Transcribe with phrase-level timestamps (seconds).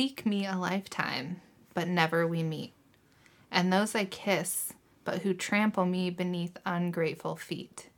[0.00, 1.42] seek me a lifetime,
[1.74, 2.72] but never we meet,
[3.50, 4.72] and those I kiss,
[5.04, 7.90] but who trample me beneath ungrateful feet.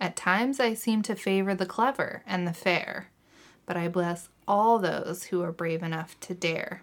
[0.00, 3.10] At times I seem to favor the clever and the fair,
[3.66, 6.82] but I bless all those who are brave enough to dare.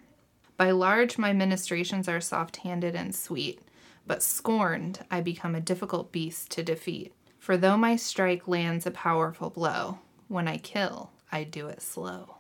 [0.58, 3.64] By large, my ministrations are soft handed and sweet,
[4.06, 7.16] but scorned, I become a difficult beast to defeat.
[7.40, 12.36] For though my strike lands a powerful blow, when I kill, I do it slow.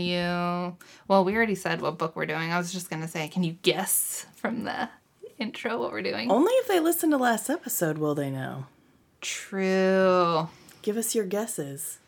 [0.00, 0.76] You?
[1.08, 2.52] Well, we already said what book we're doing.
[2.52, 4.88] I was just going to say, can you guess from the
[5.38, 6.30] intro what we're doing?
[6.30, 8.66] Only if they listen to last episode will they know.
[9.20, 10.48] True.
[10.82, 11.98] Give us your guesses.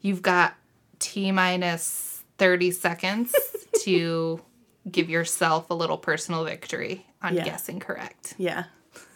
[0.00, 0.54] You've got
[0.98, 3.34] T minus 30 seconds
[3.82, 4.40] to
[4.90, 7.44] give yourself a little personal victory on Yeah.
[7.44, 8.34] guessing correct.
[8.38, 8.64] Yeah,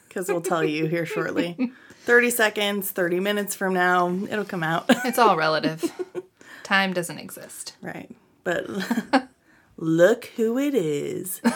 [0.08, 1.72] because we'll tell you here shortly.
[2.04, 4.86] 30 seconds, 30 minutes from now, it'll come out.
[5.04, 5.84] It's all relative.
[6.62, 7.76] Time doesn't exist.
[7.80, 8.10] right.
[8.44, 8.66] But
[9.76, 11.40] look who it is.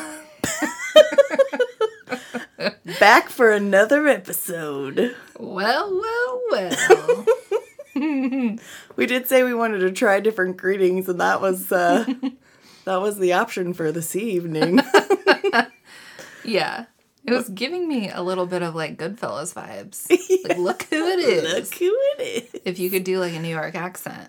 [3.00, 5.14] Back for another episode.
[5.38, 7.26] Well, well, well.
[8.96, 12.04] We did say we wanted to try different greetings, and that was uh,
[12.84, 14.80] that was the option for this evening.
[16.44, 16.84] yeah.
[17.24, 20.10] It was giving me a little bit of like Goodfellas vibes.
[20.46, 21.54] Like, look who it is.
[21.54, 22.20] look who it
[22.54, 22.60] is.
[22.66, 24.28] If you could do like a New York accent.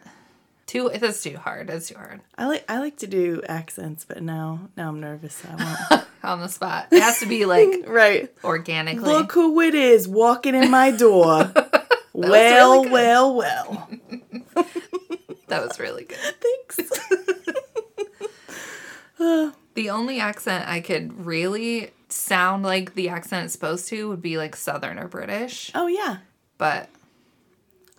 [0.68, 1.68] Too that's too hard.
[1.68, 2.20] That's too hard.
[2.38, 5.42] I like I like to do accents, but now now I'm nervous.
[5.46, 5.56] I
[5.92, 6.06] won't.
[6.24, 6.88] On the spot.
[6.92, 8.30] It has to be like right.
[8.44, 9.08] organically.
[9.08, 11.52] Look who it is walking in my door.
[12.14, 12.92] well, really good.
[12.92, 13.90] well, well.
[15.48, 16.18] That was really good.
[16.18, 17.00] Thanks.
[19.76, 24.38] The only accent I could really sound like the accent it's supposed to would be
[24.38, 25.72] like Southern or British.
[25.76, 26.18] oh yeah.
[26.58, 26.90] But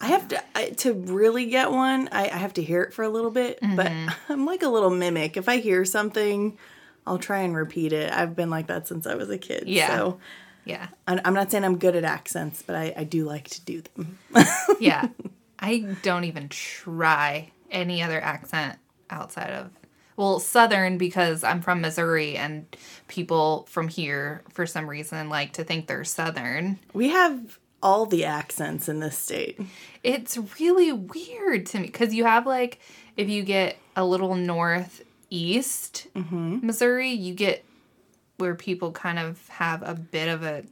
[0.01, 2.09] I have to I, to really get one.
[2.13, 4.09] I, I have to hear it for a little bit, but Mm-hmm.
[4.33, 5.37] I'm like a little mimic.
[5.37, 6.57] If I hear something,
[7.07, 8.13] I'll try and repeat it.
[8.13, 9.65] I've been like that since I was a kid.
[9.67, 9.89] Yeah.
[9.89, 10.21] So
[10.65, 10.89] yeah.
[11.07, 13.83] I'm I'm not saying I'm good at accents, but I, I do like to do
[13.95, 14.19] them.
[14.81, 15.09] Yeah.
[15.59, 18.79] I don't even try any other accent
[19.11, 19.71] outside of
[20.17, 22.67] well, Southern because I'm from Missouri and
[23.07, 26.79] people from here for some reason like to think they're Southern.
[26.93, 29.61] We have all the accents in this state.
[30.03, 32.81] It's really weird to me because you have like
[33.17, 36.67] if you get a little northeast mm-hmm.
[36.67, 37.65] Missouri, you get
[38.39, 40.65] where people kind of have a bit of a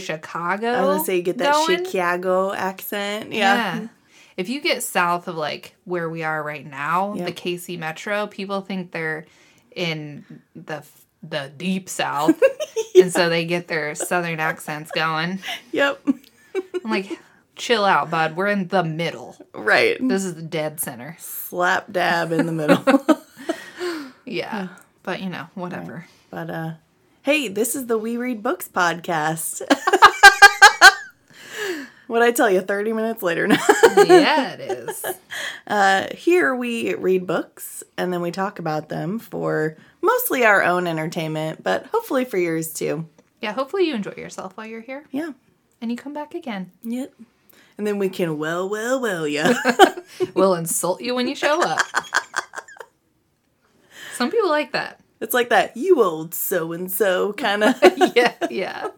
[0.00, 0.68] Chicago.
[0.68, 1.84] I was gonna say you get that going.
[1.84, 3.32] Chicago accent.
[3.32, 3.80] Yeah.
[3.80, 3.88] Yeah.
[4.36, 7.34] If you get south of like where we are right now, the Yep.
[7.36, 9.26] KC Metro, people think they're
[9.74, 10.84] in the
[11.22, 12.42] the deep south,
[12.96, 15.38] and so they get their southern accents going.
[15.70, 16.04] Yep.
[16.84, 17.18] I'm like,
[17.56, 18.36] chill out, bud.
[18.36, 19.36] We're in the middle.
[19.54, 19.96] Right.
[20.00, 21.16] This is the dead center.
[21.18, 22.82] Slap dab in the middle.
[24.24, 24.68] Yeah.
[25.02, 26.06] But you know, whatever.
[26.30, 26.70] But uh
[27.22, 29.60] hey, this is the We Read Books podcast.
[32.06, 33.62] what I tell you 30 minutes later now.
[34.06, 35.04] yeah, it is.
[35.66, 40.86] Uh here we read books and then we talk about them for mostly our own
[40.86, 43.06] entertainment, but hopefully for yours too.
[43.40, 45.32] Yeah, hopefully you enjoy yourself while you're here Yeah.
[45.82, 46.70] And you come back again.
[46.84, 47.12] Yep.
[47.76, 49.52] And then we can well, well, well, yeah.
[50.34, 51.80] We'll insult you when you show up.
[54.14, 55.00] Some people like that.
[55.20, 57.74] it's like that you old so and so kind of.
[58.14, 58.88] Yeah, yeah.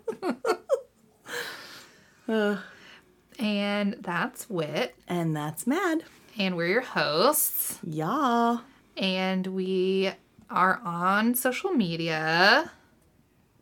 [3.38, 4.94] and that's Whit.
[5.08, 6.04] and that's mad.
[6.38, 7.78] And we're your hosts.
[7.82, 8.58] Yeah.
[8.96, 10.10] And we
[10.50, 12.70] are on social media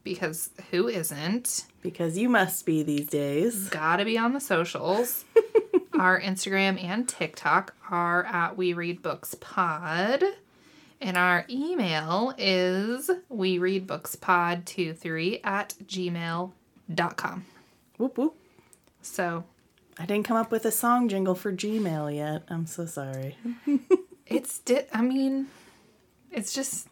[0.05, 1.67] because who isn't?
[1.83, 3.69] Because you must be these days.
[3.69, 5.25] Gotta be on the socials.
[5.99, 10.25] Our Instagram and TikTok are at We Read Books Pod.
[11.01, 17.45] And our email is we read books pod 23 at gmail.com.
[17.99, 18.37] Whoop whoop.
[19.03, 19.43] So
[19.99, 22.45] I didn't come up with a song jingle for Gmail yet.
[22.49, 23.37] I'm so sorry.
[24.27, 25.49] it's, di- I mean,
[26.31, 26.87] it's just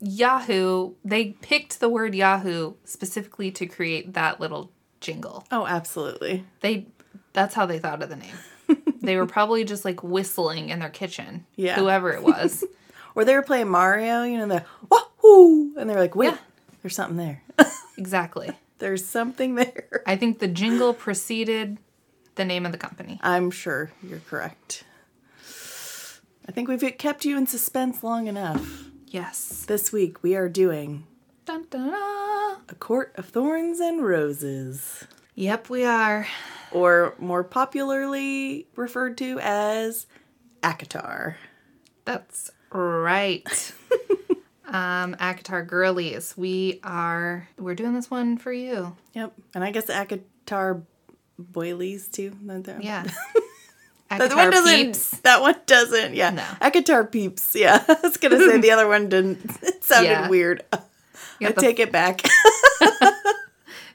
[0.00, 0.94] Yahoo.
[1.04, 4.70] They picked the word Yahoo specifically to create that little
[5.00, 5.44] jingle.
[5.50, 6.44] Oh, absolutely.
[6.60, 6.86] They,
[7.32, 8.34] that's how they thought of the name.
[9.02, 11.46] they were probably just like whistling in their kitchen.
[11.54, 11.76] Yeah.
[11.76, 12.64] Whoever it was.
[13.14, 16.38] Or they were playing Mario, you know, the wahoo, and they're like, wait, Yeah.
[16.82, 17.42] there's something there.
[17.96, 18.50] Exactly.
[18.78, 20.02] There's something there.
[20.06, 21.78] I think the jingle preceded
[22.34, 23.18] the name of the company.
[23.22, 24.84] I'm sure you're correct.
[26.46, 28.90] I think we've kept you in suspense long enough.
[29.20, 29.64] Yes.
[29.66, 31.06] This week we are doing
[31.46, 32.56] Dun, dun, dun.
[32.68, 36.26] A Court of Thorns and Roses, Yep, we are.
[36.70, 40.06] or more popularly referred to as
[40.62, 41.36] ACOTAR.
[42.04, 43.72] That's right.
[44.66, 48.94] um, ACOTAR girlies, we are we're doing this one for you.
[49.14, 49.32] Yep.
[49.54, 50.82] And I guess ACOTAR
[51.40, 52.36] boilies too.
[52.44, 52.82] That-
[54.10, 54.74] that- That one doesn't.
[54.86, 55.10] peeps.
[55.20, 56.14] That one doesn't.
[56.14, 56.30] Yeah.
[56.30, 56.44] No.
[56.60, 57.54] ACOTAR peeps.
[57.54, 57.82] Yeah.
[57.88, 59.44] I was gonna say the other one didn't.
[59.62, 60.28] It sounded Yeah.
[60.28, 60.64] weird.
[60.72, 62.22] I the- take it back.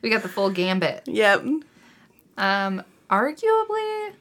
[0.01, 1.03] We got the full gambit.
[1.05, 1.43] yep.
[2.37, 4.13] Um, arguably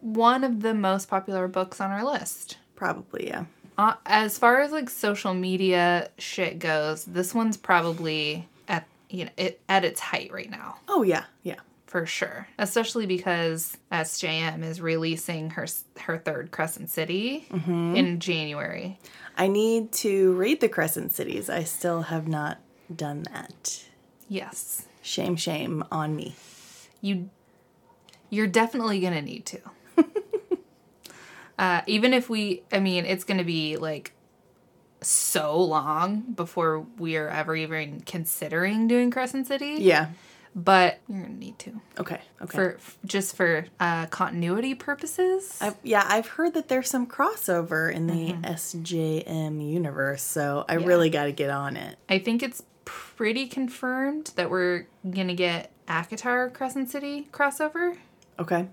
[0.00, 2.58] one of the most popular books on our list.
[2.76, 3.28] Probably.
[3.28, 3.44] Yeah.
[3.78, 9.30] Uh, as far as like social media shit goes, this one's probably at you know
[9.38, 11.24] it, at its height right now Oh yeah.
[11.42, 11.54] Yeah.
[11.88, 12.46] For sure.
[12.58, 15.66] Especially because SJM is releasing her
[16.00, 18.98] her third Crescent City in January.
[19.36, 21.48] I need to read the Crescent Cities.
[21.50, 22.60] I still have not
[22.94, 23.84] done that.
[24.28, 26.36] Yes, Shame, shame on me.
[27.00, 27.30] you
[28.30, 29.60] you're definitely gonna need to.
[31.58, 34.12] uh, even if we, I mean, it's gonna be like
[35.00, 39.76] so long before we are ever even considering doing Crescent City.
[39.78, 40.08] Yeah.
[40.56, 42.20] But you're gonna need to Okay.
[42.42, 42.56] Okay.
[42.56, 45.56] for f- just for uh, continuity purposes.
[45.60, 48.44] I've, yeah, I've heard that there's some crossover in the Mm-hmm.
[48.44, 51.96] SJM universe, so I really got to get on it.
[52.08, 57.96] I think it's pretty confirmed that we're gonna get ACOTAR Crescent City crossover.
[58.38, 58.68] Okay.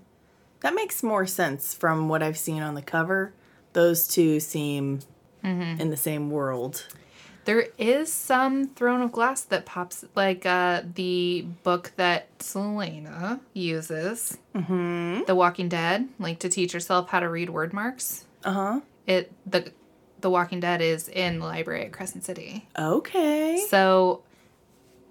[0.60, 3.32] That makes more sense from what I've seen on the cover.
[3.74, 5.00] Those two seem
[5.44, 5.80] Mm-hmm.
[5.80, 6.86] in the same world.
[7.46, 14.36] There is some Throne of Glass that pops, like uh, the book that Celaena uses,
[14.52, 15.22] mm-hmm.
[15.26, 18.24] The Walking Death, like to teach herself how to read Wyrdmarks.
[18.44, 18.80] Uh huh.
[19.06, 19.72] It the
[20.20, 22.68] The Walking Death is in the library at Crescent City.
[22.76, 23.64] Okay.
[23.70, 24.22] So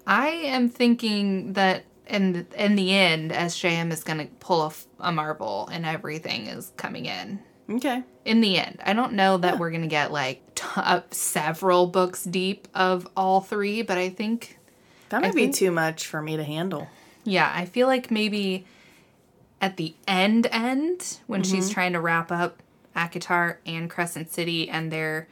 [0.06, 5.68] I am thinking that in in the end, SJM is going to pull a Marvel
[5.72, 7.40] and everything is coming in.
[7.68, 8.02] Okay.
[8.24, 11.86] In the end, I don't know that we're going to get like t- uh, several
[11.86, 14.58] books deep of all three, but I think,
[15.08, 16.88] That might I be think- too much for me to handle.
[17.24, 18.66] yeah, I feel like maybe
[19.60, 22.62] at the end end when she's trying to wrap up
[22.94, 25.26] ACOTAR and Crescent City and their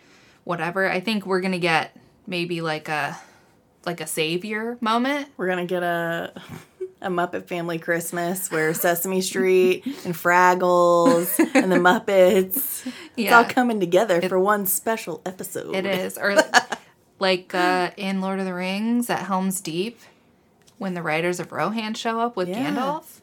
[0.44, 1.96] whatever, I think we're going to get
[2.26, 3.16] maybe like a
[3.87, 6.32] like a savior moment We're gonna get a
[7.04, 12.90] a Muppet Family Christmas where Sesame Street and Fraggles and the Muppets.
[13.16, 15.76] It's all coming together for one special episode.
[15.76, 16.16] It is.
[16.18, 16.34] Or
[17.18, 20.00] like uh, in Lord of the Rings at Helm's Deep,
[20.78, 22.75] when the Riders of Rohan show up with Yeah.
[22.75, 23.20] Gandalf.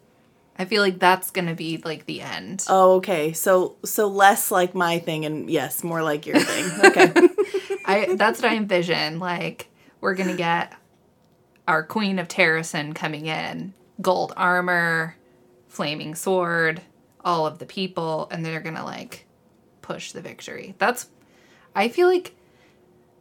[0.59, 2.65] I feel like that's gonna be like the end.
[2.69, 3.33] Oh, okay.
[3.33, 6.85] So so less like my thing and yes, more like your thing.
[6.85, 7.13] Okay.
[7.85, 9.17] I that's what I envision.
[9.19, 9.69] Like
[10.01, 10.73] we're gonna get
[11.71, 15.15] our Queen of Terrasen coming in, gold armor,
[15.69, 16.81] flaming sword,
[17.23, 19.25] all of the people, and they're gonna like
[19.81, 20.75] push the victory.
[20.79, 21.07] That's
[21.73, 22.35] I feel like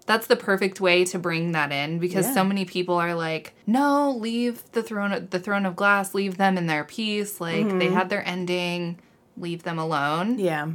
[0.04, 2.34] that's the perfect way to bring that in because Yeah.
[2.34, 6.58] so many people are like, no, leave the throne the throne of glass, leave them
[6.58, 7.40] in their peace.
[7.40, 7.94] Like they mm-hmm.
[7.94, 8.98] had their ending,
[9.36, 10.40] leave them alone.
[10.40, 10.68] yeah.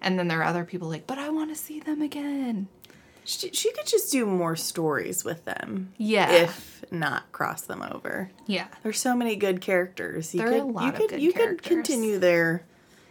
[0.00, 2.68] And then there are other people like, but I want to see them again.
[3.24, 5.92] She, she could just do more stories with them.
[5.98, 6.30] Yeah.
[6.32, 8.30] If not cross them over.
[8.46, 8.66] Yeah.
[8.82, 10.34] There's so many good characters.
[10.34, 11.60] You There are could, a lot you of could, good you characters.
[11.60, 12.64] could continue their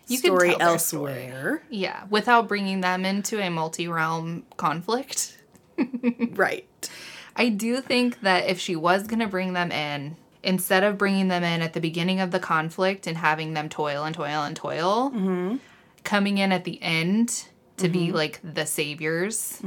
[0.08, 1.64] You could story their elsewhere.
[1.70, 5.38] Yeah, without bringing them into a multi-realm conflict.
[6.32, 6.90] Right.
[7.36, 11.30] I do think that if she was going to bring them in, instead of bringing
[11.30, 14.56] them in at the beginning of the conflict and having them toil and toil and
[14.58, 15.56] toil, Mm-hmm.
[16.04, 17.46] coming in at the end
[17.80, 19.62] to be like the saviors,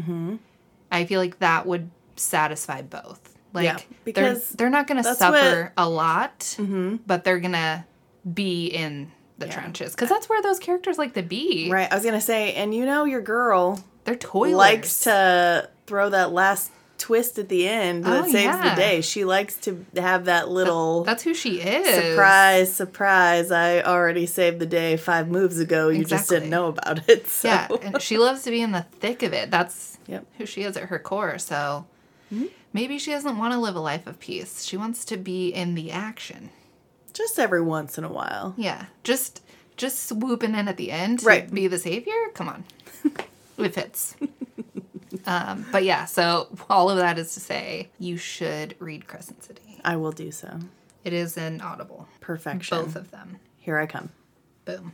[0.91, 3.21] I feel like that would satisfy both.
[3.53, 3.79] Like Mm-hmm.
[3.79, 6.57] Yeah, because they're, they're not going to suffer a lot,
[7.07, 7.85] but they're going to
[8.33, 11.69] be in the trenches because that's where those characters like to be.
[11.71, 11.91] Right.
[11.91, 14.57] I was gonna say, and you know your girl They're toilers.
[14.57, 16.71] likes to throw that last
[17.03, 18.71] twist at the end that Oh, saves yeah.
[18.75, 19.01] the day.
[19.01, 22.11] She likes to have that little That's who she is.
[22.13, 23.51] surprise, surprise.
[23.51, 25.89] I already saved the day five moves ago.
[25.89, 27.27] You just didn't know about it.
[27.27, 27.49] So.
[27.49, 29.51] Yeah, and she loves to be in the thick of it.
[29.51, 30.27] That's Yep.
[30.39, 31.39] who she is at her core.
[31.39, 31.87] So
[32.33, 32.47] Mm-hmm.
[32.73, 34.65] maybe she doesn't want to live a life of peace.
[34.65, 36.49] She wants to be in the action.
[37.13, 38.55] Just every once in a while.
[38.57, 39.43] Yeah, just
[39.77, 41.53] just swooping in at the end to Right.
[41.53, 42.15] be the savior.
[42.35, 42.65] Come on,
[43.59, 44.15] it fits.
[45.27, 49.81] Um, but yeah, so all of that is to say, you should read Crescent City.
[49.85, 50.59] I will do so.
[51.05, 52.07] It is in Audible.
[52.21, 52.79] Perfection.
[52.79, 53.39] Both of them.
[53.59, 54.11] Here I come.
[54.65, 54.93] Boom.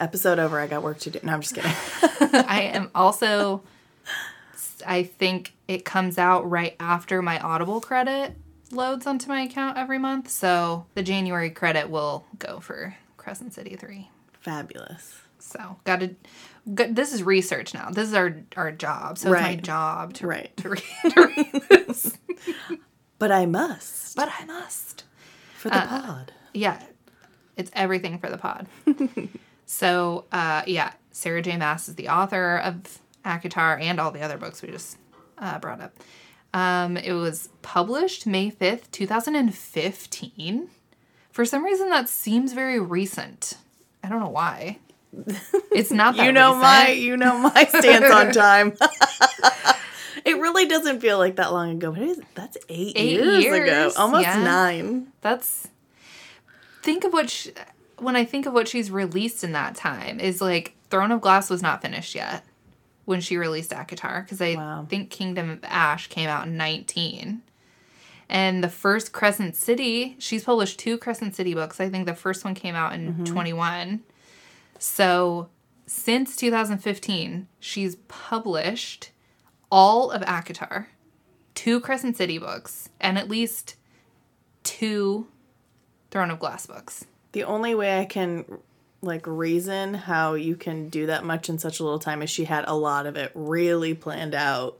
[0.00, 0.60] Episode over.
[0.60, 1.18] I got work to do.
[1.22, 1.70] No, I'm just kidding.
[2.46, 3.62] I am also,
[4.86, 8.36] I think it comes out right after my Audible credit
[8.70, 10.28] loads onto my account every month.
[10.28, 14.10] So the January credit will go for Crescent City 3.
[14.40, 15.18] Fabulous.
[15.38, 16.14] So got to,
[16.70, 17.88] this is research now.
[17.90, 19.16] This is our, our job.
[19.18, 20.54] So it's my job to, Right.
[20.58, 22.18] to, read, to read this.
[23.18, 25.04] But I must But I must.
[25.56, 26.32] for the pod.
[26.54, 26.80] Yeah,
[27.56, 28.66] it's everything for the pod.
[29.66, 31.56] so, uh, yeah, Sarah J.
[31.56, 34.98] Maas is the author of ACOTAR and all the other books we just
[35.38, 35.94] uh, brought up.
[36.54, 40.68] Um, it was published May 5th, 2015.
[41.30, 43.54] For some reason, that seems very recent.
[44.02, 44.78] I don't know why.
[45.72, 46.62] It's not that You know recent.
[46.62, 48.72] my you know my stance on time.
[50.24, 53.44] it really doesn't feel like that long ago, but it is, that's eight, Eight years,
[53.46, 54.42] ago, almost yeah.
[54.42, 55.08] nine.
[55.20, 55.68] That's
[56.82, 57.52] think of what she,
[57.98, 61.50] when I think of what she's released in that time is like Throne of Glass
[61.50, 62.44] was not finished yet
[63.04, 64.86] when she released ACOTAR because I Wow.
[64.88, 67.42] think Kingdom of Ash came out in 19.
[68.30, 71.80] And the first Crescent City, she's published two Crescent City books.
[71.80, 73.24] I think the first one came out in mm-hmm.
[73.24, 74.02] 21.
[74.78, 75.48] So
[75.86, 79.10] since 2015, she's published
[79.70, 80.86] all of ACOTAR,
[81.54, 83.76] two Crescent City books, and at least
[84.62, 85.26] two
[86.10, 87.04] Throne of Glass books.
[87.32, 88.44] The only way I can
[89.00, 92.44] like reason how you can do that much in such a little time is she
[92.44, 94.78] had a lot of it really planned out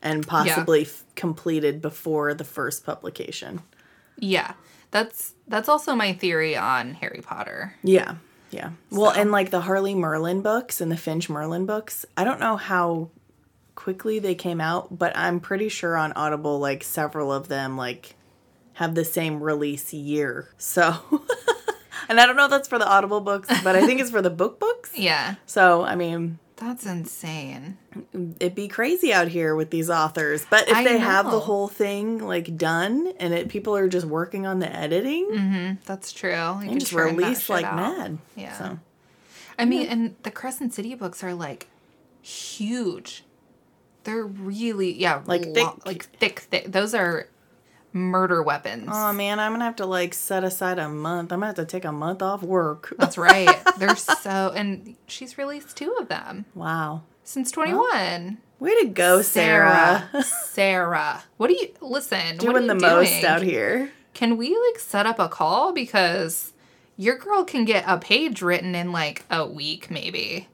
[0.00, 3.60] and possibly f- completed before the first publication.
[4.18, 4.54] Yeah.
[4.90, 7.74] That's that's also my theory on Harry Potter.
[7.82, 8.16] Yeah.
[8.50, 8.70] Yeah.
[8.90, 12.40] Well, So- and like the Harley Merlin books and the Finch Merlin books, I don't
[12.40, 13.10] know how
[13.74, 18.14] quickly they came out, but I'm pretty sure on Audible like several of them like
[18.74, 20.48] have the same release year.
[20.58, 20.94] So
[22.08, 24.22] and I don't know if that's for the Audible books, but I think it's for
[24.22, 24.90] the book books.
[24.96, 25.36] Yeah.
[25.46, 27.78] So, I mean, That's insane.
[28.38, 30.46] it'd be crazy out here with these authors.
[30.50, 34.06] But if I they have the whole thing like done and it people are just
[34.06, 35.74] working on the editing, mm-hmm.
[35.86, 36.30] That's true.
[36.30, 37.76] You and can just release like out.
[37.76, 38.18] mad.
[38.36, 38.58] Yeah.
[38.58, 38.78] So
[39.58, 41.66] I mean, and the Crescent City books are like
[42.20, 43.24] huge.
[44.04, 45.86] They're really yeah, Like lo- thick.
[45.86, 46.70] like thick, thick.
[46.72, 47.26] Those are
[47.92, 48.88] murder weapons.
[48.90, 51.32] Oh man, I'm gonna have to like set aside a month.
[51.32, 52.94] I'm gonna have to take a month off work.
[52.98, 53.50] That's right.
[53.78, 57.02] They're so, and she's released two of them wow.
[57.24, 58.38] since 21.
[58.58, 60.08] Way to go, Sarah.
[60.22, 61.22] Sarah.
[61.38, 63.90] What do you, listen, what are Doing you the most out here.
[64.12, 65.72] Can we like set up a call?
[65.72, 66.52] Because
[66.98, 70.48] your girl can get a page written in like a week, maybe.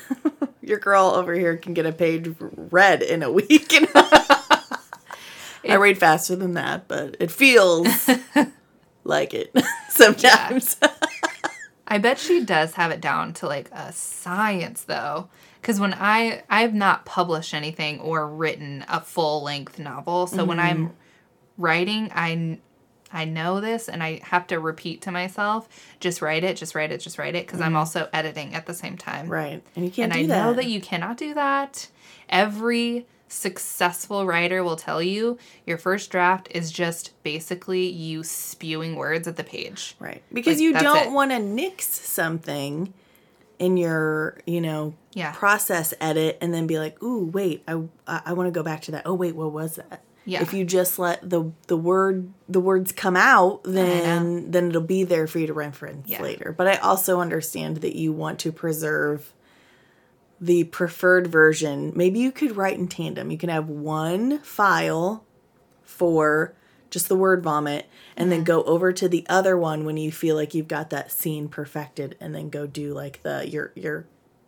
[0.60, 3.72] Your girl over here can get a page read in a week.
[5.68, 7.86] I read faster than that, but it feels
[9.04, 9.54] like it
[9.90, 10.76] sometimes.
[11.86, 15.28] I bet she does have it down to like a science though.
[15.62, 20.26] Cause when I I've not published anything or written a full length novel.
[20.26, 20.66] So when Mm-hmm.
[20.86, 20.96] I'm
[21.58, 22.58] writing, I
[23.12, 25.68] I know this and I have to repeat to myself,
[26.00, 27.46] just write it, just write it, just write it.
[27.46, 29.24] because I'm also editing at the same time.
[29.26, 29.32] Mm-hmm.
[29.32, 29.62] Right.
[29.76, 30.44] And you can't and I that.
[30.46, 31.88] know that you cannot do that.
[32.28, 39.26] Every successful writer will tell you your first draft is just basically you spewing words
[39.26, 39.96] at the page.
[39.98, 40.22] Right.
[40.32, 42.92] Because Like, you don't want to nix something
[43.58, 45.32] in your, you know, Yeah.
[45.32, 48.90] process edit and then be like, "Ooh, wait, I I, want to go back to
[48.92, 49.02] that.
[49.06, 50.42] Oh, wait, what was that?" Yeah.
[50.42, 55.04] If you just let the the word the words come out, then then it'll be
[55.04, 56.22] there for you to reference Yeah.
[56.22, 56.54] later.
[56.56, 59.32] But I also understand that you want to preserve
[60.42, 61.92] the preferred version.
[61.94, 63.30] Maybe you could write in tandem.
[63.30, 65.24] You can have one file
[65.84, 66.52] for
[66.90, 68.46] just the word vomit and then mm-hmm.
[68.46, 72.16] go over to the other one when you feel like you've got that scene perfected
[72.20, 74.04] and then go do like the your your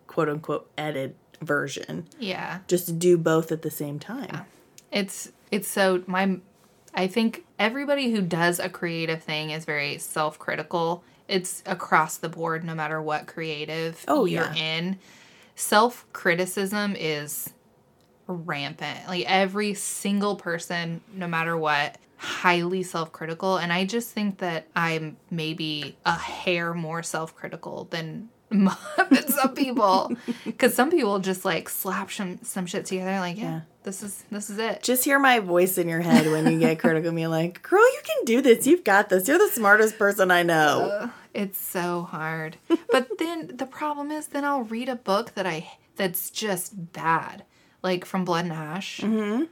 [0.09, 2.09] quote unquote edit version.
[2.19, 2.59] Yeah.
[2.67, 4.45] Just do both at the same time.
[4.91, 6.39] It's it's so my
[6.93, 11.05] I think everybody who does a creative thing is very self-critical.
[11.29, 14.79] It's across the board no matter what creative Oh, you're yeah.
[14.79, 14.99] in.
[15.56, 17.52] Self-criticism is
[18.26, 19.06] rampant.
[19.08, 25.16] Like every single person no matter what highly self-critical and I just think that I'm
[25.30, 28.30] maybe a hair more self-critical than
[29.11, 30.12] than some people
[30.44, 33.61] because some people just like slap some some shit together like yeah, Yeah.
[33.82, 36.78] this is this is it Just hear my voice in your head when you get
[36.78, 38.66] critical be like, girl, you can do this.
[38.66, 39.26] You've got this.
[39.28, 41.11] You're the smartest person I know.
[41.32, 42.56] It's so hard.
[42.90, 47.44] but then the problem is then I'll read a book that I that's just bad.
[47.82, 49.00] Like from Blood and Ash.
[49.00, 49.44] Mm-hmm.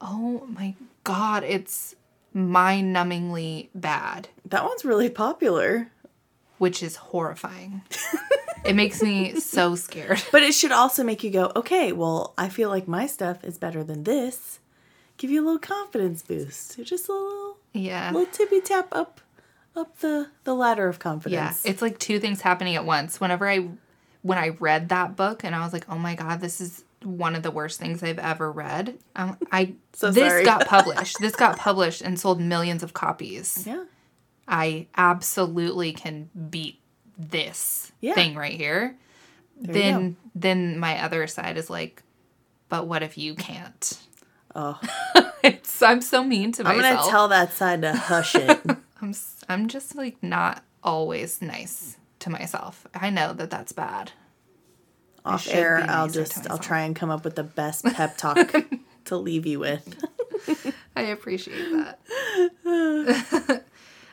[0.00, 1.94] Oh my god, it's
[2.34, 5.90] mind numbingly bad, That one's really popular.
[6.62, 7.82] Which is horrifying.
[8.64, 10.22] it makes me so scared.
[10.30, 13.58] But it should also make you go, okay, well, I feel like my stuff is
[13.58, 14.60] better than this.
[15.16, 16.78] Give you a little confidence boost.
[16.84, 18.12] Just a little, Yeah.
[18.12, 19.20] little tippy tap up,
[19.74, 21.62] up the the ladder of confidence.
[21.64, 21.70] Yeah.
[21.72, 23.20] It's like two things happening at once.
[23.20, 23.68] Whenever I
[24.22, 27.34] when I read that book and I was like, "Oh my god, this is one
[27.34, 31.18] of the worst things I've ever read." Um, I So this got published.
[31.20, 33.64] this got published and sold millions of copies.
[33.66, 33.84] yeah.
[34.48, 36.80] I absolutely can beat
[37.18, 38.14] this Yeah.
[38.14, 38.96] thing right here.
[39.60, 42.02] you then then my other side is like,
[42.68, 43.98] but what if you can't?
[44.54, 44.80] Oh,
[45.44, 46.70] It's I'm so mean to my.
[46.72, 47.00] I'm myself.
[47.00, 48.60] gonna tell that side to hush it.
[49.02, 49.14] I'm
[49.48, 52.86] I'm just like not always nice to myself.
[52.94, 54.12] I know that that's bad.
[55.24, 58.52] Off air, I'll just I'll try and come up with the best pep talk
[59.06, 59.96] to leave you with.
[60.96, 63.62] I appreciate that.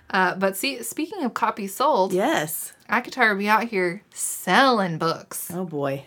[0.10, 2.74] Uh, but see, speaking of copies sold, Yes.
[2.90, 5.52] ACOTAR will be out here selling books.
[5.54, 6.04] Oh boy.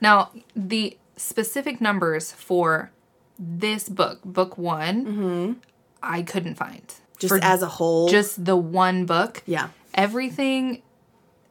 [0.00, 2.90] Now, the specific numbers for
[3.38, 5.60] this book, book one,
[6.02, 6.92] I couldn't find.
[7.18, 8.08] Just For as a whole.
[8.08, 9.42] just the one book.
[9.46, 9.68] yeah.
[9.94, 10.82] Everything,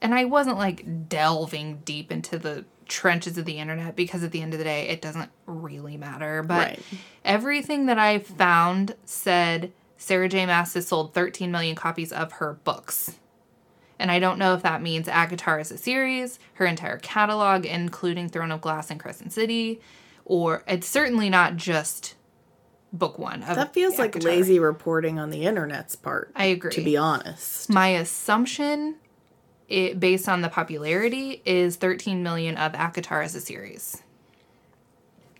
[0.03, 4.43] and I wasn't like delving deep into the trenches of the internet because at the
[4.43, 6.43] end of the day, it doesn't really matter.
[6.43, 6.79] But Right.
[7.23, 9.71] everything that I found said
[10.05, 10.45] Sarah J.
[10.45, 13.15] Maas has sold 13 million copies of her books.
[13.97, 18.29] And I don't know if that means ACOTAR as a series, her entire catalog, including
[18.29, 19.81] Throne of Glass and Crescent City,
[20.23, 22.13] or it's certainly not just
[22.93, 23.41] book one.
[23.41, 26.29] Of That feels like lazy reporting on the internet's part.
[26.35, 26.71] I agree.
[26.73, 27.71] To be honest.
[27.71, 28.97] My assumption,
[29.67, 34.03] it, based on the popularity, is 13 million of ACOTAR as a series.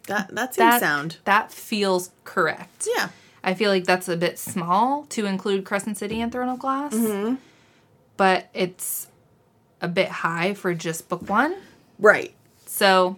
[0.08, 1.17] That that seems That sound.
[1.25, 2.88] That feels correct.
[2.97, 3.10] Yeah.
[3.45, 6.93] I feel like that's a bit small to include Crescent City and Throne of Glass,
[6.93, 7.36] Mm-hmm.
[8.17, 9.08] but it's
[9.81, 11.55] a bit high for just book one.
[11.99, 12.34] Right.
[12.65, 13.17] So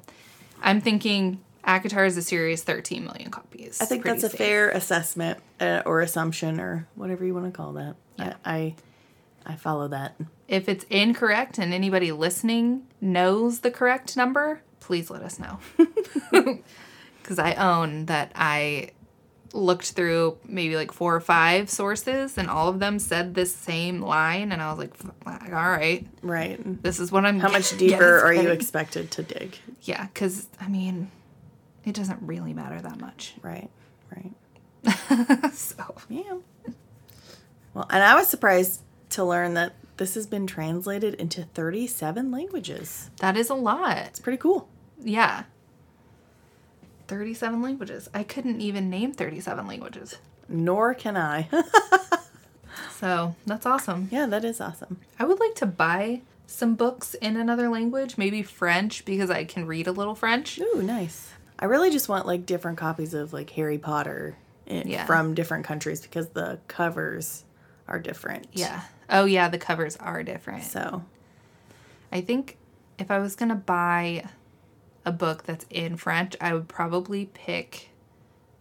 [0.61, 3.79] I'm thinking ACOTAR as a series, 13 million copies.
[3.81, 7.73] I think that's a fair assessment uh, or assumption or whatever you want to call
[7.73, 7.95] that.
[8.19, 8.33] Yeah.
[8.43, 8.75] I, I
[9.49, 10.15] I follow that.
[10.49, 15.59] If it's incorrect and anybody listening knows the correct number, please let us know.
[17.21, 18.91] Because I own that I
[19.53, 24.01] looked through maybe like four or five sources and all of them said this same
[24.01, 24.51] line.
[24.51, 24.93] And I was like,
[25.53, 26.83] all right, Right.
[26.83, 29.57] this is what I'm How much deeper are you expected to dig?
[29.81, 31.09] Yeah, because I mean,
[31.85, 33.35] it doesn't really matter that much.
[33.41, 33.69] Right.
[34.15, 34.31] Right.
[35.53, 36.37] So, Yeah.
[37.73, 38.81] Well, and I was surprised
[39.11, 43.09] to learn that this has been translated into 37 languages.
[43.19, 43.97] that is a lot.
[43.97, 44.67] It's pretty cool.
[44.99, 45.43] Yeah.
[47.07, 48.09] 37 languages.
[48.13, 50.17] I couldn't even name 37 languages.
[50.49, 51.47] Nor can I.
[52.91, 54.09] So that's awesome.
[54.11, 54.97] yeah, that is awesome.
[55.19, 59.67] I would like to buy some books in another language, maybe French, because I can
[59.67, 60.59] read a little French.
[60.59, 61.31] Ooh, nice.
[61.59, 64.35] I really just want like different copies of like Harry Potter
[64.69, 65.05] i- Yeah.
[65.05, 67.43] from different countries because the covers
[67.87, 68.47] are different.
[68.53, 68.81] Yeah.
[69.09, 70.63] Oh, yeah, the covers are different.
[70.63, 71.03] So,
[72.11, 72.57] I think
[72.97, 74.25] if I was going to buy
[75.07, 77.91] a book that's in French, I would probably pick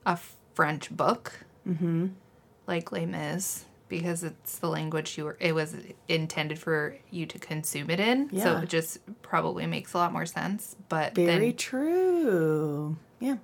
[0.06, 0.16] a
[0.54, 1.40] French book.
[1.68, 2.06] Mm-hmm.
[2.68, 5.76] Like Les Mis, because it's the language you were, it was
[6.08, 8.30] intended for you to consume it in.
[8.40, 10.76] So it just probably makes a lot more sense.
[10.88, 12.96] But very then true.
[13.18, 13.36] Yeah.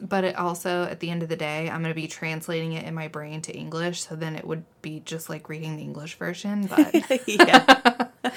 [0.00, 2.84] but it also at the end of the day i'm going to be translating it
[2.84, 6.16] in my brain to english so then it would be just like reading the english
[6.18, 6.94] version but
[7.26, 8.08] yeah,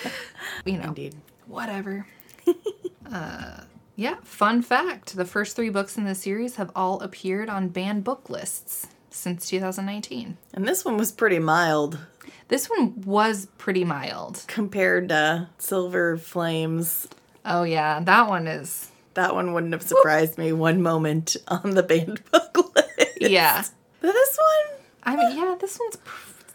[0.66, 1.14] you know indeed.
[1.48, 2.08] whatever
[3.12, 3.60] uh,
[3.96, 8.04] yeah fun fact the first three books in the series have all appeared on banned
[8.04, 12.00] book lists since 2019 And this one was pretty mild.
[12.48, 14.44] This one was pretty mild.
[14.48, 17.08] Compared to Silver Flames.
[17.46, 21.84] oh yeah that one is That one wouldn't have surprised me one moment on the
[21.84, 23.18] banned book list.
[23.20, 23.64] yeah.
[24.00, 25.98] But this one, i mean yeah this one's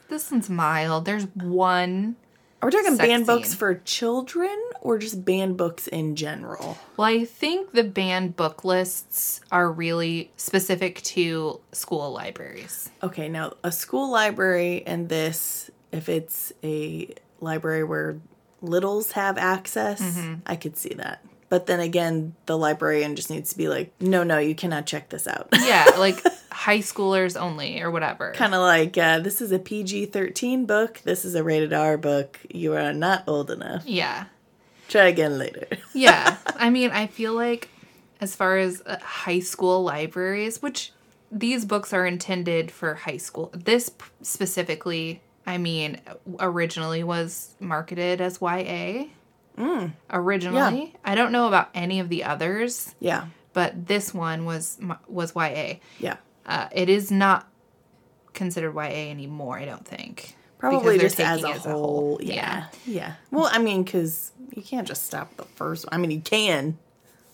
[0.09, 1.05] this one's mild.
[1.05, 2.17] There's one
[2.63, 6.79] are we talking banned books for children or just banned books in general?
[6.97, 12.91] Well, I think the banned book lists are really specific to school libraries.
[13.03, 18.19] Okay, now a school library and this, if it's a library where
[18.63, 20.35] littles have access, Mm-hmm.
[20.47, 21.25] I could see that.
[21.49, 25.11] But then again, the librarian just needs to be like, no, no, you cannot check
[25.11, 25.49] this out.
[25.53, 26.21] Yeah, like
[26.51, 28.33] high schoolers only or whatever.
[28.33, 31.97] kind of like, uh, this is a PG 13 book, this is a rated R
[31.99, 33.85] book, you are not old enough.
[33.87, 34.25] Yeah.
[34.89, 35.67] Try again later.
[35.95, 36.37] Yeah.
[36.57, 37.71] I mean, I feel like
[38.21, 40.93] as far as uh, high school libraries, which
[41.33, 43.51] these books are intended for high school.
[43.55, 43.91] This
[44.23, 46.01] specifically, I mean,
[46.39, 49.07] originally was marketed as YA.
[50.11, 53.27] Originally, I don't know about any of the others, Yeah.
[53.55, 55.77] but this one was was YA.
[55.99, 56.17] Yeah.
[56.45, 57.49] Uh, it is not
[58.35, 59.59] considered YA anymore.
[59.59, 60.36] I don't think.
[60.59, 62.19] Probably just as a taking it whole.
[62.23, 62.67] Yeah.
[62.87, 63.15] Yeah.
[63.31, 65.93] Well, I mean, because you can't just stop the first one.
[65.93, 66.79] I mean, you can,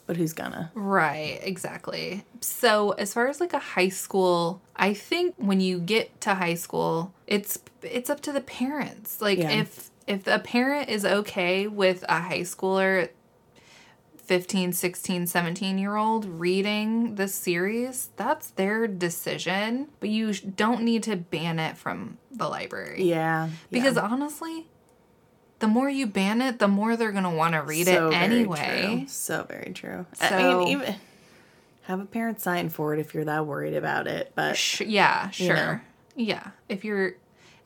[0.06, 0.70] but who's gonna?
[0.74, 2.24] Right, exactly.
[2.40, 6.54] So, as far as like a high school, I think when you get to high
[6.54, 9.20] school, it's it's up to the parents.
[9.20, 9.50] Like Yeah.
[9.50, 13.08] if if a parent is okay with a high schooler
[14.32, 21.02] 15, 16, 17 year old reading this series, that's their decision, but you don't need
[21.02, 23.04] to ban it from the library.
[23.04, 23.50] Yeah.
[23.70, 24.08] Because yeah.
[24.10, 24.68] honestly,
[25.58, 28.14] the more you ban it, the more they're going to want to read So it
[28.14, 28.94] anyway.
[29.00, 29.06] true.
[29.06, 30.06] So very true.
[30.18, 30.94] I So- mean, even
[31.82, 34.32] have a parent sign for it if you're that worried about it.
[34.34, 35.54] But Sh- yeah, sure.
[35.54, 35.80] know.
[36.16, 36.52] Yeah.
[36.70, 37.16] If you're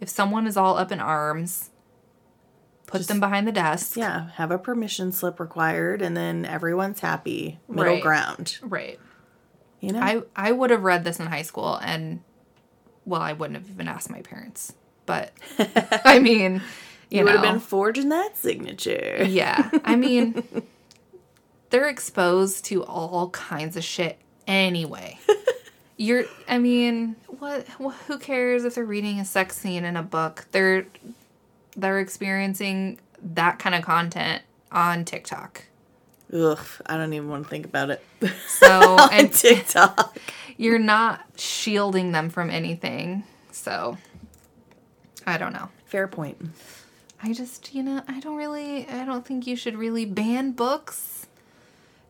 [0.00, 1.70] if someone is all up in arms,
[2.87, 3.96] put them behind the desk.
[3.96, 7.59] yeah, have a permission slip required, and then everyone's happy.
[7.68, 8.03] Middle Right.
[8.03, 8.59] ground.
[8.62, 8.99] Right.
[9.81, 10.01] You know.
[10.01, 12.20] I I would have read this in high school and
[13.05, 14.72] well, I wouldn't have even asked my parents.
[15.05, 15.33] But
[16.05, 16.62] I mean,
[17.11, 19.25] you, you would know, have been forging that signature.
[19.29, 19.70] Yeah.
[19.85, 20.42] I mean,
[21.70, 25.18] they're exposed to all kinds of shit anyway.
[25.96, 30.03] You're I mean, what wh- who cares if they're reading a sex scene in a
[30.03, 30.46] book?
[30.53, 30.87] They're
[31.76, 35.64] they're experiencing that kind of content on TikTok.
[36.32, 38.02] Ugh, I don't even want to think about it.
[38.48, 40.18] So On and TikTok.
[40.56, 43.22] you're not shielding them from anything.
[43.52, 43.96] So
[45.26, 45.68] I don't know.
[45.84, 46.36] Fair point.
[47.22, 51.26] I just, you know, I don't really, I don't think you should really ban books.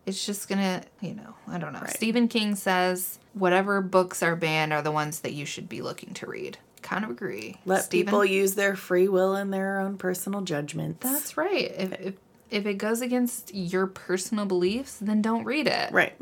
[0.07, 1.81] It's just gonna, you know, I don't know.
[1.81, 1.91] Right.
[1.91, 6.15] Stephen King says whatever books are banned are the ones that you should be looking
[6.15, 6.59] to read.
[6.87, 7.57] Kind of agree.
[7.65, 11.01] Let Stephen, people use their free will and their own personal judgments.
[11.03, 11.73] That's right.
[11.77, 12.15] If, if
[12.49, 15.91] if it goes against your personal beliefs, then don't read it.
[15.93, 16.15] right.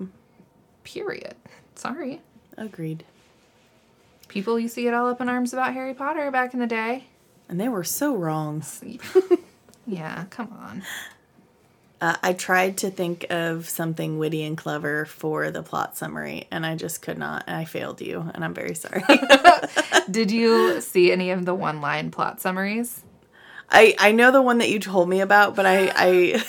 [0.82, 1.34] Period.
[1.74, 2.22] Sorry.
[2.56, 3.04] Agreed.
[4.28, 7.04] People used to get all up in arms about Harry Potter back in the day.
[7.48, 8.62] And they were so wrong.
[9.86, 10.82] Yeah, come on.
[12.00, 16.66] Uh, I tried to think of something witty and clever for the plot summary, and
[16.66, 17.48] I just could not.
[17.48, 19.02] I failed you, and I'm very sorry.
[20.10, 23.02] Did you see any of the one line plot summaries?
[23.70, 26.44] I I know the one that you told me about, but I I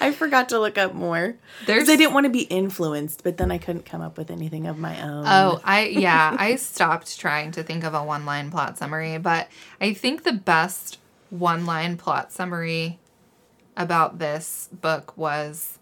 [0.00, 3.22] I forgot to look up more There's because I didn't want to be influenced.
[3.24, 5.24] But then I couldn't come up with anything of my own.
[5.26, 9.48] Oh, I yeah, I stopped trying to think of a one-line plot summary, but
[9.80, 10.98] I think the best
[11.30, 12.98] one-line plot summary
[13.76, 15.78] about this book was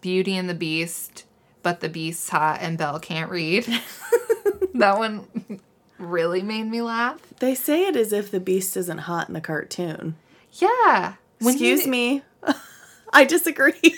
[0.00, 1.24] Beauty and the Beast,
[1.62, 3.64] but the beast's hot and Belle can't read.
[4.74, 5.60] that one
[5.98, 7.20] really made me laugh.
[7.38, 10.16] They say it as if the beast isn't hot in the cartoon.
[10.52, 11.14] Yeah.
[11.38, 12.22] When Excuse he, me.
[13.12, 13.72] I disagree.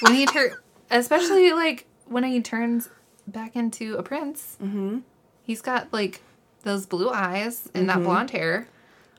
[0.00, 2.90] When he tur- especially like when he turns
[3.26, 4.58] back into a prince.
[4.62, 4.98] Mm-hmm.
[5.42, 6.20] He's got like
[6.62, 8.68] those blue eyes and that blonde hair,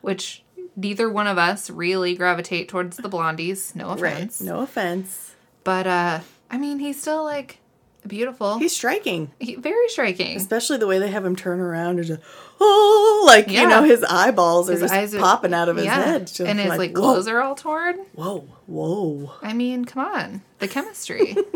[0.00, 0.44] which
[0.76, 3.74] neither one of us really gravitate towards the blondies.
[3.74, 4.40] No offense.
[4.40, 4.46] right.
[4.46, 5.34] No offense.
[5.64, 7.58] But uh, I mean, he's still like
[8.06, 8.58] beautiful.
[8.58, 9.32] He's striking.
[9.40, 10.36] He- very striking.
[10.36, 12.20] Especially the way they have him turn around and just,
[12.60, 16.04] oh, like, you know, his eyeballs are just are- popping out of his yeah.
[16.04, 16.26] head.
[16.28, 17.98] Just and his like, whoa, clothes are all torn.
[18.14, 19.32] Whoa, whoa.
[19.42, 21.36] I mean, come on, the chemistry.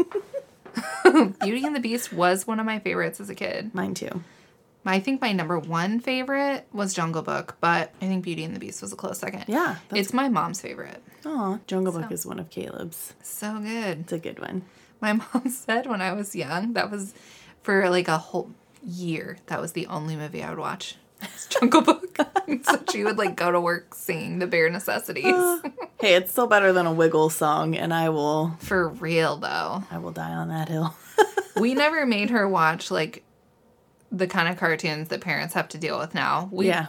[1.05, 3.75] Beauty and the Beast was one of my favorites as a kid.
[3.75, 4.23] Mine too.
[4.87, 8.61] I think my number one favorite was Jungle Book, but I think Beauty and the
[8.61, 9.45] Beast was a close second.
[9.47, 9.77] Yeah.
[9.95, 11.03] It's my mom's favorite.
[11.27, 13.15] aw, Jungle Book is one of Caleb's.
[13.23, 14.01] So good.
[14.01, 14.63] It's a good one.
[15.01, 17.15] My mom said when I was young, that was
[17.63, 18.51] for like a whole
[18.83, 20.97] year, that was the only movie I would watch.
[21.51, 22.17] Jungle Book.
[22.63, 25.25] so she would like go to work singing the bare necessities.
[25.27, 25.61] Ah.
[26.01, 29.85] Hey, it's still better than a Wiggle song, and I will, for real though.
[29.91, 30.95] I will die on that hill.
[31.57, 33.23] We never made her watch like
[34.13, 36.49] the kind of cartoons that parents have to deal with now.
[36.53, 36.89] We, yeah,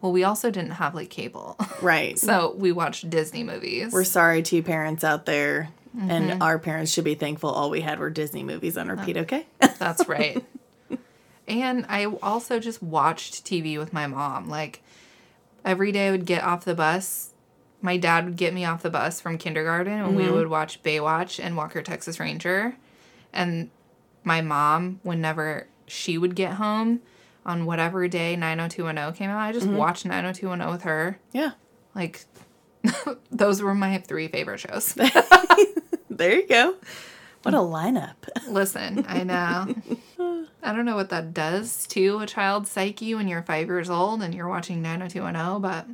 [0.00, 1.56] Well, we also didn't have like cable.
[1.82, 2.18] right.
[2.18, 3.92] so we watched Disney movies.
[3.92, 6.10] We're sorry to you parents out there, Mm-hmm.
[6.10, 9.16] and our parents should be thankful all we had were Disney movies on repeat.
[9.16, 9.46] Okay.
[9.78, 10.44] That's right.
[11.48, 14.48] and I also just watched TV with my mom.
[14.50, 14.82] Like
[15.64, 17.30] every day I would get off the bus.
[17.80, 21.42] My dad would get me off the bus from kindergarten and we would watch Baywatch
[21.42, 22.76] and Walker Texas Ranger.
[23.32, 23.70] And
[24.22, 27.00] my mom, whenever she would get home
[27.44, 29.76] on whatever day 90210 came out, I just mm-hmm.
[29.76, 31.18] watched 90210 with her.
[31.32, 31.52] yeah.
[31.94, 32.24] Like
[33.30, 34.96] those were my three favorite shows.
[36.16, 36.76] There you go.
[37.42, 38.14] What a lineup.
[38.48, 39.74] Listen, I know.
[40.62, 44.22] I don't know what that does to a child's psyche when you're five years old
[44.22, 45.86] and you're watching 90210, but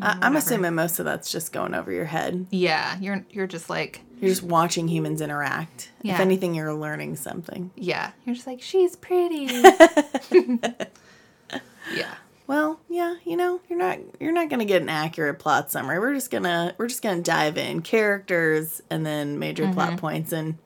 [0.00, 2.46] I, I'm assuming most of that's just going over your head.
[2.50, 5.90] yeah, you're you're just like, You're just watching humans interact.
[6.02, 7.70] If anything, you're learning something.
[7.76, 9.44] yeah, you're just like, she's pretty.
[11.94, 12.14] yeah.
[12.46, 15.98] Well, yeah, you know, you're not you're not gonna get an accurate plot summary.
[15.98, 20.56] We're just gonna we're just gonna dive in characters and then major plot points, and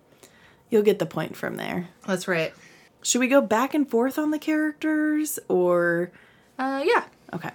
[0.71, 1.89] you'll get the point from there.
[2.07, 2.55] That's right.
[3.03, 6.13] Should we go back and forth on the characters or
[6.57, 7.05] Uh, yeah.
[7.33, 7.51] okay?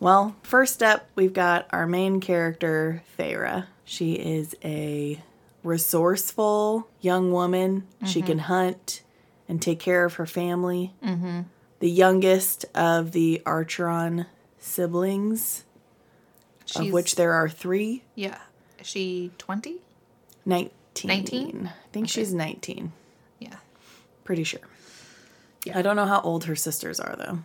[0.00, 3.66] Well, first up, we've got our main character, Feyre.
[3.84, 5.22] She is a
[5.62, 7.86] resourceful young woman.
[8.04, 9.02] She can hunt
[9.48, 10.92] and take care of her family.
[11.02, 11.42] Mm-hmm.
[11.80, 14.26] The youngest of the Archeron
[14.58, 15.64] siblings,
[16.66, 18.02] She's, of which there are three.
[18.14, 18.38] yeah.
[18.78, 19.76] Is she 20?
[20.44, 20.70] 19.
[21.08, 21.70] 19?
[21.72, 22.92] I think she's 19.
[23.38, 23.56] Yeah.
[24.24, 24.60] Pretty sure.
[25.74, 27.38] I don't know how old her sisters are, though.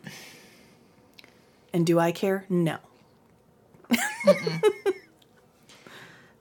[1.73, 2.45] And do I care?
[2.49, 2.77] No.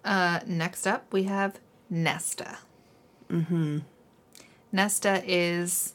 [0.04, 1.58] Uh, next up, we have
[1.90, 2.58] Nesta.
[3.30, 3.78] Mm-hmm.
[4.72, 5.94] Nesta is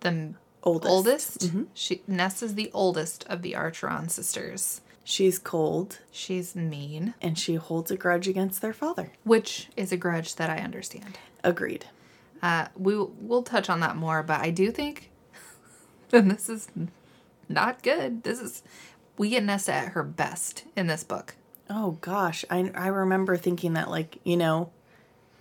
[0.00, 0.90] the Oldest.
[0.90, 1.50] oldest.
[1.74, 4.80] She Nesta's the oldest of the Archeron sisters.
[5.02, 9.12] She's cold She's mean, and she holds a grudge against their father.
[9.24, 11.18] which is a grudge that I understand.
[11.42, 11.84] Agreed.
[12.42, 15.10] Uh, we we'll touch on that more, but I do think,
[16.12, 16.68] and this is
[17.48, 18.22] not good.
[18.22, 18.62] This is
[19.16, 21.36] we get Nesta at her best in this book.
[21.70, 24.70] Oh gosh, I I remember thinking that like you know,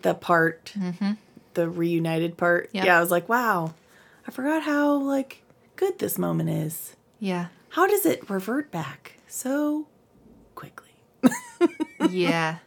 [0.01, 1.13] the part, mm-hmm.
[1.53, 2.69] the reunited part.
[2.71, 2.85] Yeah.
[2.85, 3.73] Yeah, I was like, wow,
[4.27, 5.43] I forgot how like
[5.75, 6.95] good this moment is.
[7.19, 9.87] Yeah, How does it revert back so
[10.55, 10.89] quickly?
[12.09, 12.57] yeah.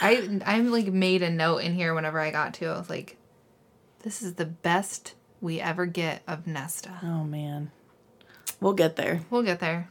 [0.00, 2.66] I I'm like made a note in here whenever I got to.
[2.66, 2.74] it.
[2.74, 3.16] I was like,
[4.02, 6.98] this is the best we ever get of Nesta.
[7.02, 7.70] Oh man,
[8.64, 9.20] we'll get there.
[9.28, 9.90] We'll get there.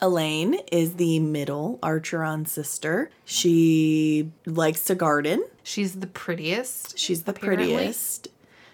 [0.00, 3.10] Elain is the middle Archeron sister.
[3.24, 5.44] She likes to garden.
[5.64, 6.98] She's the prettiest.
[6.98, 7.74] She's the Apparently.
[7.74, 8.28] prettiest.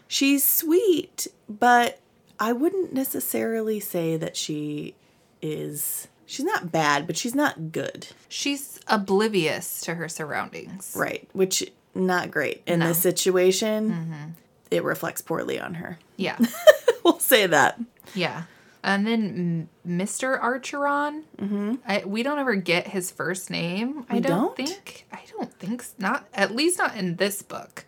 [0.06, 1.98] She's sweet, but
[2.38, 4.94] I wouldn't necessarily say that she
[5.40, 6.08] is.
[6.26, 8.08] She's not bad, but she's not good.
[8.28, 10.94] She's oblivious to her surroundings.
[10.94, 11.28] Right.
[11.32, 12.62] Which, not great.
[12.66, 14.30] In this situation, mm-hmm.
[14.70, 15.98] it reflects poorly on her.
[16.16, 16.38] Yeah.
[17.04, 17.80] we'll say that.
[18.14, 18.42] Yeah.
[18.88, 20.40] And then M- Mr.
[20.40, 21.74] Archeron, mm-hmm.
[21.86, 24.06] I, we don't ever get his first name.
[24.08, 24.56] I don't, don't?
[24.56, 25.06] think.
[25.12, 26.26] I don't think not.
[26.32, 27.84] At least not in this book.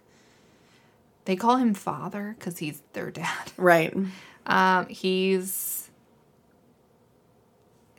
[1.25, 3.51] They call him father because he's their dad.
[3.57, 3.97] Right.
[4.45, 5.91] Um, he's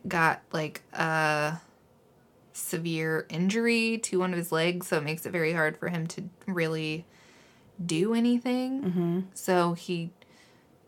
[0.08, 1.60] got like a
[2.54, 6.06] severe injury to one of his legs, so it makes it very hard for him
[6.06, 7.08] to really
[7.84, 8.84] do anything.
[8.84, 9.20] Mm-hmm.
[9.34, 10.12] So he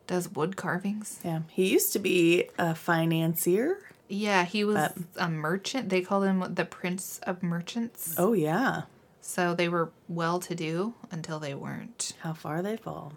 [0.07, 1.19] does wood carvings.
[1.23, 1.41] Yeah.
[1.49, 3.77] He used to be a financier.
[4.09, 5.89] Yeah, he was But- a merchant.
[5.89, 8.13] They called him the Prince of Merchants.
[8.17, 8.83] Oh, yeah.
[9.21, 12.13] So they were well to do until they weren't.
[12.21, 13.13] How far they fall.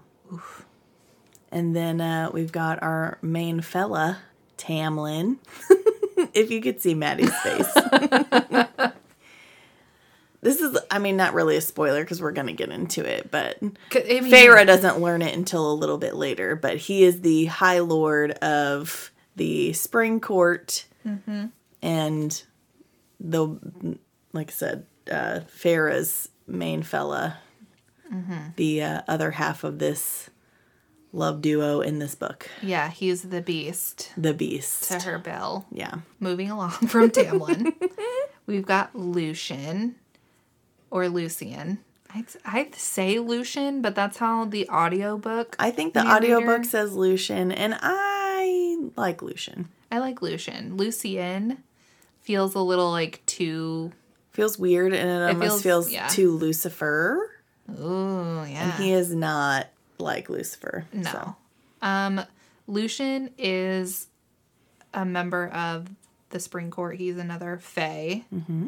[1.51, 4.19] And then uh, we've got our main fella,
[4.57, 5.39] Tamlin.
[6.33, 7.73] if you could see Maddie's face.
[10.47, 13.33] this is, I mean, not really a spoiler because we're going to get into it,
[13.33, 13.65] but I
[14.21, 16.55] mean, Feyre doesn't learn it until a little bit later.
[16.55, 20.87] But he is the High Lord of the Spring Court.
[21.83, 22.43] And
[23.21, 23.59] the,
[24.33, 27.39] like I said, uh, Feyre's main fella,
[28.55, 30.31] the uh, other half of this
[31.13, 34.85] love duo in this book, Yeah, he's the beast the Beast.
[34.91, 35.67] to her Belle.
[35.73, 35.95] Yeah.
[36.21, 37.73] Moving along from Tamlin,
[38.47, 39.97] we've got Lucien
[40.91, 41.79] or Lucien.
[42.15, 45.57] I'd, I'd say Lucien, but that's how the audiobook.
[45.59, 49.69] I think the narrator- audiobook says Lucien, and I like Lucien.
[49.91, 50.77] I like Lucien.
[50.77, 51.63] Lucien
[52.23, 53.93] feels a little like too.
[54.33, 56.09] Feels weird, and it almost feels- feels, yeah.
[56.09, 57.31] too Lucifer.
[57.81, 58.77] Ooh, yeah.
[58.79, 59.67] He is not
[59.99, 60.85] like Lucifer.
[60.93, 61.11] No.
[61.11, 61.37] so.
[61.83, 62.21] Um,
[62.69, 64.07] Lucien is
[64.95, 65.89] a member of
[66.31, 66.97] the Spring Court.
[66.97, 68.25] He's another Fae.
[68.35, 68.67] Mm-hmm.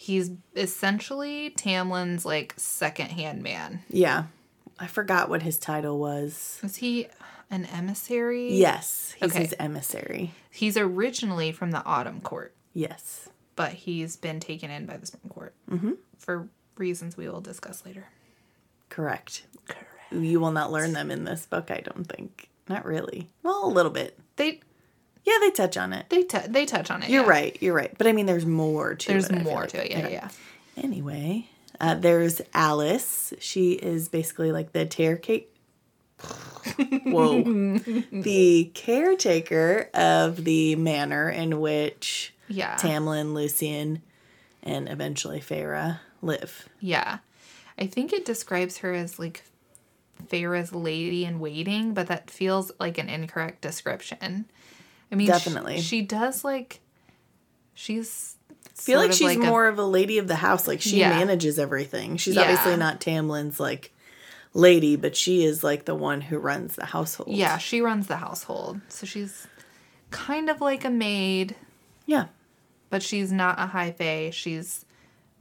[0.00, 3.82] He's essentially Tamlin's like second hand man.
[3.88, 4.26] Yeah.
[4.78, 6.60] I forgot what his title was.
[6.62, 7.08] Is he
[7.50, 8.52] an emissary?
[8.54, 9.40] Yes, he's Okay.
[9.40, 10.30] his emissary.
[10.50, 13.28] He's originally from the Autumn Court, Yes.
[13.56, 15.92] but he's been taken in by the Spring Court mm-hmm.
[16.16, 18.04] for reasons we will discuss later.
[18.90, 19.46] Correct.
[19.66, 20.12] Correct.
[20.12, 22.48] You will not learn them in this book, I don't think.
[22.68, 23.30] Not really.
[23.42, 24.16] Well, a little bit.
[24.36, 24.60] They
[25.28, 26.06] Yeah, they touch on it.
[26.08, 27.10] they t- they touch on it.
[27.10, 27.28] You're yeah.
[27.30, 27.56] right.
[27.60, 27.94] You're right.
[27.98, 29.32] But I mean, there's more to There's it.
[29.32, 29.70] There's more like.
[29.70, 29.90] to it.
[29.90, 30.08] Yeah, yeah.
[30.08, 30.28] yeah.
[30.82, 31.46] Anyway,
[31.80, 33.34] Uh, there's Alis.
[33.40, 35.46] She is basically like the caretaker.
[37.04, 37.42] Whoa.
[38.12, 42.76] the caretaker of the manor in which Yeah.
[42.76, 44.02] Tamlin, Lucien,
[44.62, 46.68] and eventually Feyre live.
[46.80, 47.18] Yeah.
[47.78, 49.44] I think it describes her as like
[50.26, 54.46] Feyre's lady in waiting, but that feels like an incorrect description.
[55.10, 55.80] I mean, Definitely.
[55.80, 56.80] She, does like,
[57.74, 58.36] she's.
[58.50, 60.68] I feel like she's a- more of a lady of the house.
[60.68, 61.10] Like she Yeah.
[61.10, 62.16] manages everything.
[62.16, 62.42] She's Yeah.
[62.42, 63.92] obviously not Tamlin's like
[64.54, 67.30] lady, but she is like the one who runs the household.
[67.36, 68.80] Yeah, she runs the household.
[68.88, 69.46] So she's
[70.10, 71.56] kind of like a maid,
[72.06, 72.26] Yeah.
[72.88, 74.30] but she's not a high fae.
[74.30, 74.84] She's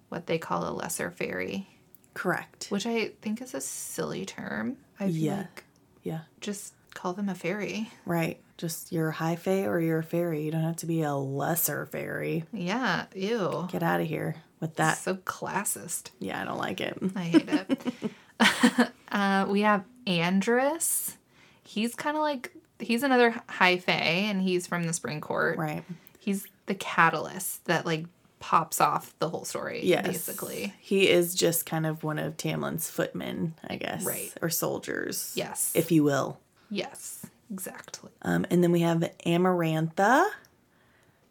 [0.09, 1.67] what they call a lesser fairy,
[2.15, 2.67] Correct.
[2.69, 4.77] which I think is a silly term.
[4.99, 5.37] I feel Yeah.
[5.37, 5.63] like
[6.03, 6.19] Yeah.
[6.41, 7.89] just call them a fairy.
[8.05, 8.39] Right.
[8.57, 10.43] Just you're a high fae or you're a fairy.
[10.43, 12.45] You don't have to be a lesser fairy.
[12.51, 13.67] Yeah, ew.
[13.71, 14.97] Get out of here with that.
[14.97, 16.09] so classist.
[16.19, 16.97] Yeah, I don't like it.
[17.15, 18.91] I hate it.
[19.11, 21.17] uh, we have Andras.
[21.63, 23.91] He's kind of like he's another high fae,
[24.29, 25.57] and he's from the Spring Court.
[25.57, 25.83] Right.
[26.19, 28.05] He's the catalyst that like
[28.39, 29.81] pops off the whole story.
[29.83, 30.05] Yes.
[30.05, 30.73] basically.
[30.79, 34.03] He is just kind of one of Tamlin's footmen, I guess.
[34.03, 34.33] Right.
[34.41, 35.33] Or soldiers.
[35.35, 35.71] Yes.
[35.75, 36.39] If you will.
[36.69, 38.11] Yes, exactly.
[38.21, 40.25] Um, and then we have Amarantha.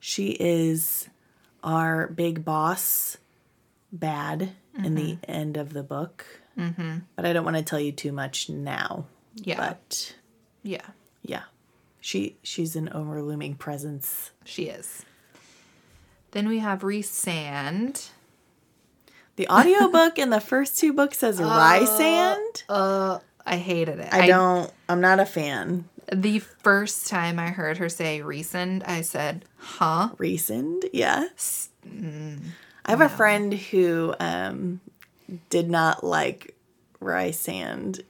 [0.00, 1.08] She is
[1.62, 3.16] our big boss,
[3.92, 4.50] bad
[4.82, 6.24] in the end of the book.
[6.58, 6.98] Mm-hmm.
[7.16, 9.06] But I don't want to tell you too much now.
[9.34, 10.14] Yeah, But
[10.62, 10.86] yeah,
[11.22, 11.42] yeah,
[12.00, 14.30] she she's an overlooming presence.
[14.44, 15.04] she is.
[16.30, 18.10] Then we have Resand.
[19.36, 22.62] The audiobook in the first two books says Rysand.
[22.68, 24.12] Uh, I hated it.
[24.12, 24.70] I don't.
[24.88, 25.88] I'm not a fan.
[26.12, 31.28] The first time I heard her say Resand, I said, "Huh." Resand, yeah.
[32.84, 34.80] I have a friend who um,
[35.50, 36.54] did not like
[37.00, 38.02] Rysand,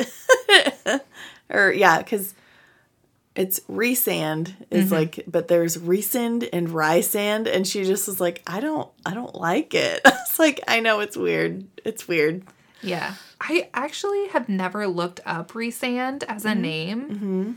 [1.50, 2.34] or yeah, because
[3.34, 8.60] it's Resand is like, but there's Resand and Rysand, and she just was like, I
[8.60, 10.00] don't, I don't like it.
[10.06, 11.64] I was like, I know it's weird.
[11.84, 12.42] It's weird.
[12.82, 13.14] Yeah.
[13.40, 16.60] I actually have never looked up Resand as a mm-hmm.
[16.60, 17.10] name.
[17.10, 17.52] Mm-hmm.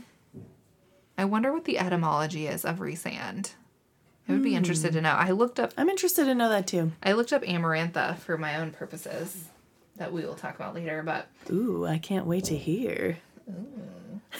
[1.18, 3.54] I wonder what the etymology is of Resand.
[4.28, 4.98] I would be interested hmm.
[4.98, 5.10] to know.
[5.10, 6.92] I looked up I'm interested to know that too.
[7.02, 9.48] I looked up Amarantha for my own purposes
[9.96, 13.18] that we will talk about later, but Ooh, I can't wait to hear.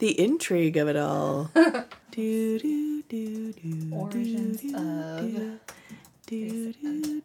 [0.00, 1.50] the intrigue of it all.
[2.10, 5.32] do, do, do, do, origins do, of
[6.26, 7.20] do, do, do,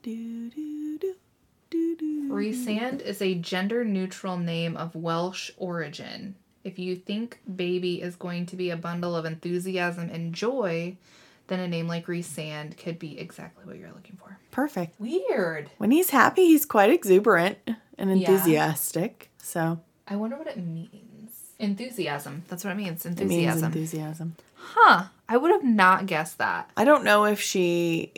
[0.50, 1.16] do, do.
[1.74, 6.36] Resand is a gender neutral name of Welsh origin.
[6.64, 10.98] If you think baby is going to be a bundle of enthusiasm and joy,
[11.48, 14.38] then a name like Resand could be exactly what you're looking for.
[14.52, 15.00] Perfect.
[15.00, 15.70] Weird.
[15.78, 17.58] When he's happy, he's quite exuberant
[17.98, 18.30] and Yeah.
[18.30, 19.30] enthusiastic.
[19.42, 20.90] So I wonder what it means.
[21.60, 22.44] Enthusiasm.
[22.48, 23.06] That's what it means.
[23.06, 23.26] Enthusiasm.
[23.32, 23.66] it means Enthusiasm.
[23.66, 24.36] enthusiasm.
[24.56, 25.04] huh.
[25.28, 26.70] I would have not guessed that.
[26.78, 28.12] I don't know if she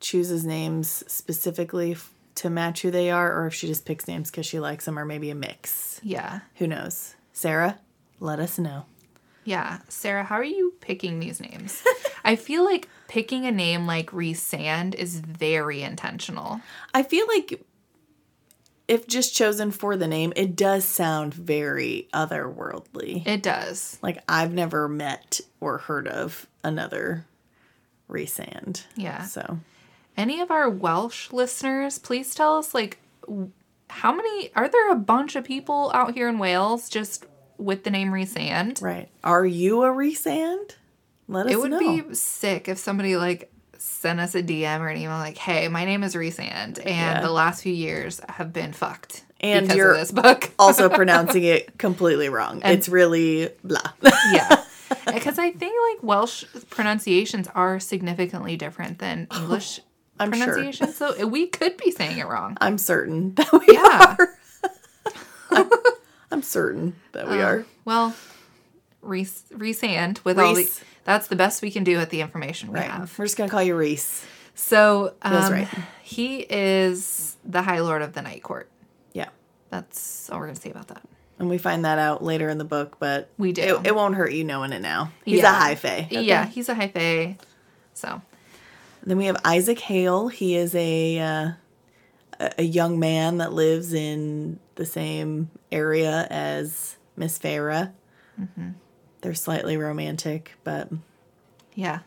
[0.00, 4.30] chooses names specifically f- to match who they are or if she just picks names
[4.30, 6.00] because she likes them or maybe a mix.
[6.02, 6.40] Yeah.
[6.56, 7.14] Who knows?
[7.32, 7.78] Sarah,
[8.20, 8.86] let us know.
[9.44, 9.80] Yeah.
[9.88, 11.82] Sarah, how are you picking these names?
[12.24, 16.60] I feel like picking a name like Resand is very intentional.
[16.94, 17.62] I feel like
[18.88, 23.26] if just chosen for the name, it does sound very otherworldly.
[23.26, 23.98] It does.
[24.02, 27.26] Like I've never met or heard of another
[28.08, 28.84] Resand.
[28.96, 29.22] Yeah.
[29.22, 29.58] So
[30.16, 32.98] Any of our Welsh listeners, please tell us like
[33.90, 37.26] how many are there a bunch of people out here in Wales just
[37.58, 38.82] with the name Resand?
[38.82, 39.08] right.
[39.22, 40.72] Are you a Resand?
[41.28, 41.78] Let us It would know.
[41.78, 45.84] be sick if somebody like sent us a DM or an email like, "Hey, my
[45.84, 47.20] name is Resand, and Yeah.
[47.20, 51.44] the last few years have been fucked And because you're of this book." also pronouncing
[51.44, 52.60] it completely wrong.
[52.64, 53.80] it's really blah.
[54.32, 54.64] yeah,
[55.12, 59.40] because I think like Welsh pronunciations are significantly different than oh.
[59.42, 59.80] English
[60.24, 60.72] I'm sure.
[60.72, 62.56] so we could be saying it wrong.
[62.60, 64.16] I'm certain that we Yeah.
[64.18, 64.38] are.
[65.50, 65.70] I'm,
[66.30, 67.64] I'm certain that we are.
[67.84, 68.14] Well,
[69.02, 70.68] Reese, Resand with all the
[71.04, 72.90] that's the best we can do with the information we Right.
[72.90, 73.16] have.
[73.18, 74.24] We're just gonna call you Reese.
[74.54, 75.68] So um, right.
[76.02, 78.68] he is the High Lord of the Night Court.
[79.12, 79.28] Yeah.
[79.70, 81.02] That's all we're gonna say about that.
[81.38, 83.62] And we find that out later in the book, but We do.
[83.80, 85.12] It, it won't hurt you knowing it now.
[85.24, 85.50] He's Yeah.
[85.50, 86.06] a high fae.
[86.10, 87.36] Yeah, he's a high fae.
[87.92, 88.22] So
[89.04, 90.28] Then we have Isaac Hale.
[90.28, 91.50] He is a uh,
[92.58, 97.92] a young man that lives in the same area as Miss Feyre.
[98.40, 98.70] Mm-hmm.
[99.20, 100.88] They're slightly romantic, but
[101.74, 102.00] yeah,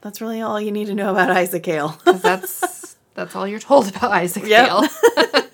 [0.00, 1.98] that's really all you need to know about Isaac Hale.
[2.04, 4.66] that's That's all you're told about Isaac Yep.
[4.68, 4.88] Bale.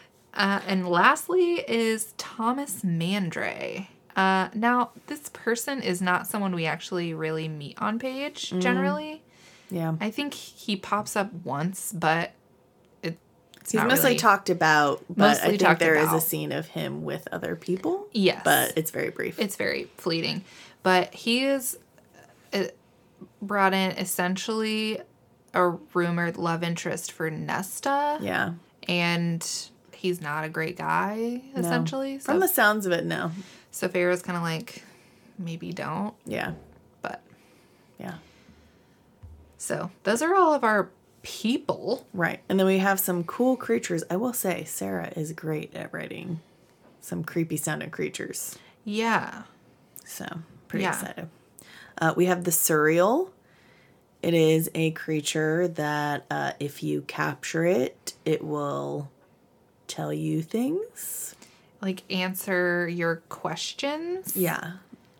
[0.34, 3.88] uh, and lastly is Thomas Mandray.
[4.16, 8.60] Uh, now, this person is not someone we actually really meet on page Mm.
[9.74, 9.94] Yeah.
[10.00, 12.30] I think he pops up once, but
[13.02, 13.18] it,
[13.60, 16.68] it's He's mostly really- talked about, but Mostly I think there is a scene of
[16.68, 18.06] him with other people.
[18.12, 18.42] Yes.
[18.44, 19.38] But it's very brief.
[19.40, 20.44] it's very fleeting.
[20.84, 21.76] But he is
[22.52, 22.64] uh,
[23.42, 25.00] brought in essentially
[25.54, 28.18] a rumored love interest for Nesta.
[28.20, 28.52] yeah.
[28.88, 29.44] and
[29.92, 31.60] he's not a great guy No.
[31.60, 33.30] essentially so From the sounds of it, no.
[33.70, 34.82] so Feyre's kind of like
[35.38, 36.52] maybe don't Yeah.
[37.02, 37.22] but
[37.98, 38.14] Yeah.
[39.64, 40.90] So those are all of our
[41.22, 42.40] people Right.
[42.50, 44.04] And then we have some cool creatures.
[44.10, 46.40] I will say, Sarah is great at writing
[47.00, 48.58] some creepy sounding creatures.
[48.84, 49.44] yeah
[50.04, 50.26] So,
[50.68, 50.90] pretty Yeah.
[50.90, 51.28] excited.
[51.96, 53.30] Uh, we have the Suriel.
[54.20, 59.10] It is a creature that uh, if you capture it, it will
[59.86, 61.34] tell you things.
[61.80, 64.72] like answer your questions Yeah.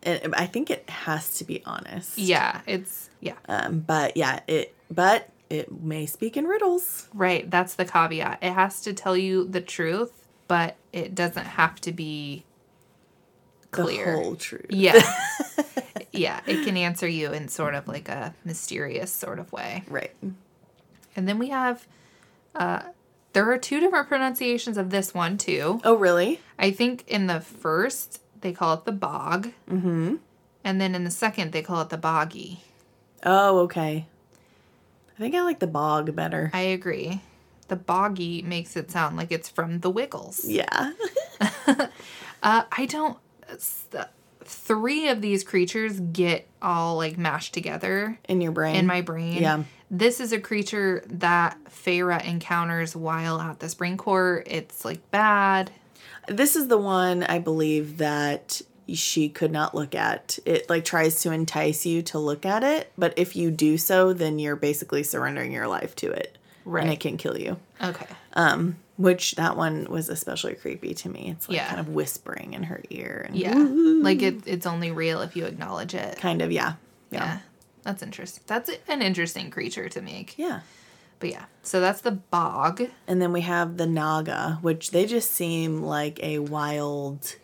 [0.05, 2.17] And I think it has to be honest.
[2.17, 7.07] yeah it's yeah Um, but yeah, it but it may speak in riddles.
[7.13, 11.79] right that's the caveat it has to tell you the truth but it doesn't have
[11.81, 12.43] to be
[13.71, 14.65] clear The whole truth.
[14.69, 15.01] yeah
[16.11, 20.11] yeah it can answer you in sort of like a mysterious sort of way Right.
[21.17, 21.87] And then we have,
[22.55, 22.81] uh,
[23.31, 25.79] there are two different pronunciations of this one too.
[25.85, 26.41] Oh, really?
[26.59, 30.17] I think in the first they call it the bog, Mm-hmm.
[30.63, 32.59] and then in the second they call it the boggy.
[33.25, 34.05] Oh, okay.
[35.17, 36.51] I think I like the bog better.
[36.53, 37.21] I agree.
[37.69, 40.45] The boggy makes it sound like it's from the Wiggles.
[40.45, 40.91] Yeah.
[42.43, 43.17] Uh, I don't.
[44.43, 48.75] Three of these creatures get all like mashed together In your brain.
[48.75, 49.41] in my brain.
[49.41, 49.63] Yeah.
[49.89, 54.47] This is a creature that Feyre encounters while at the spring court.
[54.49, 55.71] It's like bad.
[56.27, 58.61] This is the one I believe that
[58.93, 60.37] she could not look at.
[60.45, 64.13] It like tries to entice you to look at it, but if you do so,
[64.13, 66.37] then you're basically surrendering your life to it.
[66.65, 66.83] Right.
[66.83, 67.57] And it can kill you.
[67.81, 68.07] Okay.
[68.33, 71.29] Um, which that one was especially creepy to me.
[71.31, 71.67] It's like Yeah.
[71.67, 73.55] kind of whispering in her ear and Yeah.
[73.55, 76.17] Like it, it's only real if you acknowledge it.
[76.17, 76.73] kind of yeah.
[77.11, 77.23] Yeah.
[77.25, 77.39] Yeah.
[77.83, 78.43] That's interesting.
[78.47, 80.37] That's an interesting creature to make.
[80.37, 80.61] Yeah.
[81.19, 81.45] But yeah.
[81.63, 82.83] So that's the bog.
[83.07, 87.35] And then we have the Naga, which they just seem like a wild,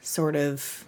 [0.00, 0.84] sort of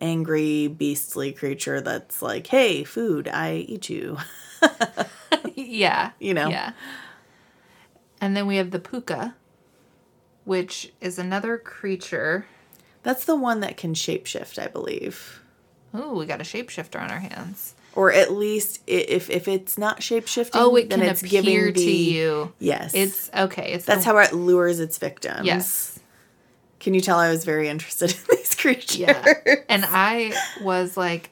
[0.00, 4.18] angry, beastly creature that's like, hey, food, I eat you.
[5.54, 6.10] yeah.
[6.18, 6.48] You know?
[6.48, 6.72] Yeah.
[8.20, 9.34] And then we have the puca,
[10.44, 12.46] which is another creature.
[13.02, 15.42] That's the one that can shapeshift, I believe.
[15.94, 17.74] Ooh, we got a shapeshifter on our hands.
[17.94, 21.74] Or at least if if it's not shapeshifting, Oh, it then can it's appear giving
[21.74, 22.52] to you.
[22.58, 22.94] yes.
[22.94, 23.72] It's okay.
[23.74, 25.44] It's that's the, how it lures its victims.
[25.44, 25.98] Yes.
[26.80, 28.96] Can you tell I was very interested in these creatures?
[28.98, 29.24] Yeah.
[29.68, 30.32] And I
[30.62, 31.30] was like,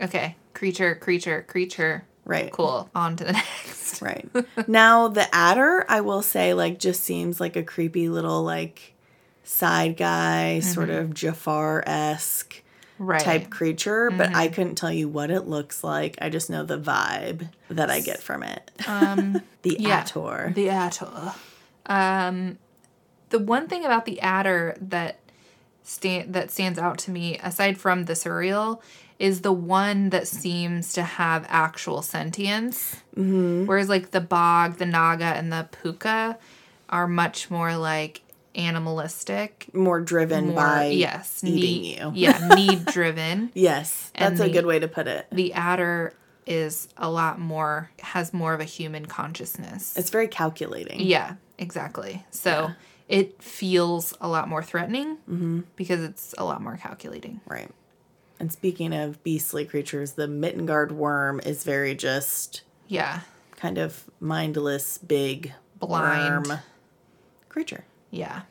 [0.00, 2.04] okay, creature, creature, creature.
[2.24, 2.52] Right.
[2.52, 2.90] Cool.
[2.94, 3.32] On to the
[3.64, 4.02] next.
[4.02, 4.28] Right.
[4.68, 8.92] now the Attor, I will say, like just seems like a creepy little like
[9.44, 12.67] side guy, sort of Jafar esque Mm-hmm.
[12.98, 13.20] Right.
[13.20, 13.30] Mm-hmm.
[13.30, 16.18] type creature, but I couldn't tell you what it looks like.
[16.20, 18.70] I just know the vibe that I get from it.
[18.86, 20.02] Um, The yeah.
[20.02, 20.54] Attor.
[20.54, 21.34] The Attor.
[21.86, 22.58] Um,
[23.30, 25.18] the one thing about the Attor that
[25.82, 28.80] stand that stands out to me, aside from the Suriel,
[29.18, 32.96] is the one that seems to have actual sentience.
[33.16, 33.66] Mm-hmm.
[33.66, 36.36] Whereas, like the bog, the naga, and the puca
[36.88, 38.22] are much more like
[38.58, 39.68] animalistic.
[39.72, 42.12] More driven More, by yes, eating need, you.
[42.14, 43.50] yeah, need driven.
[43.54, 45.26] Yes, And that's a the- good way to put it.
[45.32, 46.12] The Attor
[46.46, 49.96] is a lot more has more of a human consciousness.
[49.96, 51.00] It's very calculating.
[51.00, 52.24] Yeah, exactly.
[52.30, 52.70] So
[53.06, 55.60] it feels a lot more threatening mm-hmm.
[55.76, 57.40] because it's a lot more calculating.
[57.46, 57.70] Right.
[58.40, 63.20] And speaking of beastly creatures, the Middengard Wyrm is very just Yeah,
[63.56, 66.46] kind of mindless, big, Blind.
[66.46, 66.58] worm
[67.48, 67.84] creature.
[68.10, 68.42] Yeah.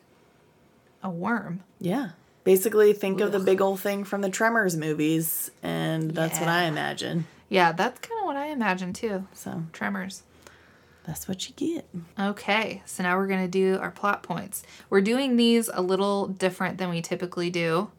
[1.02, 1.62] A worm.
[1.80, 2.10] Yeah.
[2.44, 6.64] Basically, think of the big old thing from the Tremors movies, and that's what I
[6.64, 7.26] imagine.
[7.50, 9.26] Yeah, that's kind of what I imagine too.
[9.34, 10.22] So Tremors.
[11.04, 11.86] that's what you get.
[12.18, 14.62] Okay, so now we're going to do our plot points.
[14.90, 17.90] We're doing these a little different than we typically do.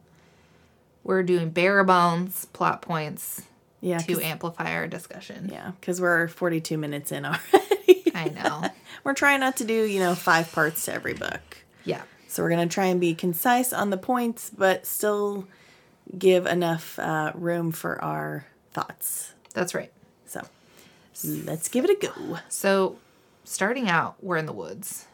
[1.04, 3.42] We're doing bare bones plot points
[3.80, 3.98] Yeah.
[3.98, 5.48] to amplify our discussion.
[5.52, 7.69] yeah, because we're 42 minutes in already.
[8.14, 8.64] I know.
[9.04, 11.58] we're trying not to do, you know, five parts to every book.
[11.84, 12.02] Yeah.
[12.28, 15.46] So we're going to try and be concise on the points, but still
[16.16, 19.32] give enough uh, room for our thoughts.
[19.54, 19.92] That's right.
[20.26, 20.42] So
[21.24, 22.38] let's give it a go.
[22.48, 22.98] So,
[23.44, 25.06] starting out, we're in the woods.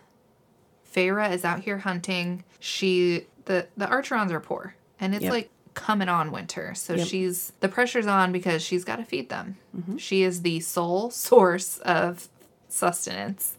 [0.95, 2.45] Feyre is out here hunting.
[2.61, 5.33] She the the Archerons are poor, and it's Yep.
[5.33, 6.75] like coming on winter.
[6.75, 7.07] So Yep.
[7.07, 9.57] she's the pressure's on because she's got to feed them.
[9.99, 12.29] She is the sole source of
[12.77, 13.57] sustenance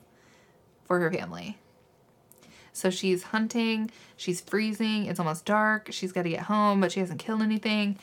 [0.85, 1.57] for her family.
[2.71, 6.99] So she's hunting, she's freezing, it's almost dark, she's got to get home, but she
[6.99, 7.97] hasn't killed anything.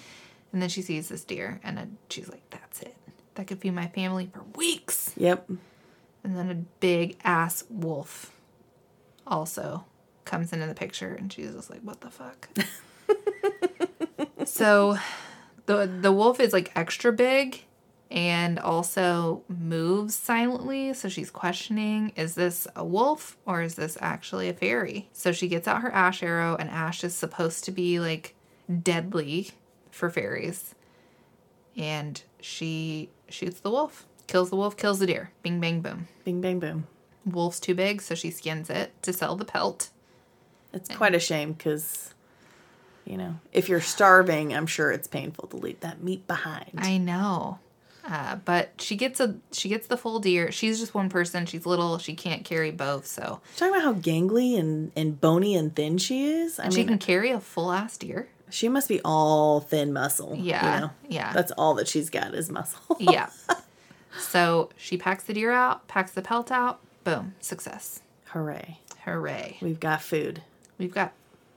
[0.52, 2.96] And then she sees this deer and then she's like, that's it.
[3.36, 5.12] That could feed my family for weeks.
[5.16, 5.48] Yep.
[6.24, 8.32] And then a big ass wolf
[9.26, 9.84] also
[10.24, 12.48] comes into the picture and she's just like, what the fuck?
[14.44, 14.98] so
[15.66, 17.64] the the wolf is like extra big
[18.14, 20.94] and also moves silently.
[20.94, 25.08] So she's questioning, is this a wolf or is this actually a fairy?
[25.12, 28.36] So she gets out her ash arrow and ash is supposed to be like
[28.82, 29.50] deadly
[29.90, 30.76] for fairies.
[31.76, 34.06] And she shoots the wolf.
[34.28, 35.32] Kills the wolf, kills the deer.
[35.42, 36.06] Bing bang boom.
[36.24, 36.86] Bing, bang, boom.
[37.26, 39.90] Wolf's too big, so she skins it to sell the pelt.
[40.72, 42.14] It's quite a shame because,
[43.04, 46.70] you know, if you're starving, I'm sure it's painful to leave that meat behind.
[46.78, 47.58] I know.
[48.06, 50.52] Uh, but she gets a she gets the full deer.
[50.52, 51.46] She's just one person.
[51.46, 51.96] She's little.
[51.98, 53.06] She can't carry both.
[53.06, 56.58] So Talking about how gangly and, and bony and thin she is.
[56.60, 58.28] I she mean, can carry a full ass deer.
[58.50, 60.36] she must be all thin muscle.
[60.38, 60.90] Yeah, You know?
[61.08, 61.32] yeah.
[61.32, 62.96] That's all that she's got is muscle.
[63.00, 63.30] Yeah.
[64.18, 66.80] so she packs the deer out, packs the pelt out.
[67.04, 68.00] Boom, success.
[68.26, 68.80] Hooray.
[69.04, 69.58] Hooray.
[69.60, 70.42] We've got food.
[70.78, 71.12] We've got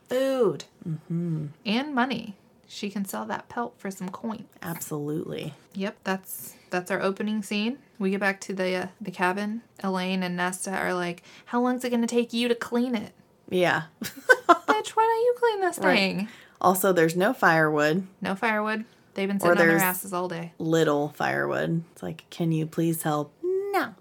[0.09, 1.47] food Mm-hmm.
[1.65, 2.35] and money.
[2.67, 4.45] She can sell that pelt for some coin.
[4.61, 5.53] Absolutely.
[5.73, 7.77] Yep, that's that's our opening scene.
[7.97, 9.61] We get back to the uh, the cabin.
[9.83, 13.13] Elain and Nesta are like, "How long's it gonna take you to clean it,
[13.49, 13.83] Yeah.
[14.03, 14.89] bitch?
[14.89, 15.95] Why don't you clean this Right.
[15.95, 16.27] thing?"
[16.59, 18.83] also, there's no firewood, No firewood.
[19.13, 20.53] They've been sitting on their asses all day.
[20.59, 21.83] little firewood.
[21.93, 23.33] It's like, can you please help?
[23.43, 23.95] No.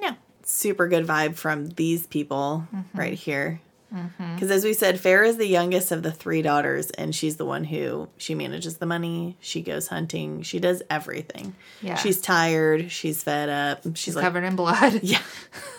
[0.00, 0.16] No.
[0.42, 2.98] super good vibe from these people Mm-hmm.
[2.98, 3.60] right here.
[3.92, 4.34] Mm-hmm.
[4.34, 7.44] Because as we said, Feyre is the youngest of the three daughters, and she's the
[7.44, 9.36] one who she manages the money.
[9.40, 10.42] She goes hunting.
[10.42, 11.54] She does everything.
[11.82, 11.94] Yeah.
[11.96, 12.90] She's tired.
[12.90, 13.82] She's fed up.
[13.84, 15.00] She's, She's like, covered in blood.
[15.02, 15.22] yeah.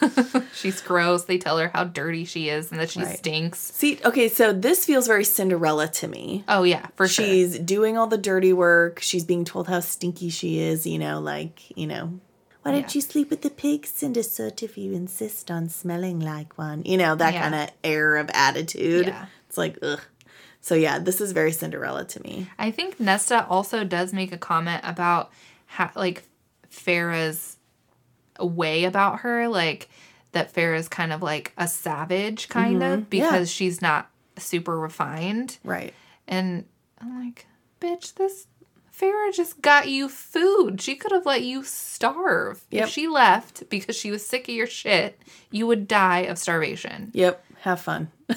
[0.54, 1.26] She's gross.
[1.26, 3.18] They tell her how dirty she is and that she Right.
[3.18, 3.60] stinks.
[3.60, 6.44] See, okay, so this feels very Cinderella to me.
[6.48, 7.26] Oh yeah, for sure.
[7.26, 9.00] She's doing all the dirty work.
[9.02, 12.20] She's being told how stinky she is, you know, like, you know,
[12.66, 12.96] why don't Yeah.
[12.96, 16.82] you sleep with the pigs, Cindersoot, if you insist on smelling like one?
[16.84, 17.42] You know, that Yeah.
[17.44, 19.06] kind of air of attitude.
[19.06, 19.28] Yeah.
[19.48, 20.02] It's like, ugh.
[20.62, 22.48] So, yeah, this is very Cinderella to me.
[22.58, 25.32] I think Nesta also does make a comment about
[25.68, 26.24] how, like
[26.72, 27.58] Feyre's
[28.40, 29.88] way about her, like
[30.32, 33.16] that Feyre's kind of like a savage, kind of, Mm-hmm.
[33.16, 33.30] yeah.
[33.32, 34.10] because she's not
[34.40, 35.60] super refined.
[35.64, 35.94] Right.
[36.28, 36.66] And
[37.00, 37.46] I'm like,
[37.80, 38.48] bitch, this
[39.00, 40.80] Feyre just got you food.
[40.82, 42.64] She could have let you starve.
[42.72, 42.84] Yep.
[42.86, 45.20] If she left because she was sick of your shit,
[45.52, 47.12] you would die of starvation.
[47.14, 47.44] Yep.
[47.62, 48.12] Have fun.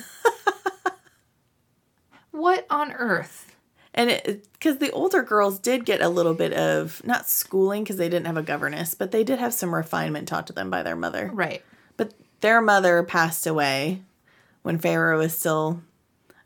[2.39, 3.57] What on earth?
[3.95, 8.09] And because the older girls did get a little bit of, not schooling because they
[8.09, 10.95] didn't have a governess, but they did have some refinement taught to them by their
[10.95, 11.33] mother.
[11.35, 11.65] Right.
[11.97, 14.03] But their mother passed away
[14.63, 15.83] when Feyre was still.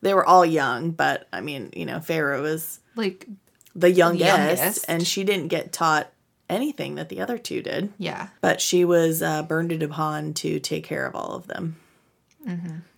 [0.00, 3.28] They were all young, but I mean, you know, Feyre was Like,
[3.74, 4.84] the youngest, youngest.
[4.88, 6.10] and she didn't get taught
[6.48, 7.92] anything that the other two did.
[7.98, 8.28] yeah.
[8.40, 11.76] But she was uh, burned upon to take care of all of them.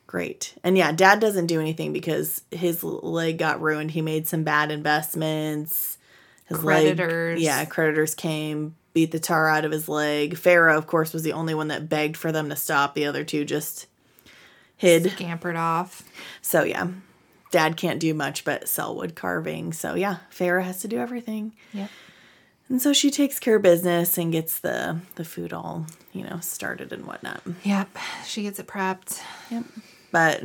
[0.07, 0.55] Great.
[0.63, 3.91] And yeah, dad doesn't do anything because his leg got ruined.
[3.91, 5.99] He made some bad investments.
[6.47, 7.37] His Creditors.
[7.37, 10.35] Leg, yeah, creditors came, beat the tar out of his leg.
[10.37, 12.95] Feyre, of course, was the only one that begged for them to stop.
[12.95, 13.87] The other two just
[14.77, 15.11] hid.
[15.13, 16.03] Scampered off.
[16.43, 16.89] So yeah,
[17.55, 19.73] dad can't do much but sell wood carving.
[19.73, 21.55] So yeah, Feyre has to do everything.
[21.73, 21.87] Yeah.
[22.69, 26.41] And so she takes care of business and gets the the food all, you know,
[26.41, 27.43] started and whatnot.
[27.63, 27.97] Yep.
[28.27, 29.21] She gets it prepped.
[29.53, 29.65] Yep.
[30.11, 30.43] But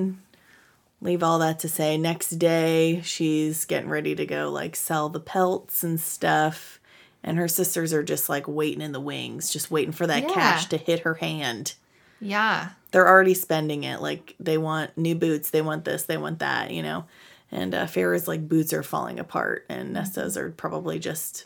[1.02, 5.20] leave all that to say, next day she's getting ready to go like sell the
[5.20, 6.80] pelts and stuff.
[7.24, 10.34] And her sisters are just like waiting in the wings, just waiting for that Yeah.
[10.34, 11.74] cash to hit her hand.
[12.22, 12.70] Yeah.
[12.92, 14.02] They're already spending it.
[14.02, 17.06] Like they want new boots, they want this, they want that, you know.
[17.52, 21.46] And uh, Feyre's like boots are falling apart, and Nesta's are probably just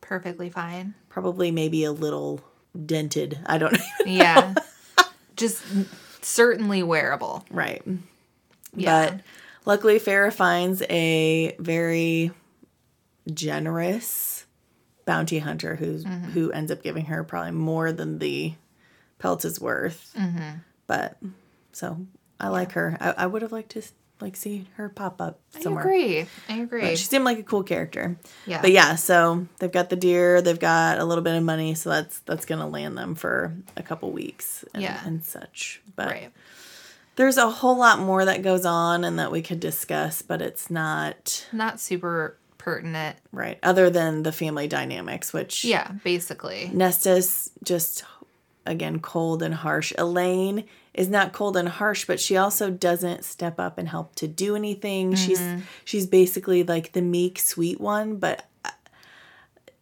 [0.00, 0.94] Perfectly fine.
[1.08, 2.40] probably maybe a little
[2.86, 3.38] dented.
[3.46, 3.78] I don't know.
[4.04, 4.54] Yeah.
[5.36, 5.62] Just
[6.22, 7.44] certainly wearable.
[7.50, 7.82] right.
[8.76, 9.10] Yeah.
[9.10, 9.20] But
[9.64, 12.32] luckily, Feyre finds a very
[13.32, 14.44] generous
[15.06, 18.54] bounty hunter who's who ends up giving her probably more than the
[19.24, 20.12] pelt is worth.
[20.18, 20.58] Mm-hmm.
[20.86, 21.16] But
[21.72, 21.96] so
[22.38, 22.98] I like her.
[23.00, 23.82] I, I would have liked to
[24.20, 26.26] like see her pop up I agree.
[26.46, 26.82] I agree.
[26.82, 28.18] But she seemed like a cool character.
[28.46, 28.60] Yeah.
[28.60, 31.88] But yeah, so they've got the deer, they've got a little bit of money, so
[31.88, 35.00] that's that's gonna land them for a couple weeks and, Yeah.
[35.06, 35.80] and such.
[35.96, 36.30] But right.
[37.16, 40.70] there's a whole lot more that goes on and that we could discuss, but it's
[40.70, 43.16] not Not super pertinent.
[43.30, 43.58] right.
[43.62, 46.70] Other than the family dynamics, which Yeah, basically.
[46.72, 48.00] Nesta's just
[48.66, 49.92] again cold and harsh.
[49.98, 54.28] Elain is not cold and harsh, but she also doesn't step up and help to
[54.28, 55.14] do anything.
[55.14, 55.42] She's
[55.84, 58.70] she's basically like the meek, sweet one, but uh,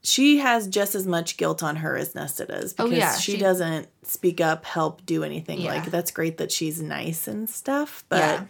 [0.02, 3.32] she has just as much guilt on her as Nesta does because Oh, yeah, she,
[3.32, 5.60] she- doesn't speak up, help, do anything.
[5.60, 5.74] Yeah.
[5.74, 8.44] Like that's great that she's nice and stuff, but Yeah.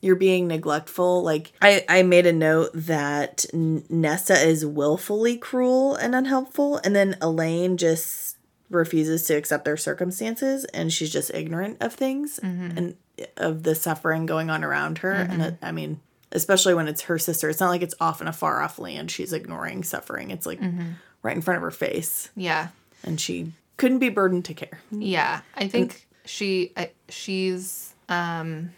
[0.00, 1.24] you're being neglectful.
[1.24, 6.94] Like I, I made a note that N- Nesta is willfully cruel and unhelpful, and
[6.94, 8.27] then Elain just
[8.70, 12.76] refuses to accept their circumstances, and she's just ignorant of things mm-hmm.
[12.76, 12.96] and
[13.36, 15.12] of the suffering going on around her.
[15.12, 15.40] And mm-hmm.
[15.42, 16.00] it, I mean,
[16.32, 19.10] especially when it's her sister, it's not like it's off in a far off land.
[19.10, 20.30] She's ignoring suffering.
[20.30, 20.92] It's like mm-hmm.
[21.22, 22.68] right in front of her face, Yeah.
[23.02, 24.80] and she couldn't be burdened to care.
[24.90, 25.40] Yeah.
[25.54, 28.70] I think she I, she's um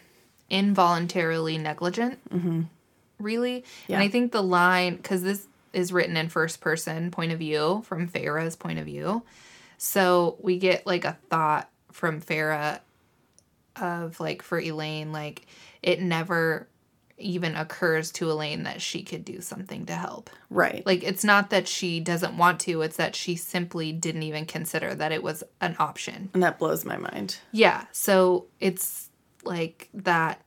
[0.49, 2.19] involuntarily negligent.
[3.19, 3.65] Really.
[3.87, 3.95] Yeah.
[3.97, 7.83] And I think the line cuz this is written in first person point of view
[7.85, 9.23] from Feyre's point of view.
[9.83, 12.81] So we get like a thought from Feyre
[13.75, 15.47] of like for Elain like
[15.81, 16.67] it never
[17.17, 20.29] even occurs to Elain that she could do something to help.
[20.51, 20.85] Right.
[20.85, 24.93] Like it's not that she doesn't want to, it's that she simply didn't even consider
[24.93, 26.29] that it was an option.
[26.35, 27.39] and that blows my mind.
[27.51, 29.09] Yeah, so it's
[29.43, 30.43] like that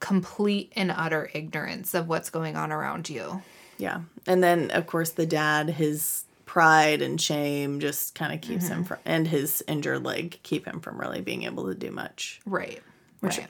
[0.00, 3.40] complete and utter ignorance of what's going on around you.
[3.78, 4.02] Yeah.
[4.26, 6.24] And then of course the dad, his
[6.54, 10.78] pride and shame just kind of keeps him from and his injured leg keep him
[10.78, 12.40] from really being able to do much.
[12.46, 12.80] Right.
[13.20, 13.48] right.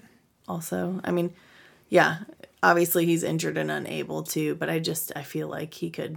[0.49, 1.35] Also, I mean,
[1.91, 2.21] yeah,
[2.63, 6.17] obviously he's injured and unable to, but I just I feel like he could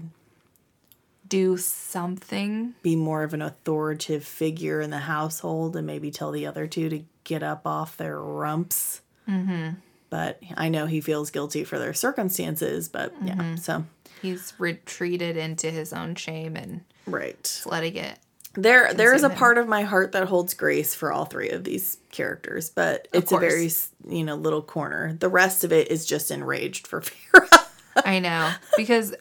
[1.28, 2.74] Do something.
[2.84, 6.88] be more of an authoritative figure in the household and maybe tell the other two
[6.88, 9.02] to get up off their rumps.
[9.28, 9.72] Mm-hmm.
[10.10, 13.84] But I know he feels guilty for their circumstances, but yeah, so
[14.22, 17.62] He's retreated into his own shame and right.
[17.66, 18.20] letting it.
[18.54, 19.38] There, there is a him.
[19.38, 23.32] part of my heart that holds grace for all three of these characters, but it's
[23.32, 23.70] a very,
[24.10, 25.14] you know, little corner.
[25.14, 27.66] The rest of it is just enraged for Feyre.
[28.04, 29.14] I know because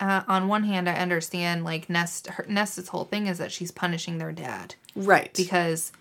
[0.00, 2.26] uh, on one hand, I understand like Nest.
[2.26, 4.74] Her, Nesta's whole thing is that she's punishing their dad.
[4.96, 5.32] right.
[5.34, 5.92] because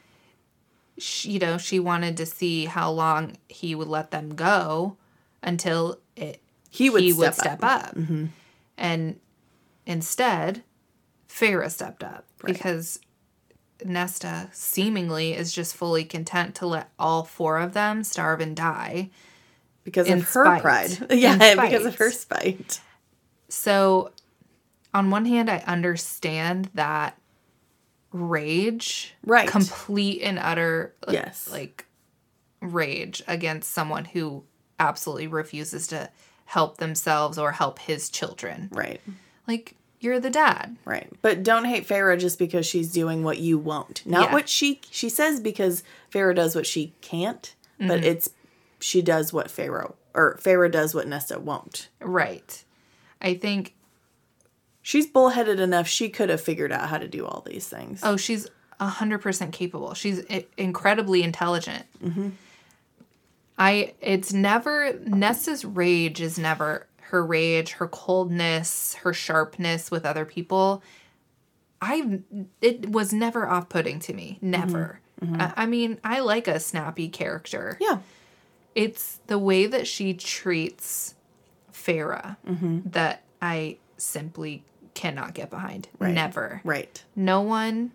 [0.97, 4.97] she, you know she wanted to see how long he would let them go
[5.43, 7.33] until it He would he step would up.
[7.35, 8.25] step up, mm-hmm.
[8.77, 9.19] and
[9.85, 10.63] instead
[11.29, 12.99] Feyre stepped up because
[13.83, 19.09] Nesta seemingly is just fully content to let all four of them starve and die.
[19.83, 20.61] because of her spite.
[20.61, 21.11] pride.
[21.11, 22.81] Yeah, because of her spite.
[23.49, 24.11] So,
[24.93, 27.17] on one hand, I understand that
[28.11, 29.47] rage, Right.
[29.47, 31.49] Complete and utter, like, Yes.
[31.51, 31.85] like
[32.61, 34.43] rage against someone who
[34.79, 36.09] absolutely refuses to
[36.47, 38.69] help themselves or help his children.
[38.71, 38.99] Right.
[39.47, 40.75] Like you're the dad.
[40.85, 41.09] Right.
[41.21, 44.05] But don't hate Feyre just because she's doing what you won't.
[44.05, 44.33] Not Yeah.
[44.33, 47.87] what she she says because Feyre does what she can't, Mm-hmm.
[47.89, 48.29] but it's
[48.79, 51.89] she does what Feyre or Feyre does what Nesta won't.
[52.01, 52.63] Right.
[53.21, 53.73] I think.
[54.81, 57.99] She's bullheaded enough she could have figured out how to do all these things.
[58.03, 58.47] Oh, she's
[58.79, 59.93] a hundred percent capable.
[59.95, 60.19] She's
[60.57, 61.83] incredibly intelligent.
[63.57, 63.93] I.
[64.01, 70.83] It's never Nessa's rage is never her rage, her coldness, her sharpness with other people.
[71.81, 72.21] I.
[72.61, 74.39] It was never off putting to me.
[74.41, 74.99] Never.
[75.21, 75.35] Mm-hmm.
[75.35, 75.41] Mm-hmm.
[75.41, 77.77] I, I mean, I like a snappy character.
[77.81, 77.99] Yeah.
[78.75, 81.15] It's the way that she treats
[81.73, 82.81] Feyre mm-hmm.
[82.89, 85.87] that I simply cannot get behind.
[85.99, 86.61] Never.
[86.63, 87.03] Right.
[87.15, 87.91] No one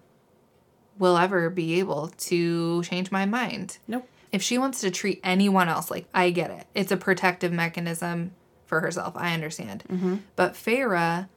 [0.98, 3.78] will ever be able to change my mind.
[3.86, 4.08] Nope.
[4.32, 6.66] If she wants to treat anyone else like I get it.
[6.74, 8.32] It's a protective mechanism
[8.66, 9.14] for herself.
[9.16, 10.20] I understand.
[10.36, 11.28] But Feyre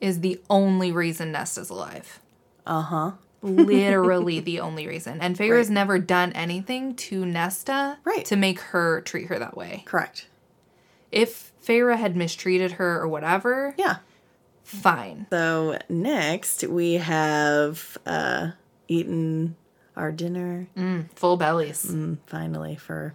[0.00, 2.20] is the only reason Nesta's alive.
[2.66, 3.12] Uh-huh.
[3.42, 5.20] Literally the only reason.
[5.20, 8.24] And Feyre's never done anything to Nesta Right.
[8.26, 9.84] to make her treat her that way.
[9.86, 10.26] Correct.
[11.12, 13.98] If Feyre had mistreated her or whatever, Yeah.
[14.64, 15.26] fine.
[15.30, 18.50] So next we have uh
[18.88, 19.54] eaten
[19.96, 20.68] our dinner
[21.14, 21.84] Full bellies.
[21.86, 23.14] mm, finally for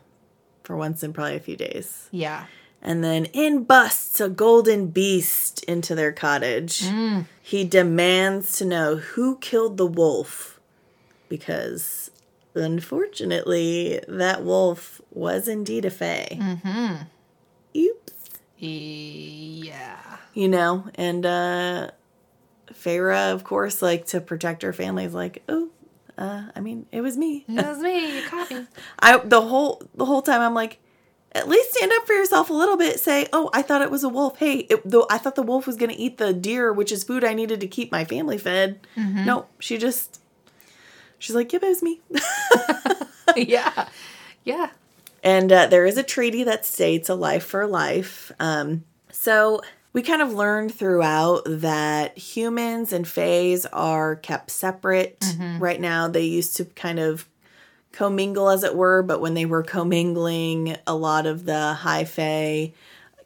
[0.63, 2.07] for once in probably a few days.
[2.11, 2.45] Yeah.
[2.81, 6.83] And then in busts a golden beast into their cottage.
[7.41, 10.59] He demands to know who killed the wolf
[11.29, 12.09] because
[12.55, 16.37] unfortunately, that wolf was indeed a fae.
[16.39, 16.95] Mm-hmm.
[17.77, 18.29] Oops.
[18.57, 19.97] Yeah.
[20.33, 21.91] You know, and uh
[23.33, 25.69] of course, like to protect her family, is like, oh,
[26.17, 27.45] uh, I mean, it was me.
[27.47, 28.17] It was me.
[28.17, 28.67] You caught me.
[28.99, 30.79] I the whole the whole time I'm like,
[31.33, 32.99] at least stand up for yourself a little bit.
[32.99, 34.37] Say, oh, I thought it was a wolf.
[34.39, 37.23] Hey, it, though I thought the wolf was gonna eat the deer, which is food
[37.23, 38.79] I needed to keep my family fed.
[39.25, 40.21] No, she just
[41.19, 42.01] she's like, yep, it was me.
[43.35, 43.87] yeah.
[44.43, 44.71] Yeah.
[45.23, 48.31] And uh, there is a treaty that states a life for life.
[48.39, 49.61] Um, so
[49.93, 55.19] we kind of learned throughout that humans and fays are kept separate.
[55.19, 55.59] Mm-hmm.
[55.59, 57.27] Right now, they used to kind of
[57.91, 62.73] commingle, as it were, but when they were commingling, a lot of the high fae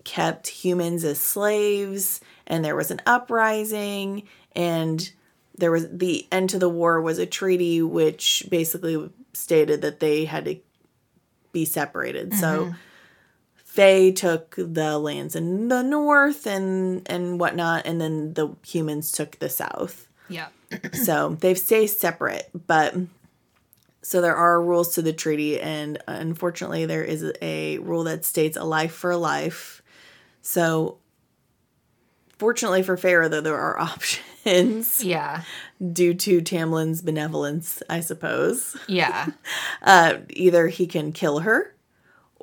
[0.03, 4.24] kept humans as slaves, and there was an uprising,
[4.55, 5.11] and
[5.57, 10.26] there was the end to the war was a treaty which basically stated that they
[10.26, 10.57] had to
[11.51, 12.34] be separated.
[12.34, 12.76] So mm-hmm.
[13.76, 19.38] Fae took the lands in the north and and whatnot, and then the humans took
[19.39, 20.07] the south.
[20.30, 20.47] Yeah.
[20.93, 22.95] So they've stayed separate, but
[24.01, 28.55] so there are rules to the treaty, and unfortunately, there is a rule that states
[28.55, 29.82] a life for a life.
[30.41, 30.99] So,
[32.38, 35.41] fortunately for Feyre, though, there are options Yeah.
[35.93, 38.78] due to Tamlin's benevolence, I suppose.
[38.88, 39.28] Yeah.
[39.82, 41.74] Uh, either he can kill her,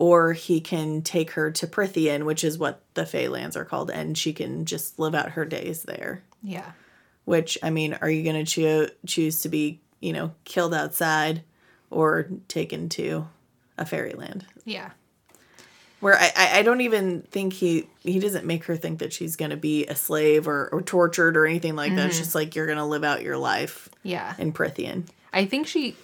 [0.02, 3.88] or he can take her to Prythian, which is what the Fae lands are called,
[3.88, 6.24] and she can just live out her days there.
[6.42, 6.72] Yeah.
[7.24, 11.42] Which I mean, are you going to choo- choose to be, you know, killed outside
[11.88, 13.28] or taken to
[13.78, 14.44] a fairyland?
[14.64, 14.90] Yeah.
[16.00, 19.52] Where I, I, don't even think he he doesn't make her think that she's going
[19.52, 22.06] to be a slave or, or tortured or anything like that.
[22.06, 22.24] It's mm-hmm.
[22.24, 24.34] just like you're going to live out your life Yeah.
[24.36, 25.04] in Prythian.
[25.32, 25.94] I think she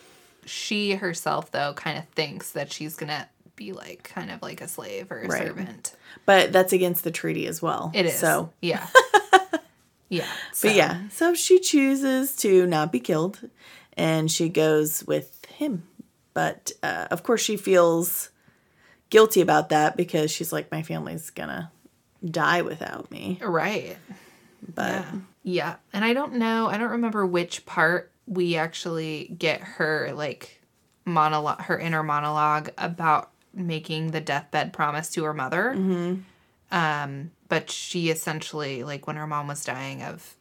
[0.48, 3.28] she herself though kind of thinks that she's gonna
[3.58, 5.46] be like kind of like a slave or a Right.
[5.48, 5.94] servant.
[6.24, 7.90] But that's against the treaty as well.
[7.94, 8.14] It is.
[8.18, 8.86] So yeah.
[10.08, 10.26] yeah.
[10.62, 13.50] But yeah, so she chooses to not be killed
[13.96, 15.86] and she goes with him.
[16.34, 18.30] But uh, of course, she feels
[19.10, 21.70] guilty about that because she's like, my family's gonna
[22.24, 23.38] die without me.
[23.42, 23.96] Right.
[24.74, 25.12] But Yeah.
[25.42, 25.76] Yeah.
[25.92, 30.60] And I don't know, I don't remember which part we actually get her like
[31.06, 35.72] monologue her inner monologue about making the deathbed promise to her mother.
[36.70, 40.34] Um, but she essentially like when her mom was dying of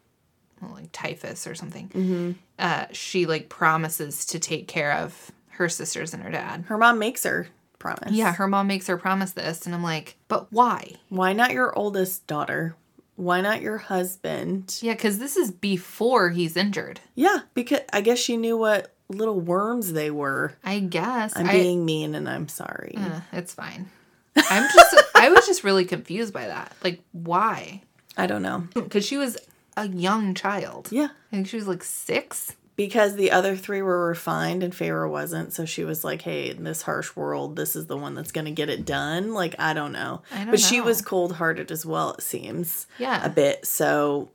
[0.61, 6.13] well, like typhus or something, uh, she like promises to take care of her sisters
[6.13, 6.65] and her dad.
[6.67, 7.47] her mom makes her
[7.79, 8.11] promise.
[8.11, 10.93] Yeah, her mom makes her promise this, and I'm like, but why?
[11.09, 12.75] Why not your oldest daughter?
[13.15, 14.77] Why not your husband?
[14.81, 16.99] Yeah, because this is before he's injured.
[17.15, 20.53] Yeah, because I guess she knew what little worms they were.
[20.63, 21.33] I guess.
[21.35, 22.93] I'm I- being mean and I'm sorry.
[22.97, 23.89] Uh, it's fine.
[24.35, 26.73] I'm just I was just really confused by that.
[26.83, 27.81] Like why?
[28.17, 28.67] I don't know.
[28.89, 29.37] Cuz she was
[29.75, 30.89] a young child.
[30.91, 31.09] Yeah.
[31.31, 32.55] I think she was like 6.
[32.75, 35.53] because the other three were refined and Feyre wasn't.
[35.53, 38.45] So she was like, "Hey, in this harsh world, this is the one that's going
[38.45, 41.71] to get it done." Like I don't know, I don't but she was cold hearted
[41.71, 42.11] as well.
[42.13, 43.23] It seems Yeah.
[43.25, 43.65] a bit.
[43.65, 44.29] So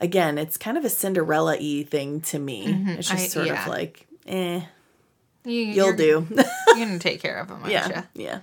[0.00, 2.64] again, it's kind of a Cinderella y thing to me.
[2.98, 3.24] It's just Mm-hmm.
[3.24, 3.62] I- sort yeah.
[3.62, 4.60] of like, eh,
[5.44, 6.26] You, you'll do.
[6.30, 8.40] You're going to take care of him, aren't yeah, yeah.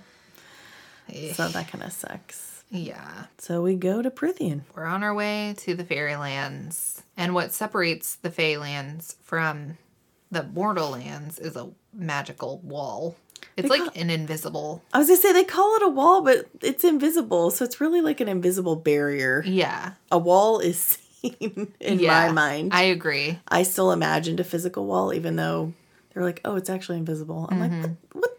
[1.08, 1.32] you?
[1.32, 2.62] So that kind of sucks.
[2.70, 3.24] Yeah.
[3.38, 4.62] So we go to Prythian.
[4.74, 7.02] We're on our way to the fairylands.
[7.16, 9.78] And what separates the fairylands from
[10.30, 13.16] the mortal lands is a magical wall.
[13.56, 14.82] It's They like an invisible.
[14.92, 18.00] I was gonna say they call it a wall, but it's invisible, so it's really
[18.00, 19.42] like an invisible barrier.
[19.46, 19.92] Yeah.
[20.12, 20.98] A wall is
[21.40, 22.26] in yeah.
[22.26, 22.72] my mind.
[22.74, 23.38] I agree.
[23.48, 25.72] I still imagined a physical wall, even though
[26.14, 27.82] they're like, "Oh, it's actually invisible." I'm Mm-hmm.
[27.82, 28.38] like, "What?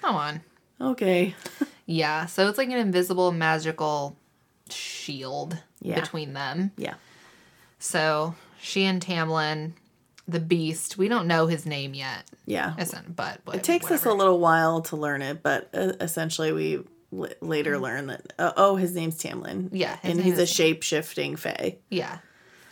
[0.00, 0.40] Come on.
[0.80, 1.34] Okay."
[1.86, 4.16] Yeah, so it's like an invisible magical
[4.68, 5.98] shield Yeah.
[5.98, 6.70] between them.
[6.76, 6.94] Yeah,
[7.80, 9.72] So she and Tamlin,
[10.28, 12.74] the beast, we don't know his name yet, yeah.
[12.78, 16.84] isn't but It takes us a little while to learn it, but uh, essentially, we
[17.12, 19.64] l- later learn that uh, oh, his name's Tamlin.
[19.64, 19.76] Mm-hmm.
[19.76, 21.78] Yeah, and he's a shape shifting fae.
[21.88, 22.18] Yeah.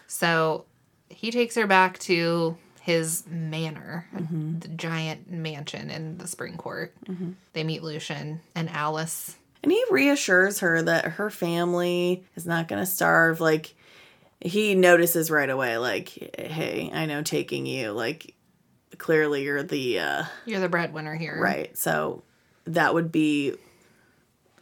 [0.06, 0.64] So
[1.08, 4.60] he takes her back to his manor, Mm-hmm.
[4.60, 6.94] the giant mansion in the spring court.
[7.52, 9.36] They meet Lucien and Alis.
[9.62, 13.40] And he reassures her that her family is not going to starve.
[13.40, 13.74] Like,
[14.40, 16.08] he notices right away, like,
[16.38, 18.34] hey, I know taking you, like,
[18.96, 21.38] clearly you're the, uh, You're the breadwinner here.
[21.40, 21.76] right.
[21.76, 22.22] So
[22.66, 23.54] that would be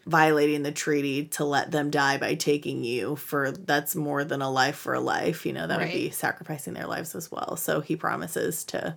[0.07, 4.51] violating the treaty to let them die by taking you for that's more than a
[4.51, 5.45] life for a life.
[5.45, 7.57] You know, that would be sacrificing their lives as well.
[7.57, 8.97] So he promises to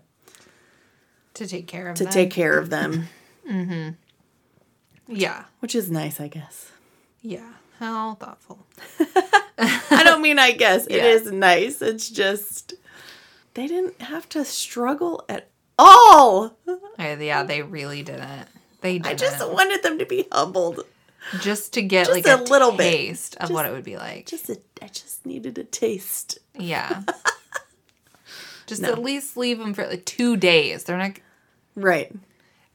[1.33, 2.13] To take care of to them.
[2.13, 3.07] take care of them,
[3.49, 3.95] mhm
[5.07, 5.45] Yeah.
[5.59, 6.71] which is nice, I guess.
[7.21, 7.53] Yeah.
[7.79, 8.65] How thoughtful.
[9.57, 10.85] I don't mean I guess.
[10.87, 11.05] It Yeah.
[11.05, 11.81] is nice.
[11.81, 12.73] It's just
[13.55, 16.57] they didn't have to struggle at all.
[16.67, 18.47] Uh, yeah, they really didn't.
[18.81, 19.07] They didn't.
[19.07, 20.85] I just wanted them to be humbled.
[21.41, 22.91] Just to get Just like a a, little bit.
[22.91, 24.25] taste of what it would be like.
[24.25, 26.37] Just a, I just needed a taste.
[26.57, 27.03] yeah.
[28.67, 28.89] just No.
[28.91, 30.83] at least leave them for like two days.
[30.83, 31.19] They're not.
[31.75, 32.11] Right.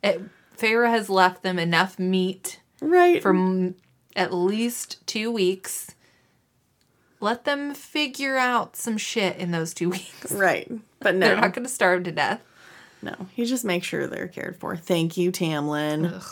[0.02, 0.20] It,
[0.58, 3.22] Feyre has left them enough meat Right.
[3.22, 3.74] for m-
[4.14, 5.94] at least two weeks.
[7.20, 10.30] Let them figure out some shit in those two weeks.
[10.32, 10.70] right.
[11.00, 12.40] But They're not going to starve to death.
[13.02, 13.14] no.
[13.34, 14.76] You just make sure they're cared for.
[14.76, 16.22] Thank you, Tamlin.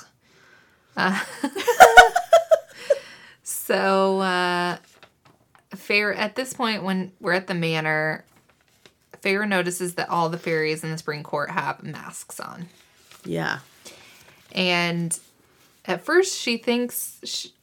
[0.97, 1.21] Uh,
[3.65, 4.79] So, uh,
[5.77, 8.25] Feyre at this point, when we're at the manor,
[9.23, 12.69] Feyre notices that all the fairies in the spring court have masks on,
[13.25, 13.61] Yeah.
[14.51, 15.17] and
[15.85, 17.21] at first she thinks.
[17.25, 17.55] She,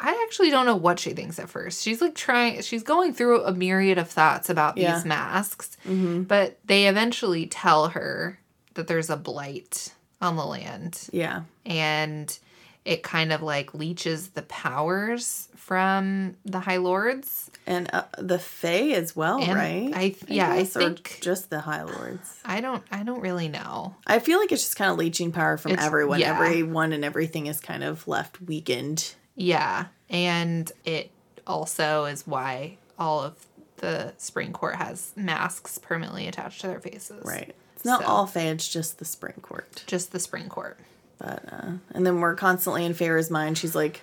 [0.00, 1.82] I actually don't know what she thinks at first.
[1.82, 2.62] She's like trying.
[2.62, 4.94] She's going through a myriad of thoughts about Yeah.
[4.94, 8.38] these masks, but they eventually tell her
[8.74, 9.92] that there's a blight
[10.22, 11.42] on the land Yeah.
[11.66, 12.38] and
[12.84, 17.50] it kind of like leeches the powers from the High Lords.
[17.66, 19.90] And uh, the Fae as well, And right?
[19.94, 22.40] I- yeah, I guess, or think- just the High Lords.
[22.44, 23.94] I don't I don't really know.
[24.06, 26.20] I feel like it's just kind of leeching power from It's- everyone.
[26.20, 26.34] yeah.
[26.34, 29.14] Everyone and everything is kind of left weakened.
[29.36, 31.10] Yeah, and it
[31.46, 33.34] also is why all of
[33.76, 37.22] the spring court has masks permanently attached to their faces.
[37.24, 37.54] Right.
[37.76, 39.84] It's not So- all Fae, it's just the Spring Court.
[39.86, 40.78] Just the spring court.
[41.18, 43.58] But uh, and then we're constantly in Feyre's mind.
[43.58, 44.02] She's like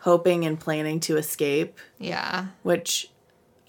[0.00, 2.46] hoping and planning to escape, Yeah.
[2.62, 3.10] which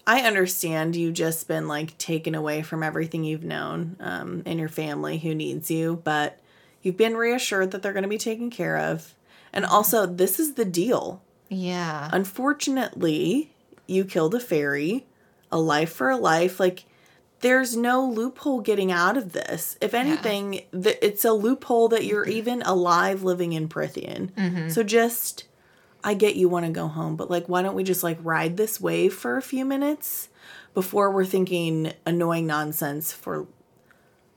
[0.06, 0.94] I understand.
[0.96, 5.34] You just been like taken away from everything you've known um, and your family who
[5.34, 6.38] needs you, but
[6.82, 9.14] you've been reassured that they're going to be taken care of.
[9.52, 11.22] And also, this is the deal.
[11.48, 12.10] Yeah.
[12.12, 13.52] Unfortunately,
[13.86, 15.06] you killed a fairy,
[15.50, 16.58] a life for a life.
[16.60, 16.84] Like,
[17.40, 19.76] there's no loophole getting out of this.
[19.80, 22.38] If anything, th- it's a loophole that you're mm-hmm.
[22.38, 24.32] even alive living in Prythian.
[24.32, 24.68] Mm-hmm.
[24.70, 25.44] So just,
[26.02, 28.56] I get you want to go home, but like, why don't we just like ride
[28.56, 30.28] this wave for a few minutes
[30.72, 33.46] before we're thinking annoying nonsense for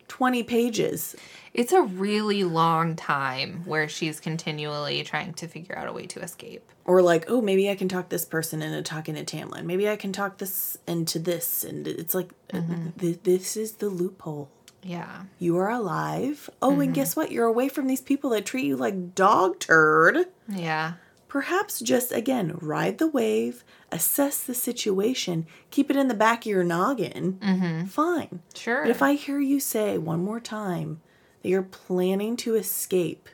[0.10, 1.16] 20 pages?
[1.54, 6.20] It's a really long time where she's continually trying to figure out a way to
[6.20, 6.70] escape.
[6.86, 9.64] Or like, oh, maybe I can talk this person into talking to Tamlin.
[9.64, 12.90] Maybe I can talk this into this, and it's like, uh, uh mm-hmm.
[13.00, 14.50] th- this is the loophole.
[14.82, 15.24] Yeah.
[15.40, 16.50] You are alive.
[16.62, 16.94] Oh, and mm-hmm.
[16.94, 17.32] guess what?
[17.32, 20.26] You're away from these people that treat you like dog turd.
[20.48, 20.94] Yeah.
[21.30, 26.48] Perhaps just again ride the wave, assess the situation, keep it in the back of
[26.48, 27.34] your noggin.
[27.40, 27.86] Mm-hmm.
[27.86, 28.42] Fine.
[28.56, 28.82] Sure.
[28.82, 31.00] But if I hear you say one more time
[31.42, 33.30] that you're planning to escape,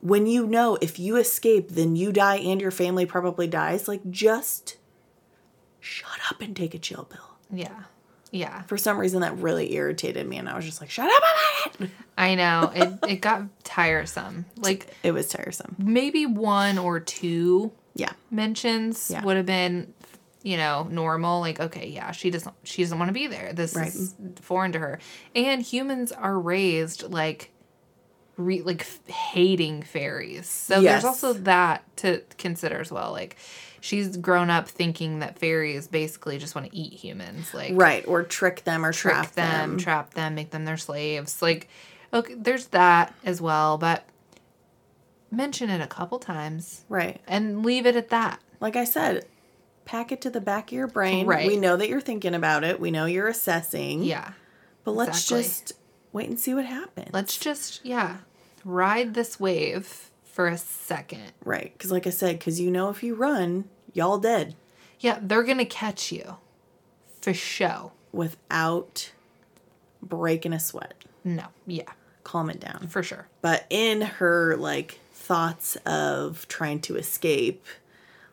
[0.00, 4.08] when you know if you escape, then you die and your family probably dies, like
[4.10, 4.76] just
[5.80, 7.38] shut up and take a chill pill.
[7.50, 7.84] yeah.
[8.30, 8.62] Yeah.
[8.62, 11.22] For some reason, that really irritated me, and I was just like, shut up
[11.74, 11.90] about it.
[12.18, 12.70] I know.
[12.74, 14.44] It it got tiresome.
[14.56, 15.76] Like It was tiresome.
[15.78, 18.12] maybe one or two Yeah.
[18.30, 19.24] mentions Yeah.
[19.24, 19.92] would have been
[20.44, 23.74] you know normal like okay yeah she doesn't she doesn't want to be there this
[23.74, 23.88] Right.
[23.88, 25.00] is foreign to her
[25.34, 27.50] and humans are raised like
[28.36, 31.02] re- like f- hating fairies so Yes.
[31.02, 33.36] there's also that to consider as well like
[33.80, 38.04] she's grown up thinking that fairies basically just want to eat humans like Right.
[38.06, 39.78] Or trick them or trick trap them, them.
[39.78, 41.40] trap them, make them their slaves.
[41.42, 41.68] Like,
[42.12, 44.04] okay, there's that as well, but
[45.30, 47.20] mention it a couple times right.
[47.26, 48.40] and leave it at that.
[48.60, 49.26] Like I said,
[49.84, 51.26] pack it to the back of your brain.
[51.26, 51.46] Right.
[51.46, 52.80] We know that you're thinking about it.
[52.80, 54.02] We know you're assessing.
[54.02, 54.32] Yeah.
[54.84, 55.42] But let's exactly.
[55.42, 55.72] just
[56.12, 57.10] wait and see what happens.
[57.12, 58.18] Let's just, yeah,
[58.64, 60.07] ride this wave
[60.38, 61.32] for a second.
[61.44, 61.72] Right.
[61.76, 64.54] Because, like I said, because you know if you run, y'all dead
[65.00, 66.36] Yeah, they're going to catch you
[67.20, 67.90] for show.
[68.12, 69.10] without
[70.00, 70.94] breaking a sweat.
[71.24, 71.90] No, yeah,
[72.22, 72.86] Calm it down.
[72.86, 73.26] for sure.
[73.42, 77.66] But in her, like, thoughts of trying to escape,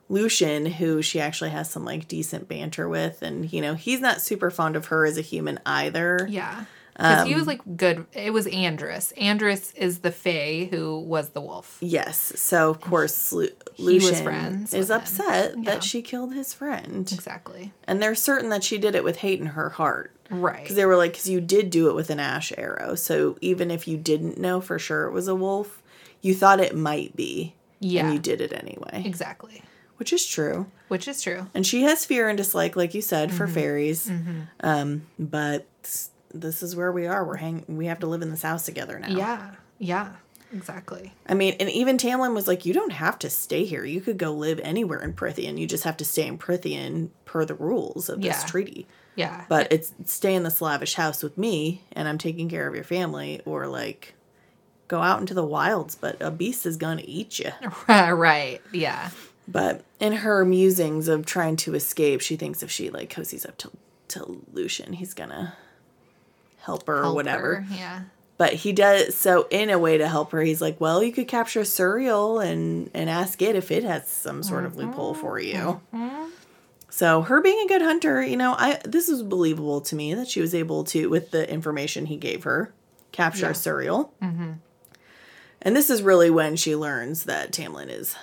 [0.07, 4.21] Lucien, who she actually has some, like, decent banter with, and, you know, he's not
[4.21, 6.27] super fond of her as a human either.
[6.29, 6.65] Yeah.
[6.95, 8.05] Because he Um, was like good.
[8.13, 9.11] It was Andras.
[9.17, 11.77] Andras is the Fae who was the wolf.
[11.81, 12.31] Yes.
[12.37, 15.63] So of course Lu- He was Lucien is upset Yeah.
[15.71, 17.73] that she killed his friend, Exactly.
[17.85, 20.11] and they're certain that she did it with hate in her heart.
[20.29, 20.61] Right.
[20.63, 23.69] Because they were like, because you did do it with an ash arrow, so even
[23.71, 25.83] if you didn't know for sure it was a wolf,
[26.21, 28.05] you thought it might be, Yeah.
[28.05, 29.61] and you did it anyway, Exactly.
[29.97, 30.65] which is true.
[30.87, 31.47] Which is true.
[31.53, 33.37] And she has fear and dislike, like you said, Mm-hmm.
[33.37, 34.09] for fairies,
[34.61, 35.67] um, but
[36.41, 37.23] this is where we are.
[37.25, 39.09] We're hang we have to live in this house together now.
[39.09, 39.51] Yeah.
[39.79, 40.13] Yeah.
[40.53, 41.11] Exactly.
[41.27, 43.83] I mean, and even Tamlin was like, you don't have to stay here.
[43.83, 45.57] You could go live anywhere in Prythian.
[45.57, 48.45] You just have to stay in Prythian per the rules of this Yeah.
[48.47, 48.87] treaty.
[49.15, 49.45] Yeah.
[49.49, 52.83] But it's stay in this lavish house with me and I'm taking care of your
[52.83, 54.13] family or like
[54.87, 57.51] go out into the wilds, but a beast is going to eat you.
[57.87, 58.59] right.
[58.71, 59.09] Yeah.
[59.47, 63.57] But in her musings of trying to escape, she thinks if she like cozies up
[63.57, 63.71] to
[64.09, 65.55] to Lucien, he's gonna
[66.65, 67.65] help her or whatever.
[67.71, 68.01] Yeah.
[68.37, 70.41] But he does so in a way to help her.
[70.41, 74.43] He's like, "Well, you could capture Suriel and and ask it if it has some
[74.43, 75.79] sort of loophole for you."
[76.89, 80.27] So her being a good hunter, you know, I this is believable to me that
[80.29, 82.73] she was able to, with the information he gave her,
[83.11, 83.51] capture Yeah.
[83.51, 84.09] Suriel.
[84.21, 84.51] Mm-hmm.
[85.61, 88.15] And this is really when she learns that Tamlin is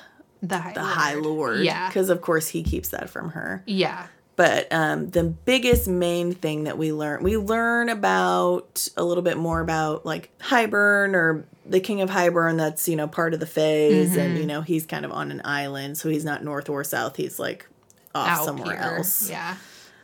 [0.43, 0.95] The High the Lord.
[0.95, 1.61] High Lord.
[1.61, 1.89] Yeah.
[1.89, 3.63] Because of course he keeps that from her.
[3.67, 4.07] Yeah.
[4.43, 9.37] But um, the biggest main thing that we learn, we learn about a little bit
[9.37, 12.57] more about like Hybern or the King of Hybern.
[12.57, 14.19] That's you know part of the phase, Mm-hmm.
[14.19, 17.15] and you know he's kind of on an island, so he's not north or south.
[17.15, 17.69] He's like
[18.17, 18.97] off Out somewhere here.
[18.97, 19.31] else.
[19.31, 19.55] Yeah.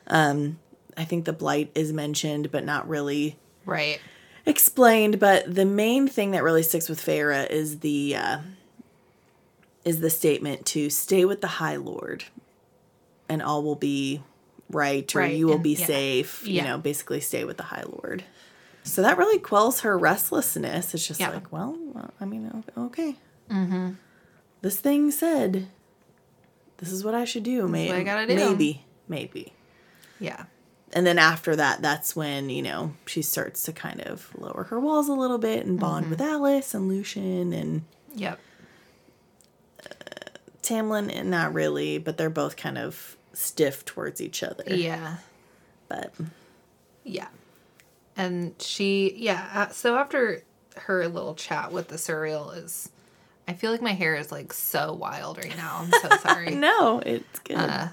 [0.07, 0.61] Um,
[0.97, 3.37] I think the blight is mentioned, but not really
[3.67, 3.99] Right.
[4.47, 5.19] explained.
[5.19, 8.39] But the main thing that really sticks with Feyre is the uh,
[9.85, 12.23] is the statement to stay with the High Lord,
[13.29, 14.23] and all will be
[14.71, 15.87] right, or Right, you will and- be yeah.
[15.87, 16.47] safe.
[16.47, 18.25] You know, basically stay with the High Lord.
[18.85, 20.95] So that really quells her restlessness.
[20.95, 21.31] It's just Yeah.
[21.31, 21.77] like, well,
[22.21, 23.17] I mean, okay.
[23.51, 23.91] Mm-hmm.
[24.63, 25.69] This thing said,
[26.79, 27.69] this is what I should do.
[27.69, 28.35] May- what I gotta do.
[28.35, 29.53] Maybe, maybe
[30.21, 30.45] Yeah.
[30.95, 34.81] and then after that that's when you know she starts to kind of lower her
[34.81, 36.11] walls a little bit and bond Mm-hmm.
[36.11, 37.83] with alis and lucien and
[38.15, 38.39] Yep.
[40.63, 45.17] tamlin and not really but they're both kind of stiff towards each other Yeah.
[45.89, 46.13] but
[47.05, 47.29] Yeah.
[48.17, 49.49] And she, yeah.
[49.55, 50.43] uh, So after
[50.77, 52.89] her little chat with the Suriel is,
[53.47, 55.79] I feel like my hair is like so wild right now.
[55.81, 56.55] I'm so sorry.
[56.55, 57.89] no it's good Uh,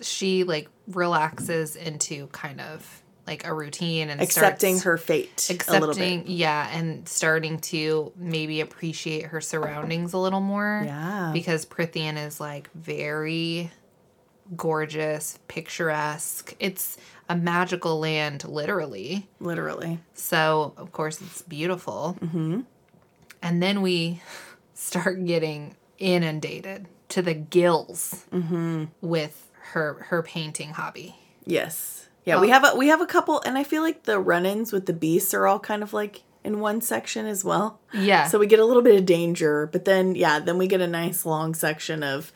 [0.00, 5.90] she like relaxes into kind of like a routine and accepting her fate a little
[5.90, 11.30] accepting bit yeah and starting to maybe appreciate her surroundings a little more Yeah.
[11.32, 13.70] because prythian is like very
[14.56, 16.54] gorgeous picturesque.
[16.60, 16.96] It's
[17.28, 19.28] a magical land literally.
[19.40, 19.98] Literally.
[20.14, 22.16] So of course it's beautiful.
[22.20, 22.60] Mm-hmm.
[23.42, 24.20] and then we
[24.74, 28.84] start getting inundated to the gills Mm-hmm.
[29.00, 31.16] with her her painting hobby.
[31.46, 32.08] Yes.
[32.24, 34.86] Yeah we have a we have a couple and i feel like the run-ins with
[34.86, 37.80] the beasts are all kind of like in one section as well.
[37.94, 38.26] Yeah.
[38.26, 40.88] So we get a little bit of danger, but then yeah, then we get a
[40.88, 42.32] nice long section of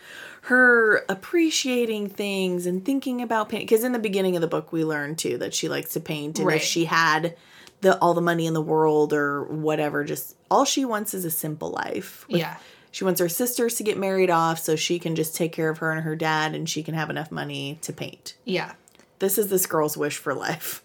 [0.46, 3.64] her appreciating things and thinking about paint.
[3.68, 6.38] Because in the beginning of the book, we learn too that she likes to paint,
[6.38, 6.56] and Right.
[6.56, 7.36] if she had
[7.80, 11.30] the all the money in the world or whatever, just all she wants is a
[11.30, 12.24] simple life.
[12.28, 12.56] With- yeah
[12.92, 15.78] She wants her sisters to get married off so she can just take care of
[15.78, 18.34] her and her dad, and she can have enough money to paint.
[18.44, 18.72] yeah
[19.18, 20.82] This is this girl's wish for life.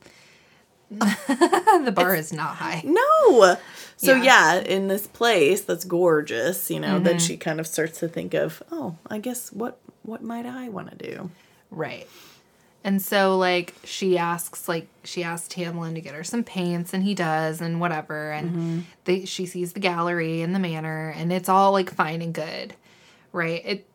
[0.91, 3.57] the bar is not high No.
[4.01, 4.55] So Yeah.
[4.55, 4.59] yeah.
[4.61, 7.25] in this place that's gorgeous, you know, then mm-hmm.
[7.25, 10.89] she kind of starts to think of, oh, I guess what what might I want
[10.89, 11.29] to do?
[11.69, 12.07] Right.
[12.83, 17.03] And so like she asks like she asks Tamlin to get her some paints and
[17.03, 18.79] he does and whatever and mm-hmm.
[19.03, 22.73] they she sees the gallery and the manor and it's all like fine and good.
[23.31, 23.61] Right?
[23.63, 23.87] It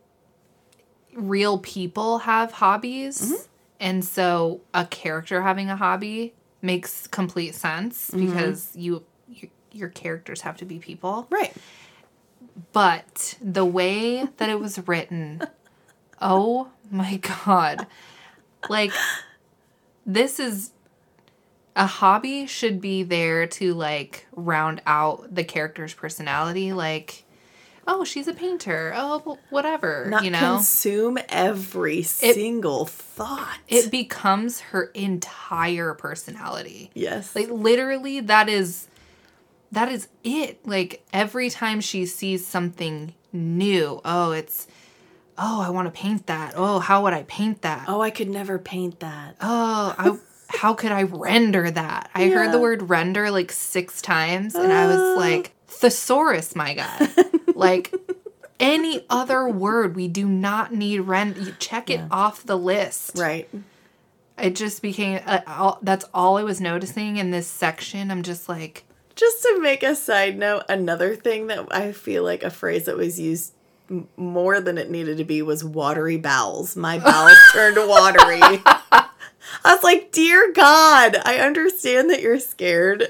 [1.15, 3.43] real people have hobbies mm-hmm.
[3.81, 6.33] and so a character having a hobby
[6.63, 9.05] makes complete sense because you, you
[9.77, 11.27] your characters have to be people.
[11.31, 11.55] Right.
[12.73, 15.43] But the way that it was written,
[16.21, 17.87] oh my God.
[18.69, 18.93] Like,
[20.05, 20.71] this is
[21.75, 26.73] a hobby should be there to like round out the character's personality.
[26.73, 27.25] Like,
[27.87, 28.93] oh, she's a painter.
[28.97, 30.07] Oh, whatever.
[30.09, 33.59] Not you know, consume every single thought.
[33.69, 36.91] it becomes her entire personality.
[36.95, 37.37] yes.
[37.37, 38.89] Like literally that is
[39.73, 40.67] that is it.
[40.67, 44.67] Like every time she sees something new, oh, it's
[45.39, 46.55] oh, I want to paint that.
[46.57, 47.85] Oh, how would I paint that?
[47.89, 49.37] oh, I could never paint that.
[49.41, 52.11] Oh, I how could I render that?
[52.15, 57.11] I heard the word render like 6 times and I was like thesaurus, my god.
[57.55, 57.93] like
[58.61, 61.37] any other word, we do not need rend.
[61.37, 63.49] You check it off the list Right.
[64.39, 68.11] it just became uh, all, that's all I was noticing in this section.
[68.11, 68.85] I'm just like,
[69.17, 72.97] Just to make a side note, another thing that I feel like a phrase that
[72.99, 73.53] was used
[73.91, 76.77] m- more than it needed to be was watery bowels.
[76.77, 78.63] My bowels turned watery.
[78.63, 83.05] I was like, dear God, I understand that you're scared,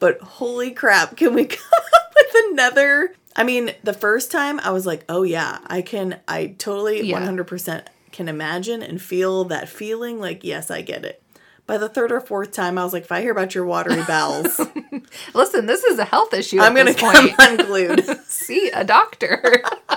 [0.00, 3.14] but holy crap, can we come up with another?
[3.36, 7.20] I mean, the first time I was like, oh yeah, I can, I totally Yeah.
[7.24, 10.18] 100% can imagine and feel that feeling.
[10.18, 11.22] Like, yes, I get it.
[11.68, 14.02] By the third or fourth time, I was like, if I hear about your watery
[14.04, 14.58] bowels,
[15.34, 16.58] Listen, this is a health issue.
[16.60, 17.34] I'm going to come point.
[17.38, 18.04] unglued.
[18.26, 19.42] See a doctor.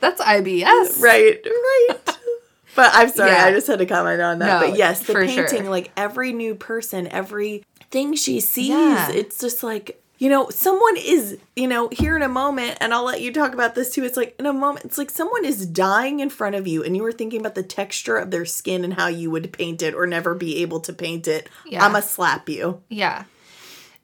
[0.00, 1.00] That's IBS.
[1.00, 1.96] right, right.
[2.76, 3.44] But I'm sorry, Yeah.
[3.46, 4.60] I just had to comment on that.
[4.60, 5.48] No, but yes, the for sure.
[5.48, 9.10] painting, like every new person, every thing she sees, Yeah.
[9.10, 13.04] it's just like, you know, someone is, you know, here in a moment, and I'll
[13.04, 14.04] let you talk about this too.
[14.04, 16.96] It's like in a moment, it's like someone is dying in front of you, and
[16.96, 19.94] you were thinking about the texture of their skin and how you would paint it
[19.94, 21.48] or never be able to paint it.
[21.66, 21.84] Yeah.
[21.84, 22.82] I'ma slap you.
[22.88, 23.24] Yeah.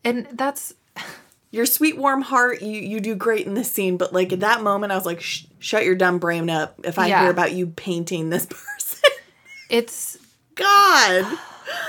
[0.04, 0.74] And that's
[1.52, 4.62] Your sweet, warm heart, you you do great in this scene, but like at that
[4.62, 6.78] moment, I was like, shut your dumb brain up.
[6.84, 7.22] If I Yeah.
[7.22, 9.10] hear about you painting this person,
[9.68, 10.16] it's
[10.54, 11.38] God.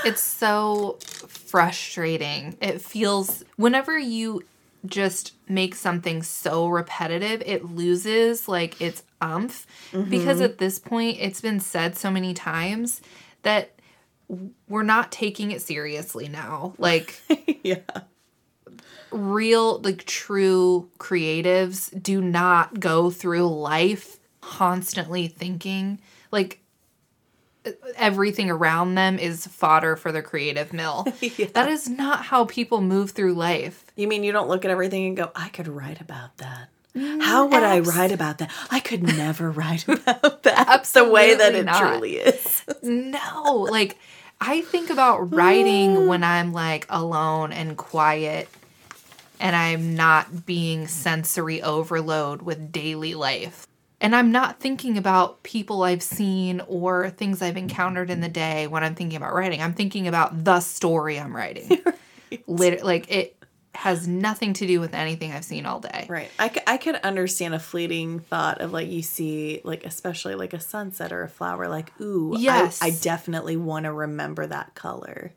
[0.05, 2.57] It's so frustrating.
[2.61, 4.43] It feels whenever you
[4.85, 10.09] just make something so repetitive, it loses like its umph mm-hmm.
[10.09, 13.01] because at this point it's been said so many times
[13.43, 13.71] that
[14.67, 16.73] we're not taking it seriously now.
[16.77, 17.19] Like
[17.63, 17.81] yeah.
[19.11, 26.01] real like true creatives do not go through life constantly thinking
[26.31, 26.60] like
[27.95, 31.07] everything around them is fodder for the creative mill.
[31.21, 31.47] Yeah.
[31.53, 33.85] That is not how people move through life.
[33.95, 36.69] You mean you don't look at everything and go, I could write about that?
[36.95, 38.51] Mm, how would I write about that?
[38.69, 40.83] I could never write about that.
[40.93, 41.79] the way that it not.
[41.79, 42.63] truly is.
[42.81, 43.97] No, like
[44.41, 46.07] I think about writing mm.
[46.07, 48.49] when I'm like alone and quiet
[49.39, 53.67] and I'm not being sensory overload with daily life.
[54.01, 58.65] And I'm not thinking about people I've seen or things I've encountered in the day
[58.67, 59.61] when I'm thinking about writing.
[59.61, 61.79] I'm thinking about the story I'm writing.
[62.47, 63.37] Lit- like it
[63.75, 66.05] has nothing to do with anything I've seen all day.
[66.09, 66.29] Right.
[66.39, 70.53] I, c- I could understand a fleeting thought of like you see, like, especially like
[70.53, 72.81] a sunset or a flower, like, ooh, I- Yes.
[72.81, 75.31] I, definitely want to remember that color.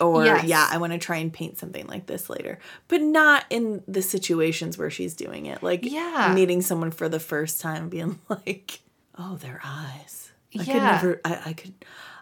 [0.00, 0.44] Or, Yes.
[0.44, 2.58] yeah, I want to try and paint something like this later.
[2.88, 5.62] But not in the situations where she's doing it.
[5.62, 6.32] Like, Yeah.
[6.34, 8.80] meeting someone for the first time, being like,
[9.18, 10.30] oh, their eyes.
[10.54, 10.84] I could Yeah.
[10.92, 11.74] never, I, I could,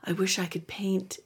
[0.05, 1.19] I wish I could paint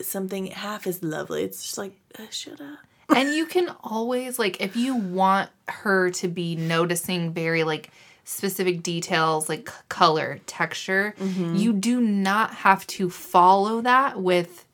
[0.00, 1.42] something half as lovely.
[1.42, 2.78] It's just like, uh, shut up.
[3.14, 7.90] and you can always like if you want her to be noticing very like
[8.24, 11.56] specific details like color texture Mm-hmm.
[11.56, 14.64] you do not have to follow that with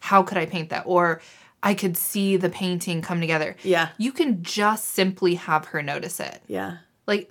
[0.00, 1.20] how could i paint that or
[1.62, 3.88] i could see the painting come together Yeah.
[3.98, 6.78] you can just simply have her notice it Yeah.
[7.06, 7.30] like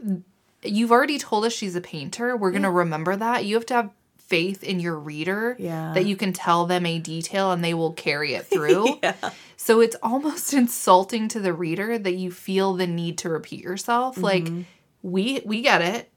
[0.63, 3.74] you've already told us she's a painter we're going to remember that you have to
[3.74, 5.93] have faith in your reader Yeah.
[5.95, 9.15] that you can tell them a detail and they will carry it through Yeah.
[9.57, 14.15] so it's almost insulting to the reader that you feel the need to repeat yourself.
[14.17, 14.24] Mm-hmm.
[14.24, 14.65] Like
[15.01, 16.12] we we get it.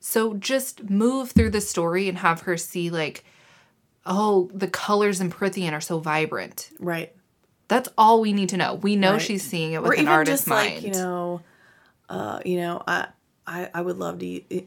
[0.00, 3.24] So just move through the story and have her see like
[4.10, 6.68] oh, the colors in Prythian are so vibrant.
[6.78, 7.14] Right.
[7.68, 8.74] That's all we need to know.
[8.74, 9.22] We know Right.
[9.22, 10.74] she's seeing it with or an even artist's just mind.
[10.74, 11.40] like you know
[12.08, 13.06] uh you know i
[13.46, 14.26] I, I would love to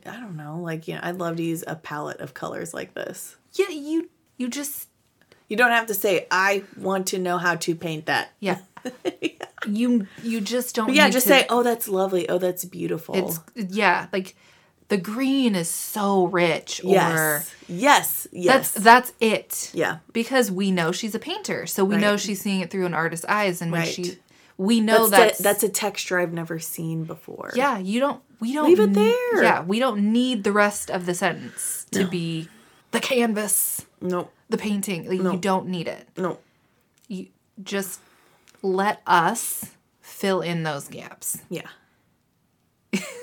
[0.10, 2.94] I don't know like you know i'd love to use a palette of colors like
[2.94, 4.88] this yeah, you you just
[5.50, 8.60] you don't have to say i want to know how to paint that yeah.
[9.68, 13.16] You you just don't but yeah just to- say oh that's lovely oh that's beautiful
[13.16, 14.36] it's yeah, like
[14.94, 17.56] the green is so rich or yes.
[17.68, 18.72] Yes yes.
[18.72, 19.72] that's that's it.
[19.74, 19.98] yeah.
[20.12, 23.26] Because we know she's a painter so we know she's seeing it through an artist's
[23.28, 23.94] eyes and when Right.
[23.94, 24.18] she
[24.58, 27.52] we know that's that's a, that's a texture i've never seen before.
[27.56, 29.44] Yeah you don't we don't Leave it there.
[29.44, 32.48] yeah we don't need the rest of the sentence to be
[32.92, 36.08] the canvas no the painting like, you don't need it.
[36.18, 36.38] No
[37.08, 37.28] you
[37.64, 38.00] just
[38.62, 39.72] let us
[40.02, 41.40] fill in those gaps.
[41.50, 41.68] Yeah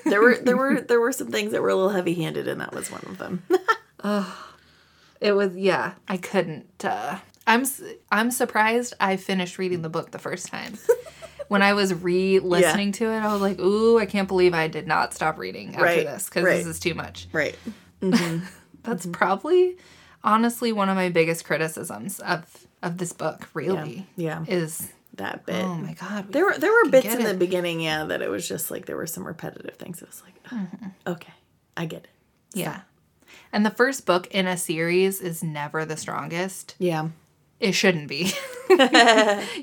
[0.04, 2.60] there were there were there were some things that were a little heavy handed and
[2.60, 3.42] that was one of them.
[5.20, 7.64] It was yeah i couldn't uh i'm
[8.10, 10.78] i'm surprised i finished reading the book the first time.
[11.48, 14.86] When i was re-listening to it i was like ooh i can't believe i did
[14.86, 16.56] not stop reading after Right, this because right.
[16.58, 17.26] this is too much.
[17.32, 17.56] Right.
[18.82, 19.76] That's probably
[20.22, 24.44] honestly one of my biggest criticisms of of this book really yeah.
[24.48, 28.04] is that bit oh my god There were there were bits in the beginning, yeah,
[28.04, 30.02] that it was just like there were some repetitive things.
[30.02, 30.86] It was like, oh, Mm-hmm.
[31.12, 31.32] okay,
[31.76, 32.10] I get it.
[32.54, 32.80] yeah
[33.52, 37.08] and the first book in a series is never the strongest Yeah,
[37.60, 38.32] It shouldn't be.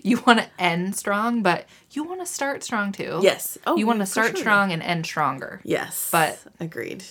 [0.04, 3.20] you want to end strong, but you want to start strong too.
[3.22, 3.58] Yes.
[3.66, 4.38] Oh, you want to start sure.
[4.38, 5.62] strong and end stronger.
[5.64, 7.04] yes, But- agreed.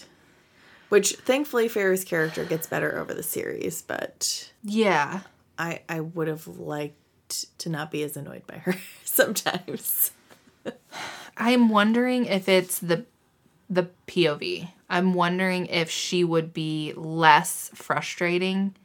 [0.89, 5.21] Which thankfully Feyre's character gets better over the series, but Yeah.
[5.59, 6.97] I I would have liked
[7.59, 10.13] to not be as annoyed by her sometimes.
[11.37, 13.05] I'm wondering if it's the
[13.69, 14.69] the POV.
[14.89, 18.77] I'm wondering if she would be less frustrating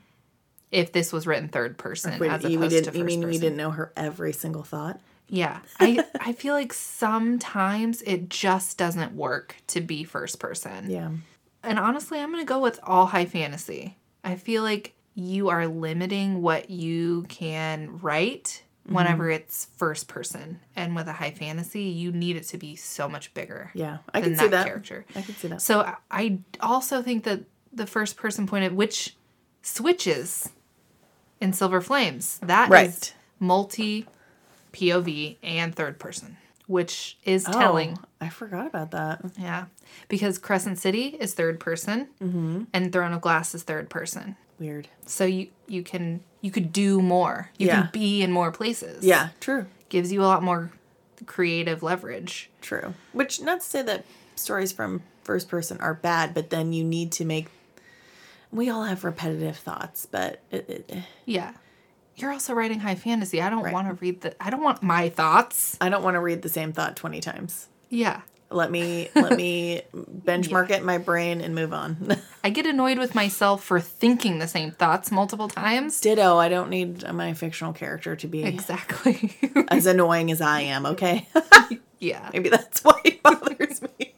[0.72, 3.06] if this was written third person Wait, as you, opposed we didn't, to first you
[3.06, 5.00] mean we didn't know her every single thought?
[5.28, 5.60] Yeah.
[5.80, 10.90] I I feel like sometimes it just doesn't work to be first person.
[10.90, 11.12] Yeah.
[11.64, 13.98] And honestly, I'm going to go with all high fantasy.
[14.24, 19.34] I feel like you are limiting what you can write whenever Mm-hmm.
[19.44, 20.60] it's first person.
[20.76, 23.72] And with a high fantasy, you need it to be so much bigger.
[23.76, 24.00] Yeah.
[24.14, 24.66] I than can see that.
[24.66, 25.06] character.
[25.16, 25.62] I can see that.
[25.62, 29.16] So I- also think that the first person point of which
[29.62, 30.50] switches
[31.40, 33.14] in Silver Flames, that is Right.
[33.40, 34.08] multi
[34.74, 37.98] POV and third person, which is telling.
[38.02, 39.22] Oh, I forgot about that.
[39.38, 39.66] Yeah.
[40.08, 42.64] Because Crescent City is third person Mm-hmm.
[42.74, 44.36] and Throne of Glass is third person.
[44.62, 44.88] Weird.
[45.08, 47.50] So you you can you could do more.
[47.58, 47.82] You Yeah.
[47.82, 49.04] can be in more places.
[49.04, 49.66] Yeah, true.
[49.90, 50.72] Gives you a lot more
[51.26, 52.52] creative leverage.
[52.62, 52.94] True.
[53.12, 54.06] Which not to say that
[54.36, 57.48] stories from first person are bad, but then you need to make
[58.52, 61.02] we all have repetitive thoughts, but it, it, eh.
[61.26, 61.54] Yeah.
[62.18, 63.42] You're also writing high fantasy.
[63.42, 63.74] I don't Right.
[63.74, 65.76] want to read the I don't want my thoughts.
[65.82, 67.68] I don't want to read the same thought 20 times.
[67.90, 68.22] Yeah.
[68.52, 72.18] Let me let me benchmark it in my brain and move on.
[72.44, 76.00] I get annoyed with myself for thinking the same thoughts multiple times.
[76.02, 79.34] Ditto, I don't need my fictional character to be Exactly.
[79.70, 81.28] as annoying as I am, okay?
[82.00, 82.30] yeah.
[82.34, 84.14] Maybe that's why it bothers me.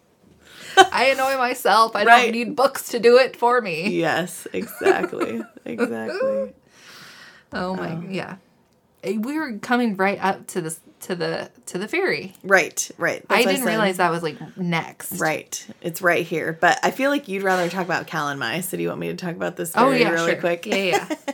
[0.92, 1.96] I annoy myself.
[1.96, 2.24] I Right.
[2.24, 3.90] don't need books to do it for me.
[3.92, 5.42] Yes, exactly.
[5.66, 6.54] exactly.
[7.52, 8.38] Oh my yeah.
[9.04, 12.34] Eh, We were coming right up to this to the to the fairy.
[12.44, 13.24] Right, right.
[13.30, 13.70] I That's what didn't said.
[13.70, 15.20] realize that was like next.
[15.20, 15.66] Right.
[15.82, 16.58] It's right here.
[16.60, 18.64] But I feel like you'd rather talk about Calanmai.
[18.64, 20.40] So do you want me to talk about this Oh yeah, really sure.
[20.40, 20.66] quick?
[20.66, 21.10] Yeah, yeah.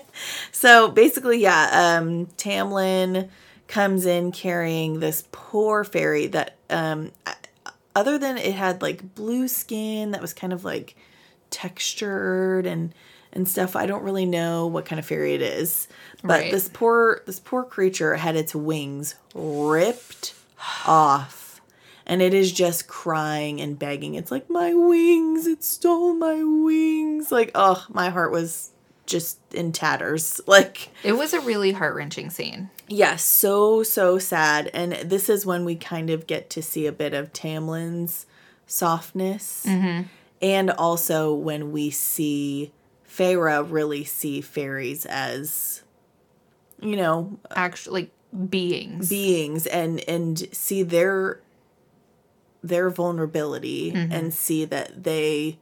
[0.52, 3.30] So basically, yeah, um, Tamlin
[3.68, 7.12] comes in carrying this poor fairy that, um,
[7.96, 10.96] other than it had like blue skin that was kind of like
[11.52, 12.94] textured and
[13.34, 15.88] and stuff, I don't really know what kind of fairy it is.
[16.24, 16.52] But Right.
[16.52, 20.34] this poor this poor creature had its wings ripped
[20.88, 21.62] off.
[22.06, 24.16] And it is just crying and begging.
[24.16, 27.32] It's like, my wings, it stole my wings.
[27.32, 28.72] Like, oh, my heart was
[29.06, 30.42] just in tatters.
[30.48, 32.72] Like, It was a really heart wrenching scene.
[32.88, 34.72] yeah, so, so sad.
[34.74, 38.26] And this is when we kind of get to see a bit of Tamlin's
[38.66, 39.66] softness.
[39.68, 40.04] Mm-hmm.
[40.42, 42.72] And also when we see
[43.20, 45.84] Feyre really see fairies as,
[46.82, 49.10] you know, Actually, like beings.
[49.10, 51.42] beings and and see their
[52.62, 55.58] their vulnerability and see that they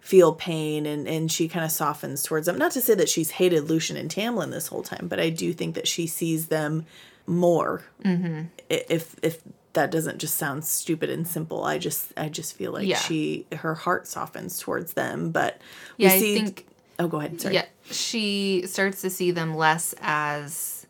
[0.00, 3.30] feel pain and and she kind of softens towards them not to say that she's
[3.32, 6.84] hated lucian and tamlin this whole time but i do think that she sees them
[7.26, 8.42] more mm-hmm.
[8.68, 9.40] if if
[9.72, 12.98] that doesn't just sound stupid and simple i just i just feel like Yeah.
[12.98, 15.58] she her heart softens towards them but
[15.98, 16.66] we yeah, I see think
[16.98, 20.86] oh go ahead sorry yeah, she starts to see them less as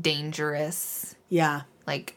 [0.00, 2.16] dangerous, yeah like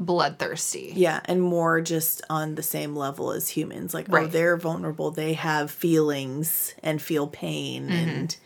[0.00, 0.92] bloodthirsty.
[0.94, 3.94] Yeah, and more just on the same level as humans.
[3.94, 5.10] Like, oh, they're vulnerable.
[5.10, 8.36] They have feelings and feel pain and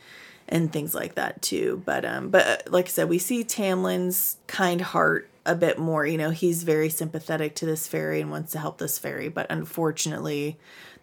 [0.48, 1.82] and things like that too.
[1.84, 6.06] But um, but uh, like I said, we see Tamlin's kind heart a bit more.
[6.06, 9.28] You know, he's very sympathetic to this fairy and wants to help this fairy.
[9.28, 10.58] But unfortunately,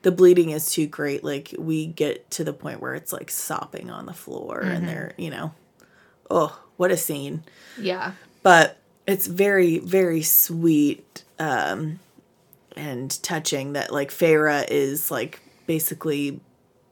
[0.06, 1.24] the bleeding is too great.
[1.24, 5.14] Like we get to the point where it's like sopping on the floor, and they're
[5.18, 5.52] you know,
[6.30, 7.44] oh, what a scene
[7.78, 8.12] Yeah.
[8.44, 8.78] but
[9.08, 12.00] it's very very sweet um
[12.76, 16.40] and touching that like Feyre is like basically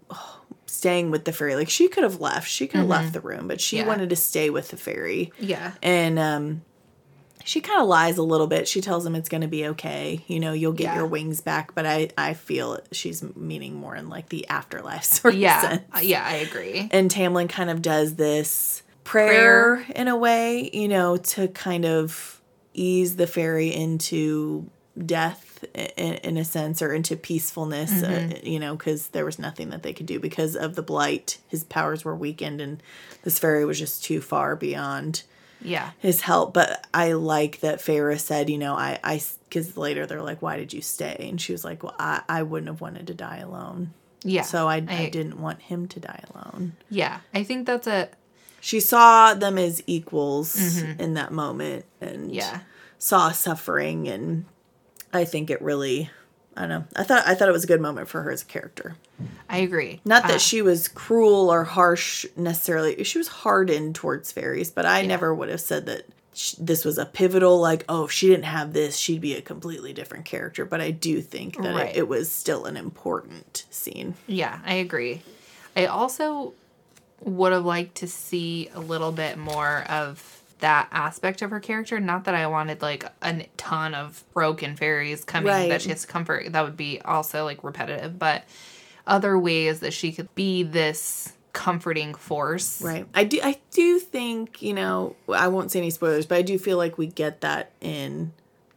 [0.10, 3.19] oh, staying with the fairy like she could have left she could have left the
[3.19, 3.85] room but she Yeah.
[3.88, 5.73] wanted to stay with the fairy Yeah.
[5.81, 6.61] and um
[7.45, 10.24] she kind of lies a little bit she tells him it's going to be okay
[10.28, 10.95] you know you'll get Yeah.
[10.95, 15.34] your wings back but i i feel she's meaning more in like the afterlife sort
[15.34, 15.61] of Yeah.
[15.61, 16.88] sense Uh, Yeah, I agree.
[16.91, 22.41] and Tamlin kind of does this prayer, in a way, you know, to kind of
[22.74, 24.70] ease the fairy into
[25.06, 29.70] death in, in a sense or into peacefulness, uh, you know, because there was nothing
[29.72, 31.38] that they could do because of the blight.
[31.49, 32.82] His powers were weakened, and
[33.24, 35.24] this fairy was just too far beyond
[35.64, 35.91] Yeah.
[35.99, 36.53] his help.
[36.53, 40.57] But I like that Feyre said, you know, I, I, because later they're like, why
[40.57, 41.27] did you stay?
[41.30, 43.94] And she was like, well, I, I wouldn't have wanted to die alone.
[44.23, 44.44] Yeah.
[44.44, 47.19] So I, I, I- didn't want him to die alone Yeah.
[47.34, 48.10] I think that's a
[48.64, 51.02] she saw them as equals mm-hmm.
[51.02, 52.61] in that moment and yeah.
[52.98, 54.45] saw suffering and
[55.11, 56.10] i think it really
[56.55, 56.84] I don't know.
[56.95, 58.95] I thought I thought it was a good moment for her as a character.
[59.49, 60.01] I agree.
[60.05, 63.03] Not that Uh, she was cruel or harsh necessarily.
[63.03, 66.97] She was hardened towards fairies, but I never would have said that sh- this was
[66.97, 67.59] a pivotal.
[67.59, 70.63] Like, oh, if she didn't have this, she'd be a completely different character.
[70.65, 71.89] But I do think that Right.
[71.95, 74.15] it, it was still an important scene.
[74.27, 75.21] Yeah, I agree.
[75.75, 76.53] I also
[77.21, 81.99] would have liked to see a little bit more of that aspect of her character.
[81.99, 85.69] Not that I wanted like a ton of broken fairies coming Right.
[85.69, 86.51] that she has to comfort.
[86.51, 88.43] That would be also like repetitive, but
[89.05, 92.81] other ways that she could be this comforting force.
[92.81, 93.05] Right.
[93.13, 93.39] I do.
[93.43, 95.15] I do think you know.
[95.31, 98.31] I won't say any spoilers, but I do feel like we get that in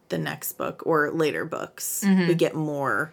[0.09, 2.03] the next book or later books.
[2.05, 2.27] Mm-hmm.
[2.27, 3.11] We get more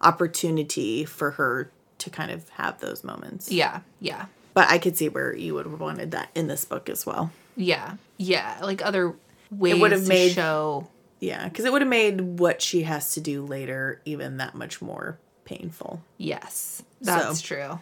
[0.00, 3.50] opportunity for her to kind of have those moments.
[3.50, 4.26] Yeah, yeah.
[4.52, 7.32] But I could see where you would have wanted that in this book as well.
[7.56, 7.94] Yeah.
[8.16, 8.58] Yeah.
[8.62, 9.14] Like other
[9.50, 10.88] ways it would have to made- show
[11.20, 14.80] Yeah, because it would have made what she has to do later even that much
[14.82, 16.02] more painful.
[16.18, 16.82] yes.
[17.00, 17.78] That's So- true.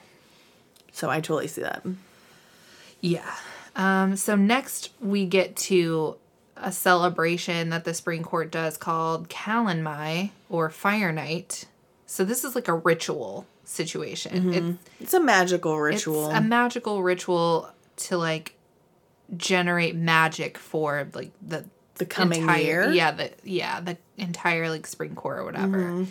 [0.93, 1.85] So I totally see that.
[3.01, 3.35] Yeah.
[3.77, 6.17] Um, so next we get to
[6.57, 11.65] a celebration that the Spring Court does called Calanmai or Fire Night.
[12.07, 14.53] So this is like a ritual situation.
[14.53, 16.31] It- It's a magical It's, ritual.
[16.31, 18.55] a magical ritual to like
[19.37, 21.65] generate magic for like the
[21.97, 22.91] the coming entire year.
[22.93, 26.05] yeah the yeah the entire like spring core or whatever Mm-hmm.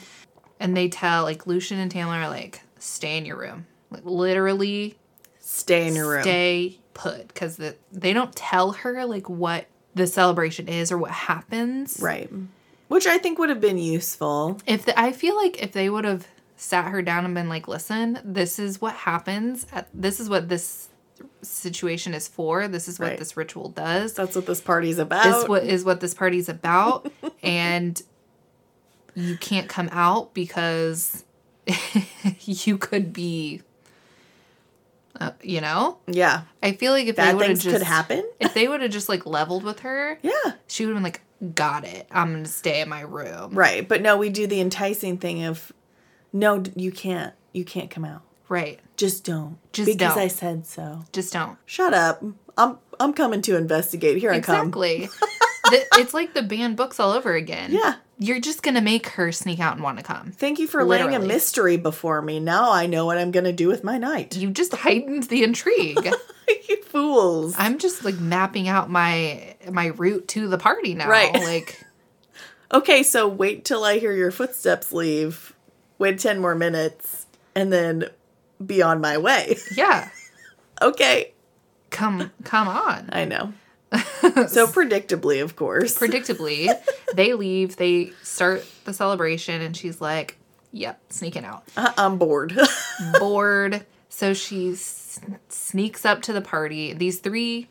[0.60, 4.98] and they tell like lucien and Taylor are like stay in your room like literally
[5.40, 6.22] Stay in your room.
[6.24, 9.66] stay put because the, they don't tell her like what
[9.96, 12.30] the celebration is or what happens Right.
[12.88, 14.60] Which I think would have been useful.
[14.66, 16.28] if the, i feel like if they would have
[16.58, 20.48] sat her down and been like listen this is what happens at, this is what
[20.48, 20.90] this
[21.42, 23.20] situation is for this is what Right.
[23.20, 25.24] this ritual does That's what this party's about.
[25.24, 27.12] this what is what this party's about
[27.44, 28.02] and
[29.16, 31.24] you can't come out because
[32.42, 33.62] you could be
[35.20, 36.44] uh, you know yeah.
[36.64, 38.24] i feel like if they Bad would have just could happen.
[38.40, 40.32] if they would have just like leveled with her Yeah.
[40.68, 41.22] she would have been like
[41.56, 43.88] got it i'm gonna stay in my room Right.
[43.88, 45.72] But no, we do the enticing thing of
[46.34, 47.34] no, you can't.
[47.52, 48.22] You can't come out.
[48.48, 49.58] right Just don't.
[49.74, 50.24] Just because don't.
[50.24, 51.04] I said so.
[51.12, 52.24] just don't Shut up.
[52.56, 54.18] I'm I'm coming to investigate.
[54.20, 54.68] Here I come.
[54.68, 55.10] exactly
[55.98, 57.96] it's like the banned books all over again Yeah.
[58.20, 61.16] you're just gonna make her sneak out and want to come Thank you for laying
[61.16, 62.40] a mystery before me.
[62.40, 64.36] Now I know what I'm going to do with my night.
[64.38, 66.06] you just heightened the intrigue
[66.70, 67.56] you fools.
[67.58, 71.10] I'm just like mapping out my my route to the party now.
[71.10, 71.34] Right.
[71.34, 71.84] Like
[72.74, 75.54] Okay, so wait till I hear your footsteps leave.
[75.98, 77.26] Wait 10 more minutes
[77.56, 78.10] and then
[78.62, 79.58] be on my way.
[79.76, 80.10] yeah,
[80.82, 81.34] okay.
[81.90, 83.10] come come on.
[83.12, 83.54] I know.
[83.92, 85.98] so predictably, of course.
[85.98, 86.70] Predictably,
[87.14, 87.76] they leave.
[87.76, 90.38] They start the celebration, and she's like,
[90.72, 92.58] "Yep, sneaking out." I- I'm bored.
[93.20, 93.86] Bored.
[94.08, 95.20] So she s-
[95.50, 96.94] sneaks up to the party.
[96.94, 97.68] These three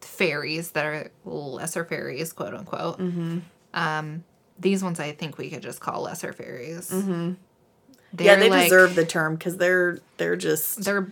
[0.00, 2.98] fairies that are lesser fairies, quote unquote.
[2.98, 3.38] Mm-hmm.
[3.74, 4.24] Um,
[4.58, 6.90] these ones I think we could just call lesser fairies.
[6.90, 7.32] Mm-hmm.
[8.16, 11.08] Yeah, they deserve the term because they're they're just They're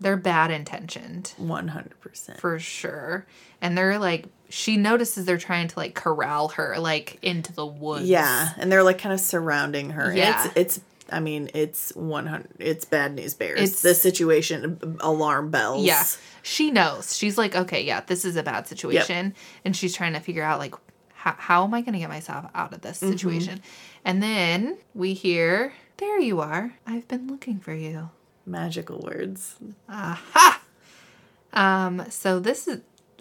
[0.00, 1.34] they're bad intentioned.
[1.40, 2.38] 100%.
[2.38, 3.26] for sure.
[3.60, 8.08] And they're like, she notices they're trying to like corral her like into the woods.
[8.08, 10.14] Yeah, and they're like kind of surrounding her.
[10.14, 10.42] Yeah.
[10.42, 13.60] And it's it's I mean, it's 100 it's bad news bears.
[13.60, 15.84] It's- this situation alarm bells.
[15.84, 16.02] Yeah.
[16.42, 17.16] She knows.
[17.16, 19.34] She's like, okay, yeah, this is a bad situation.
[19.64, 20.74] And she's trying to figure out like,
[21.12, 23.12] how, how am I going to get myself out of this mm-hmm.
[23.12, 23.60] situation?
[24.04, 26.74] And then we hear, there you are.
[26.86, 28.10] I've been looking for you.
[28.46, 29.56] Magical words.
[29.88, 30.60] Aha!
[31.52, 32.80] Um, so this is,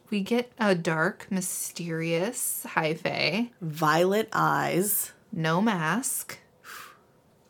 [0.10, 3.52] we get a dark, mysterious high fae.
[3.62, 5.12] Violet eyes.
[5.32, 6.40] no mask,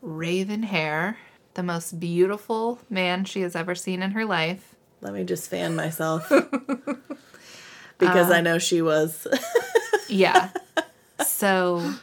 [0.02, 1.18] raven hair,
[1.54, 4.76] the most beautiful man she has ever seen in her life.
[5.02, 6.32] Let me just fan myself.
[8.00, 9.28] because I know she was.
[10.10, 10.52] Yeah.
[11.26, 11.96] so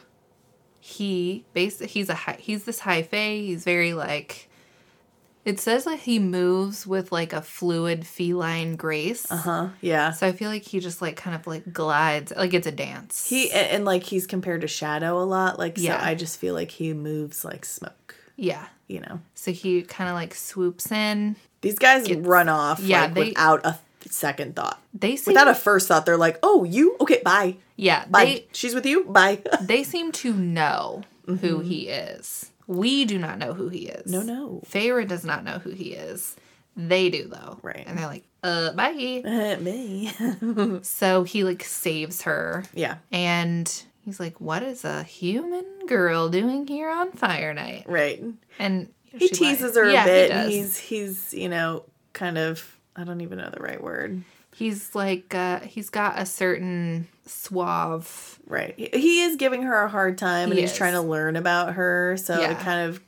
[0.95, 3.37] he basically he's a high, he's this high fae.
[3.37, 4.49] He's very like
[5.43, 9.29] it says like he moves with like a fluid feline grace.
[9.31, 9.67] Uh huh.
[9.81, 10.11] Yeah.
[10.11, 13.27] So I feel like he just like kind of like glides like it's a dance.
[13.29, 15.59] He and, and, like he's compared to Shadow a lot.
[15.59, 15.99] Like Yeah.
[15.99, 18.15] so I just feel like he moves like smoke.
[18.35, 18.65] yeah.
[18.87, 19.19] You know.
[19.35, 21.35] So he kind of like swoops in.
[21.61, 23.77] These guys run off yeah, like they- without a
[24.09, 24.81] second thought.
[24.93, 26.95] They seem Without a first thought, they're like, "Oh, you?
[27.01, 28.25] Okay, bye, yeah bye.
[28.25, 29.05] they She's with you.
[29.05, 32.51] Bye." they seem to know who he is.
[32.67, 34.11] We do not know who he is.
[34.11, 34.61] No, no.
[34.65, 36.35] Feyre does not know who he is.
[36.77, 37.59] They do though.
[37.61, 37.83] Right.
[37.87, 39.21] And they're like, uh, bye.
[39.25, 40.11] Uh, Me.
[40.81, 42.97] so he like saves her yeah.
[43.11, 48.23] and He's like, "What is a human girl doing here on fire night?" Right.
[48.59, 50.27] And He teases her a Yeah, he bit.
[50.29, 50.47] does.
[50.49, 54.23] he's he's, you know, kind of I don't even know the right word.
[54.55, 58.39] he's like uh, he's got a certain suave.
[58.47, 58.73] Right.
[58.77, 60.77] He- He is giving her a hard time and He he's is.
[60.77, 62.15] trying to learn about her.
[62.17, 62.51] So Yeah.
[62.51, 63.01] it kind of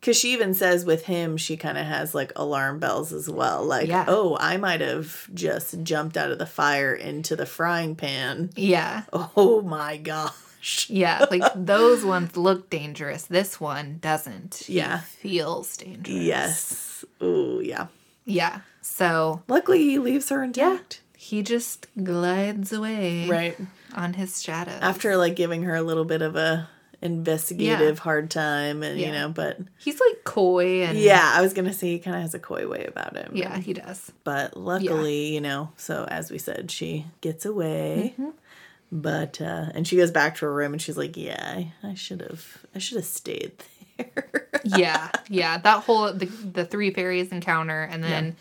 [0.00, 3.64] because she even says with him, she kind of has like alarm bells as well.
[3.64, 4.04] Like, Yeah.
[4.08, 8.50] oh, I might have just jumped out of the fire into the frying pan.
[8.56, 10.90] Yeah, Oh my gosh.
[10.90, 11.24] yeah.
[11.30, 13.24] Like those ones look dangerous.
[13.26, 14.64] This one doesn't.
[14.66, 14.98] He Yeah.
[15.02, 16.08] feels dangerous.
[16.26, 17.04] Yes.
[17.20, 17.86] Oh, yeah.
[18.24, 18.60] Yeah.
[18.82, 21.00] So Luckily, he leaves her intact.
[21.14, 23.56] Yeah, he just glides away Right.
[23.94, 24.72] on his shadow.
[24.72, 26.68] After like giving her a little bit of a
[27.00, 31.72] investigative hard time and you know but he's like coy and yeah i was gonna
[31.72, 34.12] say he kind of has a coy way about him yeah, he does.
[34.22, 38.30] but luckily you know so as we said she gets away Mm-hmm.
[38.92, 41.94] but uh and she goes back to her room and she's like yeah i, I
[41.94, 43.52] should have i should have stayed
[43.96, 45.58] there yeah, yeah.
[45.58, 48.36] That whole the, the three fairies encounter and then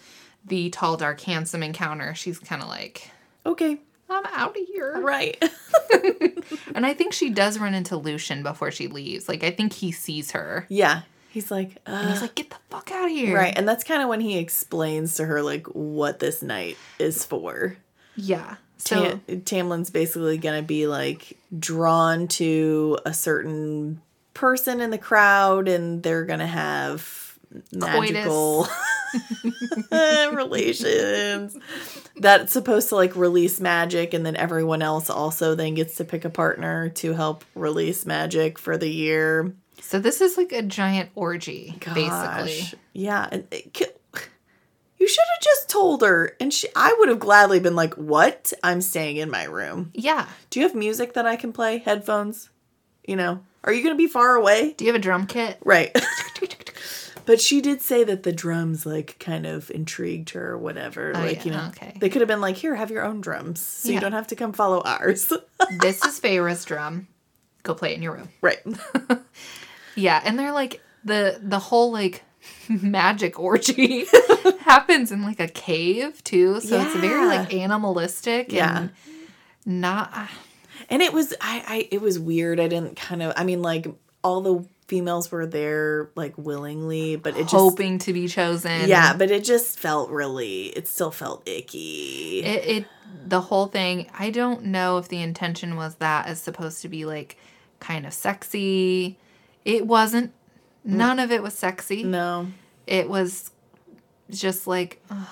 [0.45, 2.13] the tall, dark, handsome encounter.
[2.15, 3.09] She's kind of like,
[3.45, 4.99] okay I'm out of here.
[5.01, 5.41] right
[6.75, 9.29] And I think she does run into Lucien before she leaves.
[9.29, 10.65] Like I think he sees her.
[10.69, 13.65] yeah he's like uh, And he's like, "Get the fuck out of here!" right and
[13.67, 17.77] that's kind of when he explains to her like what this night is for
[18.15, 18.55] Yeah.
[18.77, 24.01] So Tam- Tamlin's basically gonna be like drawn to a certain
[24.33, 27.37] person in the crowd, and they're gonna have
[27.71, 28.67] magical
[30.33, 31.57] relations.
[32.15, 36.25] That's supposed to like release magic, and then everyone else also then gets to pick
[36.25, 39.53] a partner to help release magic for the year.
[39.79, 42.79] so this is like a giant orgy, basically.
[42.93, 43.27] Yeah.
[43.31, 43.97] And it,
[45.01, 48.53] you should have just told her, and she, I would have gladly been like, "What?
[48.61, 50.27] I'm staying in my room." Yeah.
[50.51, 51.79] Do you have music that I can play?
[51.79, 52.51] Headphones?
[53.07, 54.73] You know, are you going to be far away?
[54.73, 55.57] Do you have a drum kit?
[55.63, 55.91] Right.
[57.25, 61.11] but she did say that the drums like kind of intrigued her or whatever.
[61.15, 61.97] Oh, like, Oh, yeah, you know, okay.
[61.99, 63.59] they could have been like, here, have your own drums.
[63.61, 65.31] So you don't have to come follow ours.
[65.79, 67.07] this is Feyre's drum.
[67.63, 68.29] Go play it in your room.
[68.41, 68.59] right.
[69.95, 72.23] Yeah, and they're like the the whole like
[72.69, 74.05] magic orgy
[74.61, 78.77] happens in like a cave too, so it's very like animalistic Yeah.
[78.77, 78.91] and
[79.65, 80.29] not
[80.89, 82.59] And it was, I, I, it was weird.
[82.59, 83.87] I didn't kind of, I mean, like
[84.23, 88.89] all the females were there like willingly, but it just, hoping to be chosen.
[88.89, 92.41] yeah, but it just felt really, it still felt icky.
[92.43, 92.85] It, it
[93.25, 97.05] the whole thing, I don't know if the intention was that is supposed to be
[97.05, 97.37] like
[97.79, 99.17] kind of sexy.
[99.63, 100.33] It wasn't.
[100.83, 102.03] None of it was sexy.
[102.03, 102.47] no.
[102.85, 103.51] It was
[104.29, 105.27] just like ugh,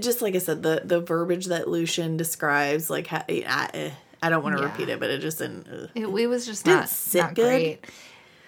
[0.00, 3.90] just like I said, the the verbiage that Lucien describes, like ha- I, eh,
[4.22, 4.70] I don't want to Yeah.
[4.70, 5.66] repeat it, but it just didn't.
[5.94, 7.42] it, it was just not, not good.
[7.48, 7.84] great.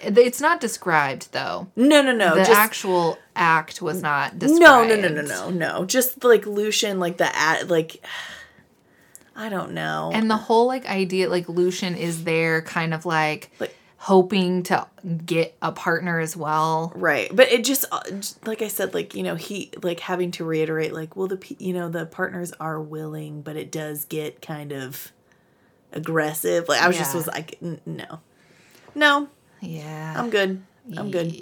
[0.00, 1.68] It's not described though.
[1.76, 2.34] No, no, no.
[2.34, 4.60] the just actual act was not described.
[4.60, 5.84] no, no, no, no, no, no.
[5.84, 8.04] Just like Lucien, like the at, like
[9.36, 10.10] I don't know.
[10.12, 14.86] And the whole like idea, like Lucien is there, kind of like, Like- hoping to
[15.26, 16.92] get a partner as well.
[16.94, 18.00] right, but it just uh,
[18.46, 21.72] like I said, like you know, he like having to reiterate, like, well, the you
[21.72, 25.10] know the partners are willing, but it does get kind of
[25.92, 26.68] aggressive.
[26.68, 28.20] Like I was just was like, no,
[28.94, 29.28] no,
[29.60, 30.14] Yeah.
[30.16, 30.62] I'm good,
[30.96, 31.34] I'm good.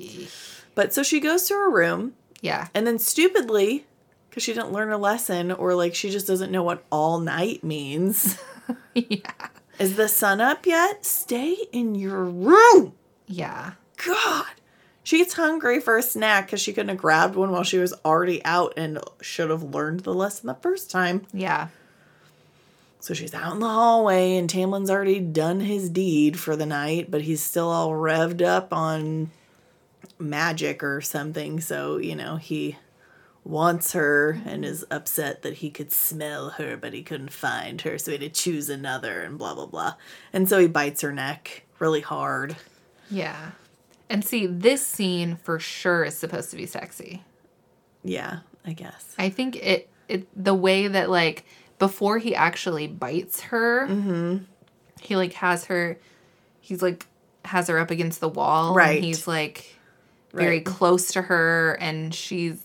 [0.75, 2.15] But so she goes to her room.
[2.41, 2.69] Yeah.
[2.75, 3.87] And then stupidly,
[4.29, 7.65] because she didn't learn a lesson, or like she just doesn't know what all night
[7.65, 8.39] means.
[8.95, 9.49] yeah.
[9.79, 11.05] Is the sun up yet?
[11.05, 12.95] Stay in your room.
[13.27, 13.73] Yeah.
[14.05, 14.47] God.
[15.03, 17.95] She gets hungry for a snack because she couldn't have grabbed one while she was
[18.05, 21.27] already out and should have learned the lesson the first time.
[21.33, 21.69] Yeah.
[23.07, 27.09] So she's out in the hallway, and Tamlin's already done his deed for the night,
[27.09, 29.31] but he's still all revved up on
[30.19, 31.61] magic or something.
[31.61, 32.79] So, you know, he
[33.45, 37.97] wants her and is upset that he could smell her, but he couldn't find her.
[37.97, 39.95] So he had to choose another, and blah, blah, blah.
[40.33, 42.57] And so he bites her neck really hard.
[43.09, 43.53] Yeah.
[44.11, 47.23] And see, this scene for sure is supposed to be sexy.
[48.03, 49.15] Yeah, I guess.
[49.17, 51.45] I think it, it the way that like
[51.79, 54.39] before he actually bites her, Mm-hmm.
[55.01, 55.99] he like has her,
[56.61, 57.07] he's like
[57.45, 58.69] has her up against the wall.
[58.69, 59.03] and Right.
[59.03, 59.77] he's like
[60.33, 60.65] very Right.
[60.67, 62.57] close to her, and she's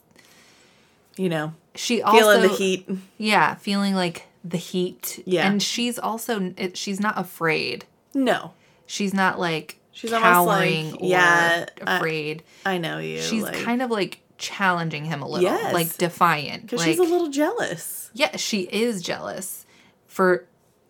[1.18, 2.90] You know, she also feeling the heat.
[3.18, 5.22] Yeah, feeling like the heat.
[5.26, 5.48] Yeah.
[5.48, 7.86] and she's also it, she's not afraid.
[8.14, 8.54] No,
[8.88, 12.44] She's not like She's like, cowering or yeah, I- afraid.
[12.66, 13.22] I know you.
[13.22, 15.74] she's like, kind of like challenging him a little, Yes.
[15.74, 16.64] like defiant.
[16.64, 18.10] because Like, she's a little jealous.
[18.14, 19.66] yeah, she is jealous
[20.08, 20.46] for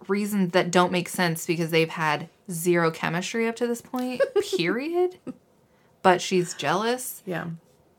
[0.08, 4.22] reasons that don't make sense because they've had zero chemistry up to this point,
[4.58, 5.18] period.
[6.02, 7.48] but she's jealous Yeah.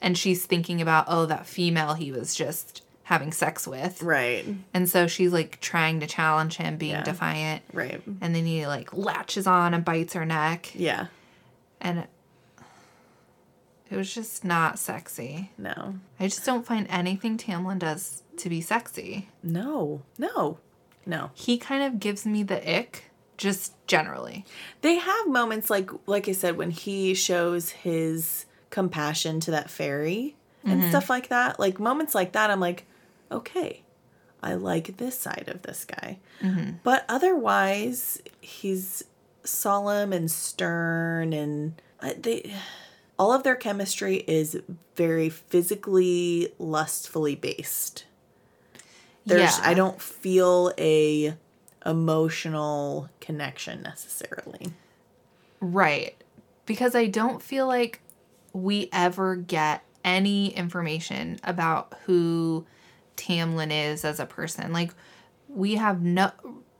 [0.00, 4.02] and she's thinking about, oh, that female he was just having sex with.
[4.02, 4.44] Right.
[4.74, 7.02] And so she's like trying to challenge him, being Yeah.
[7.04, 7.62] defiant.
[7.72, 8.00] Right.
[8.20, 10.72] And then he like latches on and bites her neck.
[10.74, 11.06] Yeah.
[11.80, 12.06] And
[13.92, 15.50] it, was just not sexy.
[15.58, 15.94] No.
[16.18, 19.28] I just don't find anything Tamlin does to be sexy.
[19.42, 20.02] No.
[20.18, 20.58] No.
[21.06, 21.30] No.
[21.34, 24.44] He kind of gives me the ick, just generally.
[24.80, 30.36] They have moments like like I said when he shows his compassion to that fairy
[30.64, 31.58] and stuff like that.
[31.58, 32.86] Like moments like that I'm like,
[33.30, 33.82] okay.
[34.44, 36.18] I like this side of this guy.
[36.82, 39.04] But otherwise, he's
[39.44, 42.52] solemn and stern and uh, they
[43.18, 44.60] all of their chemistry is
[44.96, 48.04] very physically lustfully based.
[49.24, 49.64] There's Yeah.
[49.64, 51.36] I don't feel a
[51.86, 54.72] emotional connection necessarily.
[55.60, 56.14] Right.
[56.66, 58.00] Because I don't feel like
[58.52, 62.66] we ever get any information about who
[63.16, 64.72] Tamlin is as a person.
[64.72, 64.92] Like,
[65.48, 66.30] we have no.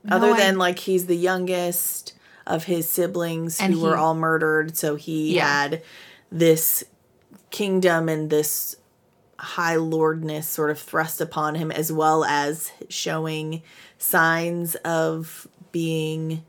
[0.05, 2.15] no Other i- than like he's the youngest
[2.47, 5.47] of his siblings who were all murdered, so he Yeah.
[5.47, 5.83] had
[6.33, 6.83] this
[7.51, 8.77] kingdom and this
[9.39, 13.63] high lordness sort of thrust upon him as well as showing
[13.99, 16.43] signs of being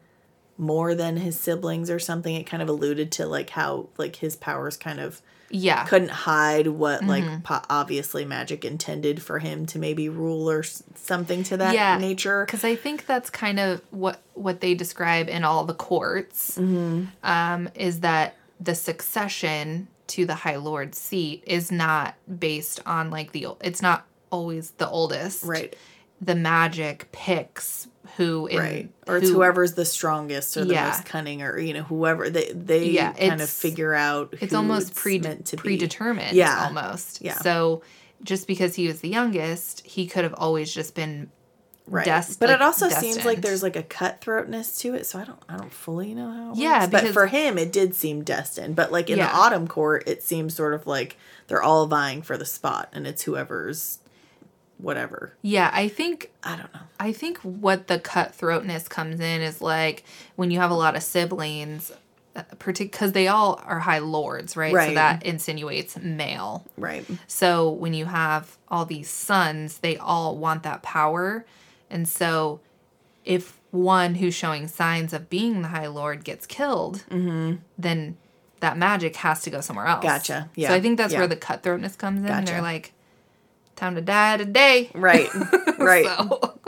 [0.57, 4.35] more than his siblings or something it kind of alluded to like how like his
[4.35, 5.83] powers kind of Yeah.
[5.85, 7.09] couldn't hide what Mm-hmm.
[7.09, 11.97] like po- obviously magic intended for him to maybe rule or something to that Yeah,
[11.97, 16.57] nature because I think that's kind of what what they describe in all the courts.
[16.59, 17.05] Mm-hmm.
[17.23, 23.31] Um, is that the succession to the High Lord seat is not based on like
[23.31, 25.43] the it's not always the oldest.
[25.45, 25.75] right
[26.21, 27.87] The magic picks
[28.17, 30.87] who in, right or it's whoever's the strongest or the Yeah.
[30.89, 34.91] most cunning or you know whoever they they Yeah, kind of figure out It's almost
[34.91, 35.61] it's pre meant to be.
[35.61, 36.35] predetermined.
[36.35, 36.65] Yeah.
[36.65, 37.21] almost.
[37.21, 37.37] Yeah.
[37.39, 37.81] So
[38.23, 41.29] just because he was the youngest, he could have always just been
[41.87, 45.19] right dest- but like, it also seems like there's like a cutthroatness to it so
[45.19, 46.91] i don't i don't fully know how it Yeah, works.
[46.91, 49.27] but for him it did seem destined but like in Yeah.
[49.27, 53.05] the autumn court it seems sort of like they're all vying for the spot and
[53.05, 53.99] it's whoever's
[54.77, 59.61] whatever Yeah, I think i don't know I think what the cutthroatness comes in is
[59.61, 60.03] like
[60.35, 61.91] when you have a lot of siblings,
[62.35, 64.71] uh, because they all are high lords, right?
[64.73, 66.65] So that insinuates male.
[66.77, 71.45] right So when you have all these sons, they all want that power.
[71.93, 72.59] And so
[73.23, 77.03] if one who's showing signs of being the High Lord gets killed,
[77.77, 78.17] then
[78.59, 79.99] that magic has to go somewhere else.
[79.99, 80.07] Mm-hmm.
[80.07, 80.49] Gotcha.
[80.55, 80.69] Yeah.
[80.69, 81.19] So I think that's Yeah.
[81.19, 82.27] where the cutthroatness comes in.
[82.27, 82.45] Gotcha.
[82.45, 82.93] They're like,
[83.75, 84.89] time to die today.
[84.93, 85.29] right
[85.77, 86.59] right So,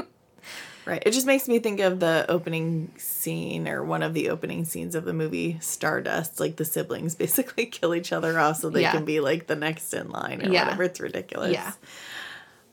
[0.85, 1.01] Right.
[1.03, 4.93] It just makes me think of the opening scene or one of the opening scenes
[4.93, 6.39] of the movie Stardust.
[6.39, 8.91] Like the siblings basically kill each other off so they Yeah.
[8.91, 10.65] can be like the next in line or Yeah.
[10.65, 10.83] whatever.
[10.83, 11.53] It's ridiculous.
[11.53, 11.71] Yeah.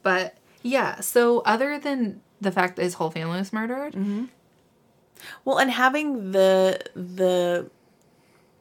[0.02, 4.24] But yeah, so other than the fact that his whole family was murdered, Mm-hmm.
[5.44, 7.70] Well, and having the the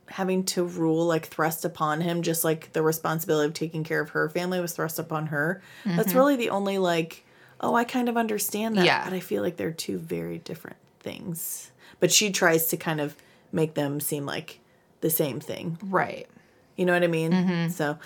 [0.08, 4.10] having to rule like thrust upon him just like the responsibility of taking care of
[4.12, 5.62] her family was thrust upon her.
[5.86, 7.26] That's really the only like
[7.64, 8.86] oh, I kind of understand that, Mm-hmm.
[8.88, 9.04] Yeah.
[9.06, 11.72] but I feel like they're two very different things.
[12.00, 13.16] But she tries to kind of
[13.52, 14.60] make them seem like
[15.02, 15.78] the same thing.
[15.84, 16.28] right?
[16.76, 17.32] You know what I mean?
[17.32, 17.70] Mm-hmm.
[17.72, 17.98] So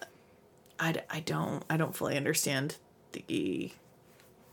[0.00, 0.04] uh,
[0.80, 2.76] I, I don't I don't fully understand
[3.12, 3.70] the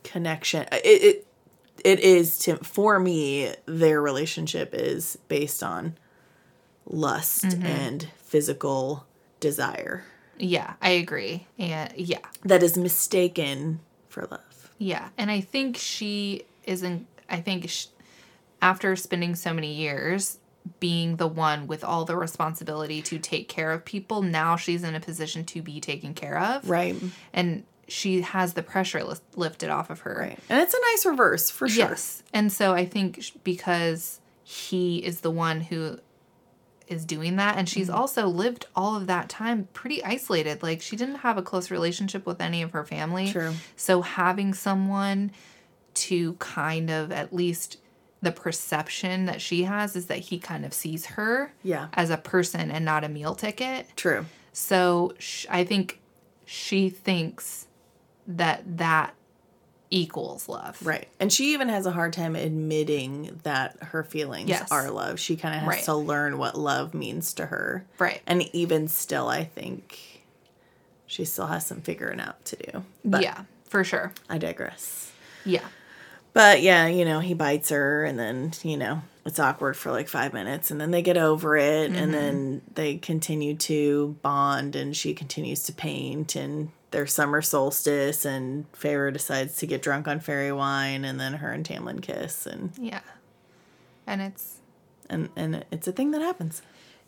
[0.03, 0.65] connection.
[0.71, 1.27] It it,
[1.85, 5.95] it is to for me their relationship is based on
[6.85, 7.65] lust Mm-hmm.
[7.65, 9.05] and physical
[9.39, 10.03] desire
[10.37, 11.47] Yeah, I agree.
[11.57, 13.79] And yeah, that is mistaken
[14.09, 14.71] for love.
[14.77, 17.05] yeah, and I think she isn't.
[17.29, 17.87] I think sh
[18.61, 20.37] after spending so many years
[20.81, 24.93] being the one with all the responsibility to take care of people, now she's in
[24.95, 26.95] a position to be taken care of, Right.
[27.33, 30.15] and she has the pressure lis- lifted off of her.
[30.19, 30.39] Right.
[30.49, 31.89] And it's a nice reverse for sure.
[31.89, 32.23] Yes.
[32.33, 35.99] And so I think because he is the one who
[36.87, 37.97] is doing that and she's Mm-hmm.
[37.99, 40.63] also lived all of that time pretty isolated.
[40.63, 43.31] Like she didn't have a close relationship with any of her family.
[43.31, 43.53] True.
[43.75, 45.31] So having someone
[45.95, 47.77] to kind of at least
[48.21, 51.87] the perception that she has is that he kind of sees her Yeah.
[51.93, 53.87] as a person and not a meal ticket.
[53.95, 54.25] True.
[54.51, 56.01] So sh- I think
[56.45, 57.67] she thinks
[58.29, 59.13] that that
[59.91, 60.77] equals love.
[60.85, 61.07] Right.
[61.19, 64.71] And she even has a hard time admitting that her feelings Yes.
[64.71, 65.19] are love.
[65.19, 65.83] She kind of has Right.
[65.85, 67.85] to learn what love means to her.
[67.97, 68.21] Right.
[68.27, 70.23] And even still, I think
[71.07, 72.83] she still has some figuring out to do.
[73.03, 74.13] But yeah, for sure.
[74.29, 75.11] I digress.
[75.43, 75.65] Yeah.
[76.33, 80.07] But yeah, you know, he bites her and then, you know, it's awkward for like
[80.07, 82.11] five minutes and then they get over it and mm-hmm.
[82.11, 88.71] then they continue to bond and she continues to paint and their summer solstice and
[88.73, 92.71] Feyre decides to get drunk on fairy wine and then her and Tamlin kiss and
[92.77, 93.01] Yeah.
[94.07, 94.55] And it's
[95.09, 96.61] and, and it's a thing that happens.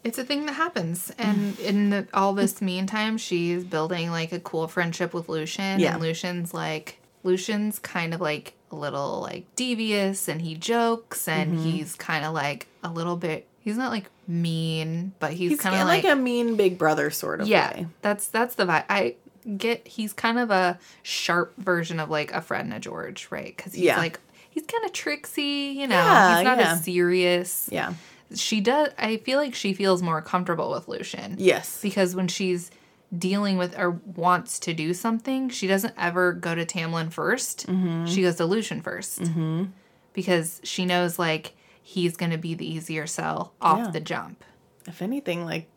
[0.03, 1.11] it's a thing that happens.
[1.17, 5.79] And in the, all this meantime, she's building like a cool friendship with Lucien.
[5.79, 5.93] Yeah.
[5.93, 11.53] And Lucien's like Lucien's kind of like a little like devious and he jokes and
[11.55, 11.63] Mm-hmm.
[11.69, 15.75] he's kind of like a little bit he's not like mean, but he's, He's kind
[15.75, 17.87] of like, like, a mean big brother sort of yeah, way.
[18.01, 18.85] that's that's the vibe.
[18.89, 19.15] I
[19.57, 23.55] get he's kind of a sharp version of like a Fred and a George, right?
[23.55, 23.97] Because he's Yeah.
[23.97, 24.19] like
[24.49, 25.95] he's kind of tricksy, you know.
[25.95, 26.73] Yeah, he's not yeah.
[26.73, 27.69] as serious.
[27.71, 27.93] Yeah.
[28.33, 28.89] She does.
[28.97, 31.35] I feel like she feels more comfortable with Lucien.
[31.37, 31.81] Yes.
[31.81, 32.71] Because when she's
[33.17, 38.05] dealing with or wants to do something, she doesn't ever go to Tamlin 1st Mm-hmm.
[38.05, 39.67] She goes to Lucien 1st
[40.13, 41.53] Because she knows like
[41.83, 43.91] he's going to be the easier sell off Yeah.
[43.91, 44.43] the jump.
[44.87, 45.67] If anything, like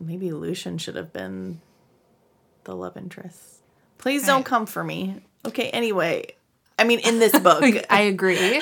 [0.00, 1.60] maybe Lucien should have been
[2.70, 3.38] the love interest.
[3.98, 5.16] Please don't come for me.
[5.44, 6.34] Okay, anyway.
[6.78, 7.62] I mean in this book.
[7.90, 8.58] I agree.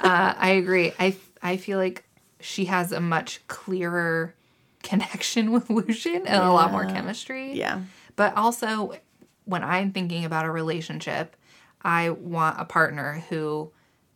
[0.00, 0.92] uh, I agree.
[0.98, 2.04] I I feel like
[2.40, 4.34] she has a much clearer
[4.82, 7.52] connection with Lucien and a lot more chemistry.
[7.54, 7.80] yeah.
[8.16, 8.94] But also,
[9.44, 11.36] when I'm thinking about a relationship,
[11.82, 13.70] I want a partner who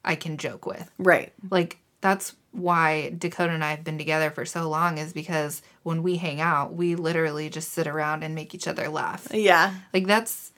[0.04, 0.88] I can joke with.
[0.98, 1.32] Right.
[1.50, 6.02] Like, that's why Dakota and I have been together for so long, is because when
[6.02, 9.28] we hang out, we literally just sit around and make each other laugh.
[9.32, 9.74] Yeah.
[9.92, 10.52] Like, that's,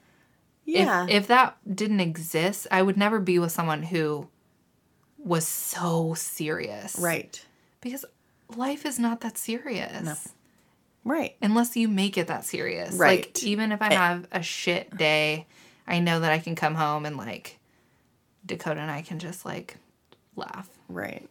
[0.65, 1.05] Yeah.
[1.05, 4.29] if, if that didn't exist, I would never be with someone who
[5.19, 6.97] was so serious.
[6.99, 7.45] right.
[7.81, 8.05] Because
[8.57, 10.03] life is not that serious.
[10.03, 10.15] No.
[11.03, 11.35] Right.
[11.41, 12.95] unless you make it that serious.
[12.95, 13.21] Right.
[13.21, 13.95] Like even if I eh.
[13.95, 15.47] have a shit day,
[15.87, 17.59] I know that I can come home and like
[18.45, 19.77] Dakota and I can just like
[20.37, 20.69] laugh.
[20.91, 21.27] Right.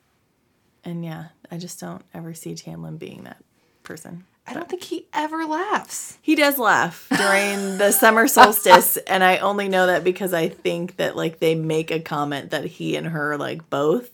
[0.83, 3.43] And yeah, I just don't ever see Tamlin being that
[3.83, 4.25] person.
[4.47, 6.17] I don't think he ever laughs.
[6.21, 10.95] He does laugh during the summer solstice, and I only know that because I think
[10.95, 14.09] that like they make a comment that he and her like both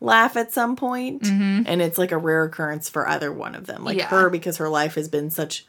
[0.00, 1.62] laugh at some point, mm-hmm.
[1.66, 3.84] and it's like a rare occurrence for either one of them.
[3.84, 4.06] Like Yeah.
[4.06, 5.66] her because her life has been such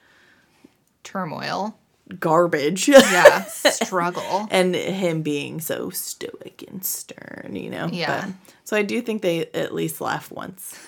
[1.04, 1.79] Turmoil.
[2.20, 2.88] Garbage.
[2.88, 3.44] Yeah.
[3.46, 4.48] Struggle.
[4.52, 7.88] and him being so stoic and stern, you know.
[7.92, 8.26] Yeah.
[8.26, 8.34] But-
[8.64, 10.78] so I do think they at least laugh once.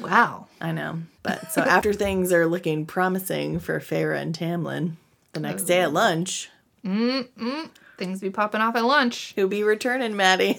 [0.00, 0.46] Wow.
[0.60, 0.98] I know.
[1.22, 4.92] But so after things are looking promising for Feyre and Tamlin,
[5.32, 6.50] the next day at lunch,
[6.84, 7.68] mm
[7.98, 9.32] Things be popping off at lunch.
[9.36, 10.58] who'll be returning, Maddie?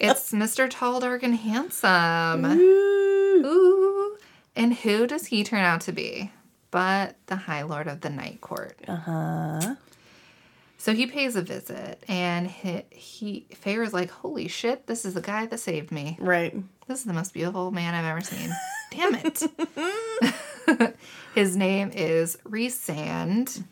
[0.00, 0.68] It's Mr.
[0.68, 2.44] Tall, Dark, and Handsome.
[2.44, 3.46] Ooh.
[3.46, 4.16] Ooh.
[4.56, 6.32] And who does he turn out to be?
[6.70, 8.78] But the High Lord of the Night Court.
[8.86, 9.74] Uh huh.
[10.78, 14.86] So he pays a visit, and he, he Feyre's like, "Holy shit!
[14.86, 16.16] This is the guy that saved me.
[16.20, 16.54] Right.
[16.86, 18.50] This is the most beautiful man I've ever seen.
[18.90, 20.96] Damn it!"
[21.34, 23.62] His name is Rhysand,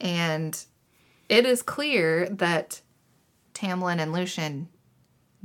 [0.00, 0.64] and
[1.28, 2.80] it is clear that
[3.54, 4.68] Tamlin and Lucien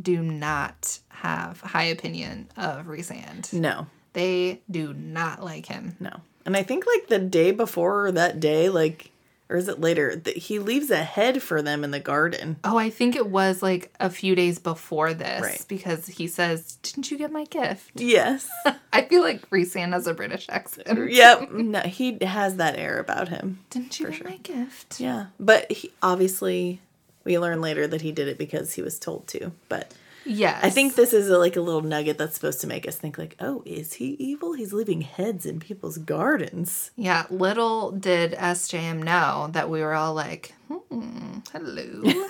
[0.01, 3.53] do not have high opinion of Rhysand.
[3.53, 3.87] No.
[4.13, 5.95] They do not like him.
[5.99, 6.21] No.
[6.45, 9.11] And I think like the day before or that day, like,
[9.49, 10.15] or is it later?
[10.15, 12.55] That he leaves a head for them in the garden.
[12.63, 15.65] Oh, I think it was like a few days before this Right.
[15.67, 18.49] because he says, "Didn't you get my gift?" Yes.
[18.93, 21.11] I feel like Rhysand has a British accent.
[21.11, 21.51] yep.
[21.51, 23.59] No, he has that air about him.
[23.69, 24.99] Didn't you get my gift?
[25.01, 25.25] Yeah.
[25.39, 26.79] But he, obviously,
[27.25, 29.51] we learn later that he did it because he was told to.
[29.69, 29.93] But
[30.25, 30.63] Yes.
[30.63, 33.17] I think this is a, like a little nugget that's supposed to make us think
[33.17, 34.53] like, oh, is he evil?
[34.53, 36.91] He's leaving heads in people's gardens.
[36.95, 42.03] Yeah, little did SJM know that we were all like, hmm, hello.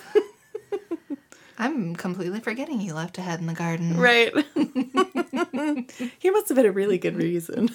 [1.58, 3.98] I'm completely forgetting you left a head in the garden.
[3.98, 4.34] Right.
[6.20, 7.70] he must have had a really good reason.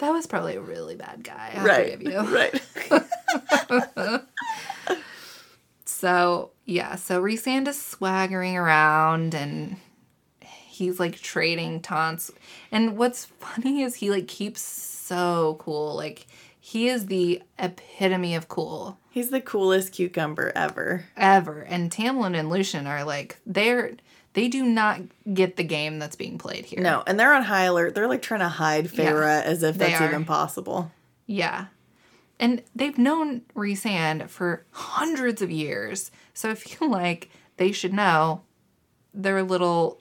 [0.00, 1.58] That was probably a really bad guy.
[1.62, 1.98] Right.
[1.98, 2.34] three of you.
[2.34, 4.22] Right.
[5.94, 9.76] So yeah, so Rhysand is swaggering around and
[10.40, 12.30] he's like trading taunts.
[12.72, 15.94] And what's funny is he like keeps so cool.
[15.94, 16.26] Like
[16.58, 21.04] he is the epitome of cool He's the coolest cucumber ever.
[21.16, 21.60] ever.
[21.60, 23.92] And Tamlin and Lucien are like they're
[24.32, 25.02] they do not
[25.32, 26.80] get the game that's being played here.
[26.80, 27.94] No, and they're on high alert.
[27.94, 30.90] They're like trying to hide Feyre as if that's even possible.
[31.28, 31.66] Yeah.
[32.40, 36.10] And they've known Rhysand for hundreds of years.
[36.32, 38.42] So I feel like they should know
[39.12, 40.00] their little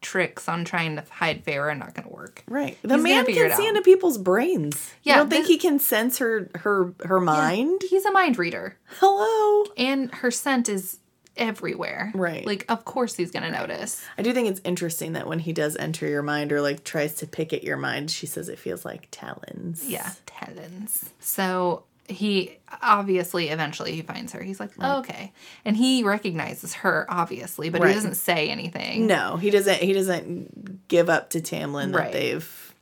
[0.00, 2.44] tricks on trying to hide Feyre are not going to work.
[2.48, 2.78] Right.
[2.82, 3.68] The He's man can see out.
[3.68, 4.92] into people's brains.
[5.02, 7.82] Yeah, You don't think this- he can sense her her her mind?
[7.90, 8.78] He's a mind reader.
[9.00, 9.64] Hello.
[9.76, 10.98] And her scent is
[11.36, 12.12] everywhere.
[12.14, 12.44] Right.
[12.46, 14.02] Like, of course he's gonna notice.
[14.18, 17.14] I do think it's interesting that when he does enter your mind or like tries
[17.16, 19.84] to pick at your mind, she says it feels like talons.
[19.88, 21.10] Yeah, talons.
[21.20, 24.42] So he obviously eventually he finds her.
[24.42, 25.32] He's like, oh, okay,
[25.64, 27.88] and he recognizes her obviously, but Right.
[27.88, 29.06] he doesn't say anything.
[29.06, 29.78] No, he doesn't.
[29.78, 32.74] He doesn't give up to Tamlin that they've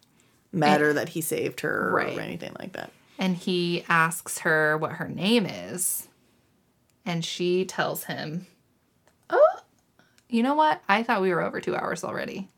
[0.53, 2.17] met or that he saved her Right.
[2.17, 2.91] or anything like that.
[3.19, 6.07] And he asks her what her name is,
[7.07, 8.47] and she tells him,
[9.31, 9.57] "Oh,
[10.29, 10.83] you know what?
[10.89, 12.49] I thought we were over two hours already."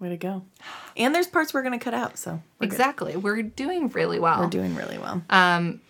[0.00, 0.42] Way to go!
[0.94, 2.72] And there's parts we're gonna cut out, so we're good.
[2.72, 3.16] Exactly.
[3.16, 4.40] We're doing really well.
[4.40, 5.22] We're doing really well.
[5.30, 5.80] Um,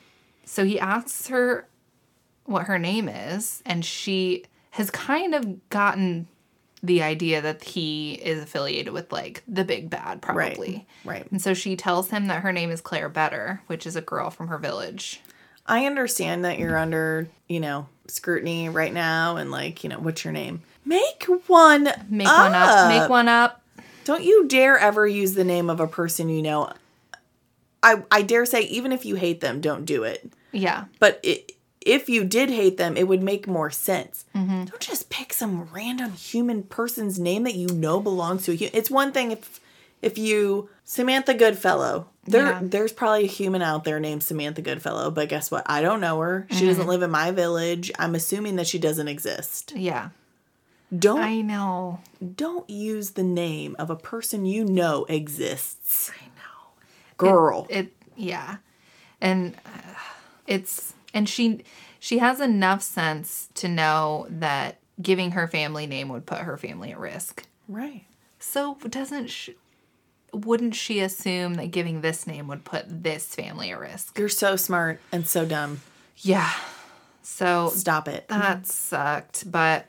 [0.45, 1.67] So he asks her
[2.45, 6.29] what her name is, and she has kind of gotten
[6.85, 10.87] the idea that he is affiliated with like the big bad, probably.
[11.05, 11.17] Right.
[11.23, 11.31] right.
[11.33, 14.31] And so she tells him that her name is Clare Beddor, which is a girl
[14.31, 15.21] from her village.
[15.67, 20.25] I understand that you're under, you know, scrutiny right now, and like, you know, what's
[20.25, 20.63] your name?
[20.85, 21.85] Make one.
[22.09, 22.89] Make one up.
[22.89, 23.63] Make one up.
[24.05, 26.73] Don't you dare ever use the name of a person you know.
[27.83, 30.33] I I dare say, even if you hate them, don't do it.
[30.53, 30.85] Yeah.
[30.99, 34.25] But it, if you did hate them, it would make more sense.
[34.35, 34.65] Mm-hmm.
[34.65, 38.77] Don't just pick some random human person's name that you know belongs to a human.
[38.77, 39.61] It's one thing if
[40.03, 42.09] if you Samantha Goodfellow.
[42.25, 42.61] There Yeah.
[42.63, 45.65] there's probably a human out there named Samantha Goodfellow, but guess what?
[45.67, 46.47] I don't know her.
[46.51, 47.91] She doesn't live in my village.
[47.99, 49.73] I'm assuming that she doesn't exist.
[49.75, 50.11] Yeah.
[50.97, 52.01] Don't I know.
[52.37, 56.11] don't use the name of a person you know exists.
[56.11, 56.71] I know.
[57.17, 57.67] Girl.
[57.71, 58.57] It yeah.
[59.21, 59.95] And uh,
[60.47, 61.65] it's and she
[61.99, 66.93] she has enough sense to know that giving her family name would put her family
[66.93, 67.47] at risk.
[67.69, 68.05] right.
[68.39, 69.51] So doesn't sh
[70.33, 74.19] wouldn't she assume that giving this name would put this family at risk?
[74.19, 75.81] You're so smart and so dumb.
[76.19, 76.51] Yeah.
[77.23, 78.27] So Stop it.
[78.29, 79.87] that sucked, but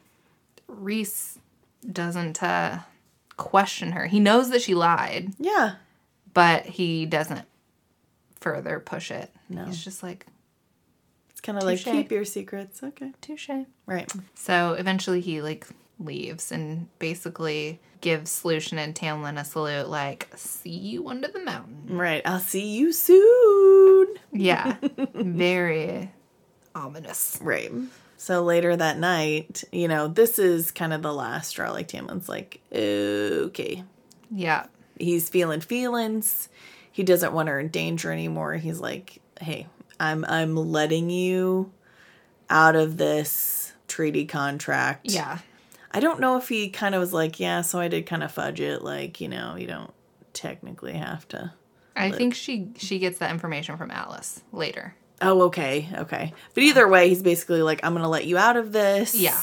[0.68, 1.40] Rhys
[1.90, 2.80] doesn't uh,
[3.38, 4.06] question her.
[4.08, 5.76] He knows that she lied, yeah.
[6.34, 7.46] but he doesn't
[8.40, 9.32] further push it.
[9.50, 9.66] No.
[9.66, 10.26] He's just like,
[11.32, 12.84] It's kind of like keep your secrets.
[12.84, 13.12] Okay.
[13.22, 13.50] touche.
[13.86, 14.12] Right.
[14.36, 15.68] So eventually he like
[16.06, 21.86] leaves and basically gives Lucien and Tamlin a salute like, see you under the mountain.
[21.88, 22.22] Right.
[22.26, 24.16] I'll see you soon.
[24.32, 24.76] Yeah.
[25.14, 26.12] Very
[26.76, 27.40] ominous.
[27.42, 27.72] Right.
[28.18, 31.72] So later that night, you know, this is kind of the last straw.
[31.72, 33.84] Like Tamlin's like, okay.
[34.32, 34.68] Yeah.
[35.00, 36.50] He's feeling feelings.
[36.92, 38.54] He doesn't want her in danger anymore.
[38.56, 39.68] He's like, hey,
[40.00, 41.72] I'm I'm letting you
[42.50, 45.10] out of this treaty contract.
[45.10, 45.40] Yeah.
[45.94, 48.32] I don't know if he kind of was like, yeah, so I did kind of
[48.32, 48.82] fudge it.
[48.82, 49.94] Like, you know, you don't
[50.34, 51.54] technically have to.
[51.96, 54.96] I think she she gets that information from Alis later.
[55.22, 56.34] Oh, okay, okay.
[56.56, 59.14] But either way, he's basically like, I'm gonna let you out of this.
[59.14, 59.40] Yeah.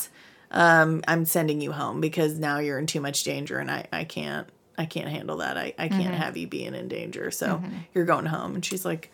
[0.50, 4.02] Um, I'm sending you home because now you're in too much danger, and I I
[4.02, 5.56] can't I can't handle that.
[5.56, 7.30] I I can't have you being in danger.
[7.30, 7.62] So
[7.94, 8.56] you're going home.
[8.56, 9.12] And she's like,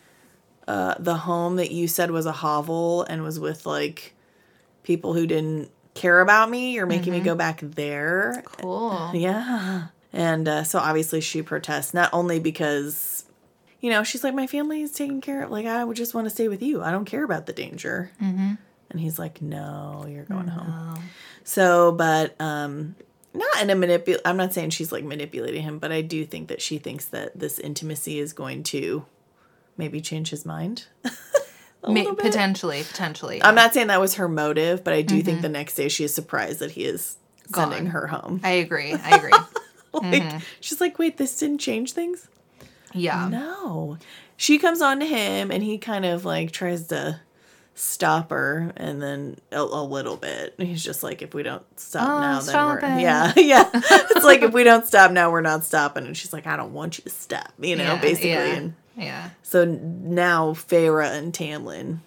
[0.67, 4.15] uh, the home that you said was a hovel and was with like
[4.83, 6.73] people who didn't care about me.
[6.73, 8.43] You're making me go back there.
[8.45, 9.11] Cool.
[9.13, 9.87] Yeah.
[10.13, 13.25] And uh, so obviously she protests, not only because,
[13.81, 15.51] you know, she's like, my family is taken care of.
[15.51, 16.81] Like, I would just want to stay with you.
[16.81, 18.11] I don't care about the danger.
[18.21, 18.53] Mm-hmm.
[18.89, 21.03] And he's like, no, you're going home.
[21.43, 22.95] So, but, um,
[23.33, 24.19] not in a manipul.
[24.25, 27.37] I'm not saying she's like manipulating him, but I do think that she thinks that
[27.37, 29.05] this intimacy is going to
[29.77, 30.87] maybe change his mind.
[31.83, 32.17] a May- bit.
[32.17, 33.41] potentially, potentially.
[33.43, 35.41] I'm not saying that was her motive, but I do think mm-hmm.
[35.43, 37.17] the next day she is surprised that he is
[37.53, 38.41] sending her home.
[38.43, 38.93] I agree.
[38.93, 39.31] I agree.
[39.93, 40.37] Like mm-hmm.
[40.59, 42.27] she's like, wait, this didn't change things?
[42.93, 43.29] Yeah.
[43.29, 43.97] No.
[44.35, 47.19] She comes on to him and he kind of like tries to
[47.73, 50.55] stop her and then a, a little bit.
[50.57, 53.01] He's just like, if we don't stop Oh, now, then we're it.
[53.01, 53.69] yeah, yeah.
[53.73, 56.05] it's like if we don't stop now, we're not stopping.
[56.05, 58.29] And she's like, I don't want you to stop, you know, Yeah, basically.
[58.31, 58.45] Yeah.
[58.45, 59.29] And yeah.
[59.43, 61.99] so now Feyre and Tamlin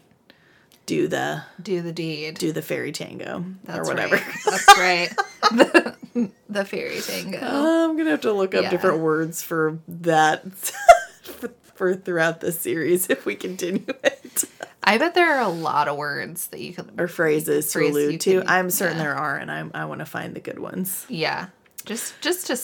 [0.87, 2.35] do the Do the deed.
[2.39, 4.17] do the fairy tango That's or whatever.
[4.17, 4.35] Right.
[4.45, 5.17] That's right.
[5.53, 7.39] the, the fairy tango.
[7.43, 8.71] I'm gonna have to look up Yeah.
[8.71, 10.53] different words for that
[11.23, 14.45] for, for throughout the series if we continue it.
[14.83, 18.01] I bet there are a lot of words that you can or phrases Phrase to
[18.01, 18.39] allude to.
[18.41, 19.03] could- I'm certain yeah.
[19.05, 21.07] there are, and I'm, I want to find the good ones.
[21.09, 21.49] Yeah.
[21.85, 22.57] Just just to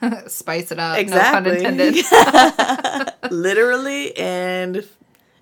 [0.28, 0.98] spice it up.
[0.98, 1.52] Exactly.
[1.52, 2.04] No pun intended.
[3.30, 4.86] Literally and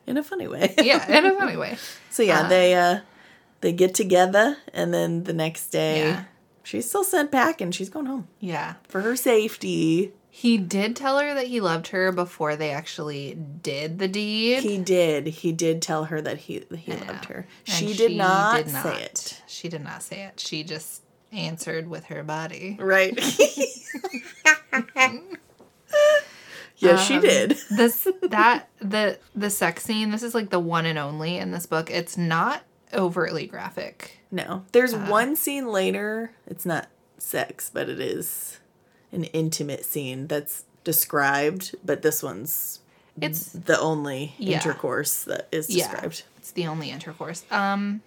[0.07, 0.75] in a funny way.
[0.83, 1.77] yeah, in a funny way.
[2.11, 3.01] So yeah, they uh
[3.61, 6.25] they get together, and then the next day Yeah.
[6.63, 8.75] she's still sent back, and she's going home Yeah.
[8.89, 10.13] for her safety.
[10.29, 14.65] He did tell her that he loved her before they actually did the deed.
[14.65, 15.29] He did.
[15.29, 17.05] He did tell her that he he Yeah.
[17.07, 17.47] loved her.
[17.69, 18.97] And She, did, not did say not.
[19.01, 19.43] it.
[19.47, 20.41] She did not say it.
[20.41, 21.03] She just
[21.35, 22.77] answered with her body.
[22.81, 23.15] Right.
[26.79, 27.57] yes, she Um, did.
[27.71, 30.11] This that the the sex scene.
[30.11, 31.91] This is like the one and only in this book.
[31.91, 32.63] It's not
[32.93, 34.19] overtly graphic.
[34.31, 34.65] No.
[34.73, 36.33] There's uh, one scene later.
[36.47, 36.89] It's not
[37.19, 38.59] sex, but it is
[39.13, 42.81] an intimate scene that's described, but this one's
[43.21, 44.57] It's the only Yeah.
[44.57, 45.89] intercourse that is Yeah.
[45.91, 46.25] described.
[46.39, 47.45] It's the only intercourse.
[47.51, 48.03] Um,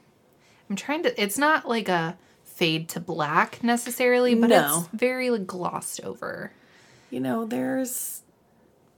[0.70, 1.22] I'm trying to.
[1.22, 2.18] It's not like a
[2.58, 4.80] fade to black necessarily, but No.
[4.80, 6.52] it's very like glossed over.
[7.12, 8.22] You know, there's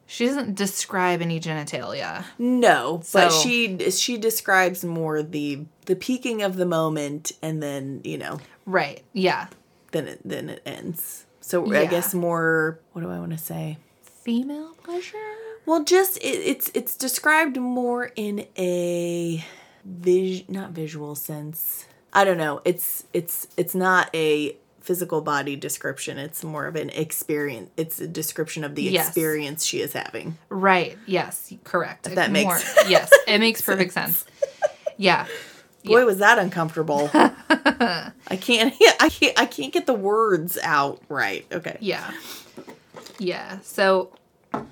[0.08, 2.24] She doesn't describe any genitalia.
[2.40, 8.02] no, but So- she she describes more the the peaking of the moment and then,
[8.04, 9.02] you know, Right.
[9.14, 9.48] Yeah.
[9.92, 11.26] then it then it ends.
[11.42, 13.78] So I guess more what do I want to say?
[14.24, 15.18] Female pleasure.
[15.66, 16.22] Well, just it,
[16.52, 19.44] it's it's described more in a
[19.86, 21.86] vis not visual sense.
[22.14, 22.62] I don't know.
[22.66, 26.18] It's it's it's not a physical body description.
[26.18, 27.70] It's more of an experience.
[27.78, 29.08] It's a description of the Yes.
[29.08, 30.38] experience she is having.
[30.50, 30.98] Right.
[31.06, 31.54] Yes.
[31.64, 32.04] Correct.
[32.16, 32.58] that makes More,
[32.90, 34.26] yes, it makes perfect sense.
[34.98, 35.26] Yeah.
[35.86, 36.04] Boy, Yeah.
[36.06, 37.10] was that uncomfortable.
[37.14, 38.12] I
[38.42, 38.74] can't.
[39.00, 39.40] I can't.
[39.40, 41.46] I can't get the words out right.
[41.52, 41.78] Okay.
[41.80, 42.12] Yeah.
[43.20, 43.60] Yeah.
[43.62, 44.12] So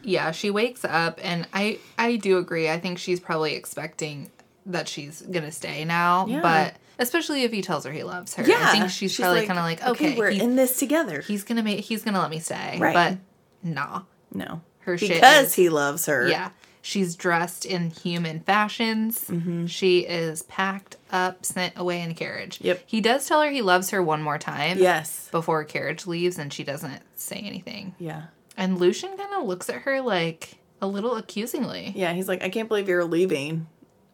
[0.03, 2.69] yeah, she wakes up and I I do agree.
[2.69, 4.31] I think she's probably expecting
[4.65, 6.41] that she's going to stay now, Yeah.
[6.41, 8.43] but especially if he tells her he loves her.
[8.43, 8.57] Yeah.
[8.59, 11.21] I think she's, probably kind of like, okay, we're he- in this together.
[11.21, 12.77] he's going to make he's to let me stay.
[12.79, 12.93] Right.
[12.93, 13.17] But
[13.63, 14.03] nah.
[14.33, 16.27] no, Her shit because is- he loves her.
[16.27, 16.49] Yeah.
[16.81, 19.25] She's dressed in human fashions.
[19.27, 19.65] Mm-hmm.
[19.65, 22.59] She is packed up, sent away in a carriage.
[22.61, 22.83] Yep.
[22.85, 24.77] He does tell her he loves her one more time.
[24.77, 25.27] Yes.
[25.31, 27.93] Before carriage leaves, and she doesn't say anything.
[27.99, 28.27] Yeah.
[28.55, 31.91] And Lucien kind of looks at her like a little accusingly.
[31.93, 32.13] Yeah.
[32.13, 33.67] He's like, I can't believe you're leaving.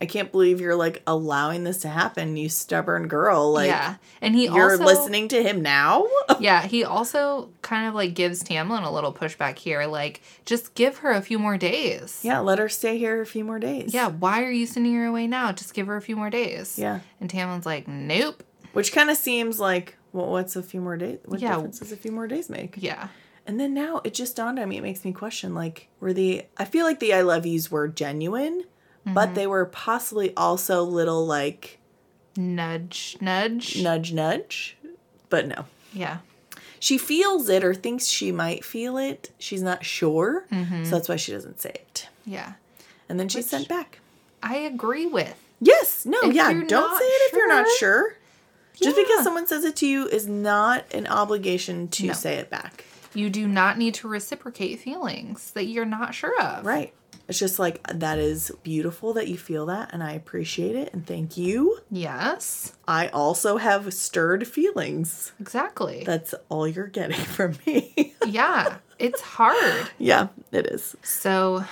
[0.03, 2.35] I can't believe you're like allowing this to happen.
[2.35, 3.53] You stubborn girl.
[3.53, 3.95] Like, yeah.
[4.21, 6.05] And he you're also listening to him now.
[6.39, 10.97] Yeah, he also kind of like gives Tamlin a little pushback here, like just give
[10.97, 12.19] her a few more days.
[12.21, 12.39] yeah.
[12.39, 13.93] Let her stay here a few more days.
[13.93, 15.53] Yeah, why are you sending her away now?
[15.53, 16.77] Just give her a few more days.
[16.77, 16.99] Yeah.
[17.21, 18.43] And Tamlin's like, Nope.
[18.73, 21.19] Which kind of seems like, well, what's a few more days?
[21.25, 21.53] What Yeah.
[21.55, 22.75] difference does a few more days make?
[22.77, 23.07] Yeah.
[23.45, 24.77] And then now it just dawned on me.
[24.77, 27.87] It makes me question, like, were the I feel like the I love yous were
[27.87, 28.63] genuine,
[29.05, 29.13] Mm-hmm.
[29.15, 31.79] but they were possibly also little like
[32.37, 33.81] Nudge, nudge.
[33.81, 34.77] nudge nudge.
[35.29, 35.65] But no.
[35.93, 36.17] Yeah.
[36.79, 39.31] She feels it or thinks she might feel it.
[39.39, 40.45] She's not sure.
[40.51, 40.85] Mm-hmm.
[40.85, 42.07] So that's why she doesn't say it.
[42.25, 42.53] Yeah.
[43.09, 43.99] And then she's sent back.
[44.41, 45.35] I agree with.
[45.61, 46.05] Yes.
[46.05, 46.51] No, If yeah.
[46.51, 48.11] Don't say it if you're not sure.
[48.11, 48.15] sure.
[48.81, 52.13] Just because someone says it to you is not an obligation to No.
[52.13, 52.85] say it back.
[53.13, 56.65] You do not need to reciprocate feelings that you're not sure of.
[56.65, 56.93] Right.
[57.27, 61.05] It's just like that is beautiful that you feel that and I appreciate it and
[61.05, 61.79] thank you.
[61.89, 62.73] Yes.
[62.87, 65.31] I also have stirred feelings.
[65.39, 66.03] Exactly.
[66.05, 68.13] That's all you're getting from me.
[68.25, 68.77] yeah.
[68.99, 69.89] It's hard.
[69.97, 70.95] yeah, it is.
[71.01, 71.65] So,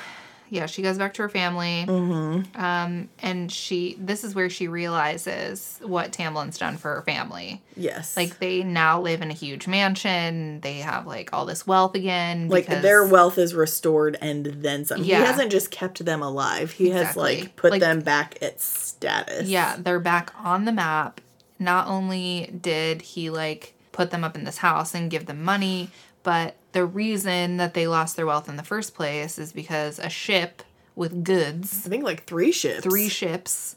[0.53, 1.85] yeah, she goes back to her family.
[1.87, 2.61] Mm-hmm.
[2.61, 7.61] Um, and she, this is where she realizes what Tamlin's done for her family.
[7.77, 8.17] Yes.
[8.17, 10.59] Like, they now live in a huge mansion.
[10.59, 12.49] They have, like, all this wealth again.
[12.49, 15.03] like because- their wealth is restored and then some.
[15.05, 15.19] Yeah.
[15.21, 16.71] He hasn't just kept them alive.
[16.71, 19.47] He has like put Like- them back at status.
[19.47, 21.21] Yeah, they're back on the map.
[21.59, 25.91] Not only did he, like, put them up in this house and give them money,
[26.23, 30.09] but the reason that they lost their wealth in the first place is because a
[30.09, 30.63] ship
[30.95, 32.81] with goods I think like three ships.
[32.83, 33.75] three ships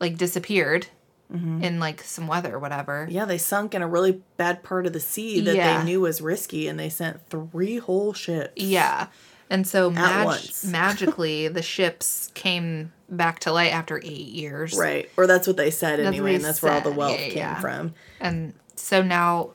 [0.00, 0.86] like disappeared
[1.32, 1.62] Mm-hmm.
[1.62, 3.06] in like some weather or whatever.
[3.08, 5.78] Yeah, they sunk in a really bad part of the sea that Yeah.
[5.78, 8.60] they knew was risky and they sent three whole ships.
[8.60, 9.06] Yeah.
[9.48, 14.76] And so mag- magically the ships came back to light after 8 years.
[14.76, 15.08] Right.
[15.16, 16.96] Or that's what they said That's anyway, and that's where all the said.
[16.96, 17.60] wealth Yeah, came yeah.
[17.60, 17.94] from.
[18.20, 19.50] And so now,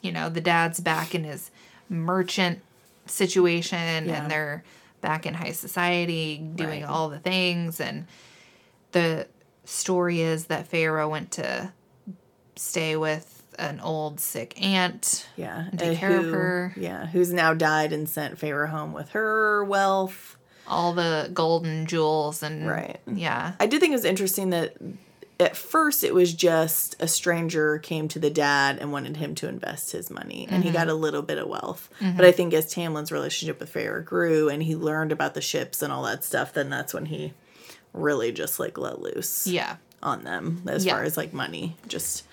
[0.00, 1.50] you know, the dad's back in his
[1.88, 2.60] merchant
[3.06, 4.22] situation Yeah.
[4.22, 4.64] and they're
[5.00, 6.88] back in high society doing Right.
[6.90, 8.06] all the things and
[8.92, 9.26] the
[9.64, 11.72] story is that Feyre went to
[12.56, 15.66] stay with an old sick aunt Yeah.
[15.70, 16.72] and take care of her.
[16.76, 17.06] Yeah.
[17.06, 20.34] Who's now died and sent Feyre home with her wealth.
[20.70, 23.00] all the golden jewels and Right.
[23.06, 24.74] yeah I did think it was interesting that
[25.40, 29.48] at first it was just a stranger came to the dad and wanted him to
[29.48, 30.62] invest his money and Mm-hmm.
[30.62, 31.88] he got a little bit of wealth.
[32.00, 35.80] But I think as Tamlin's relationship with Feyre grew and he learned about the ships
[35.82, 37.32] and all that stuff, then that's when he
[37.92, 40.94] really just like let loose yeah on them as Yeah.
[40.94, 41.76] far as like money.
[41.86, 42.24] Just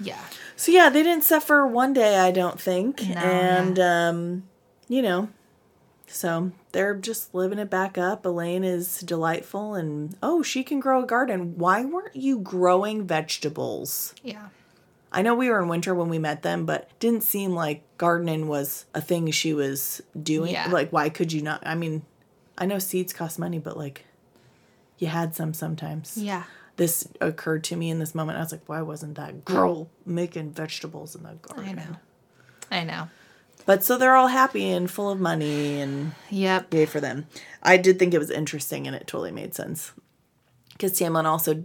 [0.00, 0.18] yeah
[0.56, 3.00] so yeah, they didn't suffer one day, I don't think.
[3.08, 4.42] No, and um,
[4.88, 5.28] you know,
[6.12, 8.26] So they're just living it back up.
[8.26, 11.56] Elain is delightful and oh, she can grow a garden.
[11.56, 14.14] Why weren't you growing vegetables?
[14.22, 14.48] Yeah.
[15.12, 18.48] I know we were in winter when we met them, but didn't seem like gardening
[18.48, 20.52] was a thing she was doing.
[20.52, 20.68] Yeah.
[20.68, 21.62] Like, why could you not?
[21.64, 22.02] I mean,
[22.58, 24.04] I know seeds cost money, but like,
[24.98, 26.16] you had some sometimes.
[26.16, 26.44] Yeah.
[26.76, 28.38] This occurred to me in this moment.
[28.38, 31.68] I was like, why wasn't that girl making vegetables in the garden?
[31.68, 31.96] I know.
[32.70, 33.08] I know.
[33.70, 36.74] But so they're all happy and full of money and Yep.
[36.74, 37.26] yay for them.
[37.62, 39.92] I did think it was interesting and it totally made sense.
[40.72, 41.62] Because Tamlin also,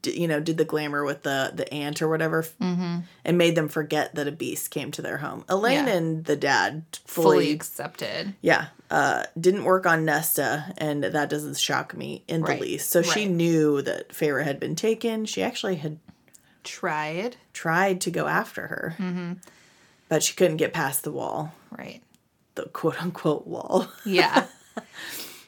[0.00, 3.04] d- you know, did the glamour with the the aunt or whatever, and
[3.36, 5.44] made them forget that a beast came to their home.
[5.48, 5.88] Elain Mm-hmm.
[5.88, 5.94] Yeah.
[5.94, 8.34] and the dad Fully fully, accepted.
[8.40, 12.88] yeah, uh, didn't work on Nesta, and that doesn't shock me in the least.
[12.88, 15.26] So she knew that Feyre had been taken.
[15.26, 15.98] She actually had
[16.64, 17.36] Tried.
[17.52, 19.32] tried to go after her, Mm-hmm.
[20.12, 22.02] But she couldn't get past the wall, Right.
[22.54, 23.88] the quote unquote wall.
[24.04, 24.46] Yeah.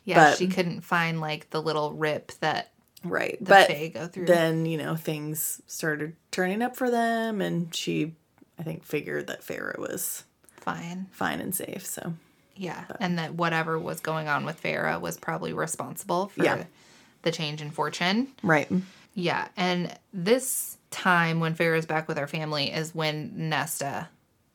[0.06, 2.70] Yeah, But- she couldn't find like the little rip that
[3.04, 3.36] Right.
[3.40, 4.24] the but Fae go through.
[4.24, 8.14] then, you know, things started turning up for them and she
[8.58, 10.24] I think figured that Feyre was
[10.56, 11.08] Fine.
[11.12, 11.84] fine and safe.
[11.84, 12.14] So
[12.56, 12.84] Yeah.
[13.00, 16.64] And that whatever was going on with Feyre was probably responsible for Yeah.
[17.20, 18.28] the change in fortune.
[18.42, 18.70] Right.
[19.12, 19.48] Yeah.
[19.58, 24.08] And this time when Feyre's back with her family is when Nesta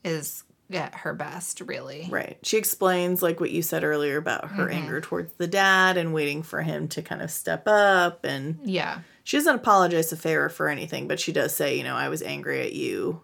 [0.04, 2.06] is at her best, really.
[2.10, 2.38] Right.
[2.42, 4.72] She explains like what you said earlier about her Mm-hmm.
[4.76, 9.00] anger towards the dad and waiting for him to kind of step up and Yeah.
[9.24, 12.22] she doesn't apologize to Feyre for anything, but she does say, you know, I was
[12.22, 13.22] angry at you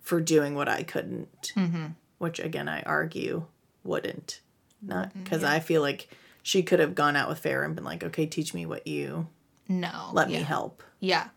[0.00, 1.52] for doing what I couldn't.
[1.56, 1.86] Mm-hmm.
[2.18, 3.46] Which again I argue
[3.82, 4.40] wouldn't.
[4.80, 5.22] Not Mm-hmm.
[5.24, 6.08] because I feel like
[6.42, 9.26] she could have gone out with Feyre and been like, okay, teach me what you
[9.68, 10.10] No.
[10.12, 10.38] let yeah.
[10.38, 10.82] me help.
[11.00, 11.28] Yeah.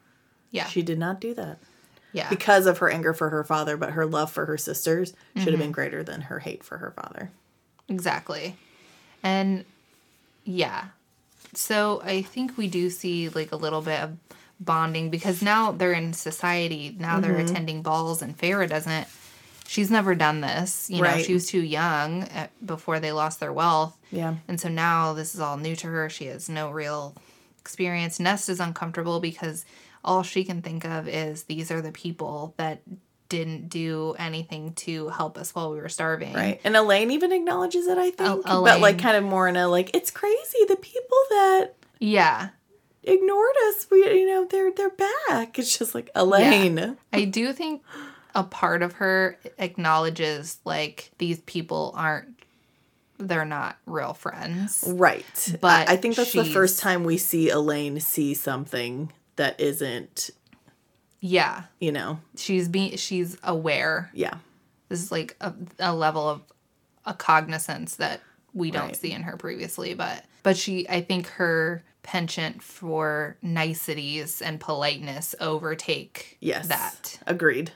[0.51, 0.67] Yeah.
[0.67, 1.59] She did not do that
[2.17, 2.29] yeah.
[2.29, 5.49] because of her anger for her father, but her love for her sisters should Mm-hmm.
[5.51, 7.31] have been greater than her hate for her father.
[7.89, 8.55] Exactly.
[9.23, 9.65] And
[10.43, 10.85] yeah.
[11.53, 14.17] So I think we do see like a little bit of
[14.59, 16.95] bonding because now they're in society.
[16.99, 17.45] Now they're Mm-hmm.
[17.51, 19.07] attending balls and Feyre doesn't
[19.67, 20.89] she's never done this.
[20.89, 23.97] You know, she was too young at, before they lost their wealth.
[24.11, 24.35] Yeah.
[24.47, 26.09] And so now this is all new to her.
[26.09, 27.13] She has no real
[27.59, 28.17] experience.
[28.19, 29.65] Nest is uncomfortable because
[30.07, 32.81] all she can think of is these are the people that
[33.29, 36.33] didn't do anything to help us while we were starving.
[36.33, 36.61] Right.
[36.63, 38.47] And Elain even acknowledges it, I think.
[38.47, 40.59] El- But like kind of more in a like, it's crazy.
[40.67, 42.49] The people that Yeah.
[43.03, 44.89] ignored us, we you know, they're they're
[45.27, 45.59] back.
[45.59, 46.97] It's just like Elain.
[47.11, 47.83] I do think
[48.33, 52.29] a part of her acknowledges like these people aren't
[53.19, 54.83] they're not real friends.
[54.87, 55.25] Right.
[55.53, 60.29] But But I, think that's the first time we see Elain see something that isn't,
[61.19, 61.63] Yeah.
[61.79, 64.11] you know, She's being she's aware.
[64.13, 64.35] yeah.
[64.89, 66.41] This is like a, a level of
[67.05, 68.21] a cognizance that
[68.53, 68.95] we don't Right.
[68.95, 75.35] see in her previously, but but she I think her penchant for niceties and politeness
[75.41, 76.67] overtake Yes.
[76.67, 77.19] that.
[77.27, 77.71] Agreed.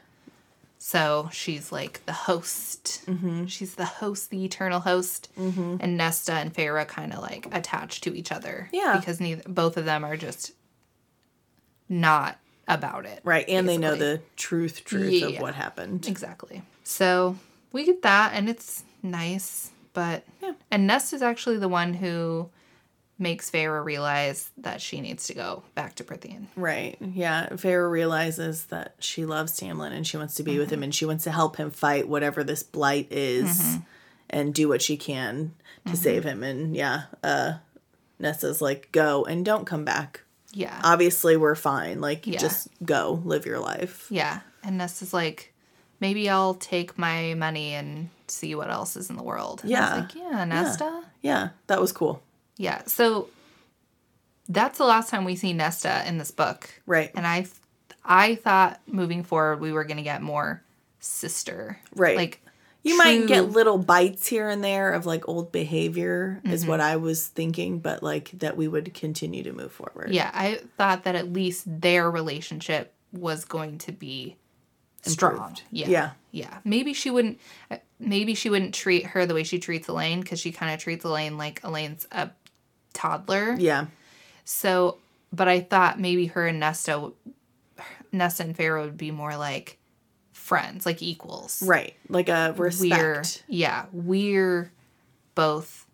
[0.78, 3.04] So she's like the host.
[3.06, 3.46] Mm-hmm.
[3.46, 5.30] She's the host, the eternal host.
[5.38, 5.78] Mm-hmm.
[5.80, 8.68] And Nesta and Feyre kind of like attached to each other.
[8.72, 8.98] Yeah.
[8.98, 10.54] Because neither both of them are just
[11.92, 13.20] not about it.
[13.24, 13.46] Right.
[13.48, 15.28] And they know the truth, truth Yeah.
[15.28, 16.08] of what happened.
[16.08, 16.64] Exactly.
[16.84, 17.38] So
[17.72, 19.72] we get that, and it's nice.
[19.94, 20.54] But Yeah.
[20.72, 22.50] and Nest is actually the one who
[23.20, 26.48] makes Feyre realize that she needs to go back to Prythian.
[26.56, 26.98] Right.
[27.00, 27.50] Yeah.
[27.52, 30.76] Feyre realizes that she loves Tamlin and she wants to be with mm-hmm.
[30.76, 33.78] him and she wants to help him fight whatever this blight is mm-hmm.
[34.30, 35.54] and do what she can
[35.86, 36.02] to mm-hmm.
[36.02, 36.42] save him.
[36.42, 37.56] And yeah, uh
[38.18, 40.22] Nessa's like, go and don't come back.
[40.54, 40.80] Yeah.
[40.84, 42.02] Obviously we're fine.
[42.02, 42.40] Like Yeah.
[42.40, 44.08] just go, live your life.
[44.10, 44.42] Yeah.
[44.64, 45.54] And Nest is like,
[46.00, 49.62] maybe I'll take my money and see what else is in the world.
[49.64, 49.96] And I was Yeah.
[50.02, 51.04] like, yeah, Nesta.
[51.22, 52.22] Yeah, that was cool.
[52.58, 52.82] Yeah.
[52.86, 53.30] So
[54.50, 56.70] that's the last time we see Nesta in this book.
[56.86, 57.12] Right.
[57.16, 57.48] And I
[58.04, 60.62] I thought moving forward we were gonna get more
[61.00, 61.80] sister.
[61.96, 62.18] Right.
[62.18, 62.42] Like
[62.84, 66.70] You might get little bites here and there of like old behavior is Mm-hmm.
[66.70, 70.10] what I was thinking, but like that we would continue to move forward.
[70.12, 74.36] Yeah, I thought that at least their relationship was going to be
[75.04, 75.34] strong.
[75.34, 75.64] Improved.
[75.72, 75.88] Yeah.
[75.90, 76.10] Yeah.
[76.32, 76.58] Yeah.
[76.64, 77.40] Maybe she wouldn't
[77.70, 80.80] uh, maybe she wouldn't treat her the way she treats Elain cuz she kind of
[80.80, 82.32] treats Elain like Elain's a
[82.94, 83.56] toddler.
[83.60, 83.88] Yeah.
[84.44, 84.98] So,
[85.32, 87.12] but I thought maybe her and Nesta
[88.12, 89.78] Nesta and Feyre would be more like
[90.52, 91.64] friends, like equals.
[91.64, 91.96] Right.
[92.10, 93.46] Like a We're respect.
[93.48, 94.70] yeah, we're
[95.34, 95.86] both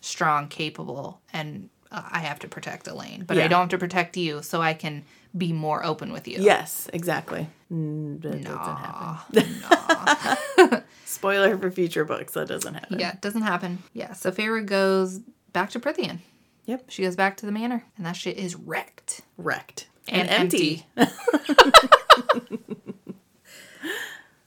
[0.00, 4.16] strong, capable, and uh, I have to protect Elain, but I don't have to protect
[4.16, 5.04] you, so I can
[5.38, 6.38] be more open with you.
[6.40, 7.46] Yes, exactly.
[7.72, 10.82] Mm, that doesn't happen.
[11.04, 12.32] Spoiler for future books.
[12.32, 12.98] That doesn't happen.
[12.98, 13.78] Yeah, it doesn't happen.
[13.92, 15.20] Yeah, so Feyre goes
[15.52, 16.18] back to Prythian.
[16.66, 16.86] Yep.
[16.88, 19.20] She goes back to the manor, and that shit is wrecked.
[19.38, 19.86] Wrecked.
[20.08, 20.84] And empty.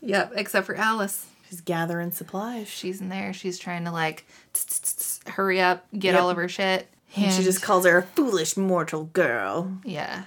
[0.03, 1.25] Yep, except for Alis.
[1.49, 2.67] She's gathering supplies.
[2.67, 3.31] She's in there.
[3.33, 4.25] She's trying to like
[5.27, 6.21] hurry up, get Yep.
[6.21, 6.87] all of her shit.
[7.15, 9.71] And she just calls her a foolish mortal girl.
[9.83, 10.23] yeah,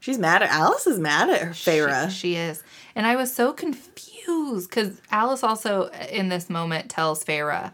[0.00, 2.08] She's mad at Alis is mad at her Feyre.
[2.10, 2.62] She, she is.
[2.94, 7.72] And I was so confused because Alis also uh, in this moment tells Feyre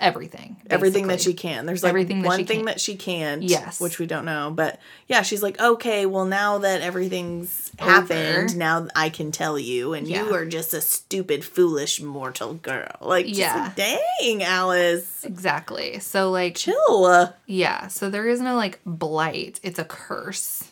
[0.00, 0.56] everything.
[0.70, 1.66] everything that she can.
[1.66, 2.64] There's like Everything one thing can.
[2.66, 3.42] that she can't.
[3.42, 3.80] Yes.
[3.80, 4.50] Which we don't know.
[4.54, 9.92] But yeah, she's like, okay, well now that everything's happened, now I can tell you,
[9.94, 12.96] and you are just a stupid, foolish mortal girl.
[13.00, 13.72] Like, Yeah.
[13.76, 15.98] dang, Alis, Exactly.
[16.00, 17.32] So like chill.
[17.46, 19.60] yeah, so there is no like blight.
[19.62, 20.70] It's a curse.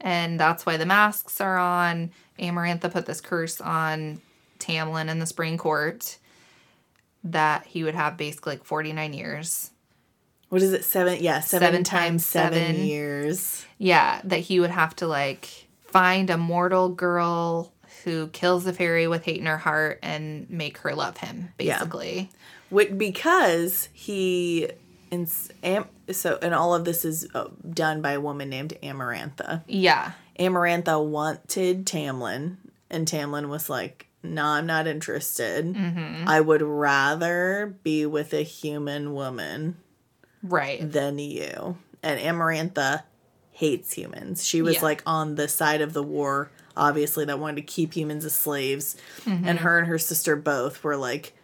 [0.00, 2.12] And that's why the masks are on.
[2.38, 4.20] Amarantha put this curse on
[4.60, 6.18] Tamlin in the spring court
[7.24, 9.70] that he would have basically like 49 years.
[10.48, 10.84] What is it?
[10.84, 11.18] Seven?
[11.20, 12.84] Yeah, seven, Seven times seven, seven.
[12.86, 13.66] years.
[13.76, 17.72] Yeah, that he would have to like find a mortal girl
[18.04, 22.30] who kills the fairy with hate in her heart and make her love him, basically.
[22.70, 24.70] Which, because he.
[25.10, 25.26] In,
[25.62, 29.62] am, so, and all of this is uh, done by a woman named Amarantha.
[29.66, 30.12] Yeah.
[30.38, 32.56] Amarantha wanted Tamlin,
[32.90, 35.66] and Tamlin was like, "No, I'm not interested.
[35.74, 36.28] Mm-hmm.
[36.28, 39.76] I would rather be with a human woman
[40.42, 40.90] Right.
[40.90, 43.02] than you." And Amarantha
[43.50, 44.46] hates humans.
[44.46, 44.82] She was Yeah.
[44.82, 48.96] like on the side of the war, obviously, that wanted to keep humans as slaves.
[49.24, 49.48] Mm-hmm.
[49.48, 51.34] And her and her sister both were like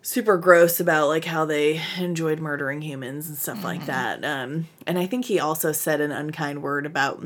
[0.00, 3.66] super gross about like how they enjoyed murdering humans and stuff Mm-hmm.
[3.66, 4.24] like that.
[4.24, 7.24] Um, and I think he also said an unkind word about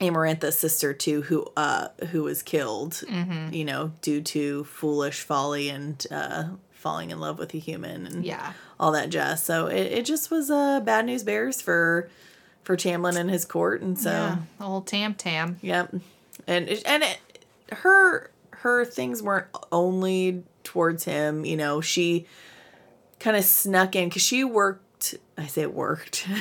[0.00, 3.52] Amarantha's sister too, who uh who was killed, Mm-hmm.
[3.54, 8.24] you know, due to foolish folly and uh falling in love with a human and
[8.24, 8.52] Yeah.
[8.78, 9.42] all that jazz.
[9.42, 12.08] So it, it just was uh bad news bears for
[12.62, 14.36] for Tamlin and his court, and so yeah.
[14.60, 15.58] Old Tam Tam.
[15.62, 15.94] Yep.
[16.46, 17.18] And it- and it,
[17.72, 22.26] her her things weren't only towards him, you know, she
[23.20, 26.26] kind of snuck in cuz she worked I say it worked.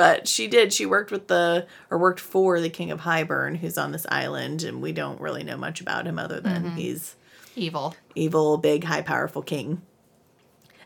[0.00, 0.72] but she did.
[0.72, 4.62] She worked with the or worked for the king of Hybern who's on this island
[4.62, 7.16] and we don't really know much about him other than he's
[7.54, 7.94] Evil.
[8.14, 9.82] evil, big, high powerful king.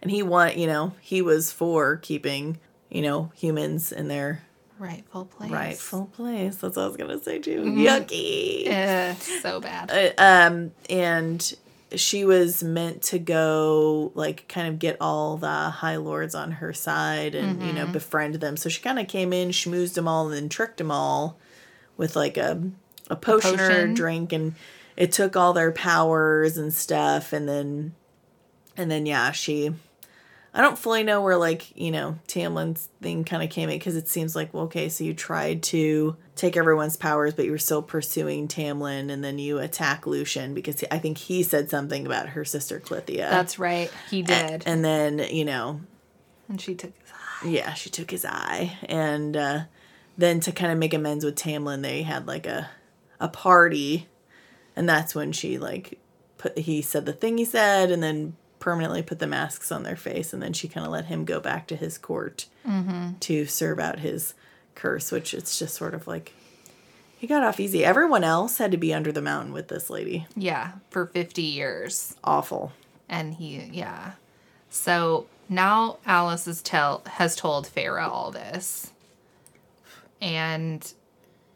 [0.03, 2.59] And he want, you know, he was for keeping,
[2.91, 4.43] you know, humans in their
[4.81, 5.53] Rightful place.
[5.53, 6.57] rightful place.
[6.57, 7.61] That's what I was gonna say too.
[7.63, 7.87] Mm-hmm.
[7.87, 8.69] Yucky.
[8.69, 9.93] Uh, so bad.
[10.19, 11.55] Uh, um, and
[11.95, 16.73] she was meant to go like kind of get all the high lords on her
[16.73, 17.77] side and you Mm-hmm.
[17.77, 18.57] know befriend them.
[18.57, 21.39] So she kind of came in, schmoozed them all, and then tricked them all
[21.97, 22.63] with like a
[23.11, 23.95] a potion, or a potion.
[23.95, 24.55] drink, and
[24.97, 27.95] it took all their powers and stuff, and then
[28.77, 29.73] and then yeah, she.
[30.57, 33.97] I don't fully know where like you know Tamlin's thing kind of came in because
[33.97, 37.59] it seems like well okay so you tried to take everyone's powers but you were
[37.59, 42.31] still pursuing Tamlin and then you attack Lucien because I think he said something about
[42.31, 43.31] her sister Clythia.
[43.31, 43.91] That's right.
[44.11, 44.63] He did.
[44.67, 45.81] and then you know
[46.49, 47.49] and she took his eye.
[47.49, 49.61] yeah she took his eye and uh,
[50.19, 52.69] then to kind of make amends with Tamlin they had like a
[53.21, 54.09] a party
[54.77, 55.99] and that's when she like
[56.37, 59.95] put he said the thing he said and then permanently put the masks on their
[59.97, 62.47] face and then she kind of let him go back to his court
[63.21, 64.35] to serve out his
[64.75, 66.33] curse which it's just sort of like
[67.19, 70.27] he got off easy everyone else had to be under the mountain with this lady
[70.37, 72.15] Yeah, for 50 years.
[72.25, 72.73] awful
[73.09, 74.13] And he, yeah.
[74.71, 78.93] So now Alis is tell has told Feyre all this.
[80.21, 80.91] And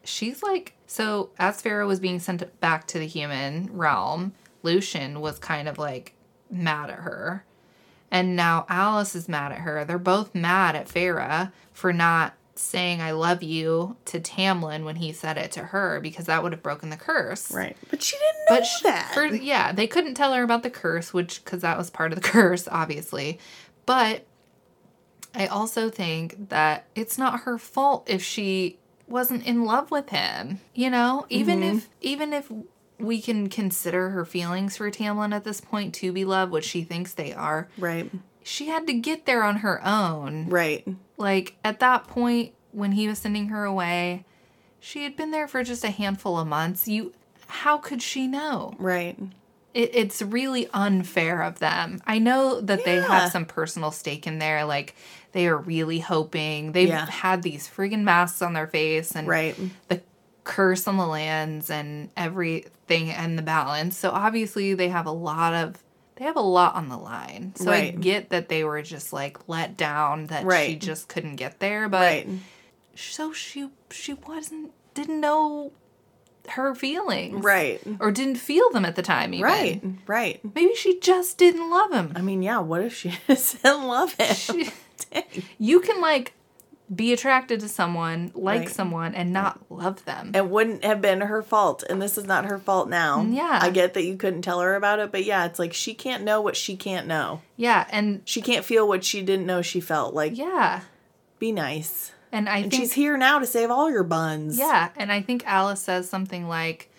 [0.03, 4.33] she's like, so as Feyre was being sent back to the human realm,
[4.63, 6.13] Lucien was kind of like
[6.49, 7.43] mad at her.
[8.11, 9.83] And now Alis is mad at her.
[9.85, 15.11] They're both mad at Feyre for not saying I love you to Tamlin when he
[15.13, 17.51] said it to her because that would have broken the curse.
[17.51, 20.63] right but she didn't know But sh- that for yeah, they couldn't tell her about
[20.63, 23.39] the curse, which because that was part of the curse, obviously.
[23.85, 24.25] But
[25.35, 28.77] I also think that it's not her fault if she
[29.07, 30.59] wasn't in love with him.
[30.73, 31.77] You know, even Mm-hmm.
[31.77, 32.51] if even if
[32.99, 36.83] we can consider her feelings for Tamlin at this point to be love, which she
[36.83, 38.11] thinks they are, right
[38.43, 40.49] she had to get there on her own.
[40.49, 40.85] right
[41.19, 44.25] Like at that point when he was sending her away,
[44.79, 46.87] she had been there for just a handful of months.
[46.87, 47.13] You
[47.47, 48.73] how could she know?
[48.79, 49.17] right
[49.73, 52.01] it, it's really unfair of them.
[52.07, 54.65] I know that they have some personal stake in there.
[54.65, 54.95] Like
[55.33, 57.05] they are really hoping they've Yeah.
[57.05, 59.55] had these friggin' masks on their face, and right
[59.87, 60.01] the
[60.43, 63.95] curse on the lands and everything and the balance.
[63.95, 65.75] So obviously they have a lot of
[66.19, 67.53] they have a lot on the line.
[67.55, 71.59] So I get that they were just like let down that she just couldn't get
[71.59, 72.27] there, but Right.
[72.95, 75.71] so she she wasn't didn't know
[76.49, 77.43] her feelings.
[77.43, 77.79] Right.
[77.99, 79.43] Or didn't feel them at the time even.
[79.45, 79.81] Right.
[80.07, 80.55] Right.
[80.55, 82.11] Maybe she just didn't love him.
[82.15, 84.35] I mean, yeah, what if she didn't love him?
[84.35, 84.69] She-
[85.59, 86.33] you can like
[86.93, 88.69] be attracted to someone, like Right.
[88.69, 90.31] someone, and not love them.
[90.33, 93.21] It wouldn't have been her fault, and this is not her fault now.
[93.29, 93.59] Yeah.
[93.61, 96.23] I get that you couldn't tell her about it, but yeah, it's like she can't
[96.23, 97.41] know what she can't know.
[97.57, 100.13] Yeah, and She can't feel what she didn't know she felt.
[100.15, 100.81] Like, yeah.
[101.37, 102.11] be nice.
[102.31, 104.57] And I And think she's here now to save all your buns.
[104.57, 106.89] Yeah, and I think Alis says something like,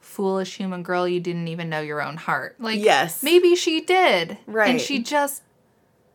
[0.00, 3.22] "Foolish human girl, you didn't even know your own heart." Like, Yes.
[3.22, 4.70] maybe she did, Right.
[4.70, 5.42] And she just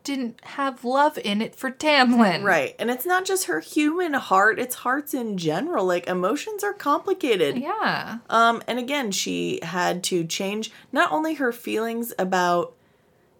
[0.04, 2.74] didn't have love in it for Tamlin, Right.
[2.78, 5.84] And it's not just her human heart, it's hearts in general.
[5.84, 7.58] Like emotions are complicated.
[7.58, 12.74] Yeah, Um and again, she had to change not only her feelings about,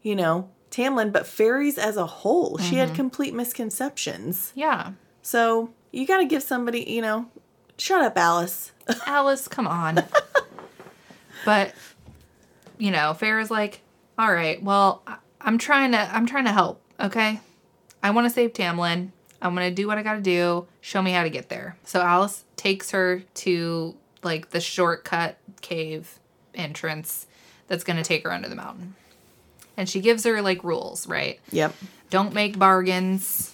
[0.02, 2.56] you know, Tamlin, but fairies as a whole.
[2.59, 2.76] She Mm-hmm.
[2.76, 4.52] had complete misconceptions.
[4.55, 4.93] yeah.
[5.24, 7.26] So, you got to give somebody, you know,
[7.78, 8.72] shut up, Alis.
[9.06, 10.02] Alis, come on.
[11.44, 11.74] but
[12.78, 13.82] you know, Feyre's like,
[14.18, 16.81] "All right, well, I- I'm trying to, I'm trying to help.
[17.01, 17.40] Okay,
[18.02, 19.10] I want to save Tamlin.
[19.40, 20.66] I'm gonna do what I gotta do.
[20.81, 26.19] Show me how to get there." So Alis takes her to like the shortcut cave
[26.55, 27.27] entrance
[27.66, 28.94] that's gonna take her under the mountain,
[29.77, 31.40] and she gives her like rules, right?
[31.51, 31.74] Yep.
[32.10, 33.52] Don't make bargains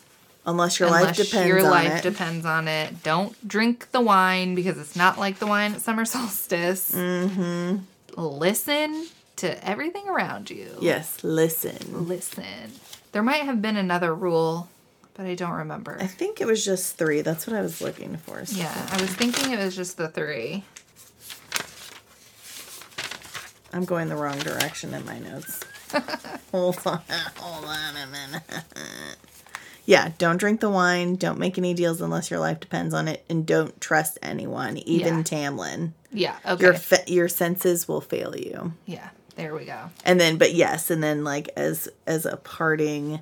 [0.48, 2.02] Unless your life depends your on life it.
[2.10, 3.02] depends on it.
[3.02, 6.92] Don't drink the wine because it's not like the wine at summer solstice.
[6.94, 7.76] Mm-hmm.
[8.16, 9.06] Listen
[9.38, 10.76] to everything around you.
[10.80, 12.06] yes, listen.
[12.06, 12.72] Listen.
[13.12, 14.68] There might have been another rule,
[15.14, 15.96] but I don't remember.
[16.00, 17.22] I think it was just 3.
[17.22, 18.44] That's what I was looking for.
[18.46, 20.64] So- Yeah, I was thinking it was just the three.
[23.72, 25.60] I'm going the wrong direction in my notes.
[26.52, 27.00] hold on,
[27.36, 28.42] hold on a minute.
[29.84, 31.16] yeah, don't drink the wine.
[31.16, 35.18] Don't make any deals unless your life depends on it, and don't trust anyone, even
[35.18, 35.22] Yeah.
[35.22, 35.92] Tamlin.
[36.12, 36.64] Yeah, okay.
[36.64, 38.72] Your fe- your senses will fail you.
[38.86, 39.88] yeah, there we go.
[40.04, 43.20] And then, but yes, and then like as as a parting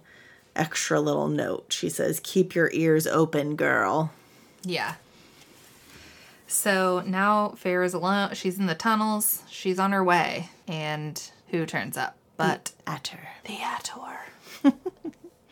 [0.57, 4.11] extra little note, she says, "Keep your ears open, girl."
[4.65, 4.95] Yeah.
[6.49, 8.35] So now Feyre's alone.
[8.35, 9.43] She's in the tunnels.
[9.51, 10.51] She's on her way.
[10.67, 12.17] And who turns up?
[12.37, 14.19] But At her, the Attor.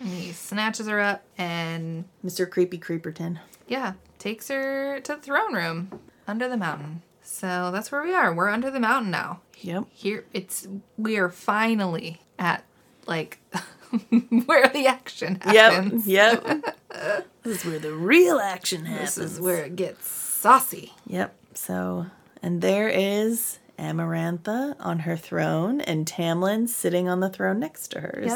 [0.00, 2.48] and he snatches her up and, Mr.
[2.48, 3.38] Creepy Creeperton.
[3.66, 7.02] yeah, takes her to the throne room under the mountain.
[7.34, 8.32] So that's where we are.
[8.32, 9.40] We're under the mountain now.
[9.60, 9.86] Yep.
[9.90, 12.64] Here, it's, we are finally at,
[13.06, 13.40] like,
[14.46, 16.06] where the action happens.
[16.06, 16.46] Yep.
[16.46, 16.76] Yep.
[17.42, 19.16] this is where the real action happens.
[19.16, 20.92] This is where it gets saucy.
[21.08, 21.34] Yep.
[21.54, 22.06] So,
[22.40, 28.00] and there is Amarantha on her throne, and Tamlin sitting on the throne next to
[28.00, 28.26] hers.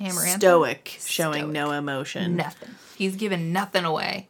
[0.00, 0.10] Yep.
[0.10, 0.36] Amarantha.
[0.38, 1.52] Stoic, showing Stoic.
[1.52, 2.34] no emotion.
[2.34, 2.70] Nothing.
[2.96, 4.28] He's giving nothing away.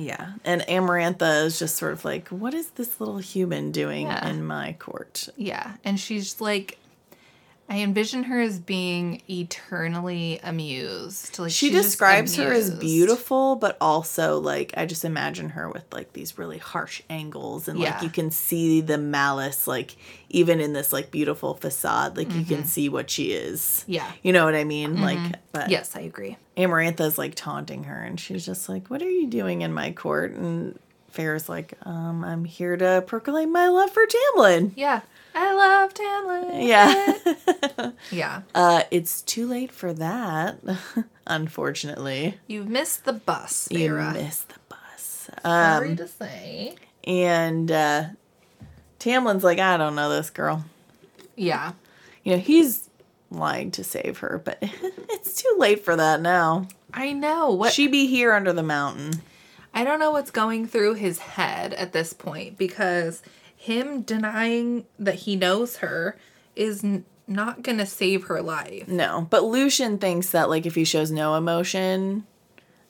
[0.00, 0.32] Yeah.
[0.44, 4.28] And Amarantha is just sort of like, what is this little human doing Yeah.
[4.28, 5.28] in my court?
[5.36, 5.74] Yeah.
[5.84, 6.78] And she's like,
[7.70, 11.38] I envision her as being eternally amused.
[11.38, 16.12] Like She describes her as beautiful, but also like I just imagine her with like
[16.12, 19.96] these really harsh angles and like you can see the malice like
[20.30, 23.82] even in this like beautiful facade, like you can see what she is.
[23.82, 23.92] Mm-hmm.
[23.92, 24.04] Yeah.
[24.06, 24.18] Mm-hmm.
[24.24, 25.00] You know what I mean?
[25.00, 26.36] Like but Yes, I agree.
[26.56, 30.32] Amarantha's like taunting her and she's just like, What are you doing in my court?
[30.32, 30.76] And
[31.10, 34.72] Feyre's like, um, I'm here to proclaim my love for Tamlin.
[34.74, 35.02] Yeah.
[35.34, 36.66] I love Tamlin.
[36.68, 37.90] Yeah.
[38.10, 38.42] Yeah.
[38.54, 40.58] uh, it's too late for that,
[41.26, 42.38] unfortunately.
[42.46, 44.12] You've missed the bus, You Feyre.
[44.14, 45.30] missed the bus.
[45.42, 46.74] Sorry Um, to say.
[47.04, 48.04] and uh,
[48.98, 50.64] Tamlin's like, I don't know this girl.
[51.36, 51.72] Yeah.
[52.24, 52.88] You know, he's
[53.30, 56.66] lying to save her, but it's too late for that now.
[56.92, 57.50] I know.
[57.52, 59.22] What She be here under the mountain.
[59.72, 63.22] I don't know what's going through his head at this point because
[63.60, 66.16] him denying that he knows her
[66.56, 68.88] is n- not going to save her life.
[68.88, 72.26] No, but Lucien thinks that like if he shows no emotion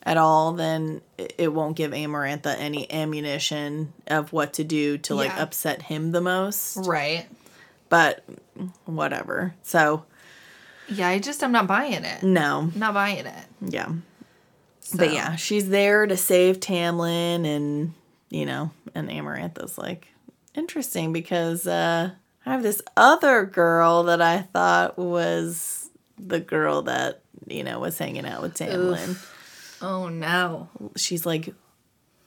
[0.05, 5.15] at all, then it- it won't give Amarantha any ammunition of what to do to
[5.17, 5.43] like Yeah.
[5.43, 6.77] upset him the most.
[6.77, 7.27] Right.
[7.89, 8.25] But
[8.87, 9.55] whatever.
[9.63, 10.05] So
[10.89, 12.23] Yeah, I just I'm not buying it.
[12.23, 13.45] no, not buying it.
[13.61, 13.89] yeah.
[14.81, 17.93] So, But yeah, she's there to save Tamlin and
[18.31, 20.07] you know, and Amarantha's like
[20.55, 22.10] interesting because uh
[22.47, 27.98] I have this other girl that I thought was the girl that, you know, was
[27.98, 29.16] hanging out with Tamlin.
[29.82, 30.68] Oh no.
[30.97, 31.55] She's like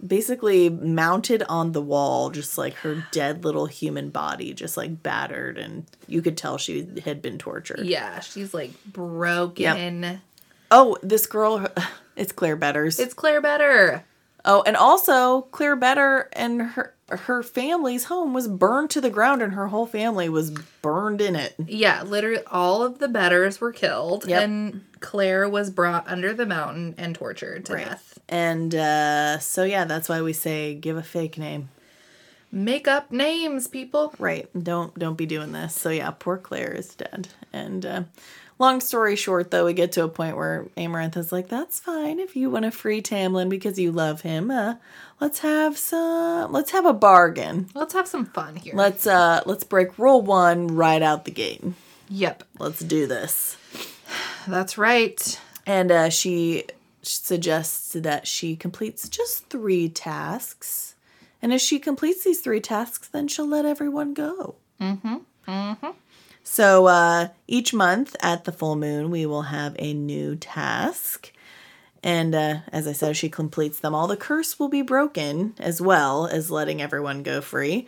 [0.06, 5.58] basically mounted on the wall, just like her dead little human body, just like battered,
[5.58, 7.86] and you could tell she had been tortured.
[7.86, 10.22] Yeah, she's like broken.
[10.70, 11.68] Oh, this girl,
[12.16, 13.00] it's Clare Beddors.
[13.00, 14.04] It's Clare Beddor.
[14.46, 19.42] Oh, and also Clare Beddor and her her family's home was burned to the ground,
[19.42, 20.52] and her whole family was
[20.82, 21.54] burned in it.
[21.68, 24.42] Yeah, literally all of the Beddors were killed, Yep.
[24.44, 28.20] and Clare was brought under the mountain and tortured to death.
[28.28, 31.70] And uh, so yeah, that's why we say give a fake name.
[32.52, 34.14] Make up names, people.
[34.20, 34.48] Right.
[34.62, 35.74] Don't don't be doing this.
[35.76, 37.28] So yeah, poor Clare is dead.
[37.52, 38.04] And uh,
[38.60, 42.36] long story short, though, we get to a point where Amarantha's like, "That's fine if
[42.36, 44.52] you want to free Tamlin because you love him.
[44.52, 44.76] Uh,
[45.20, 46.52] let's have some.
[46.52, 47.70] Let's have a bargain.
[47.74, 48.74] Let's have some fun here.
[48.76, 51.64] Let's uh let's break rule one right out the gate.
[52.10, 53.58] yep, Let's do this."
[54.48, 55.40] that's right.
[55.66, 56.66] And uh, she
[57.02, 60.96] suggests that she completes just three tasks.
[61.42, 64.56] And as she completes these three tasks, then she'll let everyone go.
[64.80, 65.18] Mm-hmm.
[65.48, 65.88] Mm-hmm.
[66.44, 71.32] So uh, each month at the full moon, we will have a new task.
[72.04, 75.82] And uh, as I said, she completes them all, the curse will be broken as
[75.82, 77.88] well as letting everyone go free.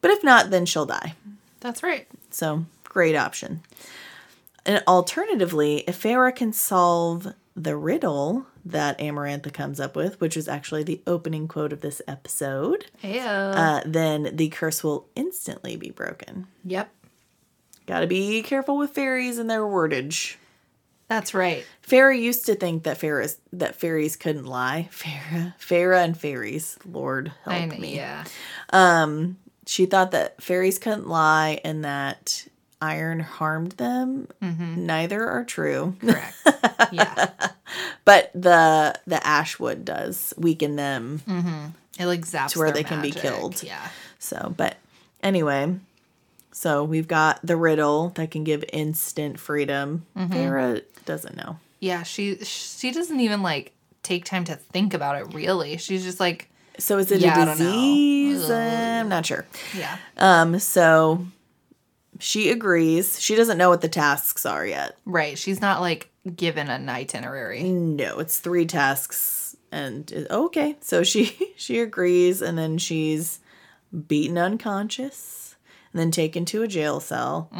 [0.00, 1.14] But if not, then she'll die.
[1.60, 2.06] That's right.
[2.30, 3.62] So, great option.
[4.66, 10.46] And alternatively, if Feyre can solve the riddle that Amarantha comes up with, which is
[10.46, 12.86] actually the opening quote of this episode,
[13.56, 16.46] uh, then the curse will instantly be broken.
[16.64, 16.90] yep,
[17.88, 20.36] Gotta be careful with fairies and their wordage.
[21.08, 21.64] that's right.
[21.86, 24.88] Feyre used to think that fairies that fairies couldn't lie.
[24.92, 26.78] Feyre, Feyre and fairies.
[26.84, 27.96] Lord help I me.
[27.96, 28.24] yeah.
[28.70, 32.46] Um, She thought that fairies couldn't lie and that
[32.80, 34.28] iron harmed them.
[34.40, 35.96] Neither are true.
[36.00, 36.36] Correct.
[36.92, 37.30] yeah.
[38.04, 41.22] But the the ash wood does weaken them.
[41.26, 41.66] Mm-hmm.
[42.02, 43.62] It like zaps To where they can be killed.
[43.62, 43.88] Yeah.
[44.20, 44.76] So, but
[45.22, 45.74] anyway,
[46.58, 50.04] so we've got the riddle that can give instant freedom.
[50.16, 51.58] Feyre doesn't know.
[51.80, 53.72] Yeah, she she doesn't even like
[54.02, 55.76] take time to think about it really.
[55.76, 56.48] She's just like,
[56.78, 58.50] So is it Yeah, a disease?
[58.50, 59.46] I'm not sure.
[59.76, 59.98] yeah.
[60.16, 61.26] Um, so
[62.18, 63.20] she agrees.
[63.20, 64.96] She doesn't know what the tasks are yet.
[65.04, 65.38] Right.
[65.38, 67.62] She's not like given an itinerary.
[67.62, 70.76] No, it's three tasks, and it- okay.
[70.80, 73.38] So she she agrees, and then she's
[74.08, 75.47] beaten unconscious,
[75.92, 77.50] and then taken to a jail cell.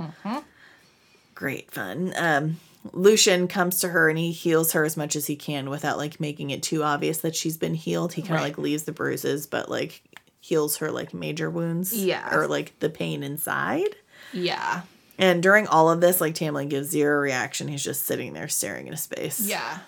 [1.35, 2.13] Great fun.
[2.17, 2.57] Um,
[2.93, 6.21] Lucien comes to her and he heals her as much as he can without like
[6.21, 8.13] making it too obvious that she's been healed.
[8.15, 8.45] He kind of Right.
[8.49, 10.03] like leaves the bruises, but like
[10.41, 11.93] heals her like major wounds.
[11.93, 12.35] Yeah.
[12.35, 13.95] or like the pain inside.
[14.33, 14.83] Yeah.
[15.19, 17.69] And during all of this, like Tamlin gives zero reaction.
[17.69, 19.41] He's just sitting there staring into space.
[19.41, 19.79] Yeah.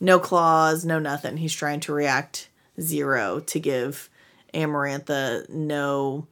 [0.00, 1.36] No claws, no nothing.
[1.36, 2.48] He's trying to react
[2.80, 4.08] zero to give
[4.54, 6.26] Amarantha no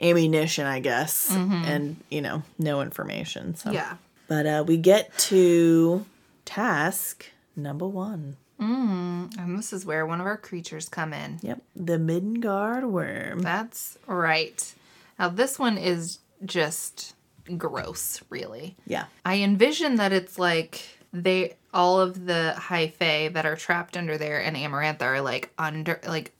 [0.00, 3.54] ammunition, I guess, and you know, no information.
[3.54, 3.96] So Yeah.
[4.28, 6.06] But uh, we get to
[6.44, 8.36] task number one.
[8.60, 11.38] And this is where one of our creatures come in.
[11.42, 13.42] Yep, the Middengard Wyrm.
[13.42, 14.74] That's right.
[15.18, 17.14] Now this one is just
[17.56, 18.76] gross, really.
[18.86, 20.82] Yeah, I envision that it's like
[21.12, 25.50] they all of the high fae that are trapped under there and Amarantha are like
[25.58, 26.32] under like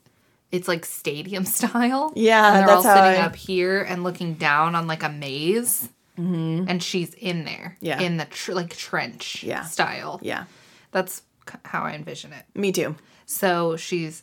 [0.52, 2.12] it's like stadium style.
[2.16, 5.08] Yeah, and they're that's all sitting I- up here and looking down on like a
[5.08, 6.64] maze, mm-hmm.
[6.68, 8.00] and she's in there, Yeah.
[8.00, 9.64] in the tr- like trench, Yeah.
[9.64, 10.18] style.
[10.22, 10.44] yeah,
[10.92, 11.22] That's
[11.64, 12.44] how I envision it.
[12.54, 12.96] me too.
[13.26, 14.22] So she's,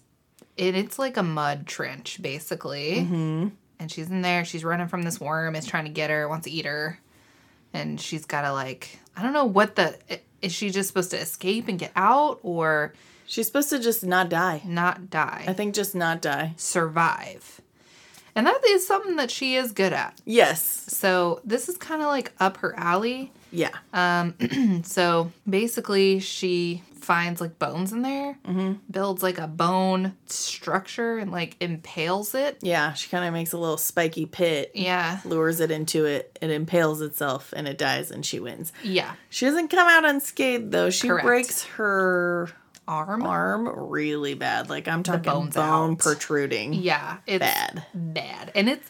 [0.57, 3.47] it, it's like a mud trench basically, mm-hmm.
[3.79, 4.43] and she's in there.
[4.45, 5.55] She's running from this worm.
[5.55, 6.27] Is trying to get her.
[6.27, 6.99] Wants to eat her,
[7.73, 9.97] and she's got to like I don't know what the
[10.41, 10.53] is.
[10.53, 12.93] She just supposed to escape and get out, or
[13.27, 14.61] She's supposed to just not die.
[14.65, 16.53] not die, I think just not die.
[16.57, 17.61] survive,
[18.35, 20.19] and that is something that she is good at.
[20.25, 20.61] Yes.
[20.63, 23.31] So this is kind of like up her alley.
[23.51, 23.71] Yeah.
[23.93, 28.73] Um, so basically, she finds like bones in there, Mm-hmm.
[28.91, 32.57] builds like a bone structure, and like impales it.
[32.61, 36.49] Yeah, she kind of makes a little spiky pit, Yeah, lures it into it, it
[36.51, 38.71] impales itself, and it dies, and she wins.
[38.83, 39.13] yeah.
[39.29, 40.89] She doesn't come out unscathed though.
[40.89, 41.25] She Correct.
[41.25, 42.49] breaks her
[42.87, 43.23] Arm.
[43.23, 44.69] arm really bad.
[44.69, 45.99] Like I'm talking bone's bone out.
[45.99, 46.73] protruding.
[46.73, 47.85] Yeah, it's Bad.
[47.93, 48.89] bad, and it's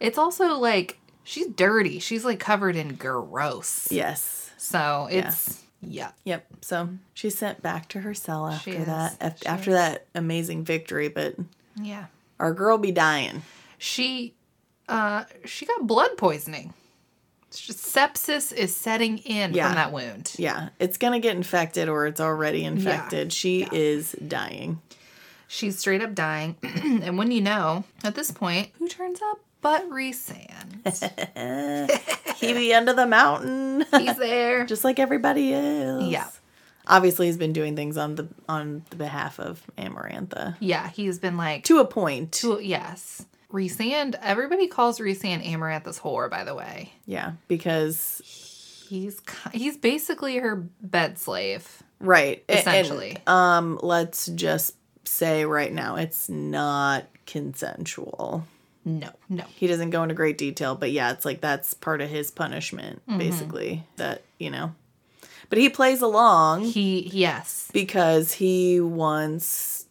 [0.00, 1.98] it's also like she's dirty.
[1.98, 3.90] She's like covered in gross.
[3.90, 4.50] Yes.
[4.58, 6.12] So it's yeah.
[6.24, 6.46] Yep.
[6.60, 9.38] So she's sent back to her cell after that.
[9.40, 11.34] She after that amazing victory, but
[11.80, 12.06] Yeah.
[12.38, 13.42] our girl be dying.
[13.78, 14.34] She
[14.88, 16.74] uh she got blood poisoning.
[17.52, 19.66] Sepsis is setting in Yeah.
[19.68, 20.32] from that wound.
[20.38, 23.32] Yeah, it's gonna get infected or it's already infected.
[23.32, 24.80] She is dying.
[25.48, 26.56] She's straight up dying.
[26.62, 30.80] and when you know, at this point, who turns up but Rhysand?
[32.42, 34.64] He be under the mountain, He's there.
[34.66, 36.04] just like everybody else.
[36.10, 36.26] Yeah.
[36.88, 41.36] Obviously, he's been doing things on the on the behalf of Amarantha Yeah, he's been
[41.36, 42.32] like, to a point.
[42.32, 43.24] to, yes.
[43.52, 46.90] Rhysand, everybody calls Rhysand Amarantha's whore, by the way.
[47.06, 48.20] yeah, because
[48.88, 49.20] He's
[49.52, 53.16] he's basically her bed slave, right, a- and, essentially.
[53.26, 54.74] um, let's just
[55.04, 58.46] say right now, it's not consensual.
[58.84, 59.44] no, no.
[59.56, 63.00] He doesn't go into great detail, but yeah, it's like that's part of his punishment,
[63.08, 63.18] Mm-hmm.
[63.18, 63.82] basically.
[63.96, 64.74] That you know,
[65.48, 66.64] but he plays along.
[66.64, 67.70] He, yes.
[67.72, 69.86] because he wants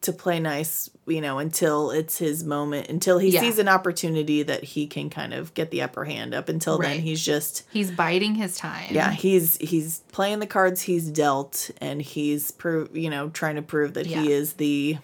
[0.00, 3.40] to play nice, you know, until it's his moment, until he Yeah.
[3.40, 6.34] sees an opportunity that he can kind of get the upper hand.
[6.34, 8.86] Up until then, he's just He's biding his time.
[8.90, 13.62] yeah, he's he's playing the cards he's dealt, and he's pro- you know trying to
[13.62, 14.96] prove that he is the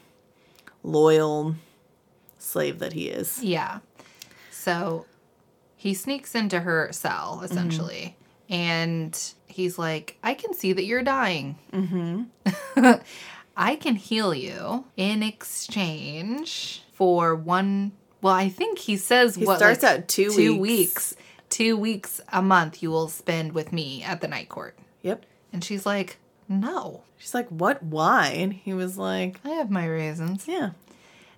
[0.83, 1.55] loyal
[2.39, 3.43] slave that he is.
[3.43, 3.81] Yeah.
[4.51, 5.07] So
[5.77, 8.17] he sneaks into her cell, essentially.
[8.49, 9.17] And
[9.47, 11.57] he's like, I can see that you're dying.
[11.73, 12.23] Mm-hmm.
[13.61, 17.93] I can heal you in exchange for one.
[18.23, 20.61] Well, I think he says He what starts like, out two two weeks.
[20.61, 21.17] weeks.
[21.51, 24.79] Two weeks a month you will spend with me at the night court.
[25.03, 25.27] Yep.
[25.53, 26.19] And she's like,
[26.49, 27.83] No, She's like, "What?
[27.83, 30.49] Why?" And he was like, I have my reasons.
[30.49, 30.71] "Yeah."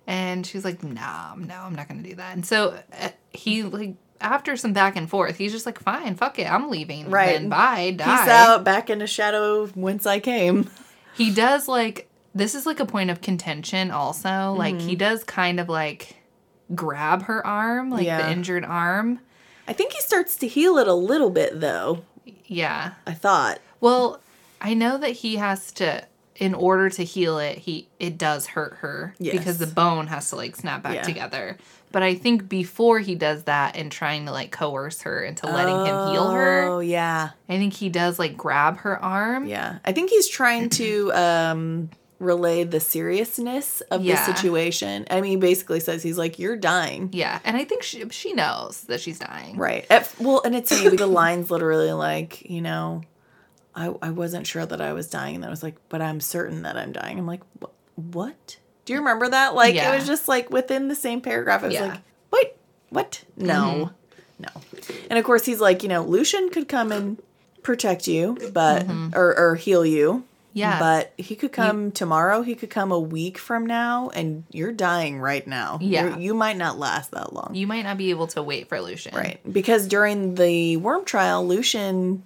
[0.07, 2.35] And she's like, nah, no, I'm not going to do that.
[2.35, 6.39] And so uh, he, like, after some back and forth, he's just like, fine, fuck
[6.39, 7.09] it, I'm leaving.
[7.09, 7.39] Right.
[7.39, 8.03] Then bye, die.
[8.03, 10.69] Peace out, back into shadow whence I came.
[11.15, 14.53] He does, like, this is like a point of contention also.
[14.57, 14.87] Like, Mm-hmm.
[14.87, 16.15] he does kind of like
[16.73, 18.21] grab her arm, like Yeah.
[18.23, 19.19] the injured arm.
[19.67, 22.03] I think he starts to heal it a little bit though.
[22.45, 22.93] Yeah.
[23.07, 23.59] I thought.
[23.79, 24.19] Well,
[24.61, 26.05] I know that he has to.
[26.37, 29.37] In order to heal it, he it does hurt her Yes.
[29.37, 31.01] because the bone has to like snap back Yeah.
[31.03, 31.57] together.
[31.91, 35.75] But I think before he does that and trying to like coerce her into letting
[35.85, 39.45] him heal her, Oh yeah, I think he does like grab her arm.
[39.45, 39.77] yeah.
[39.85, 41.89] I think he's trying to um,
[42.23, 44.25] relay the seriousness of Yeah.
[44.25, 45.05] the situation.
[45.09, 48.33] I mean, he basically says he's like, "You're dying." Yeah, and I think she she
[48.33, 49.57] knows that she's dying.
[49.57, 49.85] Right.
[49.89, 50.95] At, well, and it's funny.
[50.95, 53.01] the lines literally like, you know,
[53.75, 56.63] I I wasn't sure that I was dying, and I was like, but I'm certain
[56.63, 57.19] that I'm dying.
[57.19, 57.41] I'm like,
[57.95, 58.57] what?
[58.85, 59.55] Do you remember that?
[59.55, 59.91] Like, Yeah.
[59.93, 61.63] it was just like within the same paragraph.
[61.63, 61.85] I was Yeah.
[61.85, 61.99] like,
[62.31, 62.51] wait,
[62.89, 63.23] what?
[63.37, 63.93] No,
[64.39, 64.43] mm-hmm.
[64.43, 64.61] no.
[65.09, 67.21] And of course, he's like, you know, Lucien could come and
[67.61, 69.09] protect you, but mm-hmm.
[69.15, 70.25] or or heal you.
[70.53, 70.79] Yeah.
[70.79, 72.41] But he could come tomorrow.
[72.43, 75.79] He could come a week from now, and you're dying right now.
[75.81, 76.09] Yeah.
[76.09, 77.51] You're, you might not last that long.
[77.55, 79.15] You might not be able to wait for Lucien.
[79.15, 79.39] Right.
[79.51, 82.23] Because during the worm trial, Lucien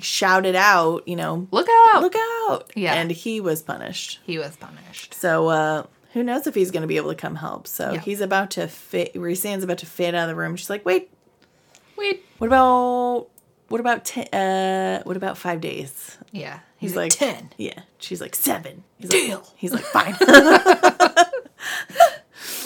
[0.00, 2.00] shouted out, you know, Look out.
[2.02, 2.72] look out.
[2.74, 2.94] Yeah.
[2.94, 4.20] And he was punished.
[4.24, 5.12] He was punished.
[5.12, 7.66] So, uh, who knows if he's going to be able to come help.
[7.66, 8.00] So Yeah.
[8.00, 10.56] he's about to fit, Rhysand's about to fade out of the room.
[10.56, 11.10] She's like, wait,
[11.96, 12.24] Wait.
[12.38, 13.26] what about,
[13.68, 16.16] what about, ten, uh, what about five days?
[16.32, 16.60] Yeah.
[16.80, 17.50] He's, like, ten.
[17.56, 17.80] Yeah.
[17.98, 18.82] She's like, seven.
[18.98, 19.38] He's Deal.
[19.38, 20.16] Like, he's like, fine.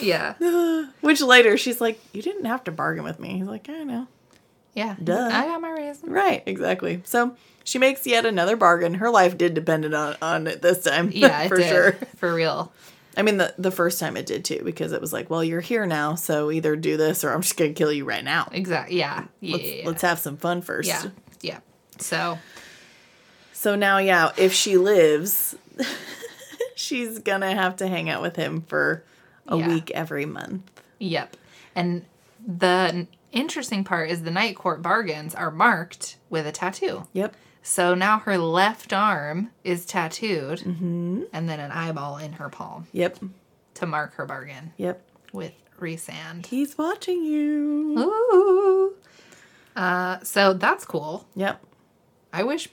[0.01, 0.35] Yeah.
[1.01, 3.39] Which later she's like, you didn't have to bargain with me.
[3.39, 4.07] He's like, I know.
[4.75, 4.97] Yeah.
[5.03, 5.31] Duh.
[5.33, 6.11] I got my reason.
[6.11, 7.01] Right, exactly.
[7.05, 8.95] So she makes yet another bargain.
[8.95, 11.11] Her life did depend on, on it this time.
[11.13, 11.69] Yeah, for did.
[11.69, 11.93] sure.
[12.17, 12.73] For real.
[13.17, 15.61] I mean, the, the first time it did too, because it was like, well, you're
[15.61, 18.49] here now, so either do this or I'm just going to kill you right now.
[18.51, 18.99] Exactly.
[18.99, 19.27] Yeah.
[19.41, 19.57] Yeah.
[19.57, 20.89] Let's, let's have some fun first.
[20.89, 21.05] yeah.
[21.41, 21.61] Yeah.
[21.99, 22.39] So,
[23.65, 25.57] So now, yeah, if she lives,
[26.75, 29.03] she's to have to hang out with him for
[29.49, 29.69] a Yeah.
[29.69, 30.71] week every month.
[30.99, 31.35] yep.
[31.75, 32.05] And
[32.47, 37.07] the interesting part is the night court bargains are marked with a tattoo.
[37.15, 37.35] Yep.
[37.63, 41.23] So now her left arm is tattooed Mm-hmm.
[41.33, 43.19] and then an eyeball in her palm Yep.
[43.77, 45.03] to mark her bargain Yep.
[45.33, 46.45] with Rhysand.
[46.49, 47.99] He's watching you.
[47.99, 48.95] Ooh.
[49.75, 51.27] Uh, so that's cool.
[51.35, 51.65] Yep.
[52.31, 52.69] I wish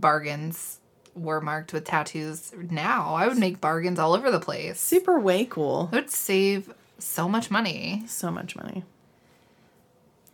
[0.00, 0.78] bargains
[1.14, 3.14] were marked with tattoos now.
[3.14, 4.80] I would make bargains all over the place.
[4.80, 5.88] Super way cool.
[5.92, 8.84] It would save so much money So much money.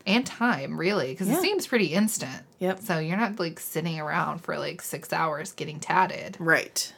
[0.06, 1.38] and time, really, because Yeah.
[1.38, 2.42] it seems pretty instant.
[2.58, 2.80] Yep.
[2.80, 6.36] So you're not like sitting around for like six hours getting tatted.
[6.38, 6.92] Right.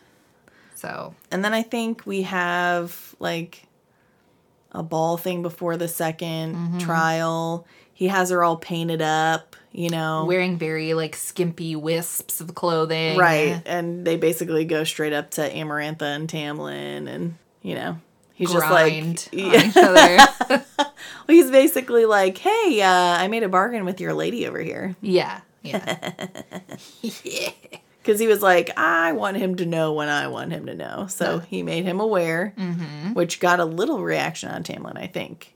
[0.75, 3.63] So And then I think we have like
[4.73, 6.79] a ball thing before the 2nd Mm-hmm.
[6.79, 7.67] trial.
[7.93, 10.25] He has her all painted up, you know.
[10.25, 13.19] wearing very like skimpy wisps of clothing.
[13.19, 13.63] right.
[13.67, 17.99] And they basically go straight up to Amarantha and Tamlin and, you know,
[18.35, 20.91] he's Grind just like each other.
[21.27, 25.41] he's basically like, "Hey, uh, I made a bargain with your lady over here." yeah.
[25.63, 25.99] Yeah.
[27.03, 27.51] yeah.
[28.03, 31.09] Because he was like, I want him to know when I want him to know.
[31.09, 32.55] So he made him aware,
[33.15, 35.53] which got a little reaction on Tamlin, I think.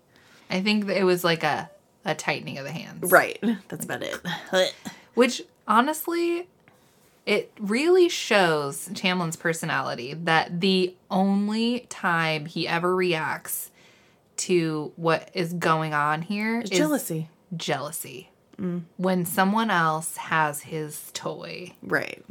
[0.51, 1.70] I think it was like a,
[2.05, 3.10] a tightening of the hands.
[3.10, 3.43] Right.
[3.68, 4.74] That's about it.
[5.14, 6.48] Which honestly,
[7.27, 13.70] it really shows Tamlin's personality that the only time he ever reacts
[14.39, 17.28] to what is going on here is Jealousy.
[17.56, 18.31] jealousy.
[18.59, 18.82] Mm.
[18.97, 21.72] When someone else has his toy.
[21.82, 22.24] Right.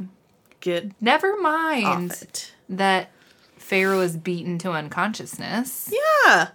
[0.60, 3.10] Get Never mind that
[3.58, 5.92] Feyre is beaten to unconsciousness.
[6.26, 6.48] Yeah.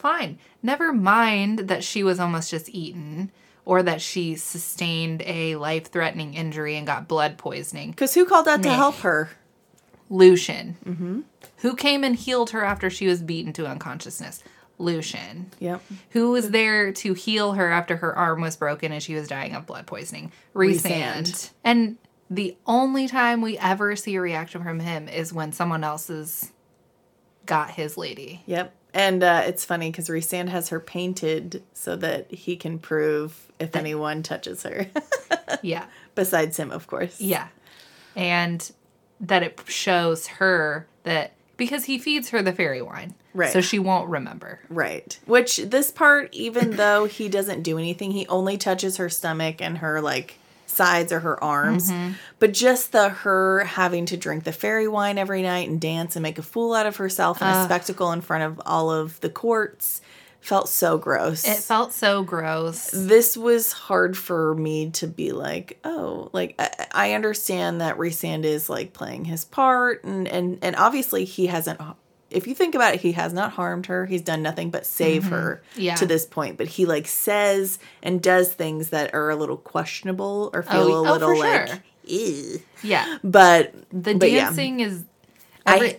[0.00, 0.38] Fine.
[0.62, 3.30] Never mind that she was almost just eaten
[3.66, 7.90] or that she sustained a life threatening injury and got blood poisoning.
[7.90, 9.28] Because who called out to help her?
[10.08, 10.78] Lucien.
[10.86, 11.20] Mm-hmm.
[11.58, 14.42] Who came and healed her after she was beaten to unconsciousness?
[14.78, 15.50] Lucien.
[15.58, 15.82] Yep.
[16.12, 19.54] Who was there to heal her after her arm was broken and she was dying
[19.54, 20.32] of blood poisoning?
[20.54, 20.80] Resand.
[20.82, 21.50] Rhysand.
[21.62, 21.98] And
[22.30, 26.50] the only time we ever see a reaction from him is when someone else has
[27.44, 28.42] got his lady.
[28.46, 28.74] Yep.
[28.92, 33.76] And uh, it's funny because Rhysand has her painted so that he can prove if
[33.76, 34.86] anyone touches her.
[35.62, 35.86] Yeah.
[36.14, 37.20] Besides him, of course.
[37.20, 37.48] Yeah.
[38.16, 38.70] And
[39.20, 43.14] that it shows her that because he feeds her the fairy wine.
[43.34, 43.52] Right.
[43.52, 44.60] So she won't remember.
[44.68, 45.18] Right.
[45.26, 49.78] Which this part, even though he doesn't do anything, he only touches her stomach and
[49.78, 50.38] her like
[50.70, 51.90] sides or her arms.
[51.90, 52.12] Mm-hmm.
[52.38, 56.22] But just the her having to drink the fairy wine every night and dance and
[56.22, 59.30] make a fool out of herself in a spectacle in front of all of the
[59.30, 60.00] courts
[60.40, 61.46] felt so gross.
[61.46, 62.90] It felt so gross.
[62.92, 68.44] this was hard for me to be like, oh, like I, I understand that Rhysand
[68.44, 71.80] is like playing his part, and and and obviously he hasn't.
[72.30, 74.06] If you think about it, he has not harmed her.
[74.06, 75.80] He's done nothing but save her Mm-hmm.
[75.80, 75.94] Yeah.
[75.96, 76.56] to this point.
[76.58, 81.04] But he like says and does things that are a little questionable or feel Oh,
[81.04, 81.82] a oh, little for like, sure.
[82.04, 82.60] ew.
[82.82, 83.18] Yeah.
[83.24, 84.44] But The but yeah.
[84.46, 85.04] dancing is
[85.66, 85.98] every, I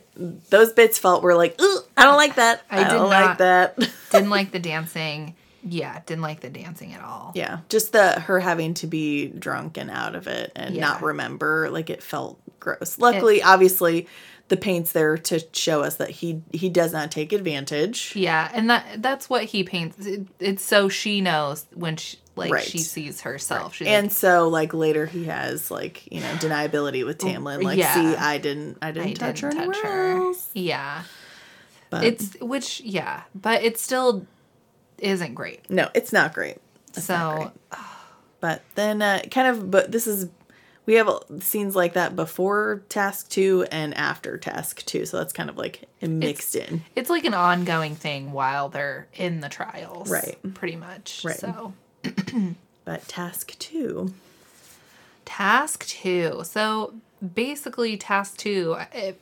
[0.49, 1.55] those bits felt were like,
[1.97, 2.61] I don't like that.
[2.69, 3.77] I I, don't like that.
[4.11, 5.35] didn't like the dancing.
[5.63, 7.33] Yeah, didn't like the dancing at all.
[7.35, 10.81] Yeah, just the her having to be drunk and out of it and Yeah.
[10.81, 12.97] not remember, like it felt gross.
[12.97, 14.07] Luckily, obviously,
[14.51, 18.13] the paint's there to show us that he he does not take advantage.
[18.15, 20.05] Yeah, and that that's what he paints.
[20.05, 22.63] It, it's so she knows when she like Right.
[22.63, 23.75] she sees herself.
[23.75, 27.63] She's And like, so, like later, he has like you know deniability with Tamlin.
[27.63, 27.93] Like, Yeah.
[27.93, 30.17] see, I didn't, I didn't I touch didn't her touch her.
[30.17, 30.49] else.
[30.53, 31.03] Yeah,
[31.89, 34.25] But it's which yeah, but it still
[34.97, 35.69] isn't great.
[35.69, 36.57] no, it's not great.
[36.89, 37.37] It's not so
[37.69, 37.79] great.
[38.41, 40.27] But then, uh, kind of, but this is
[40.91, 41.09] we have
[41.39, 45.87] scenes like that before Task Two and after Task Two, so that's kind of like
[46.01, 46.81] mixed in.
[46.97, 50.37] it's like an ongoing thing while they're in the trials, Right.
[50.53, 51.21] Pretty much.
[51.23, 51.37] Right.
[51.37, 51.73] So
[52.83, 54.13] But Task Two.
[55.23, 56.41] task two.
[56.43, 56.93] So
[57.35, 58.75] basically, task two.
[58.93, 59.17] It,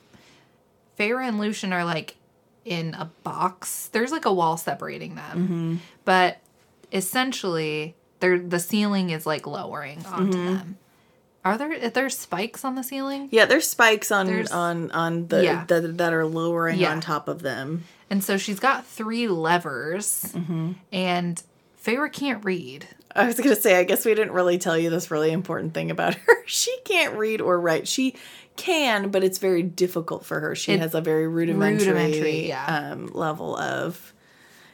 [0.98, 2.16] Feyre and Lucien are like
[2.64, 3.88] in a box.
[3.92, 5.76] There's like a wall separating them, Mm-hmm.
[6.04, 6.38] but
[6.92, 10.54] essentially, they're the ceiling is like lowering onto Mm-hmm.
[10.56, 10.78] them.
[11.44, 13.28] Are there are there spikes on the ceiling?
[13.30, 15.64] Yeah, there's spikes on There's- on on the Yeah.
[15.68, 16.92] that, that are lowering Yeah.
[16.92, 17.84] on top of them.
[18.10, 20.72] And so she's got three levers, Mm-hmm.
[20.92, 21.42] and
[21.82, 22.86] Feyre can't read.
[23.16, 25.90] I was gonna say, I guess we didn't really tell you this really important thing
[25.90, 26.34] about her.
[26.46, 27.88] She can't read or write.
[27.88, 28.16] She
[28.56, 30.54] can, but it's very difficult for her.
[30.54, 32.90] She It- has a very rudimentary, Rudimentary, yeah.
[32.92, 34.12] um, level of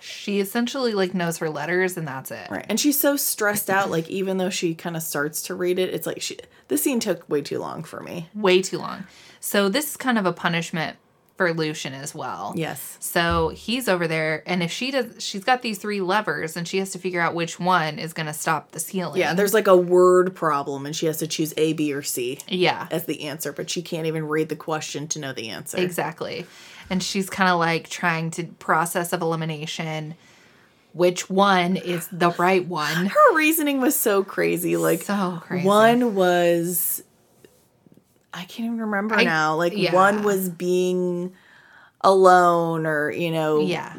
[0.07, 2.49] She essentially like knows her letters, and that's it.
[2.51, 2.65] right.
[2.69, 3.91] And she's so stressed out.
[3.91, 6.39] Like even though she kind of starts to read it, it's like she.
[6.69, 8.29] This scene took way too long for me.
[8.35, 9.07] Way too long.
[9.41, 10.97] So this is kind of a punishment
[11.37, 12.55] for Lucien as well.
[12.57, 12.97] Yes.
[13.01, 16.79] So he's over there, and if she does, she's got these three levers, and she
[16.79, 19.21] has to figure out which one is going to stop the ceiling.
[19.21, 19.31] Yeah.
[19.31, 22.39] And there's like a word problem, and she has to choose A, B, or C
[22.49, 25.79] yeah, as the answer, but she can't even read the question to know the answer.
[25.79, 26.47] exactly.
[26.91, 30.15] And she's kind of like trying to process of elimination.
[30.93, 33.07] Which one is the right one?
[33.07, 34.77] her reasoning was so crazy.
[34.77, 35.67] Like So crazy.
[35.67, 37.03] one was
[38.33, 39.57] I can't even remember I- now.
[39.57, 39.95] Like yeah.
[39.95, 41.33] one was being
[42.03, 43.95] alone or, you know, Yeah,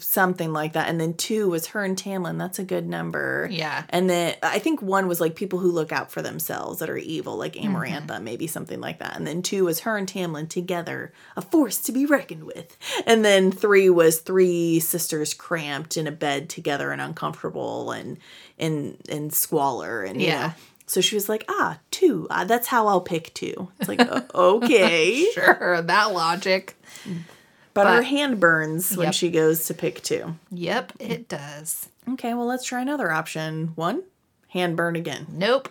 [0.00, 0.88] something like that.
[0.88, 2.38] And then two was her and Tamlin.
[2.38, 3.48] That's a good number.
[3.50, 6.90] yeah, And then I think one was like people who look out for themselves that
[6.90, 7.74] are evil, like Mm-hmm.
[7.76, 9.16] Amarantha, maybe something like that.
[9.16, 12.76] And then two was her and Tamlin together, a force to be reckoned with.
[13.06, 18.18] And then three was three sisters cramped in a bed together and uncomfortable and
[18.58, 20.46] in in squalor and you Yeah.
[20.48, 20.52] know.
[20.86, 22.26] So she was like, ah, two.
[22.30, 23.68] Ah, that's how I'll pick two.
[23.78, 24.00] It's like,
[24.34, 25.26] okay.
[25.34, 25.82] sure.
[25.82, 26.76] That logic.
[27.74, 30.36] But, her hand burns when she goes to pick two.
[30.50, 31.88] Yep, it does.
[32.08, 33.72] Okay, well, let's try another option.
[33.76, 34.02] One,
[34.48, 35.26] hand burn again.
[35.30, 35.68] Nope.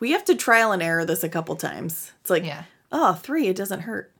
[0.00, 2.12] We have to trial and error this a couple times.
[2.20, 2.64] It's like, Yeah.
[2.92, 4.10] oh, three, it doesn't hurt.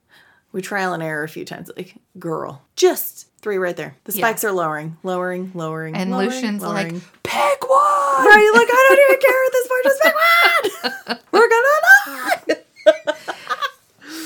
[0.52, 1.70] We trial and error a few times.
[1.76, 3.94] Like, girl, just three right there.
[4.04, 4.18] The Yeah.
[4.26, 5.94] spikes are lowering, lowering, lowering.
[5.96, 6.94] And lowering, Lucien's lowering.
[6.94, 7.76] like, pick one.
[8.26, 8.50] right?
[8.54, 9.84] Like, I don't even care at this point.
[9.84, 10.14] Just pick
[11.08, 11.18] one.
[11.32, 11.85] We're gonna die.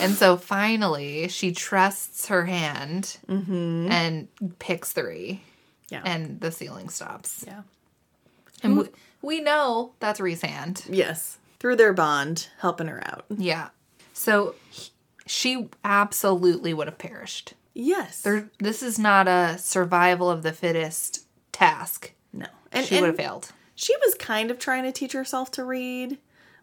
[0.00, 3.90] And so finally, she trusts her hand mm-hmm.
[3.90, 4.28] and
[4.58, 5.42] picks three,
[5.90, 6.02] Yeah.
[6.04, 7.44] and the ceiling stops.
[7.46, 7.62] yeah.
[8.62, 8.84] And we,
[9.22, 10.84] we know that's Rhysand.
[10.88, 11.38] Yes.
[11.58, 13.24] Through their bond, helping her out.
[13.28, 13.68] Yeah.
[14.12, 14.90] So he-
[15.26, 17.54] she absolutely would have perished.
[17.72, 18.22] Yes.
[18.22, 22.12] There, this is not a survival of the fittest task.
[22.32, 22.46] no.
[22.72, 23.52] And, she would have failed.
[23.74, 26.18] she was kind of trying to teach herself to read,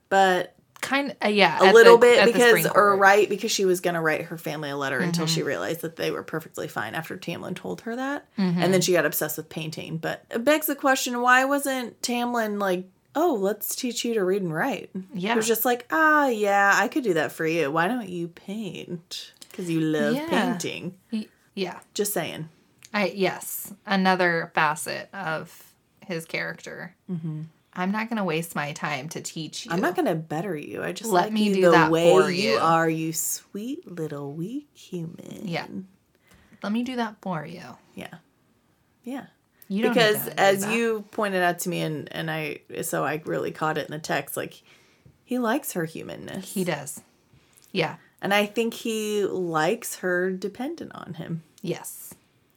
[0.10, 1.58] but Kind of, uh, yeah.
[1.60, 4.70] a little the- bit because or right because she was going to write her family
[4.70, 5.34] a letter until Mm-hmm.
[5.36, 8.62] she realized that they were perfectly fine after Tamlin told her that Mm-hmm.
[8.62, 12.60] and then she got obsessed with painting but it begs the question why wasn't Tamlin
[12.60, 12.86] like
[13.16, 15.34] oh let's teach you to read and write Yeah.
[15.34, 18.28] it was just like ah yeah I could do that for you why don't you
[18.30, 20.28] paint because you love Yeah.
[20.30, 20.94] painting
[21.56, 21.80] Yeah.
[21.96, 22.50] just saying
[22.94, 25.74] I yes, another facet of
[26.06, 26.96] his character.
[27.78, 29.72] I'm not going to waste my time to teach you.
[29.72, 31.92] I'm not going to better you I just Let like me you do the that
[31.92, 32.58] way for you you.
[32.58, 35.68] are you sweet little weak human Yeah.
[36.64, 37.62] Let me do that for you.
[37.96, 38.16] yeah
[39.04, 39.28] yeah
[39.70, 40.74] You don't because as that.
[40.76, 44.00] you pointed out to me and and I so I really caught it in the
[44.00, 44.62] text like
[45.24, 46.54] he likes her humanness.
[46.54, 47.02] he does.
[47.72, 47.98] Yeah.
[48.22, 51.44] and I think he likes her dependent on him.
[51.62, 52.16] Yes.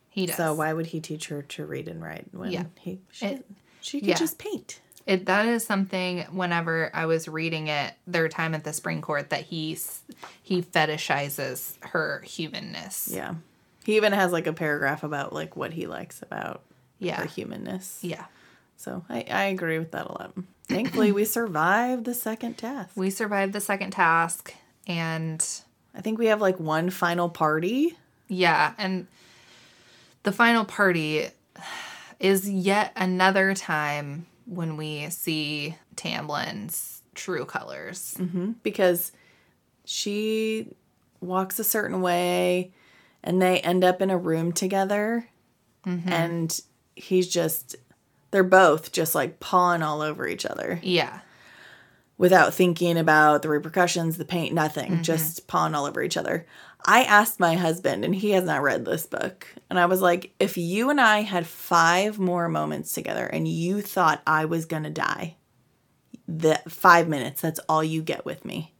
[0.08, 0.36] He does.
[0.36, 2.64] So why would he teach her to read and write when Yeah.
[2.80, 3.46] he she, It-
[3.82, 4.14] she could yeah.
[4.14, 4.80] just paint?
[5.06, 9.30] It, that is something whenever I was reading it their time at the spring court
[9.30, 9.76] that he
[10.42, 13.08] he fetishizes her humanness.
[13.10, 13.34] Yeah.
[13.84, 16.62] He even has like a paragraph about like what he likes about
[16.98, 17.16] Yeah.
[17.16, 17.98] her humanness.
[18.02, 18.24] Yeah.
[18.76, 20.32] So I, I agree with that a lot.
[20.68, 22.90] Thankfully we survived the second task.
[22.94, 24.54] We survived the second task
[24.86, 25.44] and
[25.94, 27.96] I think we have like one final party.
[28.28, 29.06] yeah, and
[30.22, 31.26] the final party
[32.20, 38.16] is yet another time when we see Tamlin's true colors.
[38.18, 38.52] Mm-hmm.
[38.62, 39.12] because
[39.84, 40.68] she
[41.20, 42.72] walks a certain way
[43.22, 45.28] and they end up in a room together.
[45.86, 46.08] Mm-hmm.
[46.08, 46.60] And
[46.96, 47.76] he's just
[48.30, 50.80] they're both just like pawing all over each other.
[50.82, 51.20] Yeah.
[52.18, 54.92] without thinking about the repercussions the paint nothing.
[54.92, 55.02] Mm-hmm.
[55.02, 56.46] Just pawing all over each other
[56.90, 60.32] i asked my husband and he has not read this book and i was like
[60.38, 64.82] if you and i had five more moments together and you thought i was going
[64.82, 65.36] to die
[66.28, 68.72] the five minutes that's all you get with me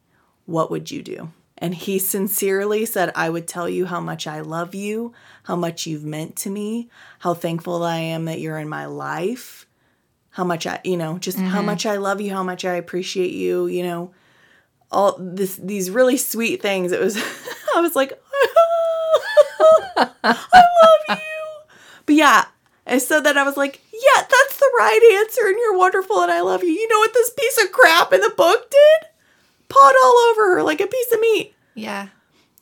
[0.46, 1.30] what would you do?
[1.58, 5.12] And he sincerely said i would tell you how much i love you
[5.44, 6.88] how much you've meant to me
[7.20, 9.66] how thankful i am that you're in my life
[10.30, 11.66] how much I, you know, just how mm-hmm.
[11.66, 14.12] much I love you, how much I appreciate you, you know,
[14.90, 16.92] all this, these really sweet things.
[16.92, 17.16] It was,
[17.76, 18.20] I was like,
[19.96, 21.60] I love you.
[22.06, 22.44] But yeah,
[22.86, 26.32] I said that I was like, yeah, that's the right answer, and you're wonderful, and
[26.32, 26.70] I love you.
[26.70, 29.08] You know what this piece of crap in the book did?
[29.68, 31.54] Pawed all over her like a piece of meat.
[31.74, 32.08] Yeah.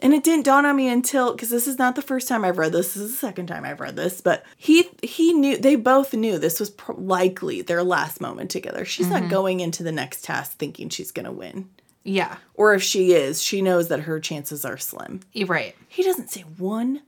[0.00, 2.58] And it didn't dawn on me until because this is not the first time I've
[2.58, 2.94] read this.
[2.94, 4.20] This is the second time I've read this.
[4.20, 8.84] But he he knew they both knew this was pro- likely their last moment together.
[8.84, 9.30] She's not mm-hmm.
[9.30, 11.68] going into the next task thinking she's gonna win,
[12.08, 12.36] Yeah.
[12.54, 15.20] or if she is, she knows that her chances are slim.
[15.32, 15.76] You're right.
[15.88, 17.02] He doesn't say one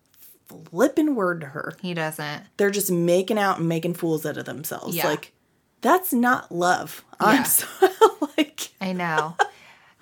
[0.47, 1.75] flippin' word to her.
[1.81, 2.45] He doesn't.
[2.57, 4.97] They're just making out and making fools out of themselves.
[4.97, 5.09] Yeah.
[5.09, 5.33] Like
[5.81, 7.05] that's not love.
[7.21, 7.27] Yeah.
[7.29, 7.67] I'm so
[8.37, 9.37] like I know.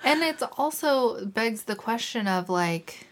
[0.04, 3.06] and it's also begs the question of like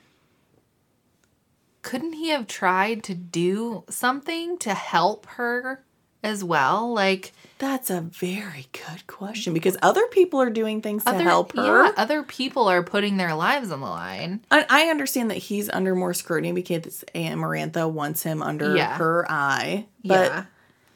[1.82, 5.84] couldn't he have tried to do something to help her
[6.22, 6.92] as well?
[6.92, 11.84] Like that's a very good question because other people are doing things to help her.
[11.84, 14.40] yeah, other people are putting their lives on the line.
[14.50, 18.96] I, I understand that he's under more scrutiny because Amarantha wants him under Yeah.
[18.98, 19.86] her eye.
[20.04, 20.44] But yeah.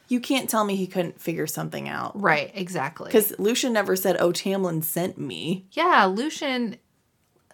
[0.09, 2.21] you can't tell me he couldn't figure something out.
[2.21, 3.07] Right, exactly.
[3.07, 5.65] Because Lucien never said, Oh, Tamlin sent me.
[5.73, 6.77] yeah, Lucien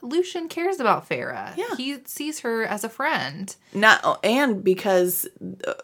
[0.02, 1.57] Lucien cares about Feyre.
[1.57, 1.75] Yeah.
[1.76, 3.55] He sees her as a friend.
[3.73, 5.26] Not and because
[5.67, 5.75] uh,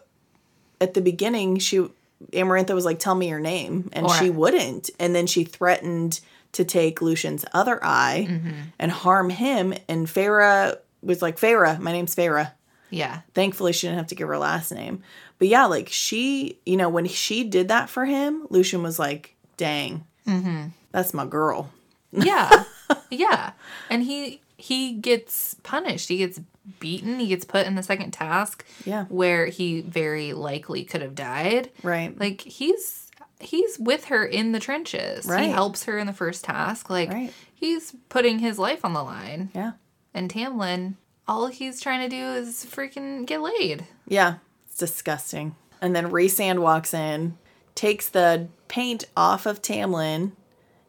[0.79, 1.87] at the beginning she
[2.31, 4.89] Amarantha was like, Tell me your name and Or- she wouldn't.
[4.99, 6.19] And then she threatened
[6.53, 8.51] to take Lucien's other eye Mm-hmm.
[8.79, 9.73] and harm him.
[9.89, 12.51] And Feyre was like, Feyre, my name's Feyre.
[12.89, 13.21] Yeah.
[13.33, 15.01] Thankfully, she didn't have to give her last name.
[15.39, 19.35] But yeah, like she, you know, when she did that for him, Lucien was like,
[19.57, 20.67] dang, Mm-hmm.
[20.91, 21.71] that's my girl.
[22.11, 22.63] Yeah.
[23.09, 23.53] yeah.
[23.89, 26.07] And he he gets punished.
[26.07, 26.39] He gets
[26.79, 27.19] beaten.
[27.19, 29.05] He gets put in the second task Yeah.
[29.05, 31.71] where he very likely could have died.
[31.83, 32.17] Right.
[32.17, 33.09] Like he's
[33.39, 35.25] he's with her in the trenches.
[35.25, 35.43] Right.
[35.45, 36.89] He helps her in the first task.
[36.89, 37.33] Like Right.
[37.53, 39.49] he's putting his life on the line.
[39.53, 39.73] Yeah.
[40.13, 40.95] And Tamlin,
[41.27, 43.85] all he's trying to do is freaking get laid.
[44.07, 44.35] Yeah.
[44.67, 45.55] It's disgusting.
[45.81, 47.37] And then Rhysand walks in,
[47.75, 50.31] takes the paint off of Tamlin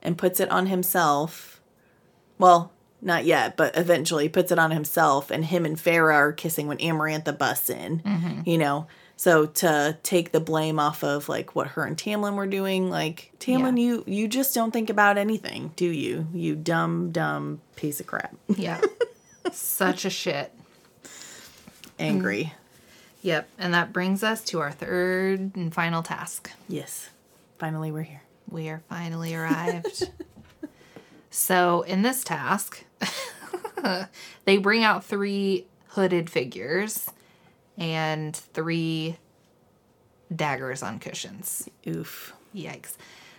[0.00, 1.60] and puts it on himself.
[2.38, 2.70] Well,
[3.04, 5.30] not yet, but eventually puts it on himself.
[5.30, 8.00] And him and Feyre are kissing when Amarantha busts in.
[8.00, 8.48] Mm-hmm.
[8.48, 12.46] You know, so to take the blame off of like what her and Tamlin were
[12.46, 13.84] doing, like Tamlin, Yeah.
[13.84, 16.26] you you just don't think about anything, do you?
[16.32, 18.34] You dumb dumb piece of crap.
[18.48, 18.80] Yeah.
[19.52, 20.52] Such a shit.
[21.98, 22.44] Angry.
[22.44, 22.52] Mm.
[23.22, 23.48] Yep.
[23.58, 26.50] And that brings us to our third and final task.
[26.68, 27.08] Yes.
[27.58, 28.22] Finally, we're here.
[28.50, 30.10] We are finally arrived.
[31.36, 32.84] so, in this task,
[34.44, 37.10] they bring out three hooded figures
[37.76, 39.16] and three
[40.34, 41.68] daggers on cushions.
[41.88, 42.34] Oof.
[42.54, 42.92] Yikes.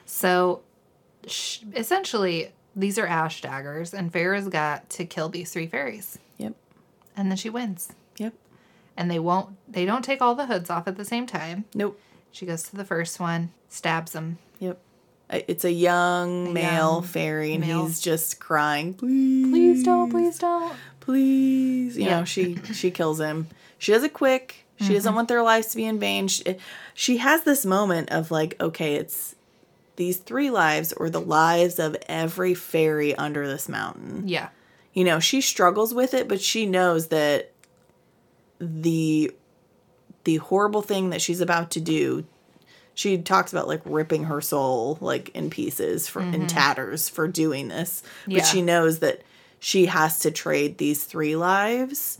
[0.06, 0.62] So,
[1.26, 6.20] sh- essentially, these are ash daggers, and Feyre's got to kill these three fairies.
[6.38, 6.54] Yep.
[7.16, 7.94] And then she wins.
[8.18, 8.34] Yep.
[8.98, 11.64] And they won't, they don't take all the hoods off at the same time.
[11.74, 11.98] Nope.
[12.34, 14.38] She goes to the first one, stabs him.
[14.60, 14.82] Yep.
[15.30, 17.86] It's a young male young fairy, and male.
[17.88, 18.94] he's just crying.
[18.94, 20.74] Please, Please don't, please don't.
[21.00, 21.98] please.
[21.98, 22.20] You Yeah.
[22.20, 23.48] know, she she kills him.
[23.78, 24.66] She does it quick.
[24.80, 25.16] She doesn't Mm-hmm.
[25.16, 26.28] want their lives to be in vain.
[26.28, 26.44] She,
[26.94, 29.36] she has this moment of like, okay, it's
[29.95, 34.28] these three lives or the lives of every fairy under this mountain.
[34.28, 34.50] Yeah.
[34.94, 37.52] You know, she struggles with it, but she knows that
[38.60, 39.32] the
[40.24, 42.26] the horrible thing that she's about to do
[42.96, 47.68] she talks about like ripping her soul like in pieces for in tatters for doing
[47.68, 48.32] this but Mm-hmm.
[48.38, 48.44] Yeah.
[48.44, 49.22] she knows that
[49.60, 52.20] she has to trade these three lives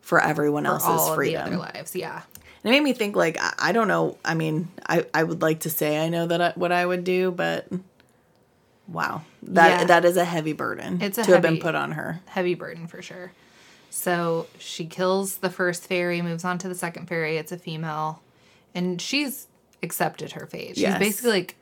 [0.00, 1.94] for everyone else's all of the freedom other lives.
[1.96, 2.22] Yeah.
[2.64, 5.60] it made me think like I, I don't know i mean i i would like
[5.60, 7.68] to say i know that I, what i would do but
[8.88, 9.84] wow that Yeah.
[9.86, 12.86] that is a heavy burden It's a to have been put on her Heavy burden
[12.86, 13.32] for sure.
[13.90, 17.36] So she kills the first fairy, moves on to the second fairy.
[17.36, 18.22] It's a female.
[18.74, 19.46] And she's
[19.82, 20.70] accepted her fate.
[20.76, 20.98] She's Yes.
[20.98, 21.56] basically like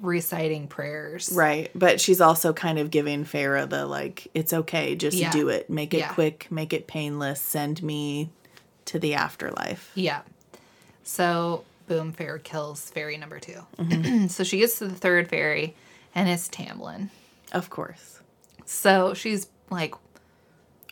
[0.00, 1.30] reciting prayers.
[1.32, 1.70] Right.
[1.74, 5.30] But she's also kind of giving Feyre the like, it's okay, just Yeah.
[5.30, 5.68] do it.
[5.68, 6.12] Make it Yeah.
[6.12, 8.30] quick, make it painless, send me
[8.86, 9.90] to the afterlife.
[9.94, 10.22] Yeah.
[11.04, 14.26] So, boom, Feyre kills fairy number 2 Mm-hmm.
[14.28, 15.74] so she gets to the third fairy,
[16.14, 17.08] and it's Tamlin.
[17.52, 18.20] Of course.
[18.66, 19.94] So she's like,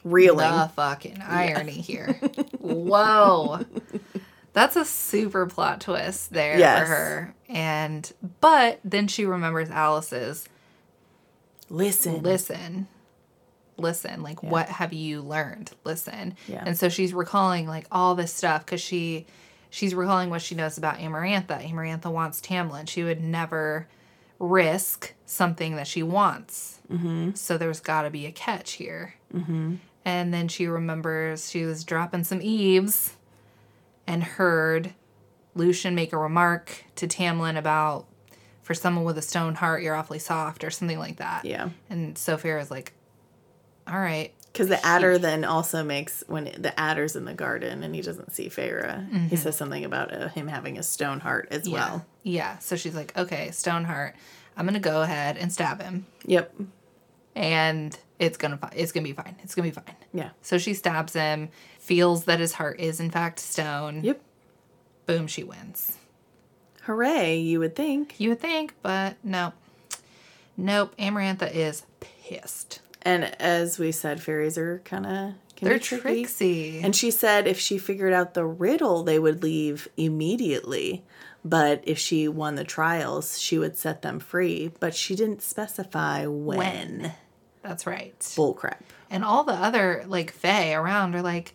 [0.04, 0.50] Reeling.
[0.50, 2.12] the fucking irony here.
[2.60, 3.60] Whoa.
[4.56, 6.80] That's a super plot twist there Yes.
[6.80, 7.34] for her.
[7.46, 8.10] And,
[8.40, 10.48] but then she remembers Alis's
[11.68, 12.22] Listen.
[12.22, 12.86] listen
[13.76, 16.62] listen like what have you learned listen Yeah.
[16.64, 19.26] and so she's recalling like all this stuff because she
[19.68, 23.88] she's recalling what she knows about amarantha amarantha wants tamlin she would never
[24.38, 27.32] risk something that she wants mm-hmm.
[27.34, 29.74] so there's got to be a catch here mm-hmm.
[30.04, 33.15] and then she remembers she was dropping some eaves
[34.06, 34.94] and heard
[35.54, 38.06] lucien make a remark to tamlin about
[38.62, 41.70] for someone with a stone heart you're awfully soft or something like that Yeah.
[41.90, 42.92] and Sophia Feyre's like,
[43.86, 44.32] all right.
[44.52, 48.00] Because the Attor then also makes, when it- the Attor's in the garden and he
[48.00, 51.70] doesn't see Feyre, he says something about uh, him having a stone heart as Mm-hmm.
[51.74, 51.88] Yeah.
[51.90, 52.06] well.
[52.22, 52.58] Yeah.
[52.58, 54.16] So she's like, okay, stone heart.
[54.56, 56.06] I'm going to go ahead and stab him.
[56.24, 56.52] Yep.
[57.34, 59.36] And it's going to, it's going to be fine.
[59.42, 59.94] It's going to be fine.
[60.14, 60.30] Yeah.
[60.40, 61.50] So she stabs him,
[61.86, 64.02] feels that his heart is in fact stone.
[64.02, 64.20] Yep.
[65.06, 65.96] Boom, she wins.
[66.82, 68.18] Hooray, you would think.
[68.18, 69.52] You would think, but no.
[70.56, 70.94] Nope.
[70.98, 72.80] Amarantha is pissed.
[73.02, 76.02] And as we said, fairies are kind of They're tricky.
[76.22, 76.80] tricksy.
[76.80, 81.04] And she said if she figured out the riddle, they would leave immediately.
[81.44, 84.72] But if she won the trials, she would set them free.
[84.80, 86.58] But she didn't specify when.
[86.58, 87.12] When.
[87.62, 88.18] That's right.
[88.18, 88.80] Bullcrap.
[89.08, 91.54] And all the other like Fae around are like,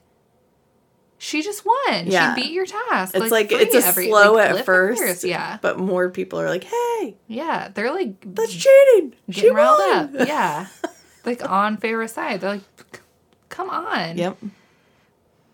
[1.23, 2.07] she just won.
[2.07, 2.33] Yeah.
[2.33, 3.15] She beat your task.
[3.15, 5.23] It's like, free it's a every- slow like, at first.
[5.23, 5.59] Yeah.
[5.61, 7.67] But more people are like, hey, Yeah.
[7.71, 9.13] They're like that's cheating.
[9.29, 10.21] getting She riled won.
[10.21, 10.27] up.
[10.27, 10.65] Yeah.
[11.25, 12.41] like on Feyre's side.
[12.41, 13.01] They're like,
[13.49, 14.17] come on.
[14.17, 14.37] Yep.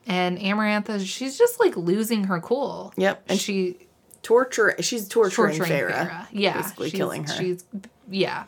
[0.05, 2.93] And Amarantha, she's just like losing her cool.
[2.95, 3.23] Yep.
[3.27, 3.75] And she
[4.23, 4.75] Torture.
[4.79, 5.89] She's torturing, torturing.
[5.89, 6.27] Feyre.
[6.31, 6.61] Yeah.
[6.61, 7.33] Basically she's- killing her.
[7.33, 7.65] She's
[8.09, 8.45] yeah.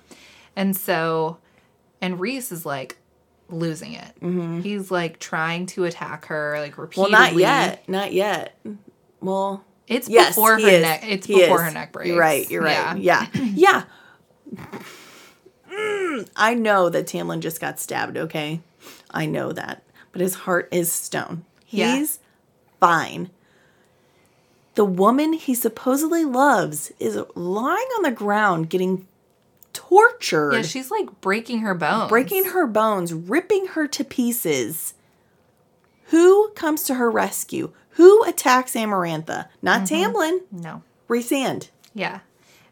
[0.55, 1.37] And so
[2.01, 2.97] and Rhys is like
[3.49, 4.61] losing it.
[4.63, 7.01] He's like trying to attack her like Mm-hmm.
[7.01, 7.87] well, not yet.
[7.89, 8.57] Not yet.
[9.21, 10.81] Well, It's yes, before he her is.
[10.81, 11.03] neck.
[11.07, 11.67] It's He before is.
[11.67, 12.07] her neck breaks.
[12.09, 12.49] You're right.
[12.49, 12.97] You're right.
[12.97, 13.27] Yeah.
[13.33, 13.83] Yeah.
[15.71, 18.61] Mm, I know that Tamlin just got stabbed, okay?
[19.11, 19.83] I know that.
[20.11, 21.45] But his heart is stone.
[21.67, 21.95] Yeah.
[21.97, 22.19] He's
[22.79, 23.29] fine.
[24.75, 29.05] the woman he supposedly loves is lying on the ground getting
[29.73, 32.09] tortured, Yeah, she's like breaking her bones.
[32.09, 34.93] breaking her bones, ripping her to pieces.
[36.07, 37.71] Who comes to her rescue?
[37.91, 39.47] Who attacks Amarantha?
[39.61, 40.15] Not mm-hmm.
[40.15, 40.39] Tamlin.
[40.51, 40.83] No.
[41.07, 41.69] Rhysand.
[41.93, 42.21] Yeah.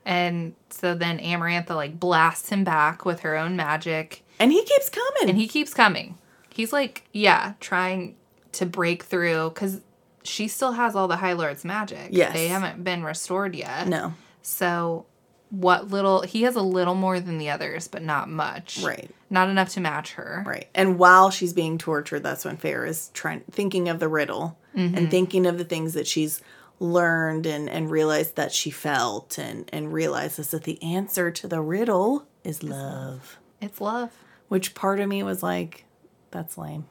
[0.06, 4.24] And so then Amarantha like blasts him back with her own magic.
[4.40, 5.30] And he keeps coming.
[5.30, 6.17] And he keeps coming.
[6.50, 8.16] He's like, yeah, trying
[8.53, 9.82] to break through because
[10.24, 12.09] she still has all the High Lord's magic.
[12.11, 12.34] Yes.
[12.34, 13.88] They haven't been restored yet.
[13.88, 14.14] no.
[14.42, 15.06] So,
[15.50, 18.80] what little, he has a little more than the others, but not much.
[18.84, 19.09] Right.
[19.30, 20.43] Not enough to match her.
[20.45, 20.67] Right.
[20.76, 24.95] And while she's being tortured, that's when Feyre is trying thinking of the riddle and
[24.95, 25.06] mm-hmm.
[25.08, 26.42] thinking of the things that she's
[26.80, 31.61] learned and, and realized that she felt and, and realizes that the answer to the
[31.61, 33.38] riddle is love.
[33.61, 34.11] It's love.
[34.48, 35.85] Which part of me was like,
[36.32, 36.85] that's lame.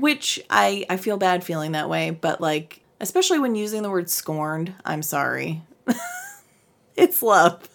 [0.00, 4.08] Which I, I feel bad feeling that way, but like especially when using the word
[4.08, 5.62] scorned, I'm sorry.
[7.02, 7.68] it's love.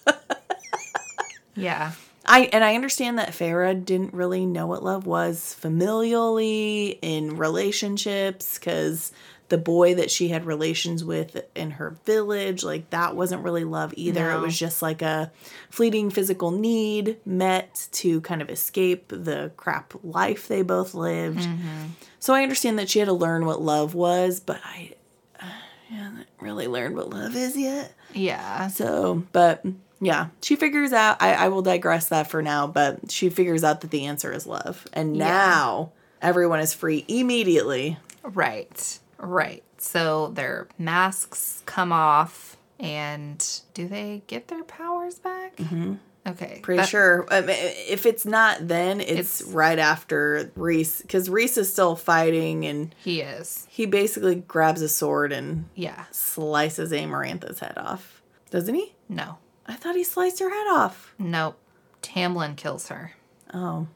[1.55, 1.91] Yeah.
[2.25, 8.57] I and I understand that Feyre didn't really know what love was familially in relationships
[8.57, 9.11] because
[9.49, 13.93] the boy that she had relations with in her village, like that wasn't really love
[13.97, 14.31] either.
[14.31, 15.29] It was just like a
[15.69, 21.39] fleeting physical need met to kind of escape the crap life they both lived.
[21.39, 21.87] Mm-hmm.
[22.19, 24.93] So I understand that she had to learn what love was, but I,
[25.41, 27.93] I haven't really learned what love is yet.
[28.13, 28.67] Yeah.
[28.67, 29.63] So, but
[29.99, 31.21] yeah, she figures out.
[31.21, 34.45] I, I will digress that for now, but she figures out that the answer is
[34.47, 34.87] love.
[34.93, 35.25] And Yeah.
[35.27, 35.91] now
[36.21, 37.97] everyone is free immediately.
[38.23, 38.99] Right.
[39.17, 39.63] Right.
[39.77, 45.55] So their masks come off, and do they get their powers back?
[45.57, 45.95] Mm-hmm.
[46.27, 46.59] Okay.
[46.61, 47.25] Pretty that- sure.
[47.31, 52.65] Um, if it's not then, it's, It's- right after Rhys, because Rhys is still fighting
[52.65, 53.65] and He is.
[53.69, 56.05] he basically grabs a sword and Yeah.
[56.11, 58.21] slices Amarantha's head off.
[58.51, 58.93] Doesn't he?
[59.09, 59.37] No.
[59.65, 61.13] I thought he sliced her head off.
[61.17, 61.57] Nope.
[62.03, 63.13] Tamlin kills her,
[63.53, 63.87] Oh.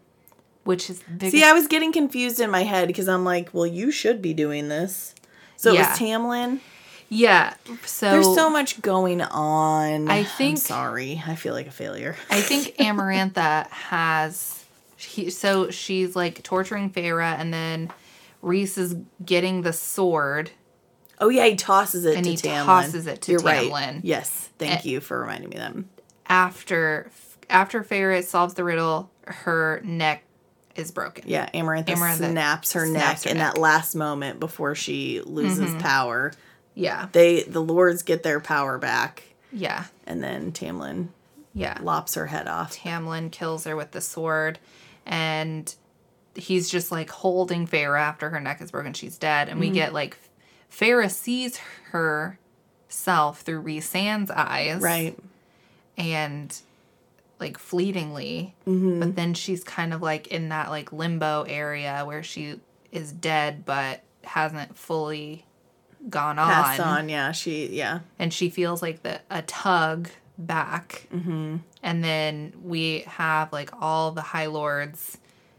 [0.64, 1.32] which is big.
[1.32, 4.34] See, I was getting confused in my head because I'm like, well, you should be
[4.34, 5.14] doing this.
[5.58, 6.60] So it was Tamlin.
[7.10, 7.54] Yeah.
[7.86, 10.10] So There's so much going on.
[10.10, 11.22] I I'm think- sorry.
[11.26, 12.16] I feel like a failure.
[12.30, 14.64] I think Amarantha has.
[14.98, 17.92] He, so she's like torturing Feyre, and then
[18.42, 20.52] Rhys is getting the sword.
[21.22, 22.66] Oh yeah, he tosses it And to he Tamlin.
[22.66, 23.72] tosses it to You're Tamlin.
[23.72, 24.00] right.
[24.04, 24.50] Yes.
[24.58, 24.90] Thank Eh.
[24.90, 25.84] you for reminding me of that.
[26.28, 27.10] After
[27.50, 30.24] after Feyre solves the riddle, her neck
[30.76, 31.24] is broken.
[31.28, 33.54] Yeah, Amarantha, Amarantha snaps her snaps neck her in neck.
[33.54, 36.34] that last moment before she loses power.
[36.76, 37.08] Yeah.
[37.12, 39.86] They the lords get their power back, Yeah.
[40.06, 41.08] and then Tamlin
[41.54, 41.78] Yeah.
[41.82, 42.76] lops her head off.
[42.76, 44.60] Tamlin kills her with the sword,
[45.06, 45.74] and
[46.36, 48.94] he's just like holding Feyre after her neck is broken.
[48.94, 49.76] She's dead, and we mm-hmm.
[49.76, 50.18] get like
[50.70, 51.58] Feyre sees
[51.92, 55.18] herself through Rhysand's eyes, Right.
[55.98, 56.56] and
[57.40, 59.00] like fleetingly, mm-hmm.
[59.00, 62.60] but then she's kind of like in that like limbo area where she
[62.92, 65.46] is dead but hasn't fully
[66.10, 66.48] gone on.
[66.52, 67.10] Passed on.
[67.10, 67.32] Yeah.
[67.32, 67.68] She.
[67.68, 68.00] Yeah.
[68.20, 71.58] and she feels like the a tug back mm-hmm.
[71.82, 75.18] and then we have like all the high lords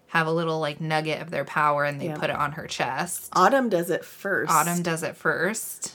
[0.08, 2.16] have a little like nugget of their power and they Yeah.
[2.18, 4.52] put it on her chest Autumn does it first.
[4.52, 5.94] autumn does it first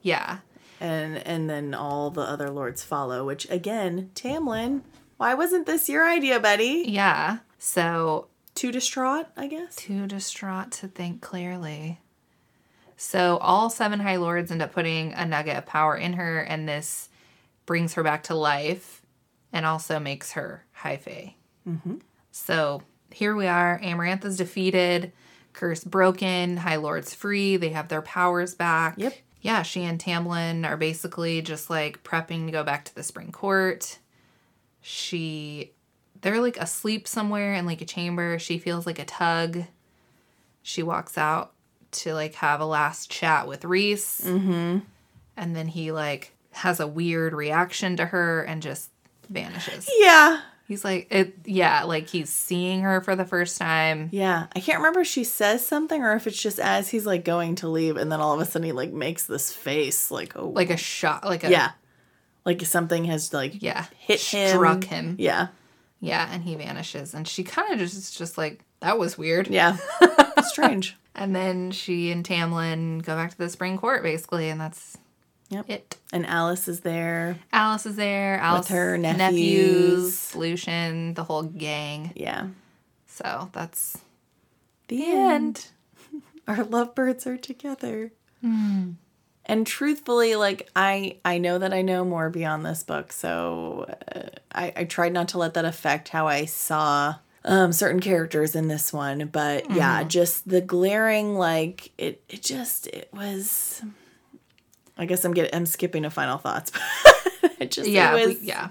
[0.00, 0.38] yeah
[0.80, 3.24] and and then all the other lords follow.
[3.24, 4.82] Which again, Tamlin.
[5.16, 6.84] Why wasn't this your idea, buddy?
[6.86, 9.74] yeah so Too distraught, I guess.
[9.74, 11.98] too distraught to think clearly
[13.04, 16.68] so all seven high lords end up putting a nugget of power in her and
[16.68, 17.08] this
[17.66, 19.02] brings her back to life
[19.52, 21.34] and also makes her high fae
[21.68, 21.96] mm-hmm.
[22.34, 23.78] So here we are.
[23.80, 25.12] Amarantha's defeated,
[25.52, 27.56] curse broken, High Lord's free.
[27.56, 28.94] They have their powers back.
[28.96, 29.14] Yep.
[29.40, 33.30] Yeah, she and Tamlin are basically just like prepping to go back to the spring
[33.30, 34.00] court.
[34.80, 35.74] She,
[36.22, 38.40] they're like asleep somewhere in like a chamber.
[38.40, 39.62] She feels like a tug.
[40.64, 41.53] She walks out
[41.94, 44.20] to like have a last chat with Rhys.
[44.24, 44.78] Mm-hmm.
[45.36, 48.90] And then he like has a weird reaction to her and just
[49.28, 49.88] vanishes.
[49.98, 50.40] Yeah.
[50.66, 54.08] He's like, it, yeah, like he's seeing her for the first time.
[54.12, 54.46] Yeah.
[54.56, 57.56] I can't remember if she says something or if it's just as he's like going
[57.56, 60.48] to leave and then all of a sudden he like makes this face like oh
[60.48, 61.72] Like a shot, like a, yeah.
[62.46, 64.48] Like something has like yeah, hit him.
[64.48, 65.16] struck him.
[65.18, 65.48] Yeah.
[66.00, 67.14] Yeah, and he vanishes.
[67.14, 69.48] And she kind of just, just like, that was weird.
[69.48, 69.78] Yeah.
[70.42, 70.98] Strange.
[71.14, 74.98] And then she and Tamlin go back to the spring court, basically, and that's
[75.50, 75.70] Yep.
[75.70, 75.96] it.
[76.12, 77.38] And Alis is there.
[77.52, 78.40] Alis is there.
[78.40, 80.34] Alis, her nephews, nephews.
[80.34, 82.12] Lucian, the whole gang.
[82.16, 82.48] Yeah.
[83.06, 83.98] So that's
[84.88, 85.68] The the end.
[86.12, 86.22] end.
[86.48, 88.10] Our lovebirds are together.
[89.46, 94.28] And truthfully, like I I know that I know more beyond this book, so uh,
[94.52, 98.68] I I tried not to let that affect how I saw um certain characters in
[98.68, 103.82] this one, but yeah, just the glaring like it it just it was
[104.96, 106.72] I guess I'm getting I'm skipping to final thoughts.
[107.60, 108.68] it just Yeah, it we- was, yeah.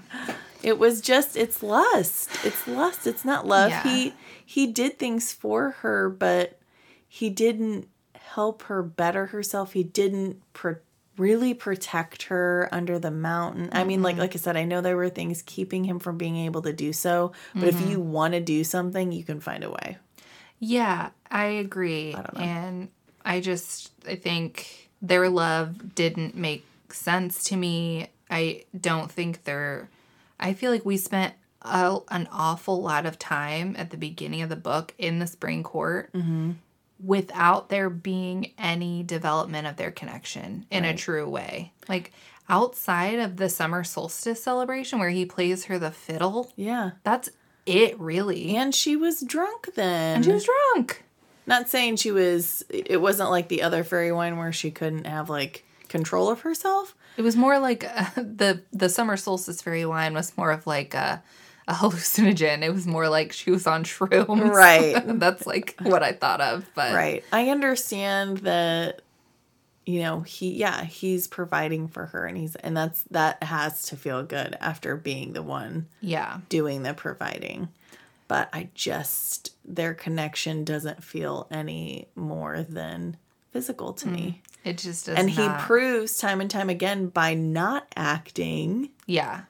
[0.62, 2.30] it was just it's lust.
[2.44, 3.06] It's lust.
[3.06, 3.70] It's not love.
[3.70, 3.82] Yeah.
[3.82, 6.58] He he did things for her, but
[7.08, 9.74] he didn't help her better herself.
[9.74, 10.76] He didn't pro-
[11.16, 13.68] really protect her under the mountain.
[13.72, 14.04] I mean, Mm-hmm.
[14.04, 16.72] like like I said, I know there were things keeping him from being able to
[16.72, 17.82] do so, but Mm-hmm.
[17.84, 19.98] if you want to do something, you can find a way.
[20.58, 22.12] Yeah, I agree.
[22.12, 22.40] don't know.
[22.40, 22.88] And
[23.24, 28.08] I just I think their love didn't make sense to me.
[28.30, 29.88] I don't think they're
[30.40, 34.48] I feel like we spent a, an awful lot of time at the beginning of
[34.48, 36.52] the book in the spring court Mm-hmm.
[37.04, 41.72] Without there being any development of their connection in a true way.
[41.88, 42.12] Like
[42.48, 46.92] outside of the summer solstice celebration where he plays her the fiddle, Yeah.
[47.02, 47.28] that's
[47.66, 48.56] it really.
[48.56, 50.16] And she was drunk then.
[50.16, 51.02] and she was drunk.
[51.46, 55.28] Not saying she was it wasn't like the other fairy wine where she couldn't have
[55.30, 56.94] like control of herself.
[57.16, 60.94] It was more like uh, the the summer solstice fairy wine was more of like
[60.94, 61.22] a,
[61.66, 62.62] a hallucinogen.
[62.62, 64.50] It was more like she was on shrooms.
[64.50, 65.02] Right.
[65.18, 66.68] That's like what I thought of.
[66.74, 67.24] But Right.
[67.32, 69.00] I understand that
[69.86, 73.96] you know, he yeah, he's providing for her and he's and that's that has to
[73.96, 77.68] feel good after being the one yeah, doing the providing.
[78.26, 83.18] But I just their connection doesn't feel any more than
[83.50, 84.42] physical to me.
[84.62, 84.68] Hmm.
[84.70, 85.20] it just does not.
[85.20, 89.42] And he proves time and time again by not acting, yeah.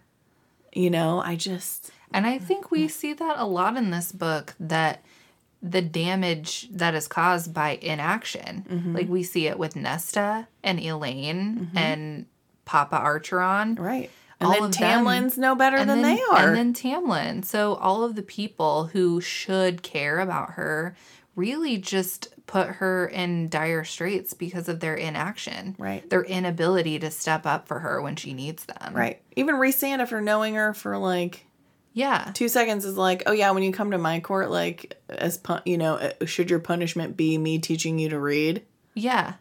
[0.72, 4.54] you know, I just And I think we see that a lot in this book
[4.60, 5.02] that
[5.60, 8.64] the damage that is caused by inaction.
[8.70, 8.94] Mm-hmm.
[8.94, 12.26] Like we see it with Nesta and Elain and
[12.64, 13.78] Papa Archeron.
[13.78, 14.10] right.
[14.40, 15.04] And All then of them.
[15.06, 16.48] Tamlin's no better and than then, they are.
[16.48, 17.44] And then Tamlin.
[17.44, 20.96] So all of the people who should care about her
[21.36, 25.76] really just put her in dire straits because of their inaction.
[25.78, 26.08] Right.
[26.10, 28.92] Their inability to step up for her when she needs them.
[28.92, 29.22] right.
[29.36, 31.46] Even Rhysand, after knowing her for like
[31.94, 32.30] Yeah.
[32.34, 35.62] two seconds is like, oh yeah, when you come to my court, like as pun-
[35.64, 38.62] you know, uh, should your punishment be me teaching you to read?
[38.94, 39.34] Yeah.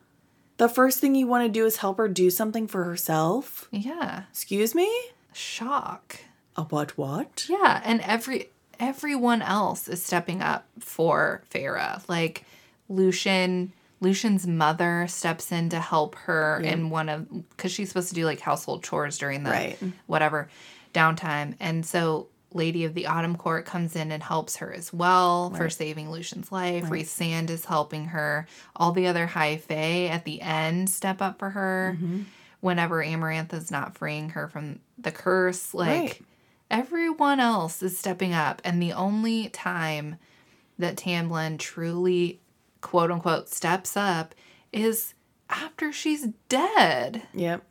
[0.58, 3.68] The first thing you want to do is help her do something for herself.
[3.72, 4.24] Yeah.
[4.30, 4.88] Excuse me?
[5.34, 6.20] Shock.
[6.56, 6.96] A what?
[6.98, 7.48] What?
[7.50, 8.50] Yeah, and every
[8.80, 12.08] everyone else is stepping up for Feyre.
[12.08, 12.46] Like
[12.88, 18.16] Lucien, Lucien's mother steps in to help her in one of because she's supposed to
[18.16, 19.78] do like household chores during the Right.
[20.06, 20.50] whatever
[20.94, 25.50] downtime, and so Lady of the Autumn Court comes in and helps her as well
[25.52, 26.86] for saving Lucien's life.
[26.86, 28.48] Rhysand is helping her.
[28.76, 31.96] All the other High Fae at the end step up for her.
[31.98, 32.22] Mm-hmm.
[32.62, 36.22] Whenever Amarantha's not freeing her from the curse, like Right.
[36.72, 40.16] everyone else is stepping up and the only time
[40.80, 42.40] that tamlin truly
[42.82, 44.34] quote unquote steps up
[44.72, 45.14] is
[45.50, 47.64] after she's dead Yep.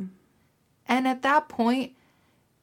[0.86, 1.92] and at that point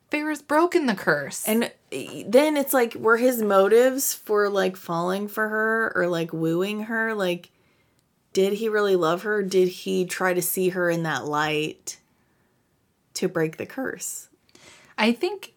[0.09, 5.48] Feyre's broken the curse And then it's like, were his motives for like falling for
[5.50, 7.14] her or like wooing her?
[7.14, 7.50] Like,
[8.34, 9.42] did he really love her?
[9.42, 11.98] Did he try to see her in that light
[13.16, 14.27] to break the curse?
[14.98, 15.53] i think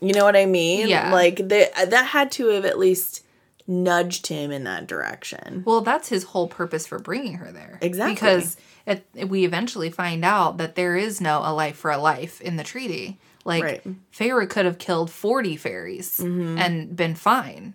[0.00, 0.88] You know what I mean?
[0.88, 1.12] Yeah.
[1.12, 3.24] Like, the, that had to have at least
[3.66, 5.62] nudged him in that direction.
[5.66, 8.14] well that's his whole purpose for bringing her there Exactly.
[8.14, 8.56] because
[8.86, 12.56] it, we eventually find out that there is no a life for a life in
[12.56, 13.84] the treaty like Right.
[13.84, 14.46] Mm-hmm.
[14.48, 17.74] Could have killed 40 fairies and been fine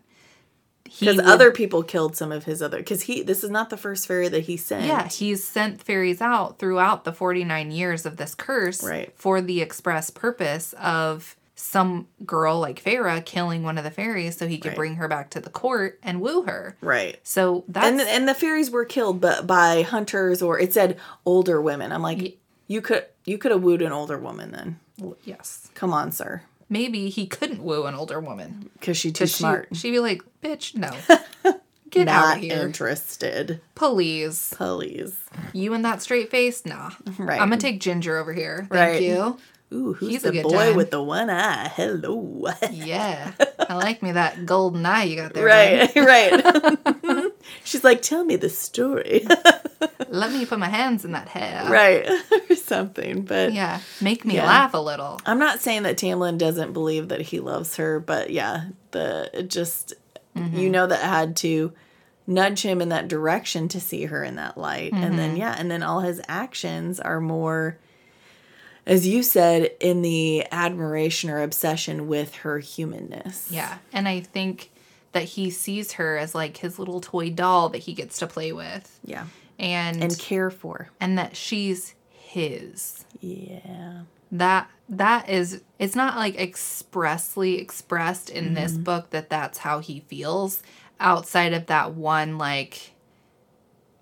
[0.85, 2.77] Because other people killed some of his other.
[2.77, 4.85] Because he, this is not the first fairy that he sent.
[4.85, 9.11] Yeah, he's sent fairies out throughout the 49 years of this curse Right.
[9.15, 14.47] for the express purpose of some girl like Feyre killing one of the fairies so
[14.47, 14.75] he could Right.
[14.77, 16.75] bring her back to the court and woo her.
[16.81, 17.19] Right.
[17.23, 21.61] So that's and and the fairies were killed but by hunters or it said older
[21.61, 22.37] women i'm like Ye-
[22.67, 24.79] you could you could have wooed an older woman then
[25.23, 25.69] yes.
[25.73, 28.69] come on sir Maybe he couldn't woo an older woman.
[28.79, 30.89] because she's too smart She, she'd be like, bitch, no.
[31.91, 32.57] Get out not of here.
[32.57, 34.51] interested Please.
[34.57, 35.15] please
[35.53, 36.65] You and that straight face?
[36.65, 36.89] Nah.
[37.19, 37.39] Right.
[37.39, 38.65] I'm to take Ginger over here.
[38.71, 39.01] Thank Right.
[39.03, 39.37] you.
[39.71, 40.75] ooh who's He's a the boy time.
[40.75, 43.31] with the one eye hello Yeah.
[43.59, 45.45] I like me that golden eye you got there.
[45.45, 46.31] right right
[47.63, 49.25] she's like tell me the story
[50.09, 51.69] Let me put my hands in that hair.
[51.69, 52.07] right
[52.49, 53.79] or something but Yeah.
[54.01, 54.45] Make me Yeah.
[54.45, 55.19] laugh a little.
[55.25, 59.49] I'm not saying that Tamlin doesn't believe that he loves her, but yeah, the it
[59.49, 59.93] just
[60.35, 60.57] Mm-hmm.
[60.57, 61.73] you know that had to
[62.25, 64.91] nudge him in that direction to see her in that light.
[64.93, 67.77] And then, yeah, and then all his actions are more,
[68.87, 73.49] as you said, in the admiration or obsession with her humanness.
[73.51, 73.77] Yeah.
[73.91, 74.71] And I think
[75.13, 78.51] that he sees her as like his little toy doll that he gets to play
[78.51, 78.99] with.
[79.03, 79.25] Yeah.
[79.57, 80.89] And And care for.
[80.99, 83.05] And that she's his.
[83.19, 84.01] Yeah.
[84.31, 88.83] That that is it's not like expressly expressed in this mm-hmm.
[88.83, 90.61] book that that's how he feels
[90.99, 92.91] outside of that one like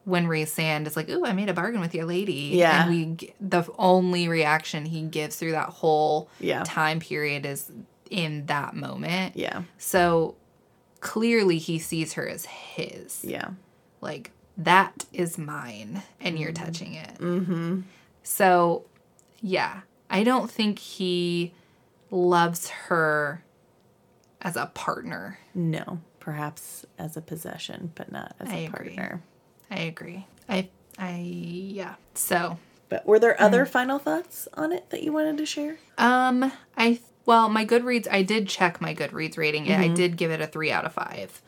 [0.03, 2.87] when Rhysand is like, "Ooh, I made a bargain with your lady." Yeah.
[2.87, 6.63] And we the only reaction he gives through that whole Yeah.
[6.65, 7.71] time period is
[8.09, 9.37] in that moment.
[9.37, 9.63] Yeah.
[9.77, 10.35] So
[11.01, 13.23] clearly he sees her as his.
[13.25, 13.49] Yeah.
[13.99, 17.17] Like that is mine and you're touching it.
[17.19, 17.81] Mm-hmm.
[18.23, 18.85] So
[19.41, 21.53] yeah, I don't think he
[22.09, 23.43] loves her
[24.41, 25.39] as a partner.
[25.53, 25.99] No.
[26.19, 28.95] Perhaps as a possession, but not as I a agree.
[28.95, 29.21] partner.
[29.71, 30.25] I agree.
[30.47, 31.95] I I yeah.
[32.13, 33.41] So But were there Mm.
[33.45, 35.77] other final thoughts on it that you wanted to share?
[35.97, 38.07] Um, I well, my Goodreads.
[38.11, 39.67] I did check my Goodreads rating.
[39.67, 39.91] and Mm-hmm.
[39.93, 41.41] I did give it a three out of five,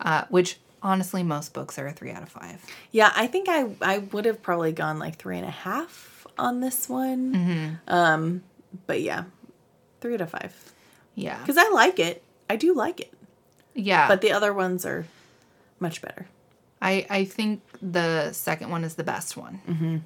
[0.00, 2.64] uh, which honestly most books are a three out of five.
[2.90, 6.60] Yeah, I think I I would have probably gone like three and a half on
[6.60, 7.34] this one.
[7.34, 7.74] Mm-hmm.
[7.94, 8.42] Um,
[8.86, 9.24] but yeah,
[10.00, 10.72] three out of five
[11.14, 12.22] Yeah, because I like it.
[12.50, 13.12] I do like it,
[13.74, 14.08] yeah.
[14.08, 15.06] but the other ones are
[15.80, 16.26] much better.
[16.82, 19.60] I I think the second one is the best one.
[19.68, 19.96] Mm-hmm.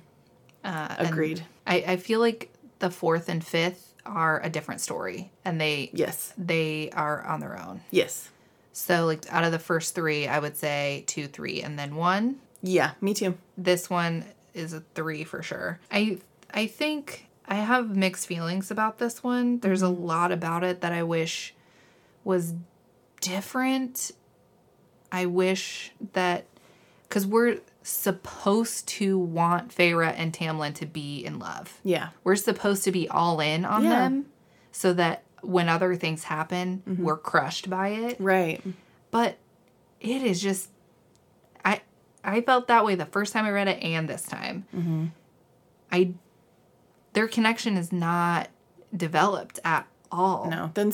[0.64, 1.42] Uh, Agreed.
[1.66, 6.32] I I feel like the fourth and fifth are a different story, and they Yes,
[6.38, 7.80] they are on their own.
[7.90, 8.30] yes,
[8.72, 12.40] So like out of the first three, I would say two, three, and then one.
[12.62, 12.92] yeah.
[13.00, 13.36] Me too.
[13.56, 15.78] this one is a three for sure.
[15.90, 16.18] I
[16.52, 19.58] I think I have mixed feelings about this one.
[19.60, 21.54] There's a lot about it that I wish
[22.24, 22.54] was
[23.20, 24.10] different.
[25.10, 26.44] I wish that
[27.08, 31.80] because we're supposed to want Feyre and Tamlin to be in love.
[31.82, 33.90] Yeah, We're supposed to be all in on Yeah.
[33.90, 34.26] them
[34.72, 38.60] so that when other things happen, we're crushed by it right.
[39.10, 39.36] but
[40.00, 40.68] it is just
[41.64, 41.80] i
[42.24, 45.06] i felt that way the first time i read it and this time Mm-hmm.
[45.92, 46.12] i
[47.14, 48.48] their connection is not
[48.96, 50.92] developed at all No, then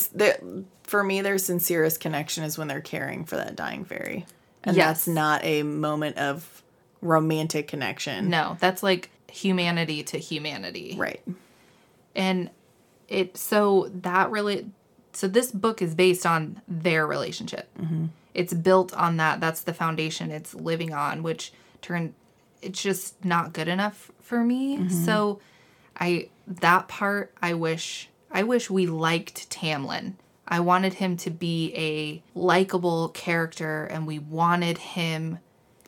[0.83, 4.27] for me, their sincerest connection is when they're caring for that dying fairy,
[4.63, 4.87] and Yes.
[5.05, 6.63] that's not a moment of
[7.05, 8.29] romantic connection.
[8.29, 10.97] no that's like humanity to humanity.
[10.99, 11.23] Right.
[12.17, 12.51] and
[13.09, 14.71] it so that really
[15.13, 17.69] so this book is based on their relationship.
[17.79, 18.07] Mm-hmm.
[18.33, 19.41] It's built on that.
[19.41, 21.53] That's the foundation it's living on which
[21.83, 22.15] turned
[22.63, 24.79] it's just not good enough for me.
[24.79, 25.05] Mm-hmm.
[25.05, 25.41] So
[26.01, 30.15] i that part i wish i wish we liked tamlin.
[30.47, 35.39] I wanted him to be a likable character and we wanted him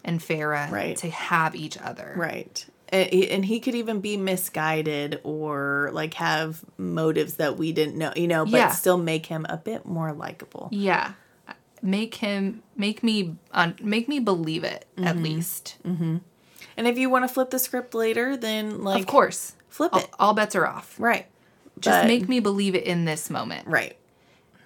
[0.07, 0.97] and Feyre Right.
[0.99, 2.65] to have each other Right.
[2.89, 8.29] And he, could even be misguided or like have motives that we didn't know, you
[8.29, 8.71] know, but Yeah.
[8.71, 10.69] still make him a bit more likable.
[10.71, 11.13] Yeah.
[11.83, 13.37] Make him make me
[13.83, 15.07] make me believe it Mm-hmm.
[15.09, 15.77] at least.
[15.85, 19.55] And if you want to flip the script later, then like of course.
[19.69, 20.11] flip All, it.
[20.21, 20.95] all bets are off.
[20.99, 21.27] Right.
[21.81, 23.67] Just But- make me believe it in this moment.
[23.67, 23.97] right.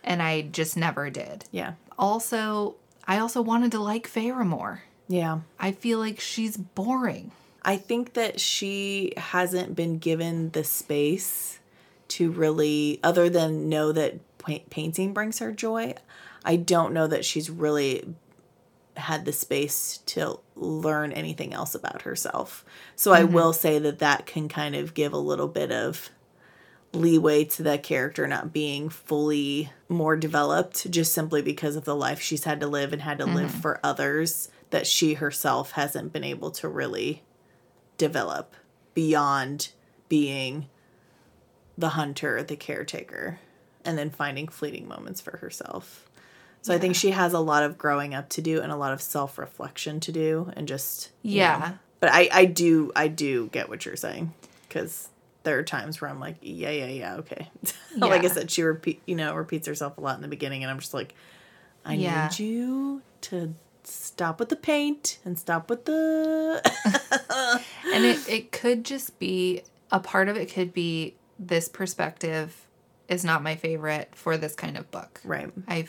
[0.05, 1.47] And I just never did.
[1.51, 1.73] Yeah.
[1.99, 2.77] Also,
[3.09, 4.83] I also wanted to like Feyre more.
[5.11, 5.41] Yeah.
[5.59, 7.33] I feel like she's boring.
[7.63, 11.59] I think that she hasn't been given the space
[12.09, 14.21] to really, other than know that
[14.71, 15.95] painting brings her joy,
[16.45, 18.15] I don't know that she's really
[18.97, 22.65] had the space to learn anything else about herself.
[22.95, 23.35] So I mm-hmm.
[23.35, 26.11] will say that that can kind of give a little bit of
[26.93, 32.21] leeway to that character not being fully more developed just simply because of the life
[32.21, 33.61] she's had to live and had to live mm-hmm.
[33.61, 37.23] for others that she herself hasn't been able to really
[37.99, 38.55] develop
[38.95, 39.71] beyond
[40.09, 40.69] being
[41.77, 43.39] the hunter, the caretaker,
[43.85, 46.09] and then finding fleeting moments for herself.
[46.63, 48.93] So I think she has a lot of growing up to do and a lot
[48.93, 51.59] of self reflection to do, and just you Yeah.
[51.59, 51.79] know.
[52.01, 54.33] But I I do I do get what you're saying
[54.69, 55.09] because
[55.43, 57.51] there are times where I'm like yeah yeah yeah okay.
[57.97, 60.71] like I said, she repeat you know repeats herself a lot in the beginning, and
[60.71, 61.15] I'm just like,
[61.85, 62.29] I Yeah.
[62.29, 66.61] need you to stop with the paint and stop with the
[67.95, 72.67] and it, it could just be a part of it could be this perspective
[73.09, 75.21] is not my favorite for this kind of book.
[75.25, 75.51] right.
[75.67, 75.89] I,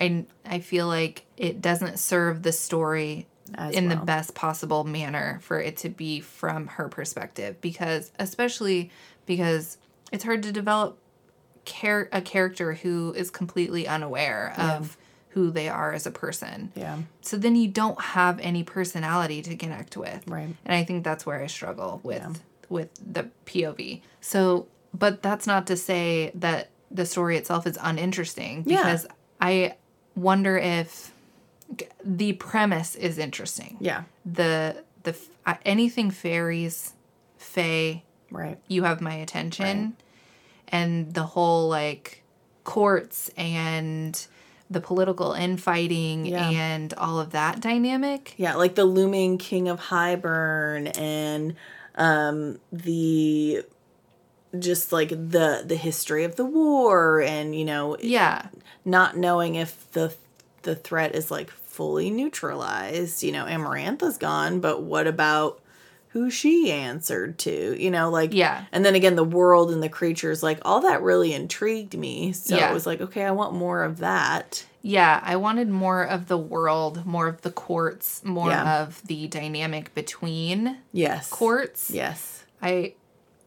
[0.00, 5.40] I, I feel like it doesn't serve the story As in the best possible manner
[5.42, 8.90] for it to be from her perspective because especially
[9.26, 9.78] because
[10.12, 10.98] it's hard to develop
[11.64, 14.96] char- a character who is completely unaware of
[15.32, 16.72] who they are as a person.
[16.74, 16.98] Yeah.
[17.22, 20.22] So then you don't have any personality to connect with.
[20.26, 20.54] Right.
[20.64, 24.00] And I think that's where I struggle with with the POV.
[24.20, 28.78] So, but that's not to say that the story itself is uninteresting Yeah.
[28.78, 29.06] because
[29.40, 29.76] I
[30.14, 31.12] wonder if
[32.04, 33.76] the premise is interesting.
[33.80, 34.02] Yeah.
[34.24, 36.92] The the uh, anything fairies,
[37.38, 38.58] fae, Right.
[38.68, 39.96] you have my attention
[40.68, 42.22] and the whole like
[42.64, 44.26] courts and
[44.72, 46.48] the political infighting Yeah.
[46.50, 51.54] and all of that dynamic Yeah, like the looming king of Hybern and
[51.96, 53.64] um the
[54.58, 58.46] just like the the history of the war and you know yeah
[58.84, 60.14] not knowing if the
[60.62, 63.22] the threat is like fully neutralized.
[63.22, 65.60] You know, Amarantha's gone, but what about
[66.12, 67.76] who she answered to?
[67.82, 68.64] You know, like Yeah.
[68.72, 72.32] And then again, the world and the creatures, like all that really intrigued me.
[72.32, 72.70] So Yeah.
[72.70, 74.64] it was like, okay, I want more of that.
[74.84, 78.80] yeah i wanted more of the world more of the courts more Yeah.
[78.82, 81.28] of the dynamic between Yes.
[81.30, 82.42] courts Yes.
[82.60, 82.94] i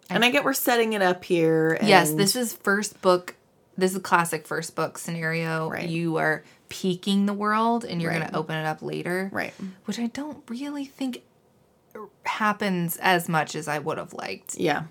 [0.10, 1.74] And I get we're setting it up here.
[1.74, 3.36] And yes this is first book
[3.78, 5.90] this is a classic first book scenario Right.
[5.90, 9.54] you are peeking the world and you're going to open it up later right.
[9.84, 11.22] which I don't really think
[12.26, 14.84] happens as much as I would have liked Yeah.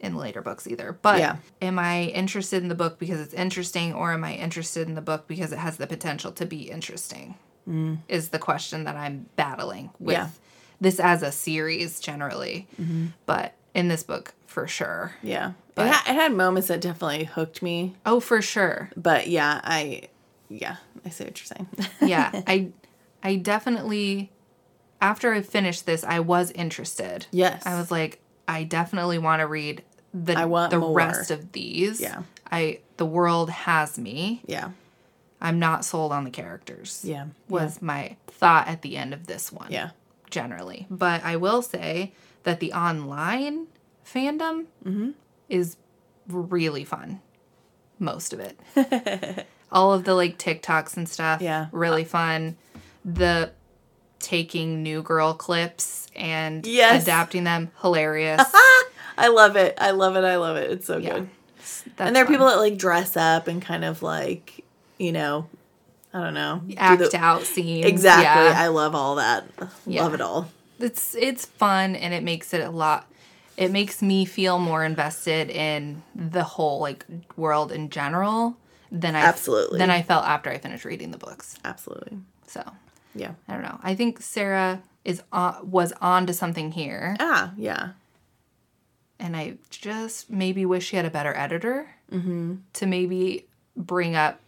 [0.00, 0.98] in later books either.
[1.02, 1.36] But Yeah.
[1.60, 5.00] am I interested in the book because it's interesting or am I interested in the
[5.00, 7.34] book because it has the potential to be interesting?
[7.68, 7.98] Mm.
[8.08, 10.28] Is the question that I'm battling with Yeah.
[10.80, 12.66] this as a series generally.
[12.80, 13.06] Mm-hmm.
[13.26, 15.14] But in this book, for sure.
[15.22, 15.52] Yeah.
[15.74, 17.94] But- it, ha- it had moments that definitely hooked me.
[18.06, 18.90] Oh, for sure.
[18.96, 20.02] But yeah, I,
[20.48, 21.68] yeah, I see what you're saying.
[22.10, 22.42] Yeah.
[22.46, 22.68] I
[23.22, 24.30] I definitely
[25.00, 27.26] after I finished this, I was interested.
[27.30, 27.64] Yes.
[27.66, 29.82] I was like, I definitely want to read
[30.14, 30.34] the
[30.70, 30.94] the more.
[30.94, 32.00] rest of these.
[32.00, 32.22] Yeah.
[32.50, 34.42] I the world has me.
[34.46, 34.70] yeah.
[35.40, 37.02] I'm not sold on the characters.
[37.04, 37.26] Yeah.
[37.48, 39.70] Was my thought at the end of this one.
[39.70, 39.90] Yeah.
[40.30, 40.86] Generally.
[40.90, 42.12] But I will say
[42.42, 43.68] that the online
[44.04, 45.10] fandom Mm-hmm.
[45.48, 45.76] is
[46.26, 47.20] really fun.
[48.00, 49.46] Most of it.
[49.70, 51.40] All of the like TikToks and stuff.
[51.40, 51.66] Yeah.
[51.70, 52.56] Really fun.
[53.04, 53.52] The
[54.20, 57.02] taking new girl clips and Yes.
[57.04, 57.70] adapting them.
[57.80, 58.42] Hilarious.
[59.18, 59.76] I love it.
[59.80, 60.24] I love it.
[60.24, 60.70] I love it.
[60.70, 61.14] It's so Yeah.
[61.14, 61.28] good.
[61.96, 62.34] That's and there are fun.
[62.34, 64.64] people that like dress up and kind of like,
[64.98, 65.46] you know,
[66.12, 66.62] I don't know.
[66.66, 67.86] do act the- out scenes.
[67.86, 68.24] Exactly.
[68.46, 68.54] Yeah.
[68.56, 69.44] I love all that.
[69.86, 70.02] Yeah.
[70.04, 70.50] Love it all.
[70.80, 73.06] it's it's fun and it makes it a lot
[73.56, 77.04] it makes me feel more invested in the whole like
[77.36, 78.56] world in general
[78.92, 79.78] than I Absolutely.
[79.80, 81.56] than I felt after I finished reading the books.
[81.64, 82.18] Absolutely.
[82.46, 82.62] So
[83.18, 83.32] Yeah.
[83.48, 83.78] I don't know.
[83.82, 87.90] I think Sarah is on, was on to something here, Ah, yeah.
[89.18, 94.40] and I just maybe wish she had a better editor to maybe bring up,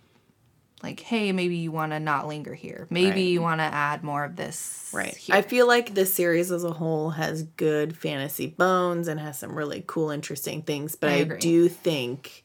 [0.82, 2.86] like, hey, maybe you want to not linger here.
[2.90, 3.18] Maybe Right.
[3.20, 4.90] you want to add more of this.
[4.94, 5.14] Right.
[5.14, 5.36] here.
[5.36, 9.54] I feel like this series as a whole has good fantasy bones and has some
[9.56, 10.96] really cool, interesting things.
[10.96, 12.44] But I I, do think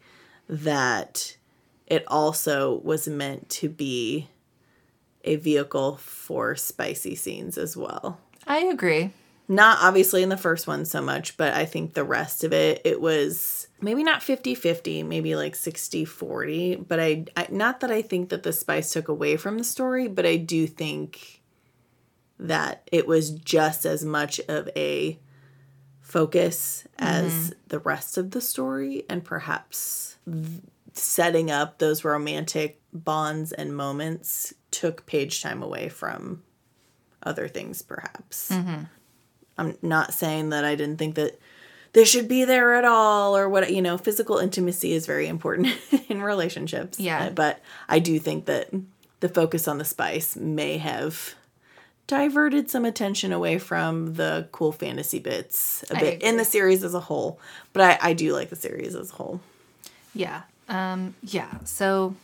[0.49, 1.37] that
[1.87, 4.27] it also was meant to be
[5.25, 8.19] a vehicle for spicy scenes as well.
[8.47, 9.11] I agree.
[9.47, 12.81] Not obviously in the first one so much, but I think the rest of it,
[12.83, 16.75] it was maybe not 50 50, maybe like 60 40.
[16.77, 20.07] But I, I, not that I think that the spice took away from the story,
[20.07, 21.43] but I do think
[22.39, 25.19] that it was just as much of a
[26.01, 27.59] focus as mm-hmm.
[27.67, 30.61] the rest of the story and perhaps th-
[30.93, 36.41] setting up those romantic bonds and moments took page time away from
[37.23, 38.51] other things perhaps
[39.57, 41.39] i'm not saying that i didn't think that
[41.93, 45.67] they should be there at all or what you know physical intimacy is very important
[46.09, 47.25] in relationships Yeah.
[47.25, 48.69] Uh, but i do think that
[49.21, 51.35] the focus on the spice may have
[52.07, 56.93] diverted some attention away from the cool fantasy bits a bit in the series as
[56.93, 57.39] a whole
[57.73, 59.39] but i, I do like the series as a whole
[60.13, 60.41] Yeah.
[60.67, 61.51] Um, yeah.
[61.65, 62.15] So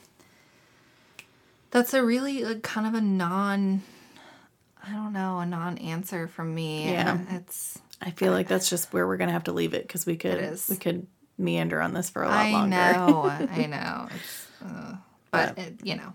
[1.71, 3.81] that's a really like, kind of a non,
[4.87, 6.89] I don't know, a non answer from me.
[6.91, 7.17] Yeah.
[7.31, 10.17] It's, i feel like that's just where we're gonna have to leave it because we
[10.17, 11.05] could we could
[11.37, 14.07] meander on this for a lot I longer I know, I know.
[14.15, 14.95] It's, uh,
[15.29, 16.13] but, it, you know,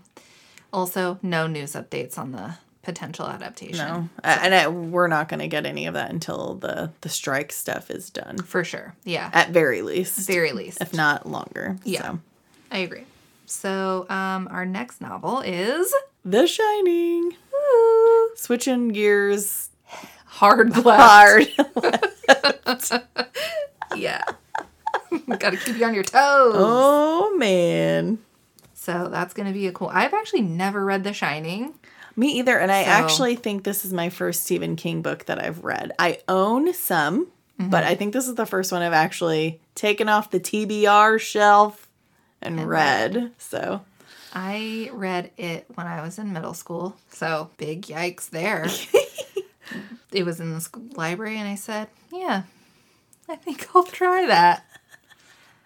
[0.73, 3.77] also no news updates on the potential adaptation.
[3.87, 7.51] no Uh, and I, we're not gonna get any of that until the the strike
[7.53, 8.93] stuff is done For sure.
[9.05, 9.29] Yeah.
[9.33, 10.81] at very least Very least.
[10.81, 12.01] if not longer Yeah.
[12.01, 12.19] so.
[12.71, 13.05] I agree.
[13.49, 15.93] So um, our next novel is
[16.25, 17.33] the shining
[18.35, 19.69] switching gears
[20.25, 21.49] Hard Left.
[21.57, 23.03] hard
[23.95, 24.21] Yeah.
[25.39, 26.53] Got to keep you on your toes.
[26.55, 28.19] oh man
[28.73, 29.89] So that's going to be a cool.
[29.91, 31.73] I've actually never read The Shining.
[32.15, 32.57] Me either.
[32.59, 35.93] And I So- actually think this is my first Stephen King book that I've read.
[35.97, 37.27] I own some,
[37.59, 37.71] Mm-hmm.
[37.71, 41.86] but I think this is the first one I've actually taken off the TBR shelf
[42.41, 43.31] and, read.
[43.37, 43.81] So,
[44.33, 46.95] I read it when I was in middle school.
[47.11, 48.67] So big yikes there.
[50.11, 52.43] it was in the school library, and I said, Yeah,
[53.27, 54.65] I think I'll try that.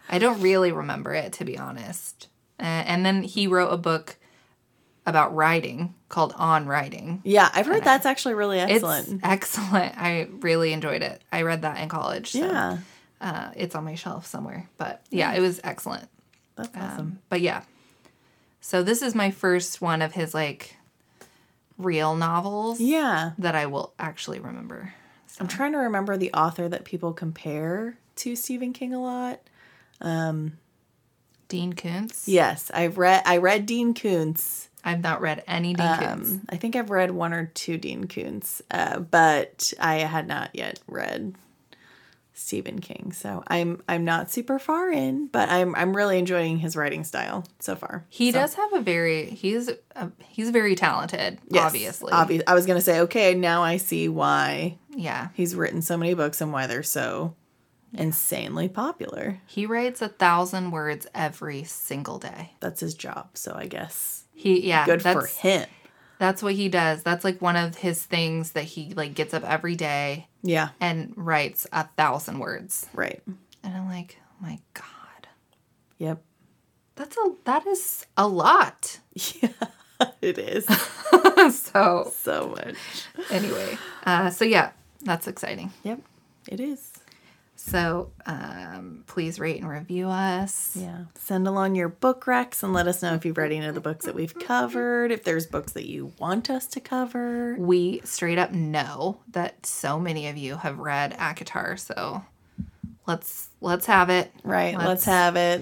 [0.09, 2.27] I don't really remember it, to be honest.
[2.59, 4.17] Uh, and then he wrote a book
[5.06, 7.22] about writing called On Writing.
[7.24, 9.08] yeah, I've heard that's actually really excellent.
[9.08, 9.98] It's excellent.
[9.98, 11.24] I really enjoyed it.
[11.32, 12.32] I read that in college.
[12.32, 12.77] So, yeah,
[13.19, 14.69] Uh, it's on my shelf somewhere.
[14.77, 16.08] But yeah, it was excellent.
[16.64, 16.99] That's awesome.
[16.99, 17.64] Um, but yeah.
[18.59, 20.77] So this is my first one of his like
[21.77, 23.31] real novels yeah.
[23.38, 24.93] that I will actually remember.
[25.40, 29.41] I'm trying to remember the author that people compare to Stephen King a lot.
[31.48, 32.27] Dean Koontz.
[32.27, 34.69] Yes, I've read I read Dean Koontz.
[34.83, 36.31] I've not read any Dean Koontz.
[36.31, 40.51] Um, I think I've read one or two Dean Koontz, uh, but I had not
[40.53, 41.35] yet read
[42.34, 43.11] Stephen King.
[43.14, 47.43] So I'm I'm not super far in, but I'm I'm really enjoying his writing style
[47.60, 48.06] so far.
[48.10, 51.40] He So, does have a very he's a, he's very talented.
[51.50, 52.11] yes, obviously.
[52.14, 55.30] obvi- I was gonna say, okay, now I see why Yeah.
[55.34, 57.35] he's written so many books and why they're so
[57.93, 59.40] insanely popular.
[59.45, 62.53] He writes a thousand words every single day.
[62.61, 64.85] That's his job, so I guess He yeah.
[64.85, 65.68] good for him.
[66.18, 67.03] That's what he does.
[67.03, 71.13] That's like one of his things that he like gets up every day Yeah, and
[71.15, 72.87] writes a thousand words.
[72.93, 73.21] right.
[73.63, 75.27] And I'm like, oh my God.
[75.99, 76.21] Yep.
[76.95, 78.99] That's a that is a lot.
[79.41, 80.65] Yeah, it is
[81.55, 82.75] so so much.
[83.29, 84.71] anyway, uh, so yeah,
[85.01, 85.71] that's exciting.
[85.83, 85.99] Yep,
[86.47, 86.91] it is.
[87.64, 90.75] So um, please rate and review us.
[90.75, 91.06] Yeah.
[91.14, 93.81] Send along your book recs and let us know if you've read any of the
[93.81, 97.56] books that we've covered, if there's books that you want us to cover.
[97.59, 102.23] We straight up know that so many of you have read ACOTAR, so
[103.06, 104.31] let's let's have it.
[104.43, 104.73] Right.
[104.75, 105.61] Let's, Let's- have it.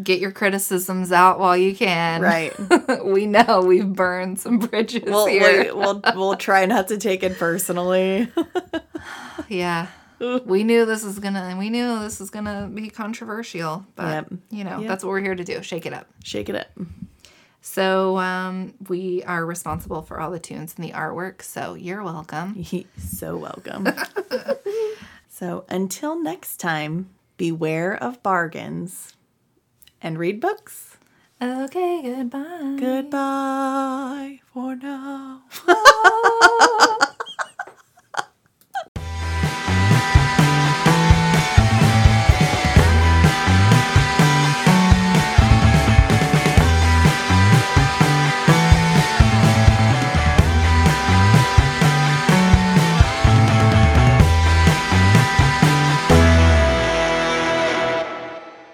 [0.00, 2.20] Get your criticisms out while you can.
[2.22, 2.52] Right.
[3.04, 5.64] we know we've burned some bridges We'll, here.
[5.64, 8.30] we, we'll we'll try not to take it personally.
[9.48, 9.86] Yeah.
[10.46, 14.32] we knew this was gonna we knew this was gonna be controversial, but Yep.
[14.50, 14.88] you know, Yep.
[14.88, 15.62] that's what we're here to do.
[15.62, 16.06] Shake it up.
[16.24, 16.66] Shake it up.
[17.60, 22.64] So um we are responsible for all the tunes and the artwork, so you're welcome.
[22.98, 23.86] so welcome.
[25.28, 29.14] so until next time, beware of bargains
[30.00, 30.96] and read books.
[31.42, 32.76] Okay, goodbye.
[32.78, 34.76] Goodbye for